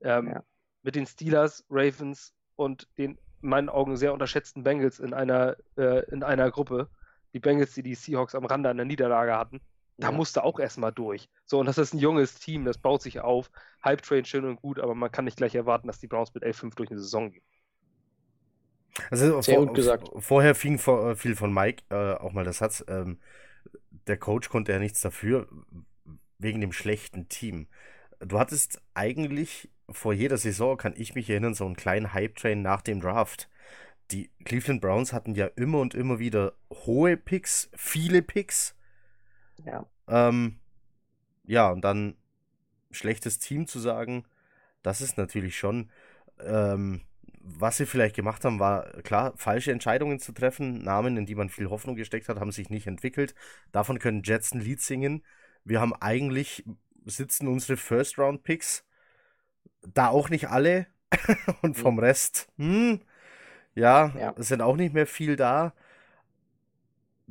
ähm, 0.00 0.26
ja. 0.26 0.42
mit 0.82 0.96
den 0.96 1.06
Steelers, 1.06 1.64
Ravens 1.70 2.34
und 2.56 2.88
den 2.98 3.16
in 3.42 3.48
meinen 3.48 3.68
Augen 3.68 3.96
sehr 3.96 4.12
unterschätzten 4.12 4.64
Bengals 4.64 4.98
in 4.98 5.14
einer, 5.14 5.56
äh, 5.76 6.04
in 6.10 6.24
einer 6.24 6.50
Gruppe. 6.50 6.90
Die 7.32 7.38
Bengals, 7.38 7.74
die 7.74 7.84
die 7.84 7.94
Seahawks 7.94 8.34
am 8.34 8.44
Rande 8.44 8.70
einer 8.70 8.84
Niederlage 8.84 9.38
hatten. 9.38 9.60
Da 10.00 10.10
ja. 10.10 10.12
musst 10.16 10.36
du 10.36 10.44
auch 10.44 10.58
erstmal 10.58 10.92
durch. 10.92 11.28
So, 11.44 11.60
und 11.60 11.66
das 11.66 11.78
ist 11.78 11.94
ein 11.94 11.98
junges 11.98 12.34
Team, 12.34 12.64
das 12.64 12.78
baut 12.78 13.02
sich 13.02 13.20
auf. 13.20 13.50
Hype 13.84 14.02
Train 14.02 14.24
schön 14.24 14.44
und 14.44 14.56
gut, 14.60 14.78
aber 14.80 14.94
man 14.94 15.12
kann 15.12 15.24
nicht 15.24 15.36
gleich 15.36 15.54
erwarten, 15.54 15.86
dass 15.86 15.98
die 15.98 16.06
Browns 16.06 16.34
mit 16.34 16.42
11-5 16.42 16.74
durch 16.74 16.90
eine 16.90 17.00
Saison 17.00 17.30
gehen. 17.30 17.44
Also 19.10 19.40
Sehr 19.40 19.54
vor, 19.54 19.66
gut 19.66 19.76
gesagt. 19.76 20.10
Vorher 20.18 20.54
fing 20.54 20.78
vor, 20.78 21.16
viel 21.16 21.36
von 21.36 21.52
Mike 21.52 21.84
äh, 21.90 22.14
auch 22.14 22.32
mal 22.32 22.44
der 22.44 22.52
Satz, 22.52 22.84
ähm, 22.88 23.18
der 24.06 24.16
Coach 24.16 24.48
konnte 24.48 24.72
ja 24.72 24.78
nichts 24.78 25.00
dafür, 25.00 25.48
wegen 26.38 26.60
dem 26.60 26.72
schlechten 26.72 27.28
Team. 27.28 27.68
Du 28.18 28.38
hattest 28.38 28.82
eigentlich 28.94 29.70
vor 29.90 30.12
jeder 30.12 30.36
Saison, 30.36 30.76
kann 30.76 30.94
ich 30.96 31.14
mich 31.14 31.28
erinnern, 31.30 31.54
so 31.54 31.64
einen 31.64 31.76
kleinen 31.76 32.12
Hype-Train 32.12 32.62
nach 32.62 32.82
dem 32.82 33.00
Draft. 33.00 33.48
Die 34.10 34.30
Cleveland 34.44 34.80
Browns 34.80 35.12
hatten 35.12 35.34
ja 35.34 35.46
immer 35.46 35.78
und 35.78 35.94
immer 35.94 36.18
wieder 36.18 36.54
hohe 36.72 37.16
Picks, 37.16 37.70
viele 37.74 38.22
Picks. 38.22 38.74
Ja. 39.64 39.86
Ähm, 40.08 40.58
ja, 41.44 41.70
und 41.70 41.82
dann 41.82 42.16
schlechtes 42.90 43.38
Team 43.38 43.66
zu 43.66 43.78
sagen, 43.78 44.24
das 44.82 45.00
ist 45.00 45.16
natürlich 45.16 45.58
schon 45.58 45.90
ähm, 46.38 47.02
was 47.42 47.78
sie 47.78 47.86
vielleicht 47.86 48.16
gemacht 48.16 48.44
haben, 48.44 48.58
war 48.58 48.84
klar, 49.02 49.32
falsche 49.36 49.72
Entscheidungen 49.72 50.18
zu 50.18 50.32
treffen. 50.32 50.82
Namen, 50.84 51.16
in 51.16 51.26
die 51.26 51.34
man 51.34 51.48
viel 51.48 51.70
Hoffnung 51.70 51.96
gesteckt 51.96 52.28
hat, 52.28 52.38
haben 52.38 52.52
sich 52.52 52.70
nicht 52.70 52.86
entwickelt. 52.86 53.34
Davon 53.72 53.98
können 53.98 54.22
Jets 54.22 54.52
ein 54.52 54.60
Lied 54.60 54.80
singen. 54.80 55.24
Wir 55.64 55.80
haben 55.80 55.94
eigentlich, 55.94 56.64
sitzen 57.06 57.48
unsere 57.48 57.76
First-Round-Picks 57.76 58.84
da 59.82 60.08
auch 60.08 60.28
nicht 60.28 60.48
alle. 60.48 60.86
Und 61.62 61.76
vom. 61.76 61.98
Rest, 61.98 62.48
hm, 62.56 63.00
ja, 63.74 64.14
ja, 64.16 64.34
es 64.38 64.48
sind 64.48 64.62
auch 64.62 64.76
nicht 64.76 64.94
mehr 64.94 65.06
viel 65.06 65.36
da. 65.36 65.74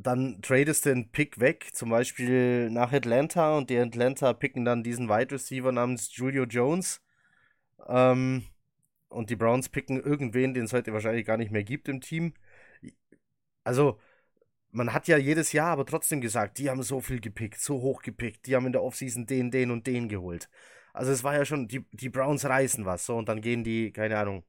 Dann 0.02 0.42
tradest 0.42 0.86
du 0.86 0.90
den 0.94 1.12
Pick 1.12 1.40
weg, 1.42 1.70
zum 1.74 1.90
Beispiel 1.90 2.70
nach 2.70 2.94
Atlanta 2.94 3.58
und 3.58 3.70
die 3.70 3.78
Atlanta 3.78 4.32
picken 4.32 4.64
dann 4.64 4.82
diesen 4.82 5.10
Wide 5.10 5.32
Receiver 5.36 5.74
namens 5.74 6.16
Julio 6.16 6.46
Jones. 6.46 7.02
Ähm, 7.88 8.46
und 9.10 9.30
die 9.30 9.36
Browns 9.36 9.68
picken 9.70 10.02
irgendwen, 10.02 10.54
den 10.54 10.66
es 10.66 10.74
heute 10.74 10.94
wahrscheinlich 10.94 11.26
gar 11.26 11.38
nicht 11.38 11.52
mehr 11.52 11.64
gibt 11.64 11.90
im 11.90 12.00
Team. 12.00 12.34
Also, 13.64 14.00
man 14.72 14.94
hat 14.94 15.08
ja 15.08 15.18
jedes 15.18 15.52
Jahr 15.52 15.72
aber 15.72 15.86
trotzdem 15.86 16.22
gesagt, 16.22 16.60
die 16.60 16.70
haben 16.70 16.84
so 16.84 17.02
viel 17.02 17.20
gepickt, 17.20 17.60
so 17.60 17.82
hoch 17.82 18.02
gepickt, 18.02 18.48
die 18.48 18.56
haben 18.56 18.68
in 18.68 18.72
der 18.72 18.84
Offseason 18.84 19.26
den, 19.26 19.52
den 19.52 19.72
und 19.72 19.88
den 19.88 20.08
geholt. 20.10 20.50
Also 20.94 21.12
es 21.12 21.24
war 21.24 21.36
ja 21.36 21.46
schon, 21.46 21.68
die, 21.68 21.86
die 21.92 22.10
Browns 22.10 22.46
reißen 22.46 22.86
was, 22.86 23.06
so, 23.06 23.18
und 23.18 23.28
dann 23.30 23.42
gehen 23.42 23.64
die, 23.64 23.92
keine 23.92 24.18
Ahnung, 24.18 24.44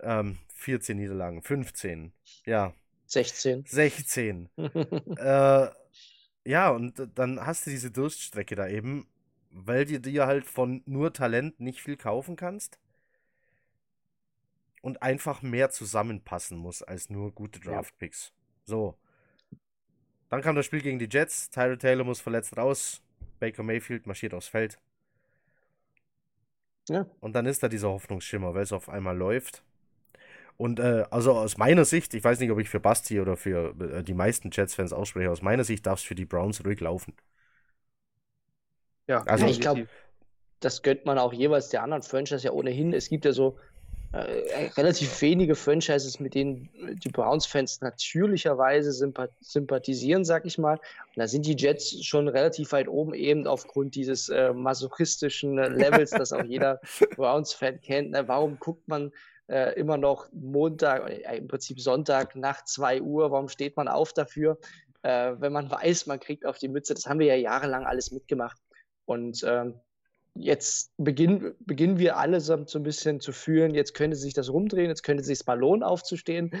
ähm, 0.00 0.38
14 0.54 0.96
Niederlagen, 0.96 1.42
15, 1.42 2.12
ja. 2.46 2.72
16. 3.08 3.64
16. 3.66 4.48
äh, 4.56 5.68
ja, 6.44 6.70
und 6.70 7.08
dann 7.14 7.44
hast 7.44 7.66
du 7.66 7.70
diese 7.70 7.90
Durststrecke 7.90 8.54
da 8.54 8.68
eben, 8.68 9.08
weil 9.50 9.86
du 9.86 9.98
dir 9.98 10.26
halt 10.26 10.46
von 10.46 10.82
nur 10.86 11.12
Talent 11.12 11.58
nicht 11.58 11.82
viel 11.82 11.96
kaufen 11.96 12.36
kannst 12.36 12.78
und 14.82 15.02
einfach 15.02 15.42
mehr 15.42 15.70
zusammenpassen 15.70 16.58
muss 16.58 16.82
als 16.82 17.10
nur 17.10 17.32
gute 17.32 17.60
Draftpicks. 17.60 18.32
So. 18.64 18.96
Dann 20.28 20.42
kam 20.42 20.56
das 20.56 20.66
Spiel 20.66 20.82
gegen 20.82 20.98
die 20.98 21.08
Jets. 21.10 21.48
Tyler 21.50 21.78
Taylor 21.78 22.04
muss 22.04 22.20
verletzt 22.20 22.56
raus. 22.56 23.02
Baker 23.40 23.62
Mayfield 23.62 24.06
marschiert 24.06 24.34
aufs 24.34 24.48
Feld. 24.48 24.78
Ja. 26.88 27.06
Und 27.20 27.32
dann 27.34 27.46
ist 27.46 27.62
da 27.62 27.68
dieser 27.68 27.88
Hoffnungsschimmer, 27.88 28.54
weil 28.54 28.62
es 28.62 28.72
auf 28.72 28.88
einmal 28.88 29.16
läuft. 29.16 29.62
Und 30.58 30.80
äh, 30.80 31.04
also 31.10 31.32
aus 31.32 31.56
meiner 31.56 31.84
Sicht, 31.84 32.12
ich 32.14 32.24
weiß 32.24 32.40
nicht, 32.40 32.50
ob 32.50 32.58
ich 32.58 32.68
für 32.68 32.80
Basti 32.80 33.20
oder 33.20 33.36
für 33.36 33.74
äh, 33.80 34.02
die 34.02 34.12
meisten 34.12 34.50
Jets-Fans 34.52 34.92
ausspreche, 34.92 35.30
aus 35.30 35.40
meiner 35.40 35.62
Sicht 35.62 35.86
darf 35.86 36.00
es 36.00 36.04
für 36.04 36.16
die 36.16 36.24
Browns 36.24 36.64
ruhig 36.64 36.80
laufen. 36.80 37.14
Ja, 39.06 39.22
also 39.22 39.46
ich 39.46 39.60
glaube, 39.60 39.86
das 40.58 40.82
gönnt 40.82 41.06
man 41.06 41.16
auch 41.16 41.32
jeweils 41.32 41.68
der 41.68 41.84
anderen 41.84 42.02
Franchise 42.02 42.44
ja 42.44 42.50
ohnehin. 42.50 42.92
Es 42.92 43.08
gibt 43.08 43.24
ja 43.24 43.32
so 43.32 43.56
äh, 44.10 44.70
relativ 44.76 45.22
wenige 45.22 45.54
Franchises, 45.54 46.18
mit 46.18 46.34
denen 46.34 46.68
die 47.04 47.08
Browns-Fans 47.08 47.80
natürlicherweise 47.80 48.92
sympathisieren, 49.40 50.24
sag 50.24 50.44
ich 50.44 50.58
mal. 50.58 50.78
Und 50.78 51.18
da 51.18 51.28
sind 51.28 51.46
die 51.46 51.56
Jets 51.56 52.04
schon 52.04 52.26
relativ 52.26 52.72
weit 52.72 52.88
oben, 52.88 53.14
eben 53.14 53.46
aufgrund 53.46 53.94
dieses 53.94 54.28
äh, 54.28 54.52
masochistischen 54.52 55.54
Levels, 55.54 56.10
das 56.10 56.32
auch 56.32 56.44
jeder 56.44 56.80
Browns-Fan 57.16 57.80
kennt. 57.80 58.10
Ne? 58.10 58.26
Warum 58.26 58.58
guckt 58.58 58.88
man 58.88 59.12
äh, 59.48 59.78
immer 59.78 59.96
noch 59.96 60.28
Montag, 60.32 61.08
äh, 61.08 61.36
im 61.36 61.48
Prinzip 61.48 61.80
Sonntag 61.80 62.36
nach 62.36 62.64
2 62.64 63.02
Uhr? 63.02 63.30
Warum 63.30 63.48
steht 63.48 63.76
man 63.76 63.88
auf 63.88 64.12
dafür, 64.12 64.58
äh, 65.02 65.34
wenn 65.38 65.52
man 65.52 65.70
weiß, 65.70 66.06
man 66.06 66.20
kriegt 66.20 66.46
auf 66.46 66.58
die 66.58 66.68
Mütze? 66.68 66.94
Das 66.94 67.06
haben 67.06 67.20
wir 67.20 67.26
ja 67.26 67.36
jahrelang 67.36 67.84
alles 67.84 68.10
mitgemacht. 68.10 68.58
Und 69.06 69.42
ähm, 69.46 69.80
jetzt 70.34 70.92
beginnen, 70.96 71.54
beginnen 71.60 71.98
wir 71.98 72.16
alle 72.16 72.40
so, 72.40 72.54
ein 72.54 72.82
bisschen 72.82 73.20
zu 73.20 73.32
fühlen, 73.32 73.74
jetzt 73.74 73.94
könnte 73.94 74.16
sich 74.16 74.34
das 74.34 74.50
rumdrehen, 74.52 74.88
jetzt 74.88 75.02
könnte 75.02 75.24
sich 75.24 75.44
mal 75.46 75.58
lohnen, 75.58 75.82
aufzustehen 75.82 76.52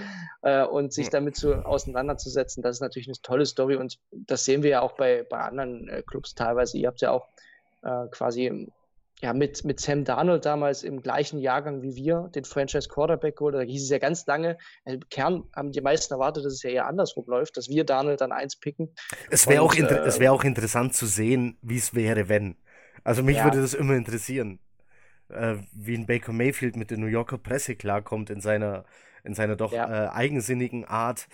äh, 0.42 0.64
und 0.64 0.92
sich 0.92 1.10
damit 1.10 1.36
zu, 1.36 1.64
auseinanderzusetzen. 1.64 2.62
Das 2.62 2.76
ist 2.76 2.80
natürlich 2.80 3.08
eine 3.08 3.20
tolle 3.22 3.46
Story 3.46 3.76
und 3.76 3.98
das 4.12 4.44
sehen 4.44 4.62
wir 4.62 4.70
ja 4.70 4.80
auch 4.80 4.92
bei, 4.92 5.24
bei 5.28 5.38
anderen 5.38 5.88
äh, 5.88 6.02
Clubs 6.02 6.34
teilweise. 6.34 6.78
Ihr 6.78 6.88
habt 6.88 7.00
ja 7.00 7.12
auch 7.12 7.28
äh, 7.82 8.06
quasi 8.10 8.70
ja, 9.20 9.32
mit, 9.32 9.64
mit 9.64 9.80
Sam 9.80 10.04
Darnold 10.04 10.44
damals 10.44 10.84
im 10.84 11.02
gleichen 11.02 11.38
Jahrgang 11.38 11.82
wie 11.82 11.96
wir 11.96 12.30
den 12.34 12.44
Franchise 12.44 12.88
Quarterback 12.88 13.36
geholt. 13.36 13.54
Da 13.54 13.60
hieß 13.60 13.82
es 13.82 13.90
ja 13.90 13.98
ganz 13.98 14.26
lange, 14.26 14.56
im 14.84 15.00
Kern 15.08 15.44
haben 15.54 15.72
die 15.72 15.80
meisten 15.80 16.14
erwartet, 16.14 16.44
dass 16.44 16.52
es 16.52 16.62
ja 16.62 16.70
eher 16.70 16.86
andersrum 16.86 17.24
läuft, 17.26 17.56
dass 17.56 17.68
wir 17.68 17.84
Darnold 17.84 18.20
dann 18.20 18.32
eins 18.32 18.56
picken. 18.56 18.94
Es 19.30 19.46
wäre 19.48 19.62
auch, 19.62 19.74
äh, 19.74 20.20
wär 20.20 20.32
auch 20.32 20.44
interessant 20.44 20.94
zu 20.94 21.06
sehen, 21.06 21.58
wie 21.62 21.78
es 21.78 21.94
wäre, 21.94 22.28
wenn. 22.28 22.56
Also 23.02 23.22
mich 23.22 23.38
ja. 23.38 23.44
würde 23.44 23.60
das 23.60 23.74
immer 23.74 23.94
interessieren, 23.94 24.60
äh, 25.30 25.56
wie 25.72 25.96
ein 25.96 26.06
Baker 26.06 26.32
Mayfield 26.32 26.76
mit 26.76 26.90
der 26.90 26.98
New 26.98 27.06
Yorker 27.06 27.38
Presse 27.38 27.74
klarkommt 27.74 28.30
in 28.30 28.40
seiner, 28.40 28.84
in 29.24 29.34
seiner 29.34 29.56
doch 29.56 29.72
ja. 29.72 30.06
äh, 30.06 30.08
eigensinnigen 30.10 30.84
Art. 30.84 31.26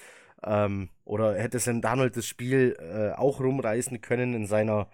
Ähm, 0.42 0.90
oder 1.04 1.34
hätte 1.34 1.58
Sam 1.58 1.80
Donald 1.80 2.16
das 2.16 2.26
Spiel 2.26 2.76
äh, 2.78 3.18
auch 3.18 3.40
rumreißen 3.40 4.00
können 4.00 4.34
in 4.34 4.46
seiner, 4.46 4.88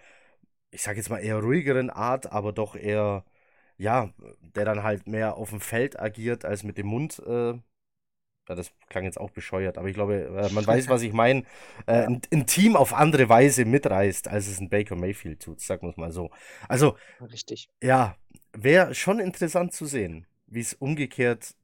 ich 0.71 0.83
sag 0.83 0.97
jetzt 0.97 1.11
mal 1.11 1.19
eher 1.19 1.39
ruhigeren 1.39 1.91
Art, 1.91 2.33
aber 2.33 2.53
doch 2.53 2.77
eher, 2.77 3.25
ja, 3.79 4.13
der 4.41 4.65
dann 4.65 4.83
halt 4.83 5.07
mehr 5.09 5.37
auf 5.37 5.51
dem 5.51 5.61
Feld 5.61 5.99
agiert 6.01 6.45
als 6.45 6.63
mit 6.65 6.79
dem 6.79 6.87
Mund 6.87 7.21
äh, 7.27 7.55
ja, 8.51 8.57
das 8.57 8.73
klang 8.89 9.05
jetzt 9.05 9.21
auch 9.21 9.31
bescheuert, 9.31 9.79
aber 9.79 9.87
ich 9.87 9.95
glaube, 9.95 10.25
äh, 10.25 10.53
man 10.53 10.67
weiß, 10.67 10.89
was 10.89 11.03
ich 11.03 11.13
meine. 11.13 11.45
Äh, 11.87 12.07
ein, 12.07 12.21
ein, 12.33 12.47
Team 12.47 12.75
auf 12.75 12.93
andere 12.93 13.29
Weise 13.29 13.65
mitreißt, 13.65 14.27
als 14.27 14.49
es 14.49 14.61
ein 14.61 14.69
Baker 14.69 14.97
Mayfield 14.97 15.41
tut, 15.41 15.61
sagen 15.61 15.83
wir 15.87 15.91
es 15.91 15.97
mal 15.97 16.11
so. 16.11 16.31
Also, 16.69 16.97
richtig. 17.21 17.69
Ja, 17.81 18.17
wäre 18.53 18.95
schon 18.97 19.21
interessant 19.21 19.73
zu 19.73 19.87
sehen, 19.87 20.27
wie 20.49 20.61
es 20.61 20.75
umgekehrt 20.75 21.55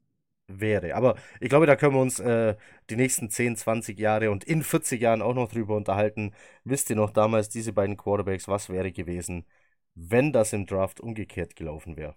wäre. 0.48 0.94
Aber 0.94 1.16
ich 1.40 1.48
glaube, 1.48 1.66
da 1.66 1.77
können 1.77 1.94
wir 1.94 2.01
uns 2.01 2.20
äh, 2.20 2.56
die 2.90 2.97
nächsten 2.97 3.31
10, 3.31 3.56
20 3.56 3.98
Jahre 3.98 4.31
und 4.31 4.44
in 4.44 4.62
40 4.62 5.01
Jahren 5.01 5.23
auch 5.23 5.35
noch 5.35 5.48
drüber 5.48 5.77
unterhalten. 5.77 6.32
Wisst 6.64 6.90
ihr 6.90 6.97
noch 6.97 7.10
damals, 7.10 7.48
diese 7.48 7.73
beiden 7.73 7.97
Quarterbacks, 7.97 8.48
was 8.48 8.68
wäre 8.70 8.93
gewesen, 8.93 9.44
wenn 9.94 10.32
das 10.32 10.52
im 10.52 10.66
Draft 10.66 11.01
umgekehrt 11.01 11.56
gelaufen 11.56 11.97
wäre? 11.97 12.14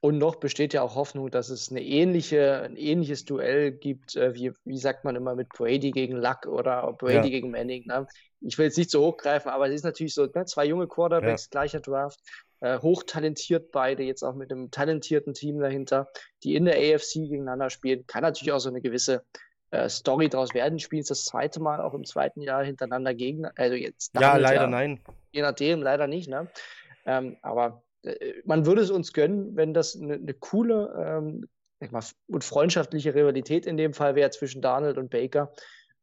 Und 0.00 0.18
noch 0.18 0.34
besteht 0.34 0.74
ja 0.74 0.82
auch 0.82 0.96
Hoffnung, 0.96 1.30
dass 1.30 1.48
es 1.48 1.70
eine 1.70 1.82
ähnliche, 1.82 2.60
ein 2.60 2.76
ähnliches 2.76 3.24
Duell 3.24 3.72
gibt, 3.72 4.16
äh, 4.16 4.34
wie, 4.34 4.52
wie 4.64 4.76
sagt 4.76 5.04
man 5.04 5.16
immer 5.16 5.34
mit 5.34 5.48
Brady 5.48 5.92
gegen 5.92 6.16
Luck 6.16 6.44
oder 6.46 6.92
Brady 6.92 7.14
ja. 7.14 7.28
gegen 7.30 7.50
Manning. 7.50 7.86
Ne? 7.86 8.06
Ich 8.42 8.58
will 8.58 8.66
jetzt 8.66 8.76
nicht 8.76 8.90
so 8.90 9.02
hochgreifen, 9.02 9.50
aber 9.50 9.68
es 9.68 9.76
ist 9.76 9.84
natürlich 9.84 10.12
so, 10.12 10.26
ne? 10.26 10.44
zwei 10.44 10.66
junge 10.66 10.88
Quarterbacks, 10.88 11.44
ja. 11.44 11.48
gleicher 11.52 11.80
Draft, 11.80 12.20
äh, 12.64 12.78
hochtalentiert 12.78 13.72
beide, 13.72 14.04
jetzt 14.04 14.22
auch 14.22 14.34
mit 14.34 14.50
einem 14.50 14.70
talentierten 14.70 15.34
Team 15.34 15.60
dahinter, 15.60 16.08
die 16.42 16.54
in 16.54 16.64
der 16.64 16.76
AFC 16.76 17.16
gegeneinander 17.16 17.68
spielen. 17.68 18.06
Kann 18.06 18.22
natürlich 18.22 18.52
auch 18.52 18.58
so 18.58 18.70
eine 18.70 18.80
gewisse 18.80 19.22
äh, 19.70 19.86
Story 19.90 20.30
daraus 20.30 20.54
werden. 20.54 20.78
Spielen 20.78 21.02
es 21.02 21.08
das 21.08 21.26
zweite 21.26 21.60
Mal 21.60 21.82
auch 21.82 21.92
im 21.92 22.04
zweiten 22.04 22.40
Jahr 22.40 22.64
hintereinander 22.64 23.12
gegen, 23.12 23.44
also 23.44 23.74
jetzt. 23.74 24.14
Ja, 24.18 24.38
leider 24.38 24.62
Jahr, 24.62 24.66
nein. 24.68 25.00
Je 25.30 25.42
nachdem, 25.42 25.82
leider 25.82 26.06
nicht, 26.06 26.26
ne? 26.26 26.48
Ähm, 27.04 27.36
aber 27.42 27.82
äh, 28.02 28.32
man 28.46 28.64
würde 28.64 28.80
es 28.80 28.90
uns 28.90 29.12
gönnen, 29.12 29.54
wenn 29.56 29.74
das 29.74 30.00
eine, 30.00 30.14
eine 30.14 30.32
coole 30.32 31.20
ähm, 31.20 31.46
mal, 31.90 32.02
und 32.28 32.44
freundschaftliche 32.44 33.14
Rivalität 33.14 33.66
in 33.66 33.76
dem 33.76 33.92
Fall 33.92 34.14
wäre 34.14 34.30
zwischen 34.30 34.62
Donald 34.62 34.96
und 34.96 35.10
Baker. 35.10 35.52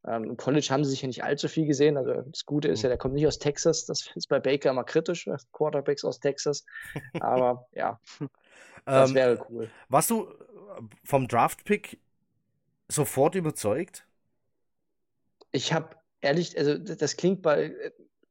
Ähm, 0.06 0.24
Im 0.24 0.36
College 0.36 0.66
haben 0.70 0.84
sie 0.84 0.90
sich 0.90 1.02
ja 1.02 1.06
nicht 1.06 1.22
allzu 1.22 1.48
viel 1.48 1.66
gesehen. 1.66 1.96
Also 1.96 2.22
das 2.22 2.44
Gute 2.44 2.68
ist 2.68 2.82
ja, 2.82 2.88
der 2.88 2.98
kommt 2.98 3.14
nicht 3.14 3.26
aus 3.26 3.38
Texas. 3.38 3.86
Das 3.86 4.10
ist 4.14 4.28
bei 4.28 4.40
Baker 4.40 4.70
immer 4.70 4.84
kritisch, 4.84 5.26
äh, 5.26 5.36
Quarterbacks 5.52 6.04
aus 6.04 6.20
Texas. 6.20 6.64
Aber 7.20 7.66
ja, 7.72 8.00
das 8.84 9.10
ähm, 9.10 9.14
wäre 9.14 9.46
cool. 9.48 9.70
Warst 9.88 10.10
du 10.10 10.24
äh, 10.24 10.82
vom 11.04 11.28
Draft-Pick 11.28 12.00
sofort 12.88 13.34
überzeugt? 13.34 14.04
Ich 15.52 15.72
habe 15.72 15.96
ehrlich, 16.20 16.58
also 16.58 16.78
das 16.78 17.16
klingt 17.16 17.42
bei, 17.42 17.74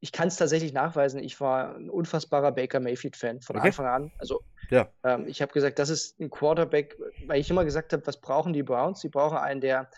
ich 0.00 0.12
kann 0.12 0.28
es 0.28 0.36
tatsächlich 0.36 0.72
nachweisen. 0.72 1.22
Ich 1.22 1.40
war 1.40 1.76
ein 1.76 1.88
unfassbarer 1.88 2.52
Baker 2.52 2.80
Mayfield-Fan 2.80 3.40
von 3.40 3.56
okay. 3.56 3.68
Anfang 3.68 3.86
an. 3.86 4.12
Also 4.18 4.42
ja. 4.70 4.88
ähm, 5.04 5.26
ich 5.28 5.40
habe 5.40 5.52
gesagt, 5.52 5.78
das 5.78 5.88
ist 5.88 6.20
ein 6.20 6.28
Quarterback, 6.28 6.98
weil 7.26 7.40
ich 7.40 7.48
immer 7.48 7.64
gesagt 7.64 7.92
habe, 7.92 8.06
was 8.06 8.20
brauchen 8.20 8.52
die 8.52 8.64
Browns? 8.64 9.00
Sie 9.00 9.08
brauchen 9.08 9.38
einen, 9.38 9.60
der 9.60 9.88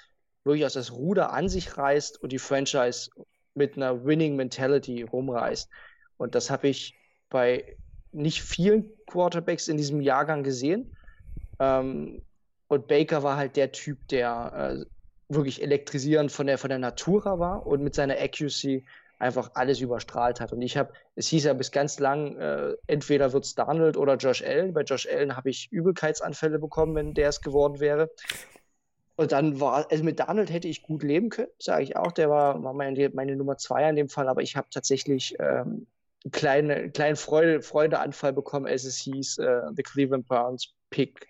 durchaus 0.44 0.74
das 0.74 0.92
Ruder 0.92 1.32
an 1.32 1.48
sich 1.48 1.76
reißt 1.76 2.22
und 2.22 2.32
die 2.32 2.38
Franchise 2.38 3.10
mit 3.54 3.76
einer 3.76 4.04
Winning 4.04 4.36
Mentality 4.36 5.02
rumreißt. 5.02 5.68
Und 6.16 6.34
das 6.34 6.50
habe 6.50 6.68
ich 6.68 6.94
bei 7.30 7.76
nicht 8.12 8.42
vielen 8.42 8.90
Quarterbacks 9.06 9.68
in 9.68 9.76
diesem 9.76 10.00
Jahrgang 10.00 10.44
gesehen. 10.44 10.96
Ähm, 11.58 12.22
und 12.68 12.86
Baker 12.88 13.22
war 13.22 13.36
halt 13.36 13.56
der 13.56 13.72
Typ, 13.72 14.06
der 14.08 14.76
äh, 14.80 15.34
wirklich 15.34 15.62
elektrisierend 15.62 16.30
von 16.30 16.46
der, 16.46 16.58
von 16.58 16.70
der 16.70 16.78
Natura 16.78 17.38
war 17.38 17.66
und 17.66 17.82
mit 17.82 17.94
seiner 17.94 18.18
Accuracy 18.18 18.84
einfach 19.18 19.52
alles 19.54 19.80
überstrahlt 19.80 20.40
hat. 20.40 20.52
Und 20.52 20.62
ich 20.62 20.76
habe, 20.76 20.92
es 21.14 21.28
hieß 21.28 21.44
ja 21.44 21.54
bis 21.54 21.70
ganz 21.70 21.98
lang, 21.98 22.36
äh, 22.36 22.74
entweder 22.86 23.32
wird 23.32 23.44
es 23.44 23.54
Donald 23.54 23.96
oder 23.96 24.16
Josh 24.16 24.42
Allen. 24.42 24.74
Bei 24.74 24.82
Josh 24.82 25.08
Allen 25.08 25.36
habe 25.36 25.50
ich 25.50 25.68
Übelkeitsanfälle 25.70 26.58
bekommen, 26.58 26.94
wenn 26.94 27.14
der 27.14 27.28
es 27.28 27.40
geworden 27.40 27.80
wäre. 27.80 28.10
Und 29.16 29.32
dann 29.32 29.60
war, 29.60 29.86
also 29.90 30.02
mit 30.02 30.18
Donald 30.18 30.50
hätte 30.50 30.68
ich 30.68 30.82
gut 30.82 31.02
leben 31.02 31.28
können, 31.28 31.48
sage 31.58 31.84
ich 31.84 31.96
auch. 31.96 32.12
Der 32.12 32.30
war, 32.30 32.62
war 32.62 32.72
meine, 32.72 33.10
meine 33.10 33.36
Nummer 33.36 33.56
zwei 33.56 33.88
in 33.88 33.96
dem 33.96 34.08
Fall, 34.08 34.28
aber 34.28 34.42
ich 34.42 34.56
habe 34.56 34.66
tatsächlich 34.70 35.36
ähm, 35.38 35.86
einen 36.24 36.32
kleinen, 36.32 36.92
kleinen 36.92 37.16
Freude, 37.16 37.62
Freudeanfall 37.62 38.32
bekommen, 38.32 38.66
als 38.66 38.84
es 38.84 38.98
hieß, 38.98 39.38
äh, 39.38 39.60
The 39.76 39.82
Cleveland 39.82 40.26
Browns 40.26 40.74
pick 40.90 41.26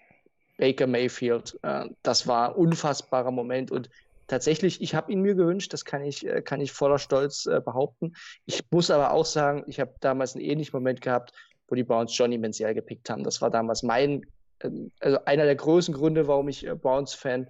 Baker 0.57 0.87
Mayfield. 0.87 1.59
Äh, 1.63 1.91
das 2.03 2.27
war 2.27 2.51
ein 2.51 2.55
unfassbarer 2.55 3.31
Moment 3.31 3.71
und 3.71 3.91
tatsächlich, 4.27 4.81
ich 4.81 4.95
habe 4.95 5.13
ihn 5.13 5.21
mir 5.21 5.35
gewünscht, 5.35 5.73
das 5.73 5.85
kann 5.85 6.03
ich, 6.03 6.27
äh, 6.27 6.43
kann 6.43 6.61
ich 6.61 6.73
voller 6.73 6.99
Stolz 6.99 7.47
äh, 7.47 7.61
behaupten. 7.61 8.15
Ich 8.47 8.63
muss 8.71 8.91
aber 8.91 9.13
auch 9.13 9.27
sagen, 9.27 9.65
ich 9.67 9.81
habe 9.81 9.95
damals 10.01 10.35
einen 10.35 10.45
ähnlichen 10.45 10.73
Moment 10.73 11.01
gehabt, 11.01 11.33
wo 11.69 11.75
die 11.75 11.85
Browns 11.85 12.17
Johnny 12.17 12.39
Manziel 12.39 12.75
gepickt 12.75 13.11
haben. 13.11 13.25
Das 13.25 13.43
war 13.43 13.51
damals 13.51 13.83
mein, 13.83 14.25
ähm, 14.61 14.91
also 15.01 15.19
einer 15.25 15.45
der 15.45 15.57
größten 15.57 15.95
Gründe, 15.95 16.27
warum 16.29 16.49
ich 16.49 16.67
äh, 16.67 16.75
Browns-Fan 16.75 17.49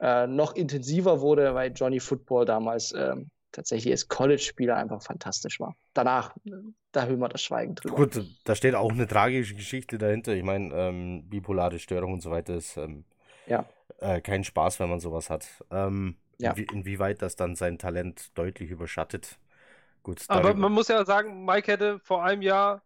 äh, 0.00 0.26
noch 0.26 0.54
intensiver 0.54 1.20
wurde, 1.20 1.54
weil 1.54 1.72
Johnny 1.72 2.00
Football 2.00 2.44
damals 2.44 2.92
ähm, 2.92 3.30
tatsächlich 3.52 3.92
als 3.92 4.08
College-Spieler 4.08 4.76
einfach 4.76 5.02
fantastisch 5.02 5.60
war. 5.60 5.76
Danach, 5.94 6.34
da 6.92 7.04
hören 7.06 7.20
wir 7.20 7.28
das 7.28 7.42
Schweigen 7.42 7.74
drüber. 7.76 7.94
Gut, 7.96 8.24
da 8.44 8.54
steht 8.54 8.74
auch 8.74 8.90
eine 8.90 9.06
tragische 9.06 9.54
Geschichte 9.54 9.96
dahinter. 9.98 10.34
Ich 10.34 10.42
meine, 10.42 10.74
ähm, 10.74 11.28
bipolare 11.28 11.78
Störung 11.78 12.14
und 12.14 12.20
so 12.20 12.30
weiter 12.30 12.54
ist 12.56 12.76
ähm, 12.76 13.04
ja. 13.46 13.64
äh, 13.98 14.20
kein 14.20 14.42
Spaß, 14.44 14.80
wenn 14.80 14.90
man 14.90 14.98
sowas 15.00 15.30
hat. 15.30 15.46
Ähm, 15.70 16.16
Ja. 16.38 16.50
inwie 16.50 16.66
inwieweit 16.72 17.22
das 17.22 17.36
dann 17.36 17.54
sein 17.54 17.78
Talent 17.78 18.36
deutlich 18.36 18.70
überschattet. 18.70 19.38
Gut, 20.02 20.24
Aber 20.28 20.42
darüber- 20.42 20.58
man 20.60 20.72
muss 20.72 20.88
ja 20.88 21.04
sagen, 21.04 21.44
Mike 21.44 21.70
hätte 21.70 22.00
vor 22.00 22.24
einem 22.24 22.42
Jahr 22.42 22.82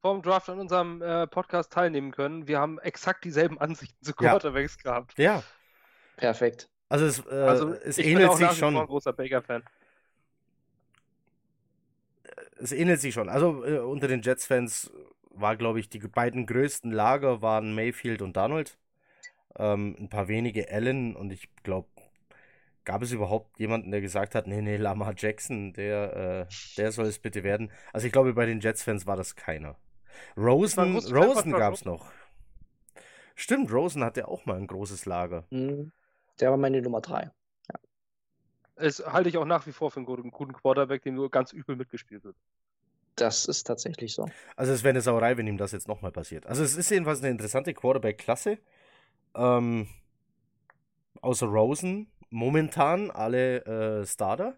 vor 0.00 0.14
dem 0.14 0.22
Draft 0.22 0.48
an 0.48 0.58
unserem 0.58 1.00
äh, 1.00 1.26
Podcast 1.28 1.72
teilnehmen 1.72 2.10
können. 2.10 2.46
Wir 2.48 2.58
haben 2.58 2.78
exakt 2.80 3.24
dieselben 3.24 3.58
Ansichten 3.60 4.04
zu 4.04 4.10
Ja. 4.20 4.30
Quarterbacks 4.30 4.78
gehabt. 4.78 5.14
ja, 5.16 5.42
Perfekt. 6.18 6.68
also 6.88 7.06
es, 7.06 7.24
äh, 7.26 7.30
Also 7.46 7.72
es 7.74 7.98
ich 7.98 8.12
bin 8.12 8.12
ähnelt 8.12 8.30
auch 8.30 8.36
sich 8.36 8.50
wie 8.52 8.54
vor 8.54 8.54
schon. 8.54 8.76
ein 8.76 8.86
großer 8.86 9.12
Baker-Fan. 9.12 9.62
es 12.58 12.72
ähnelt 12.72 13.00
sich 13.00 13.14
schon. 13.14 13.28
Also 13.28 13.64
äh, 13.64 13.78
unter 13.78 14.08
den 14.08 14.22
Jets-Fans 14.22 14.92
war, 15.30 15.56
glaube 15.56 15.80
ich, 15.80 15.88
die 15.88 15.98
beiden 16.00 16.46
größten 16.46 16.90
Lager 16.90 17.42
waren 17.42 17.74
Mayfield 17.74 18.22
und 18.22 18.36
Donald. 18.36 18.78
Ähm, 19.58 19.96
ein 19.98 20.08
paar 20.08 20.28
wenige 20.28 20.70
Allen 20.70 21.16
und 21.16 21.32
ich 21.32 21.48
glaube, 21.62 21.88
gab 22.84 23.02
es 23.02 23.12
überhaupt 23.12 23.58
jemanden, 23.58 23.90
der 23.90 24.00
gesagt 24.00 24.34
hat, 24.34 24.46
nee, 24.46 24.62
nee, 24.62 24.76
Lamar 24.76 25.14
Jackson, 25.16 25.72
der, 25.74 26.48
äh, 26.48 26.54
der 26.76 26.92
soll 26.92 27.06
es 27.06 27.18
bitte 27.18 27.44
werden. 27.44 27.70
Also 27.92 28.06
ich 28.06 28.12
glaube, 28.12 28.34
bei 28.34 28.46
den 28.46 28.60
Jets-Fans 28.60 29.06
war 29.06 29.16
das 29.16 29.36
keiner. 29.36 29.76
Rosen, 30.36 30.96
Rosen 30.96 31.52
gab 31.52 31.74
es 31.74 31.84
noch. 31.84 32.10
Stimmt, 33.36 33.72
Rosen 33.72 34.02
hatte 34.04 34.26
auch 34.28 34.46
mal 34.46 34.56
ein 34.56 34.66
großes 34.66 35.06
Lager. 35.06 35.44
Mhm. 35.50 35.92
Der 36.40 36.50
war 36.50 36.56
meine 36.56 36.80
Nummer 36.82 37.00
drei. 37.00 37.30
Das 38.76 39.00
halte 39.04 39.28
ich 39.28 39.36
auch 39.36 39.44
nach 39.44 39.66
wie 39.66 39.72
vor 39.72 39.90
für 39.90 39.96
einen 39.96 40.06
guten, 40.06 40.30
guten 40.30 40.52
Quarterback, 40.52 41.02
dem 41.02 41.16
nur 41.16 41.30
ganz 41.30 41.52
übel 41.52 41.74
mitgespielt 41.74 42.22
wird. 42.22 42.36
Das 43.16 43.46
ist 43.46 43.64
tatsächlich 43.64 44.14
so. 44.14 44.26
Also 44.54 44.72
es 44.72 44.84
wäre 44.84 44.90
eine 44.90 45.00
Sauerei, 45.00 45.36
wenn 45.36 45.48
ihm 45.48 45.56
das 45.56 45.72
jetzt 45.72 45.88
nochmal 45.88 46.12
passiert. 46.12 46.46
Also 46.46 46.62
es 46.62 46.76
ist 46.76 46.88
jedenfalls 46.90 47.18
eine 47.20 47.30
interessante 47.30 47.74
Quarterback-Klasse. 47.74 48.58
Ähm, 49.34 49.88
außer 51.20 51.46
Rosen 51.46 52.12
momentan 52.30 53.10
alle 53.10 53.64
äh, 54.02 54.06
Starter. 54.06 54.56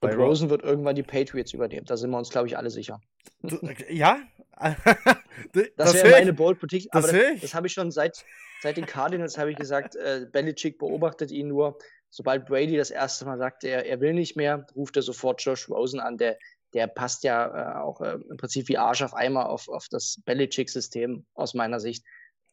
Und 0.00 0.10
Bei 0.10 0.16
Ro- 0.16 0.26
Rosen 0.26 0.48
wird 0.48 0.62
irgendwann 0.62 0.94
die 0.94 1.02
Patriots 1.02 1.52
übernehmen. 1.52 1.84
Da 1.84 1.98
sind 1.98 2.10
wir 2.10 2.16
uns, 2.16 2.30
glaube 2.30 2.46
ich, 2.46 2.56
alle 2.56 2.70
sicher. 2.70 3.00
Du, 3.42 3.58
ja? 3.90 4.20
Das, 5.52 5.68
das 5.76 5.94
wäre 5.94 6.10
meine. 6.10 6.32
Bold 6.32 6.58
Prediction. 6.58 6.90
das 6.92 7.04
Aber 7.04 7.16
das, 7.16 7.34
ich. 7.34 7.40
das 7.40 7.54
habe 7.54 7.68
ich 7.68 7.72
schon 7.72 7.90
seit, 7.90 8.24
seit 8.60 8.76
den 8.76 8.86
Cardinals 8.86 9.38
habe 9.38 9.52
ich 9.52 9.56
gesagt, 9.56 9.94
äh, 9.96 10.26
Belichick 10.30 10.78
beobachtet 10.78 11.30
ihn 11.30 11.48
nur. 11.48 11.78
Sobald 12.10 12.46
Brady 12.46 12.76
das 12.76 12.90
erste 12.90 13.24
Mal 13.24 13.38
sagt, 13.38 13.64
er, 13.64 13.86
er 13.86 14.00
will 14.00 14.14
nicht 14.14 14.36
mehr, 14.36 14.66
ruft 14.74 14.96
er 14.96 15.02
sofort 15.02 15.40
Josh 15.42 15.68
Rosen 15.68 16.00
an. 16.00 16.16
Der, 16.16 16.38
der 16.74 16.86
passt 16.86 17.22
ja 17.22 17.46
äh, 17.46 17.78
auch 17.78 18.00
äh, 18.00 18.18
im 18.28 18.36
Prinzip 18.36 18.68
wie 18.68 18.78
Arsch 18.78 19.02
auf 19.02 19.14
Eimer 19.14 19.48
auf, 19.48 19.68
auf 19.68 19.86
das 19.90 20.20
Belichick-System 20.24 21.24
aus 21.34 21.54
meiner 21.54 21.80
Sicht. 21.80 22.04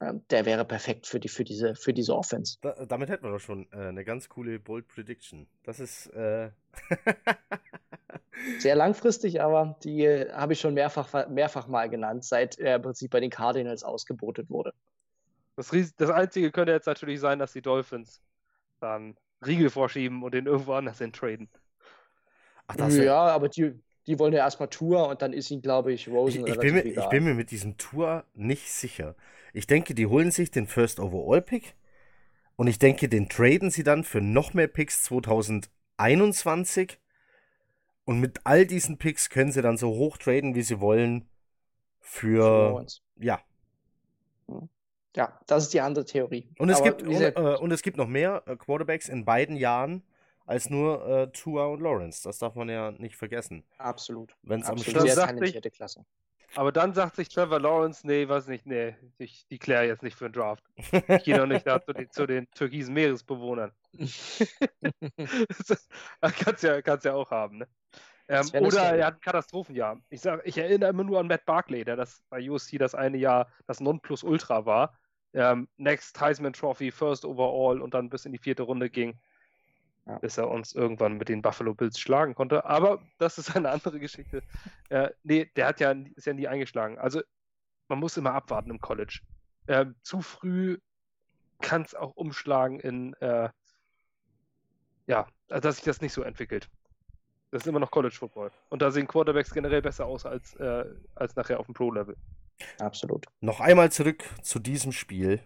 Ähm, 0.02 0.24
der 0.30 0.46
wäre 0.46 0.66
perfekt 0.66 1.08
für, 1.08 1.20
die, 1.20 1.30
für, 1.30 1.44
diese, 1.44 1.74
für 1.76 1.94
diese 1.94 2.16
Offense. 2.16 2.58
Da, 2.62 2.86
damit 2.86 3.10
hätten 3.10 3.24
wir 3.24 3.32
doch 3.32 3.40
schon 3.40 3.68
äh, 3.72 3.88
eine 3.88 4.04
ganz 4.04 4.30
coole 4.30 4.60
Bold 4.60 4.88
Prediction. 4.88 5.48
Das 5.64 5.80
ist. 5.80 6.12
Sehr 8.60 8.76
langfristig, 8.76 9.42
aber 9.42 9.78
die 9.84 10.04
äh, 10.06 10.32
habe 10.32 10.54
ich 10.54 10.60
schon 10.60 10.74
mehrfach, 10.74 11.28
mehrfach 11.30 11.68
mal 11.68 11.90
genannt, 11.90 12.24
seit 12.24 12.58
er 12.60 12.76
im 12.78 12.82
Prinzip 12.82 13.12
bei 13.12 13.20
den 13.20 13.30
Cardinals 13.30 13.84
ausgebotet 13.84 14.50
wurde. 14.50 14.74
Das, 15.56 15.72
Ries- 15.72 15.94
das 15.98 16.10
Einzige 16.10 16.52
könnte 16.52 16.72
jetzt 16.72 16.86
natürlich 16.88 17.20
sein, 17.20 17.40
dass 17.40 17.54
die 17.54 17.62
Dolphins 17.62 18.22
dann 18.80 19.16
Riegel 19.46 19.70
vorschieben 19.70 20.24
und 20.24 20.34
den 20.34 20.46
irgendwo 20.48 20.74
anders 20.74 20.98
hin 21.00 21.14
traden. 21.14 21.50
Ach, 22.68 22.76
das 22.76 22.98
wär- 22.98 23.06
ja, 23.06 23.28
aber 23.28 23.50
die, 23.50 23.74
die 24.08 24.20
wollen 24.20 24.34
ja 24.34 24.40
erstmal 24.40 24.70
Tour 24.70 25.08
und 25.08 25.22
dann 25.22 25.34
ist 25.34 25.52
ihn, 25.52 25.62
glaube 25.62 25.94
ich, 25.94 26.08
ich, 26.08 26.14
Rosen 26.14 26.44
ich, 26.46 26.60
bin 26.60 26.74
mir, 26.74 26.82
relativ 26.82 26.86
ich 26.86 26.94
egal. 26.94 27.10
bin 27.10 27.24
mir 27.24 27.34
mit 27.34 27.52
diesem 27.52 27.78
Tour 27.78 28.26
nicht 28.34 28.72
sicher. 28.72 29.16
Ich 29.54 29.68
denke, 29.68 29.96
die 29.96 30.08
holen 30.08 30.32
sich 30.32 30.52
den 30.52 30.68
First 30.68 31.00
Overall 31.00 31.42
Pick 31.42 31.76
und 32.58 32.68
ich 32.68 32.80
denke, 32.80 33.10
den 33.10 33.30
traden 33.30 33.72
sie 33.72 33.84
dann 33.84 34.04
für 34.04 34.22
noch 34.22 34.54
mehr 34.54 34.68
Picks 34.68 35.04
2021 35.04 37.00
und 38.06 38.20
mit 38.20 38.42
all 38.44 38.66
diesen 38.66 38.98
Picks 38.98 39.30
können 39.30 39.52
sie 39.52 39.62
dann 39.62 39.78
so 39.78 39.90
hoch 39.90 40.18
traden, 40.18 40.56
wie 40.56 40.62
sie 40.62 40.80
wollen 40.80 41.28
für 42.00 42.70
Lawrence. 42.70 43.02
ja. 43.18 43.42
Ja, 45.16 45.40
das 45.48 45.64
ist 45.64 45.74
die 45.74 45.80
andere 45.80 46.04
Theorie. 46.04 46.50
Und 46.60 46.70
es 46.70 46.82
Aber 46.82 46.92
gibt 46.92 47.04
und, 47.04 47.22
äh, 47.22 47.58
und 47.62 47.72
es 47.72 47.82
gibt 47.82 47.96
noch 47.96 48.08
mehr 48.08 48.44
äh, 48.48 48.58
Quarterbacks 48.58 49.08
in 49.08 49.24
beiden 49.24 49.56
Jahren 49.56 50.04
als 50.46 50.70
nur 50.70 51.08
äh, 51.08 51.32
Tua 51.32 51.68
und 51.68 51.82
Lawrence. 51.82 52.22
Das 52.24 52.38
darf 52.38 52.56
man 52.56 52.68
ja 52.70 52.92
nicht 52.92 53.16
vergessen. 53.16 53.64
absolut. 53.78 54.36
Wenn 54.44 54.62
es 54.62 54.68
am 54.68 54.78
Schluss 54.78 55.16
Klasse. 55.72 56.06
Aber 56.56 56.72
dann 56.72 56.94
sagt 56.94 57.16
sich 57.16 57.30
Trevor 57.30 57.60
Lawrence, 57.60 58.06
nee, 58.06 58.28
weiß 58.28 58.48
nicht, 58.48 58.66
nee, 58.66 58.96
ich 59.18 59.48
declare 59.48 59.86
jetzt 59.86 60.04
nicht 60.04 60.16
für 60.16 60.30
den 60.30 60.34
Draft. 60.34 60.64
Ich 60.92 61.24
gehe 61.24 61.38
doch 61.38 61.46
nicht 61.46 61.66
da 61.66 61.82
zu 61.82 61.94
den, 61.94 62.10
zu 62.12 62.26
den 62.26 62.50
türkisen 62.52 62.94
Meeresbewohnern. 62.94 63.72
Kannst 66.44 66.64
ja, 66.64 66.82
kannst 66.82 67.06
ja 67.06 67.14
auch 67.14 67.32
haben, 67.32 67.60
ne? 67.60 67.68
Ähm, 68.28 68.50
oder 68.60 68.96
er 68.96 69.06
hat 69.08 69.16
ein 69.16 69.22
Katastrophenjahr. 69.22 70.02
Ich, 70.10 70.22
sag, 70.22 70.42
ich 70.46 70.58
erinnere 70.58 70.90
immer 70.90 71.04
nur 71.04 71.20
an 71.20 71.28
Matt 71.28 71.46
Barkley, 71.46 71.86
der 71.86 71.96
das 71.96 72.24
bei 72.30 72.50
USC 72.50 72.78
das 72.80 72.96
eine 72.96 73.18
Jahr 73.18 73.52
das 73.68 73.80
Nonplusultra 73.80 74.66
war. 74.66 74.98
Ähm, 75.34 75.68
Next 75.78 76.20
Heisman 76.20 76.54
Trophy, 76.54 76.92
First 76.92 77.24
Overall 77.26 77.82
und 77.82 77.94
dann 77.94 78.10
bis 78.10 78.26
in 78.26 78.32
die 78.32 78.40
vierte 78.40 78.64
Runde 78.64 78.90
ging, 78.90 79.20
Ja. 80.08 80.18
bis 80.18 80.38
er 80.38 80.50
uns 80.50 80.74
irgendwann 80.74 81.18
mit 81.18 81.30
den 81.30 81.42
Buffalo 81.44 81.76
Bills 81.76 82.00
schlagen 82.00 82.34
konnte. 82.34 82.66
Aber 82.66 83.04
das 83.20 83.38
ist 83.38 83.56
eine 83.56 83.70
andere 83.70 84.00
Geschichte. 84.00 84.42
Äh, 84.90 85.10
nee, 85.24 85.46
der 85.56 85.68
hat 85.68 85.80
ja, 85.80 85.92
ist 86.16 86.26
ja 86.26 86.34
nie 86.34 86.48
eingeschlagen. 86.48 86.98
Also 86.98 87.22
man 87.90 88.00
muss 88.00 88.18
immer 88.18 88.34
abwarten 88.34 88.72
im 88.72 88.82
College. 88.82 89.20
Ähm, 89.68 89.96
zu 90.02 90.22
früh 90.22 90.80
kann 91.62 91.84
es 91.84 91.94
auch 91.94 92.16
umschlagen 92.16 92.80
in, 92.80 93.14
äh, 93.16 93.50
ja, 95.08 95.28
also 95.50 95.62
dass 95.62 95.76
sich 95.76 95.86
das 95.86 96.02
nicht 96.02 96.14
so 96.14 96.24
entwickelt. 96.24 96.70
Das 97.52 97.62
ist 97.64 97.68
immer 97.68 97.80
noch 97.80 97.92
College 97.92 98.16
Football. 98.16 98.52
Und 98.70 98.82
da 98.82 98.92
sehen 98.92 99.08
Quarterbacks 99.08 99.54
generell 99.54 99.82
besser 99.82 100.06
aus 100.06 100.26
als, 100.26 100.56
äh, 100.56 100.86
als 101.16 101.36
nachher 101.36 101.60
auf 101.60 101.68
dem 101.68 101.74
Pro-Level. 101.76 102.16
Absolut. 102.80 103.26
Noch 103.42 103.60
einmal 103.60 103.92
zurück 103.92 104.24
zu 104.42 104.60
diesem 104.60 104.92
Spiel. 104.92 105.40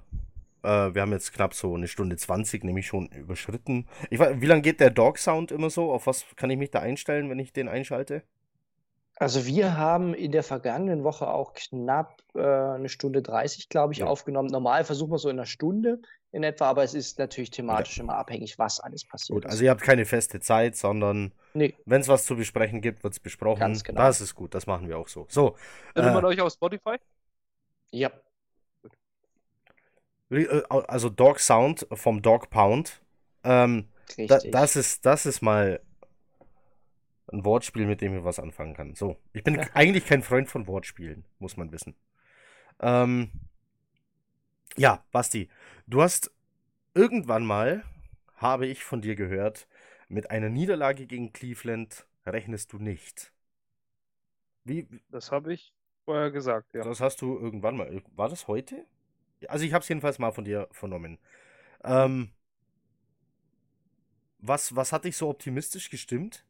Äh, 0.64 0.94
wir 0.94 1.02
haben 1.02 1.12
jetzt 1.12 1.34
knapp 1.34 1.54
so 1.54 1.76
eine 1.76 1.88
Stunde 1.88 2.18
20, 2.18 2.64
nämlich 2.64 2.88
schon 2.88 3.08
überschritten. 3.10 3.88
Ich 4.10 4.20
weiß, 4.20 4.42
wie 4.42 4.46
lange 4.46 4.62
geht 4.62 4.80
der 4.80 4.90
Dog 4.90 5.18
Sound 5.18 5.52
immer 5.52 5.70
so? 5.70 5.92
Auf 5.92 6.08
was 6.08 6.26
kann 6.36 6.50
ich 6.50 6.58
mich 6.58 6.72
da 6.72 6.80
einstellen, 6.80 7.30
wenn 7.30 7.40
ich 7.40 7.54
den 7.54 7.68
einschalte? 7.68 8.24
Also 9.16 9.46
wir 9.46 9.76
haben 9.78 10.14
in 10.14 10.32
der 10.32 10.44
vergangenen 10.44 11.04
Woche 11.04 11.28
auch 11.28 11.54
knapp 11.54 12.22
äh, 12.36 12.40
eine 12.42 12.90
Stunde 12.90 13.22
30, 13.22 13.68
glaube 13.70 13.94
ich, 13.94 14.00
Ja. 14.00 14.06
aufgenommen. 14.08 14.50
Normal 14.50 14.84
versuchen 14.86 15.12
wir 15.12 15.18
so 15.20 15.30
in 15.30 15.38
einer 15.38 15.46
Stunde 15.46 16.02
in 16.32 16.44
etwa, 16.44 16.70
aber 16.70 16.84
es 16.84 16.94
ist 16.94 17.20
natürlich 17.20 17.50
thematisch 17.52 18.00
immer 18.00 18.16
abhängig, 18.16 18.58
was 18.60 18.80
alles 18.80 19.06
passiert 19.06 19.44
Gut, 19.44 19.46
ist. 19.46 19.52
also 19.52 19.64
ihr 19.64 19.72
habt 19.72 19.82
keine 19.82 20.06
feste 20.06 20.40
Zeit, 20.40 20.76
sondern 20.76 21.34
Nee, 21.54 21.76
wenn 21.86 22.02
es 22.02 22.08
was 22.08 22.26
zu 22.26 22.36
besprechen 22.36 22.82
gibt, 22.82 23.04
wird 23.04 23.14
es 23.14 23.20
besprochen. 23.20 23.60
Ganz 23.60 23.84
genau. 23.84 24.02
Das 24.02 24.22
ist 24.22 24.36
gut, 24.36 24.54
das 24.54 24.68
machen 24.68 24.88
wir 24.88 24.98
auch 24.98 25.08
so. 25.08 25.26
So, 25.30 25.56
Findet 25.96 26.12
Äh. 26.12 26.14
man 26.14 26.26
euch 26.26 26.42
auf 26.42 26.52
Spotify? 26.54 26.98
ja, 27.92 28.12
äh, 30.30 30.62
also 30.70 31.10
Dog 31.10 31.40
Sound 31.40 31.88
vom 31.94 32.22
Dog 32.22 32.50
Pound. 32.50 33.02
Ähm, 33.44 33.90
da, 34.18 34.40
das, 34.40 34.76
ist, 34.76 35.06
das 35.06 35.26
ist 35.26 35.42
mal 35.42 35.82
Ein 37.32 37.46
Wortspiel, 37.46 37.86
mit 37.86 38.02
dem 38.02 38.18
ich 38.18 38.24
was 38.24 38.40
anfangen 38.40 38.74
kann. 38.74 38.96
So, 38.96 39.18
ich 39.34 39.44
bin 39.44 39.56
ja. 39.56 39.68
eigentlich 39.74 40.06
kein 40.06 40.24
Freund 40.24 40.50
von 40.50 40.66
Wortspielen, 40.68 41.26
muss 41.38 41.58
man 41.58 41.72
wissen. 41.72 41.96
Ähm, 42.82 43.32
ja, 44.78 45.04
Basti, 45.12 45.50
du 45.88 46.02
hast 46.02 46.32
irgendwann 46.94 47.46
mal, 47.46 47.84
habe 48.36 48.68
ich 48.68 48.84
von 48.84 49.02
dir 49.02 49.16
gehört, 49.16 49.68
mit 50.08 50.32
einer 50.32 50.50
Niederlage 50.50 51.06
gegen 51.06 51.34
Cleveland 51.34 52.08
rechnest 52.26 52.74
du 52.74 52.80
nicht. 52.80 53.32
Wie? 54.64 54.88
Das 55.10 55.32
habe 55.32 55.54
ich 55.54 55.74
vorher 56.06 56.32
gesagt, 56.32 56.74
ja. 56.74 56.84
Das 56.84 57.00
hast 57.00 57.22
du 57.22 57.38
irgendwann 57.38 57.78
mal. 57.78 58.02
War 58.16 58.30
das 58.30 58.48
heute? 58.48 58.86
Also 59.48 59.66
ich 59.66 59.74
habe 59.74 59.84
es 59.84 59.90
jedenfalls 59.90 60.20
mal 60.20 60.32
von 60.32 60.44
dir 60.44 60.68
vernommen. 60.72 61.18
Ähm, 61.84 62.32
was, 64.40 64.76
was 64.76 64.92
hat 64.92 65.06
dich 65.06 65.18
so 65.18 65.30
optimistisch 65.30 65.90
gestimmt? 65.90 66.46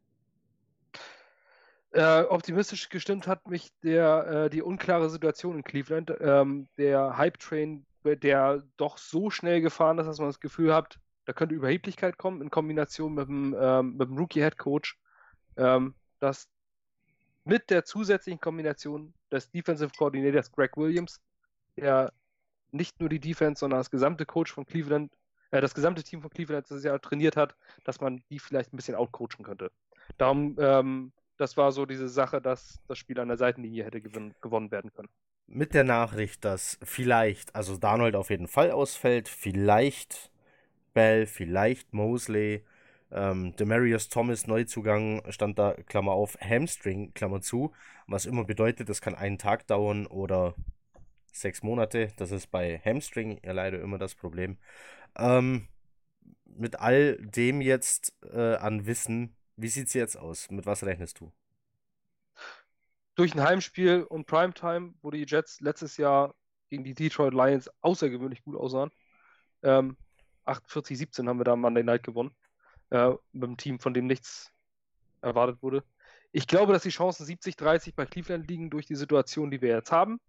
Äh, 1.91 2.21
optimistisch 2.21 2.89
gestimmt 2.89 3.27
hat 3.27 3.47
mich 3.47 3.71
der, 3.81 4.27
äh, 4.45 4.49
die 4.49 4.61
unklare 4.61 5.09
Situation 5.09 5.57
in 5.57 5.63
Cleveland. 5.63 6.13
Ähm, 6.19 6.67
der 6.77 7.17
Hype-Train, 7.17 7.85
der 8.03 8.63
doch 8.77 8.97
so 8.97 9.29
schnell 9.29 9.61
gefahren 9.61 9.99
ist, 9.99 10.07
dass 10.07 10.19
man 10.19 10.29
das 10.29 10.39
Gefühl 10.39 10.73
hat, 10.73 10.99
da 11.25 11.33
könnte 11.33 11.55
Überheblichkeit 11.55 12.17
kommen 12.17 12.41
in 12.41 12.49
Kombination 12.49 13.13
mit 13.13 13.27
dem, 13.27 13.55
ähm, 13.59 13.97
dem 13.97 14.17
Rookie-Head-Coach. 14.17 14.97
Ähm, 15.57 15.93
dass 16.19 16.49
mit 17.45 17.69
der 17.69 17.83
zusätzlichen 17.85 18.39
Kombination 18.39 19.13
des 19.31 19.49
Defensive 19.51 19.91
Coordinators 19.97 20.51
Greg 20.51 20.77
Williams, 20.77 21.21
der 21.77 22.13
nicht 22.71 22.99
nur 22.99 23.09
die 23.09 23.19
Defense, 23.19 23.59
sondern 23.59 23.79
das 23.79 23.89
gesamte 23.89 24.25
Coach 24.25 24.51
von 24.51 24.65
Cleveland, 24.65 25.11
äh, 25.51 25.61
das 25.61 25.73
gesamte 25.73 26.03
Team 26.03 26.21
von 26.21 26.29
Cleveland 26.29 26.69
das 26.69 26.83
Jahr 26.83 26.99
trainiert 27.01 27.35
hat, 27.35 27.55
dass 27.83 27.99
man 27.99 28.23
die 28.29 28.39
vielleicht 28.39 28.73
ein 28.73 28.77
bisschen 28.77 28.95
outcoachen 28.95 29.43
könnte. 29.43 29.71
Darum, 30.17 30.55
ähm, 30.59 31.11
das 31.37 31.57
war 31.57 31.71
so 31.71 31.85
diese 31.85 32.09
Sache, 32.09 32.41
dass 32.41 32.79
das 32.87 32.97
Spiel 32.97 33.19
an 33.19 33.29
der 33.29 33.37
Seitenlinie 33.37 33.85
hätte 33.85 34.01
gewin 34.01 34.33
gewonnen 34.41 34.71
werden 34.71 34.91
können. 34.93 35.09
Mit 35.51 35.73
der 35.73 35.83
Nachricht, 35.83 36.45
dass 36.45 36.77
vielleicht, 36.83 37.55
also 37.55 37.75
Darnold 37.75 38.15
auf 38.15 38.29
jeden 38.29 38.47
Fall 38.47 38.69
ausfällt, 38.69 39.27
vielleicht 39.27 40.31
Bell, 40.93 41.25
vielleicht 41.25 41.91
Mosley, 41.91 42.63
ähm, 43.11 43.55
Demarius 43.55 44.09
Thomas 44.09 44.45
Neuzugang 44.45 45.23
stand 45.31 45.57
da, 45.57 45.73
Klammer 45.87 46.11
auf, 46.11 46.37
Hamstring, 46.39 47.15
Klammer 47.15 47.41
zu, 47.41 47.73
was 48.05 48.27
immer 48.27 48.43
bedeutet, 48.43 48.89
das 48.89 49.01
kann 49.01 49.15
einen 49.15 49.39
Tag 49.39 49.65
dauern 49.65 50.05
oder 50.05 50.53
sechs 51.31 51.63
Monate. 51.63 52.09
Das 52.17 52.31
ist 52.31 52.51
bei 52.51 52.79
Hamstring 52.85 53.39
ja 53.43 53.53
leider 53.53 53.81
immer 53.81 53.97
das 53.97 54.13
Problem. 54.13 54.59
Ähm, 55.17 55.67
mit 56.45 56.79
all 56.79 57.17
dem 57.17 57.61
jetzt 57.61 58.13
äh, 58.31 58.55
an 58.55 58.85
Wissen, 58.85 59.35
wie 59.57 59.69
sieht 59.69 59.87
es 59.87 59.93
jetzt 59.93 60.17
aus? 60.17 60.51
Mit 60.51 60.67
was 60.67 60.83
rechnest 60.85 61.19
du? 61.19 61.31
Durch 63.19 63.35
ein 63.35 63.43
Heimspiel 63.43 64.03
und 64.03 64.27
Primetime, 64.27 64.93
wo 65.01 65.11
die 65.11 65.25
Jets 65.27 65.59
letztes 65.59 65.97
Jahr 65.97 66.33
gegen 66.69 66.85
die 66.85 66.93
Detroit 66.93 67.33
Lions 67.33 67.69
außergewöhnlich 67.81 68.41
gut 68.43 68.55
aussahen. 68.55 68.91
Ähm, 69.61 69.97
48-17 70.45 71.27
haben 71.27 71.37
wir 71.37 71.43
da 71.43 71.51
am 71.51 71.59
Monday 71.59 71.83
Night 71.83 72.03
gewonnen. 72.03 72.33
Äh, 72.91 73.09
mit 73.33 73.43
einem 73.43 73.57
Team, 73.57 73.77
von 73.77 73.93
dem 73.93 74.07
nichts 74.07 74.53
erwartet 75.21 75.61
wurde. 75.61 75.83
Ich 76.31 76.47
glaube, 76.47 76.71
dass 76.71 76.83
die 76.83 76.91
Chancen 76.91 77.25
70-30 77.25 77.93
bei 77.93 78.05
Cleveland 78.05 78.47
liegen 78.47 78.69
durch 78.69 78.85
die 78.85 78.95
Situation, 78.95 79.51
die 79.51 79.61
wir 79.61 79.75
jetzt 79.75 79.91
haben. 79.91 80.21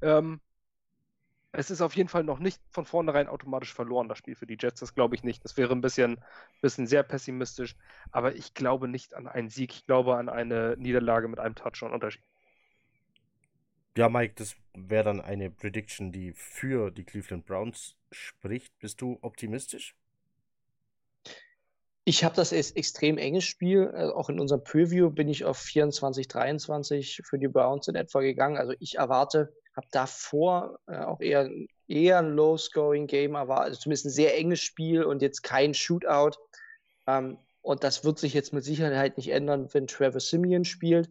Ähm, 0.00 0.40
es 1.52 1.70
ist 1.70 1.82
auf 1.82 1.94
jeden 1.94 2.08
Fall 2.08 2.24
noch 2.24 2.38
nicht 2.38 2.60
von 2.70 2.86
vornherein 2.86 3.28
automatisch 3.28 3.74
verloren, 3.74 4.08
das 4.08 4.18
Spiel 4.18 4.34
für 4.34 4.46
die 4.46 4.56
Jets. 4.58 4.80
Das 4.80 4.94
glaube 4.94 5.14
ich 5.14 5.22
nicht. 5.22 5.44
Das 5.44 5.58
wäre 5.58 5.72
ein 5.72 5.82
bisschen, 5.82 6.18
bisschen 6.62 6.86
sehr 6.86 7.02
pessimistisch. 7.02 7.76
Aber 8.10 8.34
ich 8.34 8.54
glaube 8.54 8.88
nicht 8.88 9.14
an 9.14 9.28
einen 9.28 9.50
Sieg. 9.50 9.74
Ich 9.74 9.86
glaube 9.86 10.16
an 10.16 10.30
eine 10.30 10.76
Niederlage 10.78 11.28
mit 11.28 11.38
einem 11.38 11.54
Touchdown-Unterschied. 11.54 12.22
Ja, 13.98 14.08
Mike, 14.08 14.32
das 14.36 14.56
wäre 14.72 15.04
dann 15.04 15.20
eine 15.20 15.50
Prediction, 15.50 16.10
die 16.10 16.32
für 16.32 16.90
die 16.90 17.04
Cleveland 17.04 17.44
Browns 17.44 17.96
spricht. 18.10 18.78
Bist 18.78 19.02
du 19.02 19.18
optimistisch? 19.20 19.94
Ich 22.04 22.24
habe 22.24 22.34
das 22.34 22.54
als 22.54 22.70
extrem 22.72 23.18
enges 23.18 23.44
Spiel. 23.44 23.88
Also 23.88 24.14
auch 24.14 24.30
in 24.30 24.40
unserem 24.40 24.64
Preview 24.64 25.10
bin 25.10 25.28
ich 25.28 25.44
auf 25.44 25.58
24, 25.58 26.28
23 26.28 27.20
für 27.22 27.38
die 27.38 27.48
Browns 27.48 27.88
in 27.88 27.94
etwa 27.94 28.20
gegangen. 28.22 28.56
Also 28.56 28.72
ich 28.80 28.96
erwarte 28.96 29.52
habe 29.76 29.86
davor 29.90 30.78
äh, 30.86 30.98
auch 30.98 31.20
eher, 31.20 31.50
eher 31.88 32.18
ein 32.18 32.34
Low-Scoring-Game, 32.34 33.36
aber 33.36 33.60
also 33.60 33.78
zumindest 33.78 34.06
ein 34.06 34.10
sehr 34.10 34.36
enges 34.36 34.60
Spiel 34.60 35.04
und 35.04 35.22
jetzt 35.22 35.42
kein 35.42 35.74
Shootout. 35.74 36.38
Ähm, 37.06 37.38
und 37.62 37.84
das 37.84 38.04
wird 38.04 38.18
sich 38.18 38.34
jetzt 38.34 38.52
mit 38.52 38.64
Sicherheit 38.64 39.16
nicht 39.16 39.30
ändern, 39.30 39.68
wenn 39.72 39.86
Trevor 39.86 40.20
Simeon 40.20 40.64
spielt. 40.64 41.10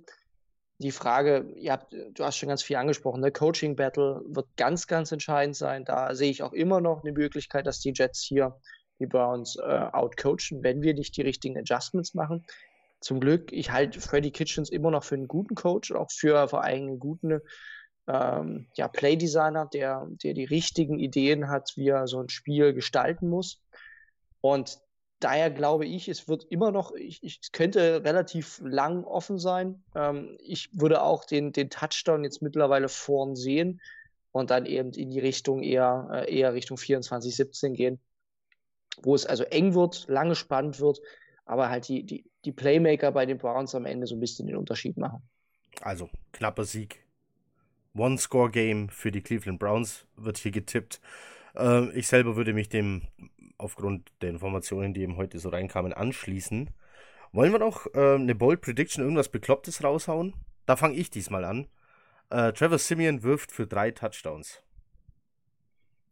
Die 0.79 0.91
Frage, 0.91 1.53
habt, 1.67 1.93
du 1.93 2.23
hast 2.23 2.37
schon 2.37 2.49
ganz 2.49 2.63
viel 2.63 2.75
angesprochen, 2.75 3.21
der 3.21 3.31
Coaching 3.31 3.75
Battle 3.75 4.21
wird 4.25 4.47
ganz, 4.57 4.87
ganz 4.87 5.11
entscheidend 5.11 5.55
sein. 5.55 5.85
Da 5.85 6.15
sehe 6.15 6.31
ich 6.31 6.43
auch 6.43 6.53
immer 6.53 6.81
noch 6.81 7.03
eine 7.03 7.13
Möglichkeit, 7.13 7.67
dass 7.67 7.79
die 7.79 7.93
Jets 7.95 8.21
hier 8.21 8.59
die 8.99 9.05
Browns 9.05 9.57
äh, 9.57 9.61
outcoachen, 9.61 10.63
wenn 10.63 10.81
wir 10.81 10.93
nicht 10.93 11.15
die 11.17 11.21
richtigen 11.21 11.57
Adjustments 11.57 12.13
machen. 12.13 12.45
Zum 12.99 13.19
Glück, 13.19 13.51
ich 13.51 13.71
halte 13.71 13.99
Freddy 13.99 14.31
Kitchens 14.31 14.69
immer 14.69 14.91
noch 14.91 15.03
für 15.03 15.15
einen 15.15 15.27
guten 15.27 15.55
Coach, 15.55 15.91
auch 15.91 16.11
für 16.11 16.47
vor 16.47 16.61
einen 16.63 16.99
guten 16.99 17.41
ähm, 18.07 18.67
ja, 18.75 18.87
Playdesigner, 18.87 19.67
der, 19.67 20.07
der 20.23 20.33
die 20.33 20.45
richtigen 20.45 20.99
Ideen 20.99 21.49
hat, 21.49 21.73
wie 21.75 21.89
er 21.89 22.07
so 22.07 22.19
ein 22.19 22.29
Spiel 22.29 22.73
gestalten 22.73 23.29
muss. 23.29 23.61
Und 24.41 24.79
daher 25.19 25.51
glaube 25.51 25.85
ich, 25.85 26.09
es 26.09 26.27
wird 26.27 26.43
immer 26.45 26.71
noch, 26.71 26.93
ich, 26.93 27.23
ich 27.23 27.51
könnte 27.51 28.03
relativ 28.03 28.59
lang 28.63 29.03
offen 29.03 29.37
sein. 29.37 29.83
Ähm, 29.95 30.37
ich 30.41 30.69
würde 30.73 31.03
auch 31.03 31.25
den, 31.25 31.51
den 31.53 31.69
Touchdown 31.69 32.23
jetzt 32.23 32.41
mittlerweile 32.41 32.89
vorn 32.89 33.35
sehen 33.35 33.81
und 34.31 34.49
dann 34.49 34.65
eben 34.65 34.91
in 34.93 35.11
die 35.11 35.19
Richtung 35.19 35.61
eher, 35.61 36.09
äh, 36.11 36.35
eher 36.35 36.53
Richtung 36.53 36.77
24, 36.77 37.35
17 37.35 37.73
gehen, 37.73 37.99
wo 39.03 39.13
es 39.13 39.25
also 39.25 39.43
eng 39.43 39.75
wird, 39.75 40.07
lange 40.07 40.35
spannend 40.35 40.79
wird, 40.79 40.99
aber 41.45 41.69
halt 41.69 41.87
die, 41.87 42.03
die, 42.03 42.25
die 42.45 42.51
Playmaker 42.51 43.11
bei 43.11 43.25
den 43.25 43.37
Browns 43.37 43.75
am 43.75 43.85
Ende 43.85 44.07
so 44.07 44.15
ein 44.15 44.19
bisschen 44.19 44.47
den 44.47 44.57
Unterschied 44.57 44.97
machen. 44.97 45.21
Also 45.81 46.09
knapper 46.31 46.65
Sieg 46.65 47.03
One-Score-Game 47.93 48.89
für 48.89 49.11
die 49.11 49.21
Cleveland 49.21 49.59
Browns 49.59 50.05
wird 50.15 50.37
hier 50.37 50.51
getippt. 50.51 51.01
Äh, 51.55 51.89
ich 51.91 52.07
selber 52.07 52.35
würde 52.35 52.53
mich 52.53 52.69
dem 52.69 53.03
aufgrund 53.57 54.11
der 54.21 54.29
Informationen, 54.29 54.93
die 54.93 55.01
eben 55.01 55.17
heute 55.17 55.39
so 55.39 55.49
reinkamen, 55.49 55.93
anschließen. 55.93 56.69
Wollen 57.31 57.51
wir 57.51 57.59
noch 57.59 57.87
äh, 57.93 58.15
eine 58.15 58.35
Bold 58.35 58.61
Prediction, 58.61 59.03
irgendwas 59.03 59.29
Beklopptes 59.29 59.83
raushauen? 59.83 60.33
Da 60.65 60.75
fange 60.75 60.95
ich 60.95 61.09
diesmal 61.09 61.45
an. 61.45 61.67
Äh, 62.29 62.53
Trevor 62.53 62.77
Simeon 62.77 63.23
wirft 63.23 63.51
für 63.51 63.67
drei 63.67 63.91
Touchdowns. 63.91 64.61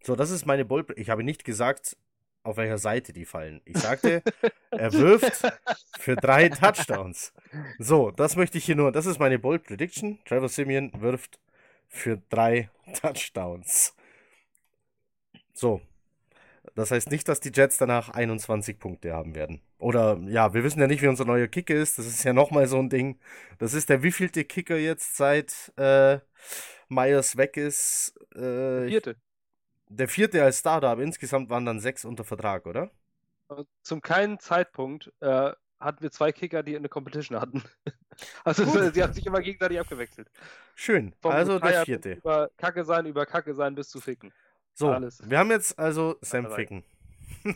So, 0.04 0.16
das 0.16 0.32
ist 0.32 0.46
meine 0.46 0.66
Bold. 0.66 0.92
Ich 0.98 1.10
habe 1.10 1.24
nicht 1.24 1.44
gesagt, 1.44 1.98
auf 2.44 2.58
welcher 2.58 2.78
Seite 2.78 3.12
die 3.12 3.26
fallen. 3.26 3.62
Ich 3.66 3.78
sagte, 3.78 4.24
er 4.72 4.94
wirft 4.94 5.42
für 6.00 6.16
drei 6.16 6.50
Touchdowns. 6.50 7.34
So, 7.80 8.12
das 8.12 8.36
möchte 8.36 8.58
ich 8.58 8.66
hier 8.66 8.76
nur. 8.76 8.92
Das 8.92 9.06
ist 9.06 9.20
meine 9.20 9.40
Bold 9.40 9.64
Prediction. 9.64 10.20
Trevor 10.26 10.50
Simeon 10.50 10.92
wirft 11.02 11.40
für 11.90 12.22
drei 12.30 12.70
Touchdowns. 13.02 13.94
So. 15.54 15.82
Das 16.76 16.92
heißt 16.92 17.12
nicht, 17.12 17.28
dass 17.28 17.42
die 17.42 17.52
Jets 17.54 17.78
danach 17.78 18.10
21 18.10 18.80
Punkte 18.80 19.12
haben 19.12 19.36
werden. 19.36 19.62
Oder 19.80 20.18
ja, 20.28 20.54
wir 20.54 20.64
wissen 20.64 20.80
ja 20.80 20.88
nicht, 20.88 21.02
wie 21.02 21.08
unser 21.08 21.26
neuer 21.26 21.48
Kicker 21.48 21.74
ist. 21.74 21.98
Das 21.98 22.06
ist 22.06 22.24
ja 22.24 22.32
nochmal 22.32 22.68
so 22.68 22.78
ein 22.78 22.90
Ding. 22.90 23.20
Das 23.58 23.74
ist 23.74 23.90
der 23.90 24.04
wievielte 24.04 24.46
Kicker 24.46 24.78
jetzt 24.78 25.18
seit 25.18 25.74
äh, 25.78 26.20
Myers 26.90 27.38
weg 27.38 27.58
ist? 27.58 28.14
Äh, 28.36 28.88
vierte. 28.88 29.16
Der 29.88 30.08
vierte 30.08 30.44
als 30.44 30.60
Starter, 30.60 30.90
aber 30.90 31.02
insgesamt 31.02 31.50
waren 31.50 31.66
dann 31.66 31.80
sechs 31.80 32.06
unter 32.06 32.24
Vertrag, 32.24 32.66
oder? 32.66 32.92
Zum 33.82 34.02
keinen 34.02 34.40
Zeitpunkt 34.40 35.12
äh, 35.22 35.52
hatten 35.80 36.02
wir 36.02 36.12
zwei 36.12 36.32
Kicker, 36.32 36.64
die 36.64 36.76
eine 36.76 36.90
Competition 36.90 37.40
hatten. 37.40 37.64
Also 38.44 38.66
Gut. 38.66 38.94
sie 38.94 39.02
haben 39.02 39.14
sich 39.14 39.26
immer 39.26 39.40
gegenseitig 39.40 39.80
abgewechselt. 39.80 40.30
Schön. 40.76 41.14
Vom 41.22 41.32
also 41.32 41.58
der 41.58 41.86
vierte. 41.86 42.16
Über 42.16 42.50
Kacke 42.58 42.84
sein, 42.84 43.06
über 43.06 43.26
Kacke 43.26 43.54
sein 43.54 43.76
bis 43.76 43.88
zu 43.88 44.02
Ficken. 44.02 44.34
So, 44.74 44.92
Alles. 44.92 45.22
wir 45.24 45.40
haben 45.40 45.52
jetzt 45.52 45.80
also 45.80 46.18
Sam 46.20 46.52
Ficken. 46.52 46.84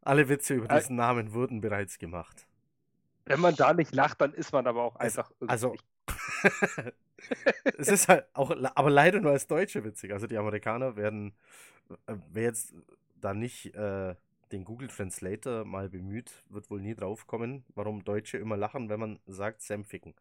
Alle 0.00 0.30
Witze 0.30 0.54
über 0.54 0.68
diesen 0.68 0.96
Namen 0.96 1.34
wurden 1.34 1.60
bereits 1.60 1.98
gemacht. 1.98 2.46
Wenn 3.26 3.40
man 3.40 3.56
da 3.56 3.74
nicht 3.74 3.94
lacht, 3.94 4.22
dann 4.22 4.32
ist 4.32 4.52
man 4.52 4.66
aber 4.66 4.82
auch 4.82 4.96
einfach 4.96 5.30
Also, 5.46 5.76
es 7.76 7.88
ist 7.88 8.08
halt 8.08 8.24
auch, 8.32 8.56
aber 8.74 8.90
leider 8.90 9.20
nur 9.20 9.32
als 9.32 9.46
Deutsche 9.46 9.84
witzig. 9.84 10.14
Also 10.14 10.26
die 10.26 10.38
Amerikaner 10.38 10.96
werden, 10.96 11.34
äh, 12.06 12.16
wer 12.32 12.44
jetzt 12.44 12.74
da 13.20 13.34
nicht 13.34 13.74
äh, 13.74 14.14
den 14.52 14.64
Google 14.64 14.88
Translator 14.88 15.64
mal 15.64 15.88
bemüht, 15.88 16.30
wird 16.48 16.70
wohl 16.70 16.80
nie 16.80 16.94
draufkommen, 16.94 17.64
warum 17.74 18.04
Deutsche 18.04 18.38
immer 18.38 18.56
lachen, 18.56 18.88
wenn 18.88 19.00
man 19.00 19.20
sagt 19.26 19.62
Sam 19.62 19.84
ficken. 19.84 20.14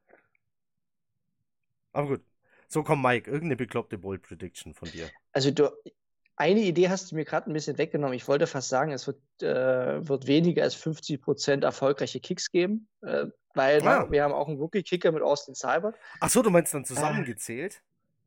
Aber 1.92 2.08
gut. 2.08 2.22
So, 2.68 2.84
komm, 2.84 3.02
Mike, 3.02 3.30
irgendeine 3.30 3.56
bekloppte 3.56 3.98
Bold 3.98 4.24
Prediction 4.24 4.74
von 4.74 4.90
dir. 4.90 5.10
Also, 5.32 5.52
du, 5.52 5.70
eine 6.36 6.62
Idee 6.62 6.90
hast 6.90 7.12
du 7.12 7.16
mir 7.16 7.26
gerade 7.26 7.50
ein 7.50 7.54
bisschen 7.54 7.78
weggenommen. 7.78 8.16
Ich 8.16 8.28
wollte 8.28 8.48
fast 8.48 8.70
sagen, 8.70 8.92
es 8.92 9.06
wird, 9.06 9.22
äh, 9.42 10.08
wird 10.08 10.26
weniger 10.26 10.64
als 10.64 10.76
50% 10.76 11.64
erfolgreiche 11.64 12.20
Kicks 12.20 12.50
geben. 12.52 12.88
Äh, 13.02 13.28
weil 13.54 13.88
Ah. 13.88 14.10
wir 14.10 14.24
haben 14.24 14.34
auch 14.34 14.48
einen 14.48 14.58
Rookie-Kicker 14.58 15.12
mit 15.12 15.22
Austin 15.22 15.54
Seibert. 15.54 15.96
Ach 16.20 16.30
so, 16.30 16.42
du 16.42 16.50
meinst 16.50 16.74
dann 16.74 16.86
zusammengezählt? 16.86 17.84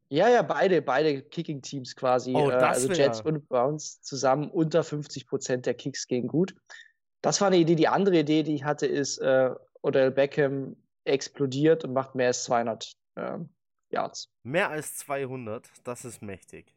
Ja, 0.08 0.28
ja, 0.28 0.42
beide, 0.42 0.82
beide 0.82 1.22
Kicking-Teams 1.22 1.96
quasi, 1.96 2.32
Oh, 2.34 2.48
äh, 2.48 2.52
das 2.52 2.76
also 2.76 2.88
wär- 2.90 2.96
Jets 2.96 3.20
und 3.22 3.48
Browns 3.48 4.00
zusammen 4.02 4.50
unter 4.50 4.82
50% 4.84 5.66
der 5.66 5.74
Kicks 5.74 6.06
gehen 6.06 6.28
gut. 6.28 6.54
Das 7.22 7.40
war 7.40 7.48
eine 7.48 7.56
Idee. 7.56 7.74
Die 7.74 7.88
andere 7.88 8.20
Idee, 8.20 8.42
die 8.44 8.54
ich 8.54 8.64
hatte, 8.64 8.86
ist, 8.86 9.18
äh, 9.18 9.50
Odell 9.82 10.12
Beckham 10.12 10.76
explodiert 11.04 11.84
und 11.84 11.92
macht 11.92 12.14
mehr 12.14 12.28
als 12.28 12.44
200 12.44 12.92
ähm, 13.16 13.48
Yards. 13.90 14.30
Mehr 14.42 14.70
als 14.70 14.96
200, 14.98 15.68
das 15.84 16.04
ist 16.04 16.22
mächtig. 16.22 16.72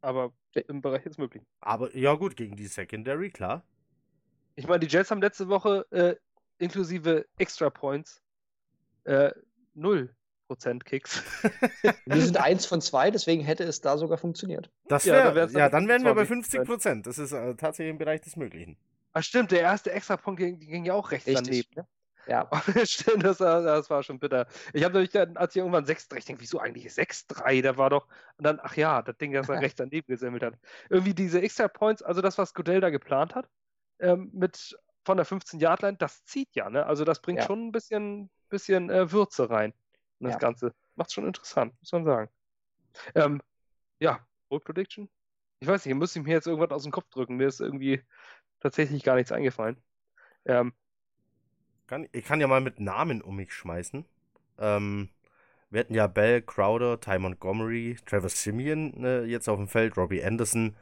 Aber 0.00 0.32
im 0.54 0.80
Bereich 0.80 1.04
jetzt 1.04 1.18
möglich. 1.18 1.42
Aber 1.60 1.94
ja 1.96 2.14
gut, 2.14 2.36
gegen 2.36 2.56
die 2.56 2.66
Secondary, 2.66 3.30
klar. 3.30 3.64
Ich 4.54 4.66
meine, 4.66 4.80
die 4.80 4.86
Jets 4.86 5.10
haben 5.10 5.20
letzte 5.20 5.48
Woche 5.48 5.86
äh, 5.90 6.16
inklusive 6.58 7.26
Extra 7.36 7.68
Points 7.68 8.22
äh, 9.04 9.30
0% 10.48 10.84
Kicks. 10.84 11.22
Wir 12.06 12.20
sind 12.22 12.36
eins 12.36 12.66
von 12.66 12.80
zwei, 12.80 13.10
deswegen 13.10 13.42
hätte 13.42 13.64
es 13.64 13.80
da 13.80 13.98
sogar 13.98 14.18
funktioniert. 14.18 14.70
Das 14.88 15.04
Ja, 15.04 15.14
wär, 15.14 15.24
dann 15.24 15.34
wär's 15.34 15.52
ja, 15.52 15.68
dann 15.68 15.86
dann 15.86 15.88
wären 15.88 16.04
wir 16.04 16.14
bei 16.14 16.22
20%. 16.22 16.26
50 16.26 16.64
Prozent. 16.64 17.06
Das 17.06 17.18
ist 17.18 17.32
äh, 17.32 17.54
tatsächlich 17.54 17.90
im 17.90 17.98
Bereich 17.98 18.20
des 18.20 18.36
Möglichen. 18.36 18.76
Ach 19.12 19.22
stimmt, 19.22 19.50
der 19.50 19.60
erste 19.60 19.92
Extra-Punkt 19.92 20.38
ging, 20.40 20.58
ging 20.58 20.84
ja 20.84 20.94
auch 20.94 21.10
rechts 21.10 21.26
Richtig. 21.26 21.46
daneben. 21.46 21.68
Ne? 21.76 21.86
Ja, 22.28 22.50
Stimmt, 22.86 23.24
das 23.24 23.38
war, 23.40 23.62
das 23.62 23.88
war 23.88 24.02
schon 24.02 24.18
bitter. 24.18 24.46
Ich 24.72 24.82
habe 24.82 24.94
nämlich 24.94 25.10
dann, 25.10 25.36
als 25.36 25.54
ich 25.54 25.60
irgendwann 25.60 25.84
6-3, 25.84 26.16
ich 26.18 26.24
denke, 26.24 26.42
wieso 26.42 26.58
eigentlich 26.58 26.86
6-3? 26.92 27.62
Da 27.62 27.76
war 27.76 27.88
doch, 27.88 28.08
und 28.36 28.44
dann, 28.44 28.58
ach 28.60 28.76
ja, 28.76 29.00
das 29.02 29.16
Ding, 29.16 29.32
das 29.32 29.48
er 29.48 29.60
rechts 29.60 29.78
daneben 29.78 30.06
gesammelt 30.08 30.42
hat. 30.42 30.54
Irgendwie 30.90 31.14
diese 31.14 31.40
Extra 31.40 31.68
Points, 31.68 32.02
also 32.02 32.20
das, 32.20 32.36
was 32.36 32.52
Godell 32.52 32.80
da 32.80 32.90
geplant 32.90 33.34
hat, 33.36 33.48
ähm, 34.00 34.30
mit 34.32 34.76
von 35.04 35.16
der 35.16 35.26
15-Yard-Line, 35.26 35.98
das 35.98 36.24
zieht 36.24 36.48
ja, 36.54 36.68
ne? 36.68 36.84
Also 36.84 37.04
das 37.04 37.22
bringt 37.22 37.38
Ja. 37.38 37.46
schon 37.46 37.68
ein 37.68 37.72
bisschen, 37.72 38.28
bisschen 38.48 38.90
äh, 38.90 39.12
Würze 39.12 39.48
rein 39.48 39.72
das 40.20 40.34
Ja. 40.34 40.38
Ganze. 40.38 40.74
Macht 40.96 41.12
schon 41.12 41.26
interessant, 41.26 41.74
muss 41.80 41.92
man 41.92 42.04
sagen. 42.04 42.30
Ähm, 43.14 43.42
ja, 44.00 44.26
Bold 44.48 44.64
Prediction? 44.64 45.10
Ich 45.60 45.68
weiß 45.68 45.84
nicht, 45.84 45.92
ihr 45.92 45.96
müsst 45.96 46.16
mir 46.16 46.30
jetzt 46.30 46.46
irgendwas 46.46 46.70
aus 46.72 46.84
dem 46.84 46.92
Kopf 46.92 47.08
drücken. 47.10 47.36
Mir 47.36 47.48
ist 47.48 47.60
irgendwie 47.60 48.02
tatsächlich 48.60 49.04
gar 49.04 49.16
nichts 49.16 49.32
eingefallen. 49.32 49.82
Ähm, 50.46 50.74
Kann, 51.86 52.08
ich 52.12 52.24
kann 52.24 52.40
ja 52.40 52.46
mal 52.48 52.60
mit 52.60 52.80
Namen 52.80 53.22
um 53.22 53.36
mich 53.36 53.52
schmeißen. 53.52 54.04
Ähm, 54.58 55.10
wir 55.70 55.80
hatten 55.80 55.94
ja 55.94 56.06
Bell, 56.08 56.42
Crowder, 56.42 57.00
Ty 57.00 57.18
Montgomery, 57.18 57.96
Trevor 58.06 58.30
Simeon 58.30 59.04
äh, 59.04 59.24
jetzt 59.24 59.48
auf 59.48 59.58
dem 59.58 59.68
Feld, 59.68 59.96
Robbie 59.96 60.24
Anderson, 60.24 60.76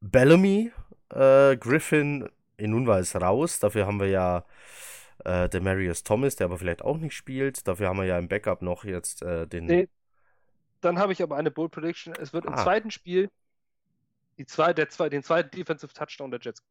Bellamy, 0.00 0.72
äh, 1.10 1.56
Griffin, 1.56 2.28
Inunwa 2.56 2.98
ist 2.98 3.16
raus. 3.16 3.58
Dafür 3.60 3.86
haben 3.86 4.00
wir 4.00 4.08
ja 4.08 4.44
äh, 5.24 5.48
Demarius 5.48 6.02
Thomas, 6.04 6.36
der 6.36 6.46
aber 6.46 6.58
vielleicht 6.58 6.82
auch 6.82 6.98
nicht 6.98 7.14
spielt. 7.14 7.66
Dafür 7.66 7.88
haben 7.88 7.98
wir 7.98 8.04
ja 8.04 8.18
im 8.18 8.28
Backup 8.28 8.62
noch 8.62 8.84
jetzt 8.84 9.22
äh, 9.22 9.46
den. 9.46 9.66
Nee. 9.66 9.88
Dann 10.80 10.98
habe 10.98 11.12
ich 11.12 11.22
aber 11.22 11.36
eine 11.36 11.50
Bold 11.50 11.72
Prediction. 11.72 12.14
Es 12.20 12.32
wird 12.32 12.44
im 12.44 12.52
Ah. 12.54 12.62
zweiten 12.62 12.90
Spiel 12.90 13.30
die 14.38 14.46
zwei, 14.46 14.72
der 14.72 14.88
zwei, 14.88 15.08
den 15.08 15.22
zweiten 15.22 15.50
Defensive 15.56 15.92
Touchdown 15.94 16.30
der 16.30 16.40
Jets. 16.40 16.62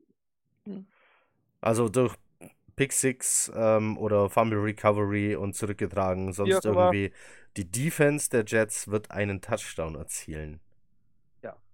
Also 1.62 1.90
durch 1.90 2.16
Pick 2.76 2.92
Six 2.92 3.52
ähm, 3.56 3.98
oder 3.98 4.30
Fumble 4.30 4.60
Recovery 4.60 5.36
und 5.36 5.56
zurückgetragen, 5.56 6.34
sonst 6.34 6.66
immer. 6.66 6.92
irgendwie. 6.92 7.12
Die 7.56 7.70
Defense 7.70 8.30
der 8.30 8.44
Jets 8.46 8.88
wird 8.90 9.12
einen 9.12 9.42
Touchdown 9.42 9.96
erzielen. 9.96 10.60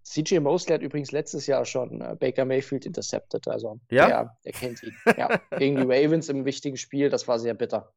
CJ 0.04 0.40
Mosley 0.40 0.74
hat 0.76 0.82
übrigens 0.82 1.12
letztes 1.12 1.46
Jahr 1.48 1.66
schon 1.66 2.02
äh, 2.02 2.16
Baker 2.20 2.46
Mayfield 2.46 2.86
intercepted, 2.86 3.48
also 3.48 3.80
Ja? 3.92 4.08
der, 4.08 4.38
der 4.46 4.52
kennt 4.54 4.82
ihn. 4.84 4.96
Ja, 5.18 5.40
gegen 5.58 5.76
die 5.76 5.84
Ravens 5.84 6.30
im 6.30 6.46
wichtigen 6.46 6.78
Spiel, 6.78 7.10
das 7.10 7.28
war 7.28 7.40
sehr 7.40 7.54
bitter. 7.54 7.92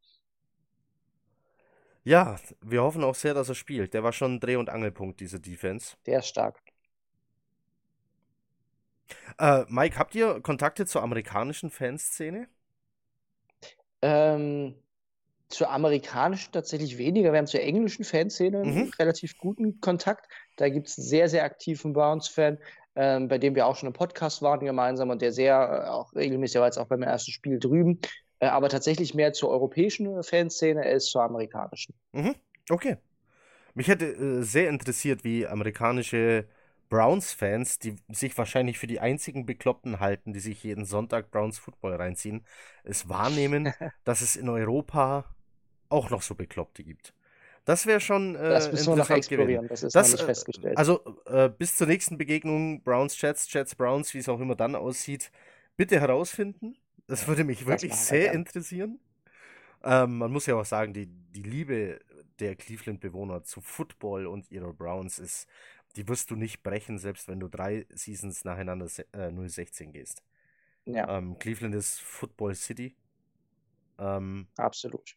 Ja, 2.05 2.37
wir 2.61 2.83
hoffen 2.83 3.05
auch 3.05 3.15
sehr, 3.15 3.33
dass 3.33 3.49
er 3.49 3.55
spielt. 3.55 3.95
Der 3.95 4.03
war 4.03 4.13
schon 4.13 4.35
ein 4.35 4.41
Dreh- 4.41 4.57
und 4.57 4.69
Angelpunkt, 4.69 5.21
diese 5.21 5.39
Defense. 5.41 5.97
Der 6.07 6.19
ist 6.19 6.27
stark. 6.27 6.61
Äh, 9.39 9.65
Mike, 9.69 9.99
habt 9.99 10.15
ihr 10.15 10.41
Kontakte 10.41 10.85
zur 10.85 11.03
amerikanischen 11.03 11.71
Fanszene? 11.71 12.49
Ähm, 14.03 14.75
zur 15.53 15.71
amerikanischen 15.71 16.53
tatsächlich 16.53 16.99
weniger. 16.99 17.33
Wir 17.33 17.39
haben 17.39 17.47
zur 17.47 17.61
englischen 17.61 18.05
Fanszene 18.05 18.61
einen 18.61 18.75
Mhm. 18.75 18.91
relativ 18.99 19.37
guten 19.39 19.81
Kontakt. 19.81 20.27
Da 20.57 20.69
gibt 20.69 20.89
es 20.89 20.99
einen 20.99 21.07
sehr, 21.07 21.29
sehr 21.29 21.45
aktiven 21.45 21.93
Browns-Fan, 21.93 22.59
ähm, 22.97 23.29
bei 23.29 23.39
dem 23.39 23.55
wir 23.55 23.67
auch 23.67 23.77
schon 23.77 23.89
im 23.89 23.93
Podcast 23.93 24.43
waren 24.43 24.61
gemeinsam 24.61 25.11
und 25.11 25.23
der 25.23 25.33
sehr 25.33 25.85
äh, 25.87 25.89
auch 25.91 26.15
regelmäßig 26.15 26.61
war 26.61 26.67
jetzt 26.67 26.79
auch 26.79 26.89
beim 26.89 27.03
ersten 27.03 27.33
Spiel 27.33 27.59
drüben. 27.59 28.01
Äh, 28.41 28.47
aber 28.47 28.69
tatsächlich 28.69 29.15
mehr 29.15 29.33
zur 29.33 29.51
europäischen 29.51 30.23
Fanszene 30.23 30.83
als 30.83 31.07
zur 31.07 31.23
amerikanischen. 31.23 31.95
Mhm, 32.13 32.35
okay. 32.71 32.97
Mich 33.75 33.89
hätte 33.89 34.07
äh, 34.07 34.43
sehr 34.43 34.69
interessiert, 34.71 35.25
wie 35.25 35.47
amerikanische 35.47 36.49
Browns-Fans, 36.91 37.79
die 37.79 37.97
sich 38.11 38.37
wahrscheinlich 38.39 38.79
für 38.79 38.87
die 38.87 39.01
einzigen 39.01 39.47
Bekloppten 39.47 40.01
halten, 40.01 40.33
die 40.35 40.41
sich 40.41 40.63
jeden 40.65 40.85
Sonntag 40.85 41.31
Browns 41.31 41.59
Football 41.59 41.97
reinziehen, 41.97 42.47
es 42.85 43.09
wahrnehmen, 43.09 43.73
dass 44.05 44.21
es 44.21 44.37
in 44.37 44.49
Europa 44.49 45.35
auch 45.93 46.11
noch 46.11 46.23
so 46.23 46.35
Bekloppte 46.35 46.85
gibt. 46.85 47.15
Das 47.65 47.87
wäre 47.87 48.01
schon 48.01 48.35
äh, 48.37 48.39
Das 48.55 48.73
müssen 48.73 48.93
wir 48.93 48.97
noch 48.97 49.11
interessant 49.11 49.29
gewesen. 49.29 49.29
explorieren, 49.45 49.69
das 49.69 49.83
ist 49.83 49.95
Das, 49.95 50.09
noch 50.13 50.13
nicht 50.13 50.23
äh, 50.23 50.27
festgestellt. 50.27 50.79
Also 50.79 51.03
äh, 51.27 51.49
bis 51.51 51.77
zur 51.77 51.87
nächsten 51.87 52.19
Begegnung 52.19 52.83
Browns 52.83 53.21
Jets, 53.21 53.53
Jets 53.53 53.75
Browns, 53.75 54.15
wie 54.15 54.19
es 54.19 54.29
auch 54.29 54.41
immer 54.41 54.57
dann 54.57 54.75
aussieht, 54.77 55.31
bitte 55.77 56.01
herausfinden. 56.01 56.77
Das 57.07 57.29
würde 57.29 57.45
mich 57.45 57.67
wirklich 57.67 57.95
sehr 57.97 58.33
gern. 58.33 58.37
interessieren. 58.37 59.01
Ähm, 59.83 60.19
man 60.19 60.33
muss 60.33 60.47
ja 60.47 60.57
auch 60.57 60.65
sagen, 60.65 60.93
die, 60.95 61.07
die 61.07 61.43
Liebe 61.43 62.01
der 62.39 62.57
Cleveland-Bewohner 62.57 63.45
zu 63.45 63.61
Football 63.61 64.27
und 64.27 64.51
ihrer 64.51 64.73
Browns 64.73 65.19
ist, 65.19 65.49
die 65.97 66.09
wirst 66.09 66.31
du 66.31 66.37
nicht 66.37 66.63
brechen, 66.63 66.99
selbst 66.99 67.29
wenn 67.29 67.41
du 67.41 67.49
drei 67.49 67.87
Seasons 67.91 68.45
nacheinander 68.45 68.87
äh, 69.13 69.31
0-16 69.31 69.93
gehst. 69.93 70.23
ja, 70.87 71.07
Ähm, 71.07 71.39
Cleveland 71.39 71.75
ist 71.75 72.01
Football 72.01 72.55
City. 72.55 72.97
Ähm, 73.99 74.49
absolut. 74.59 75.17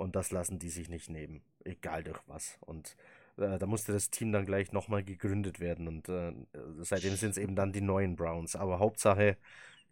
Und 0.00 0.16
das 0.16 0.30
lassen 0.30 0.58
die 0.58 0.70
sich 0.70 0.88
nicht 0.88 1.10
nehmen, 1.10 1.42
egal 1.64 2.02
durch 2.02 2.20
was. 2.26 2.56
Und 2.60 2.96
äh, 3.36 3.58
da 3.58 3.66
musste 3.66 3.92
das 3.92 4.10
Team 4.10 4.32
dann 4.32 4.46
gleich 4.46 4.72
nochmal 4.72 5.04
gegründet 5.04 5.60
werden. 5.60 5.86
Und 5.88 6.08
äh, 6.08 6.32
seitdem 6.80 7.16
sind 7.16 7.30
es 7.30 7.36
eben 7.36 7.54
dann 7.54 7.72
die 7.72 7.82
neuen 7.82 8.16
Browns. 8.16 8.56
Aber 8.56 8.78
Hauptsache, 8.78 9.36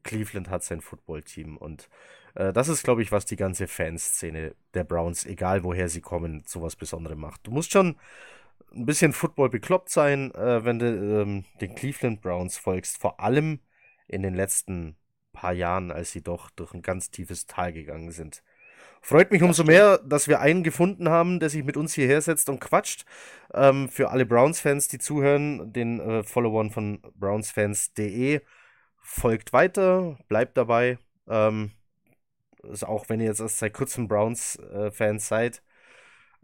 Cleveland 0.05 0.49
hat 0.49 0.65
sein 0.65 0.81
Footballteam. 0.81 1.59
Und 1.59 1.91
äh, 2.35 2.55
das 2.55 2.69
ist, 2.69 2.85
glaube 2.85 3.03
ich, 3.03 3.13
was 3.13 3.27
die 3.27 3.37
ganze 3.37 3.69
Fanszene 3.69 4.55
der 4.73 4.85
Browns, 4.85 5.27
egal 5.27 5.63
woher 5.63 5.91
sie 5.91 6.01
kommen, 6.01 6.43
so 6.47 6.63
was 6.63 6.75
Besonderes 6.75 7.19
macht. 7.19 7.47
Du 7.47 7.51
musst 7.51 7.71
schon 7.71 7.97
ein 8.73 8.87
bisschen 8.87 9.13
Football 9.13 9.51
bekloppt 9.51 9.91
sein, 9.91 10.35
äh, 10.35 10.65
wenn 10.65 10.79
du 10.79 10.87
ähm, 10.87 11.45
den 11.61 11.75
Cleveland 11.75 12.23
Browns 12.23 12.57
folgst. 12.57 12.97
Vor 12.99 13.21
allem 13.21 13.61
in 14.07 14.23
den 14.23 14.35
letzten 14.35 14.97
paar 15.33 15.53
Jahren, 15.53 15.91
als 15.91 16.13
sie 16.13 16.23
doch 16.23 16.49
durch 16.51 16.73
ein 16.73 16.83
ganz 16.83 17.11
tiefes 17.11 17.47
Tal 17.47 17.75
gegangen 17.75 18.11
sind. 18.11 18.43
Freut 19.01 19.31
mich 19.31 19.43
umso 19.43 19.65
mehr, 19.65 19.99
dass 19.99 20.29
wir 20.29 20.41
einen 20.41 20.63
gefunden 20.63 21.09
haben, 21.09 21.41
der 21.41 21.49
sich 21.51 21.65
mit 21.65 21.77
uns 21.77 21.95
hierher 21.95 22.21
setzt 22.21 22.49
und 22.49 22.61
quatscht. 22.61 23.05
Ähm, 23.55 23.89
für 23.89 24.11
alle 24.11 24.27
Browns-Fans, 24.27 24.89
die 24.89 24.99
zuhören, 24.99 25.73
den 25.73 26.01
äh, 26.01 26.23
Followern 26.23 26.71
von 26.71 27.01
brownsfans.de, 27.15 28.41
folgt 29.01 29.53
weiter, 29.53 30.19
bleibt 30.29 30.57
dabei. 30.57 30.99
Ähm, 31.29 31.73
also 32.63 32.87
auch 32.87 33.09
wenn 33.09 33.21
ihr 33.21 33.27
jetzt 33.27 33.41
erst 33.41 33.59
seit 33.59 33.73
kurzem 33.73 34.09
Browns-Fans 34.09 35.29
seid, 35.29 35.63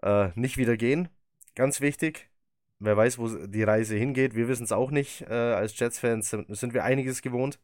äh, 0.02 0.28
nicht 0.34 0.56
wieder 0.56 0.76
gehen. 0.76 1.08
Ganz 1.54 1.80
wichtig. 1.80 2.30
Wer 2.78 2.96
weiß, 2.96 3.18
wo 3.18 3.28
die 3.28 3.62
Reise 3.62 3.96
hingeht. 3.96 4.34
Wir 4.34 4.48
wissen 4.48 4.64
es 4.64 4.72
auch 4.72 4.90
nicht. 4.90 5.22
Äh, 5.22 5.34
als 5.34 5.78
Jets-Fans 5.78 6.30
sind, 6.30 6.56
sind 6.56 6.74
wir 6.74 6.84
einiges 6.84 7.22
gewohnt. 7.22 7.58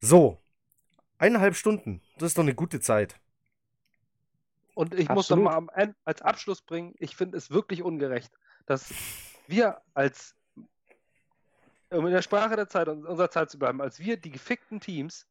So, 0.00 0.38
eineinhalb 1.18 1.56
Stunden. 1.56 2.00
Das 2.18 2.28
ist 2.28 2.38
doch 2.38 2.42
eine 2.42 2.54
gute 2.54 2.80
Zeit. 2.80 3.20
Und 4.78 4.94
ich 4.94 5.08
muss 5.08 5.26
dann 5.26 5.40
Absolut. 5.40 5.44
mal 5.44 5.56
am 5.56 5.70
Ende 5.74 5.96
als 6.04 6.22
Abschluss 6.22 6.62
bringen, 6.62 6.94
ich 7.00 7.16
finde 7.16 7.36
es 7.36 7.50
wirklich 7.50 7.82
ungerecht, 7.82 8.30
dass 8.66 8.94
wir 9.48 9.80
als, 9.92 10.36
um 11.90 12.06
in 12.06 12.12
der 12.12 12.22
Sprache 12.22 12.54
der 12.54 12.68
Zeit 12.68 12.86
und 12.86 13.04
unserer 13.04 13.28
Zeit 13.28 13.50
zu 13.50 13.58
bleiben, 13.58 13.80
als 13.82 13.98
wir 13.98 14.16
die 14.18 14.30
gefickten 14.30 14.78
Teams 14.78 15.26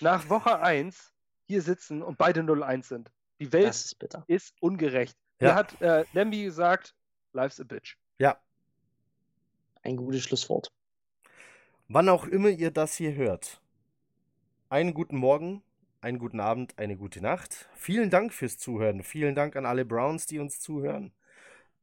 nach 0.00 0.28
Woche 0.28 0.60
1 0.60 1.10
hier 1.46 1.62
sitzen 1.62 2.02
und 2.02 2.18
beide 2.18 2.42
0-1 2.42 2.82
sind. 2.82 3.10
Die 3.40 3.50
Welt 3.54 3.70
ist 3.70 3.98
bitter. 3.98 4.24
ist 4.26 4.54
ungerecht. 4.60 5.16
Ja. 5.40 5.48
Hier 5.48 5.54
hat 5.54 5.80
äh, 5.80 6.04
Lemby 6.12 6.42
gesagt, 6.44 6.94
life's 7.32 7.58
a 7.60 7.64
bitch. 7.64 7.96
Ja, 8.18 8.36
Ein 9.82 9.96
gutes 9.96 10.22
Schlusswort. 10.22 10.70
wann 11.88 12.10
auch 12.10 12.26
immer 12.26 12.50
ihr 12.50 12.70
das 12.70 12.96
hier 12.96 13.14
hört. 13.14 13.58
Einen 14.68 14.92
guten 14.92 15.16
Morgen, 15.16 15.62
einen 16.02 16.18
guten 16.18 16.40
Abend, 16.40 16.78
eine 16.78 16.96
gute 16.96 17.20
Nacht. 17.20 17.68
Vielen 17.74 18.10
Dank 18.10 18.34
fürs 18.34 18.58
Zuhören. 18.58 19.02
Vielen 19.02 19.34
Dank 19.34 19.56
an 19.56 19.64
alle 19.64 19.84
Browns, 19.84 20.26
die 20.26 20.38
uns 20.40 20.60
zuhören. 20.60 21.12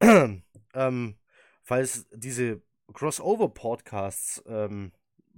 ähm, 0.74 1.16
falls 1.62 2.06
diese 2.12 2.62
Crossover-Podcasts 2.92 4.44
ähm, 4.46 4.92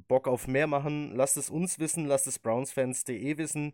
Bock 0.09 0.27
auf 0.27 0.49
mehr 0.49 0.67
machen, 0.67 1.15
lasst 1.15 1.37
es 1.37 1.49
uns 1.49 1.79
wissen, 1.79 2.07
lasst 2.07 2.27
es 2.27 2.39
brownsfans.de 2.39 3.39
wissen. 3.39 3.73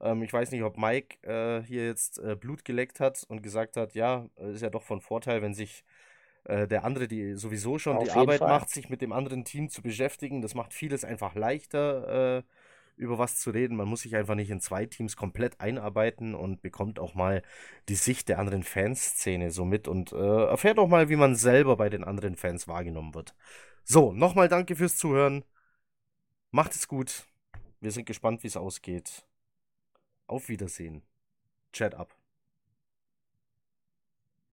Ähm, 0.00 0.22
ich 0.22 0.32
weiß 0.32 0.50
nicht, 0.50 0.62
ob 0.62 0.76
Mike 0.76 1.16
äh, 1.22 1.62
hier 1.62 1.86
jetzt 1.86 2.18
äh, 2.18 2.34
Blut 2.34 2.64
geleckt 2.64 2.98
hat 2.98 3.24
und 3.28 3.42
gesagt 3.42 3.76
hat, 3.76 3.94
ja, 3.94 4.26
ist 4.36 4.62
ja 4.62 4.70
doch 4.70 4.82
von 4.82 5.00
Vorteil, 5.00 5.42
wenn 5.42 5.54
sich 5.54 5.84
äh, 6.44 6.66
der 6.66 6.84
andere, 6.84 7.06
die 7.06 7.34
sowieso 7.34 7.78
schon 7.78 7.96
Auf 7.96 8.04
die 8.04 8.10
Arbeit 8.10 8.38
Fall. 8.38 8.48
macht, 8.48 8.70
sich 8.70 8.88
mit 8.88 9.00
dem 9.00 9.12
anderen 9.12 9.44
Team 9.44 9.68
zu 9.68 9.82
beschäftigen. 9.82 10.42
Das 10.42 10.54
macht 10.54 10.74
vieles 10.74 11.04
einfach 11.04 11.34
leichter, 11.34 12.38
äh, 12.38 12.42
über 13.00 13.18
was 13.18 13.38
zu 13.38 13.50
reden. 13.50 13.76
Man 13.76 13.88
muss 13.88 14.02
sich 14.02 14.14
einfach 14.14 14.34
nicht 14.34 14.50
in 14.50 14.60
zwei 14.60 14.86
Teams 14.86 15.16
komplett 15.16 15.60
einarbeiten 15.60 16.34
und 16.34 16.62
bekommt 16.62 16.98
auch 16.98 17.14
mal 17.14 17.42
die 17.88 17.94
Sicht 17.96 18.28
der 18.28 18.38
anderen 18.38 18.62
Fanszene 18.62 19.50
so 19.50 19.64
mit 19.64 19.88
und 19.88 20.12
äh, 20.12 20.44
erfährt 20.46 20.78
auch 20.78 20.88
mal, 20.88 21.08
wie 21.08 21.16
man 21.16 21.34
selber 21.34 21.76
bei 21.76 21.88
den 21.90 22.04
anderen 22.04 22.36
Fans 22.36 22.68
wahrgenommen 22.68 23.14
wird. 23.14 23.34
So, 23.84 24.12
nochmal 24.12 24.48
danke 24.48 24.76
fürs 24.76 24.96
Zuhören. 24.96 25.44
Macht 26.50 26.74
es 26.74 26.86
gut. 26.88 27.26
Wir 27.80 27.90
sind 27.90 28.06
gespannt, 28.06 28.42
wie 28.42 28.48
es 28.48 28.56
ausgeht. 28.56 29.26
Auf 30.26 30.48
Wiedersehen. 30.48 31.02
Chat 31.72 31.94
ab. 31.94 32.19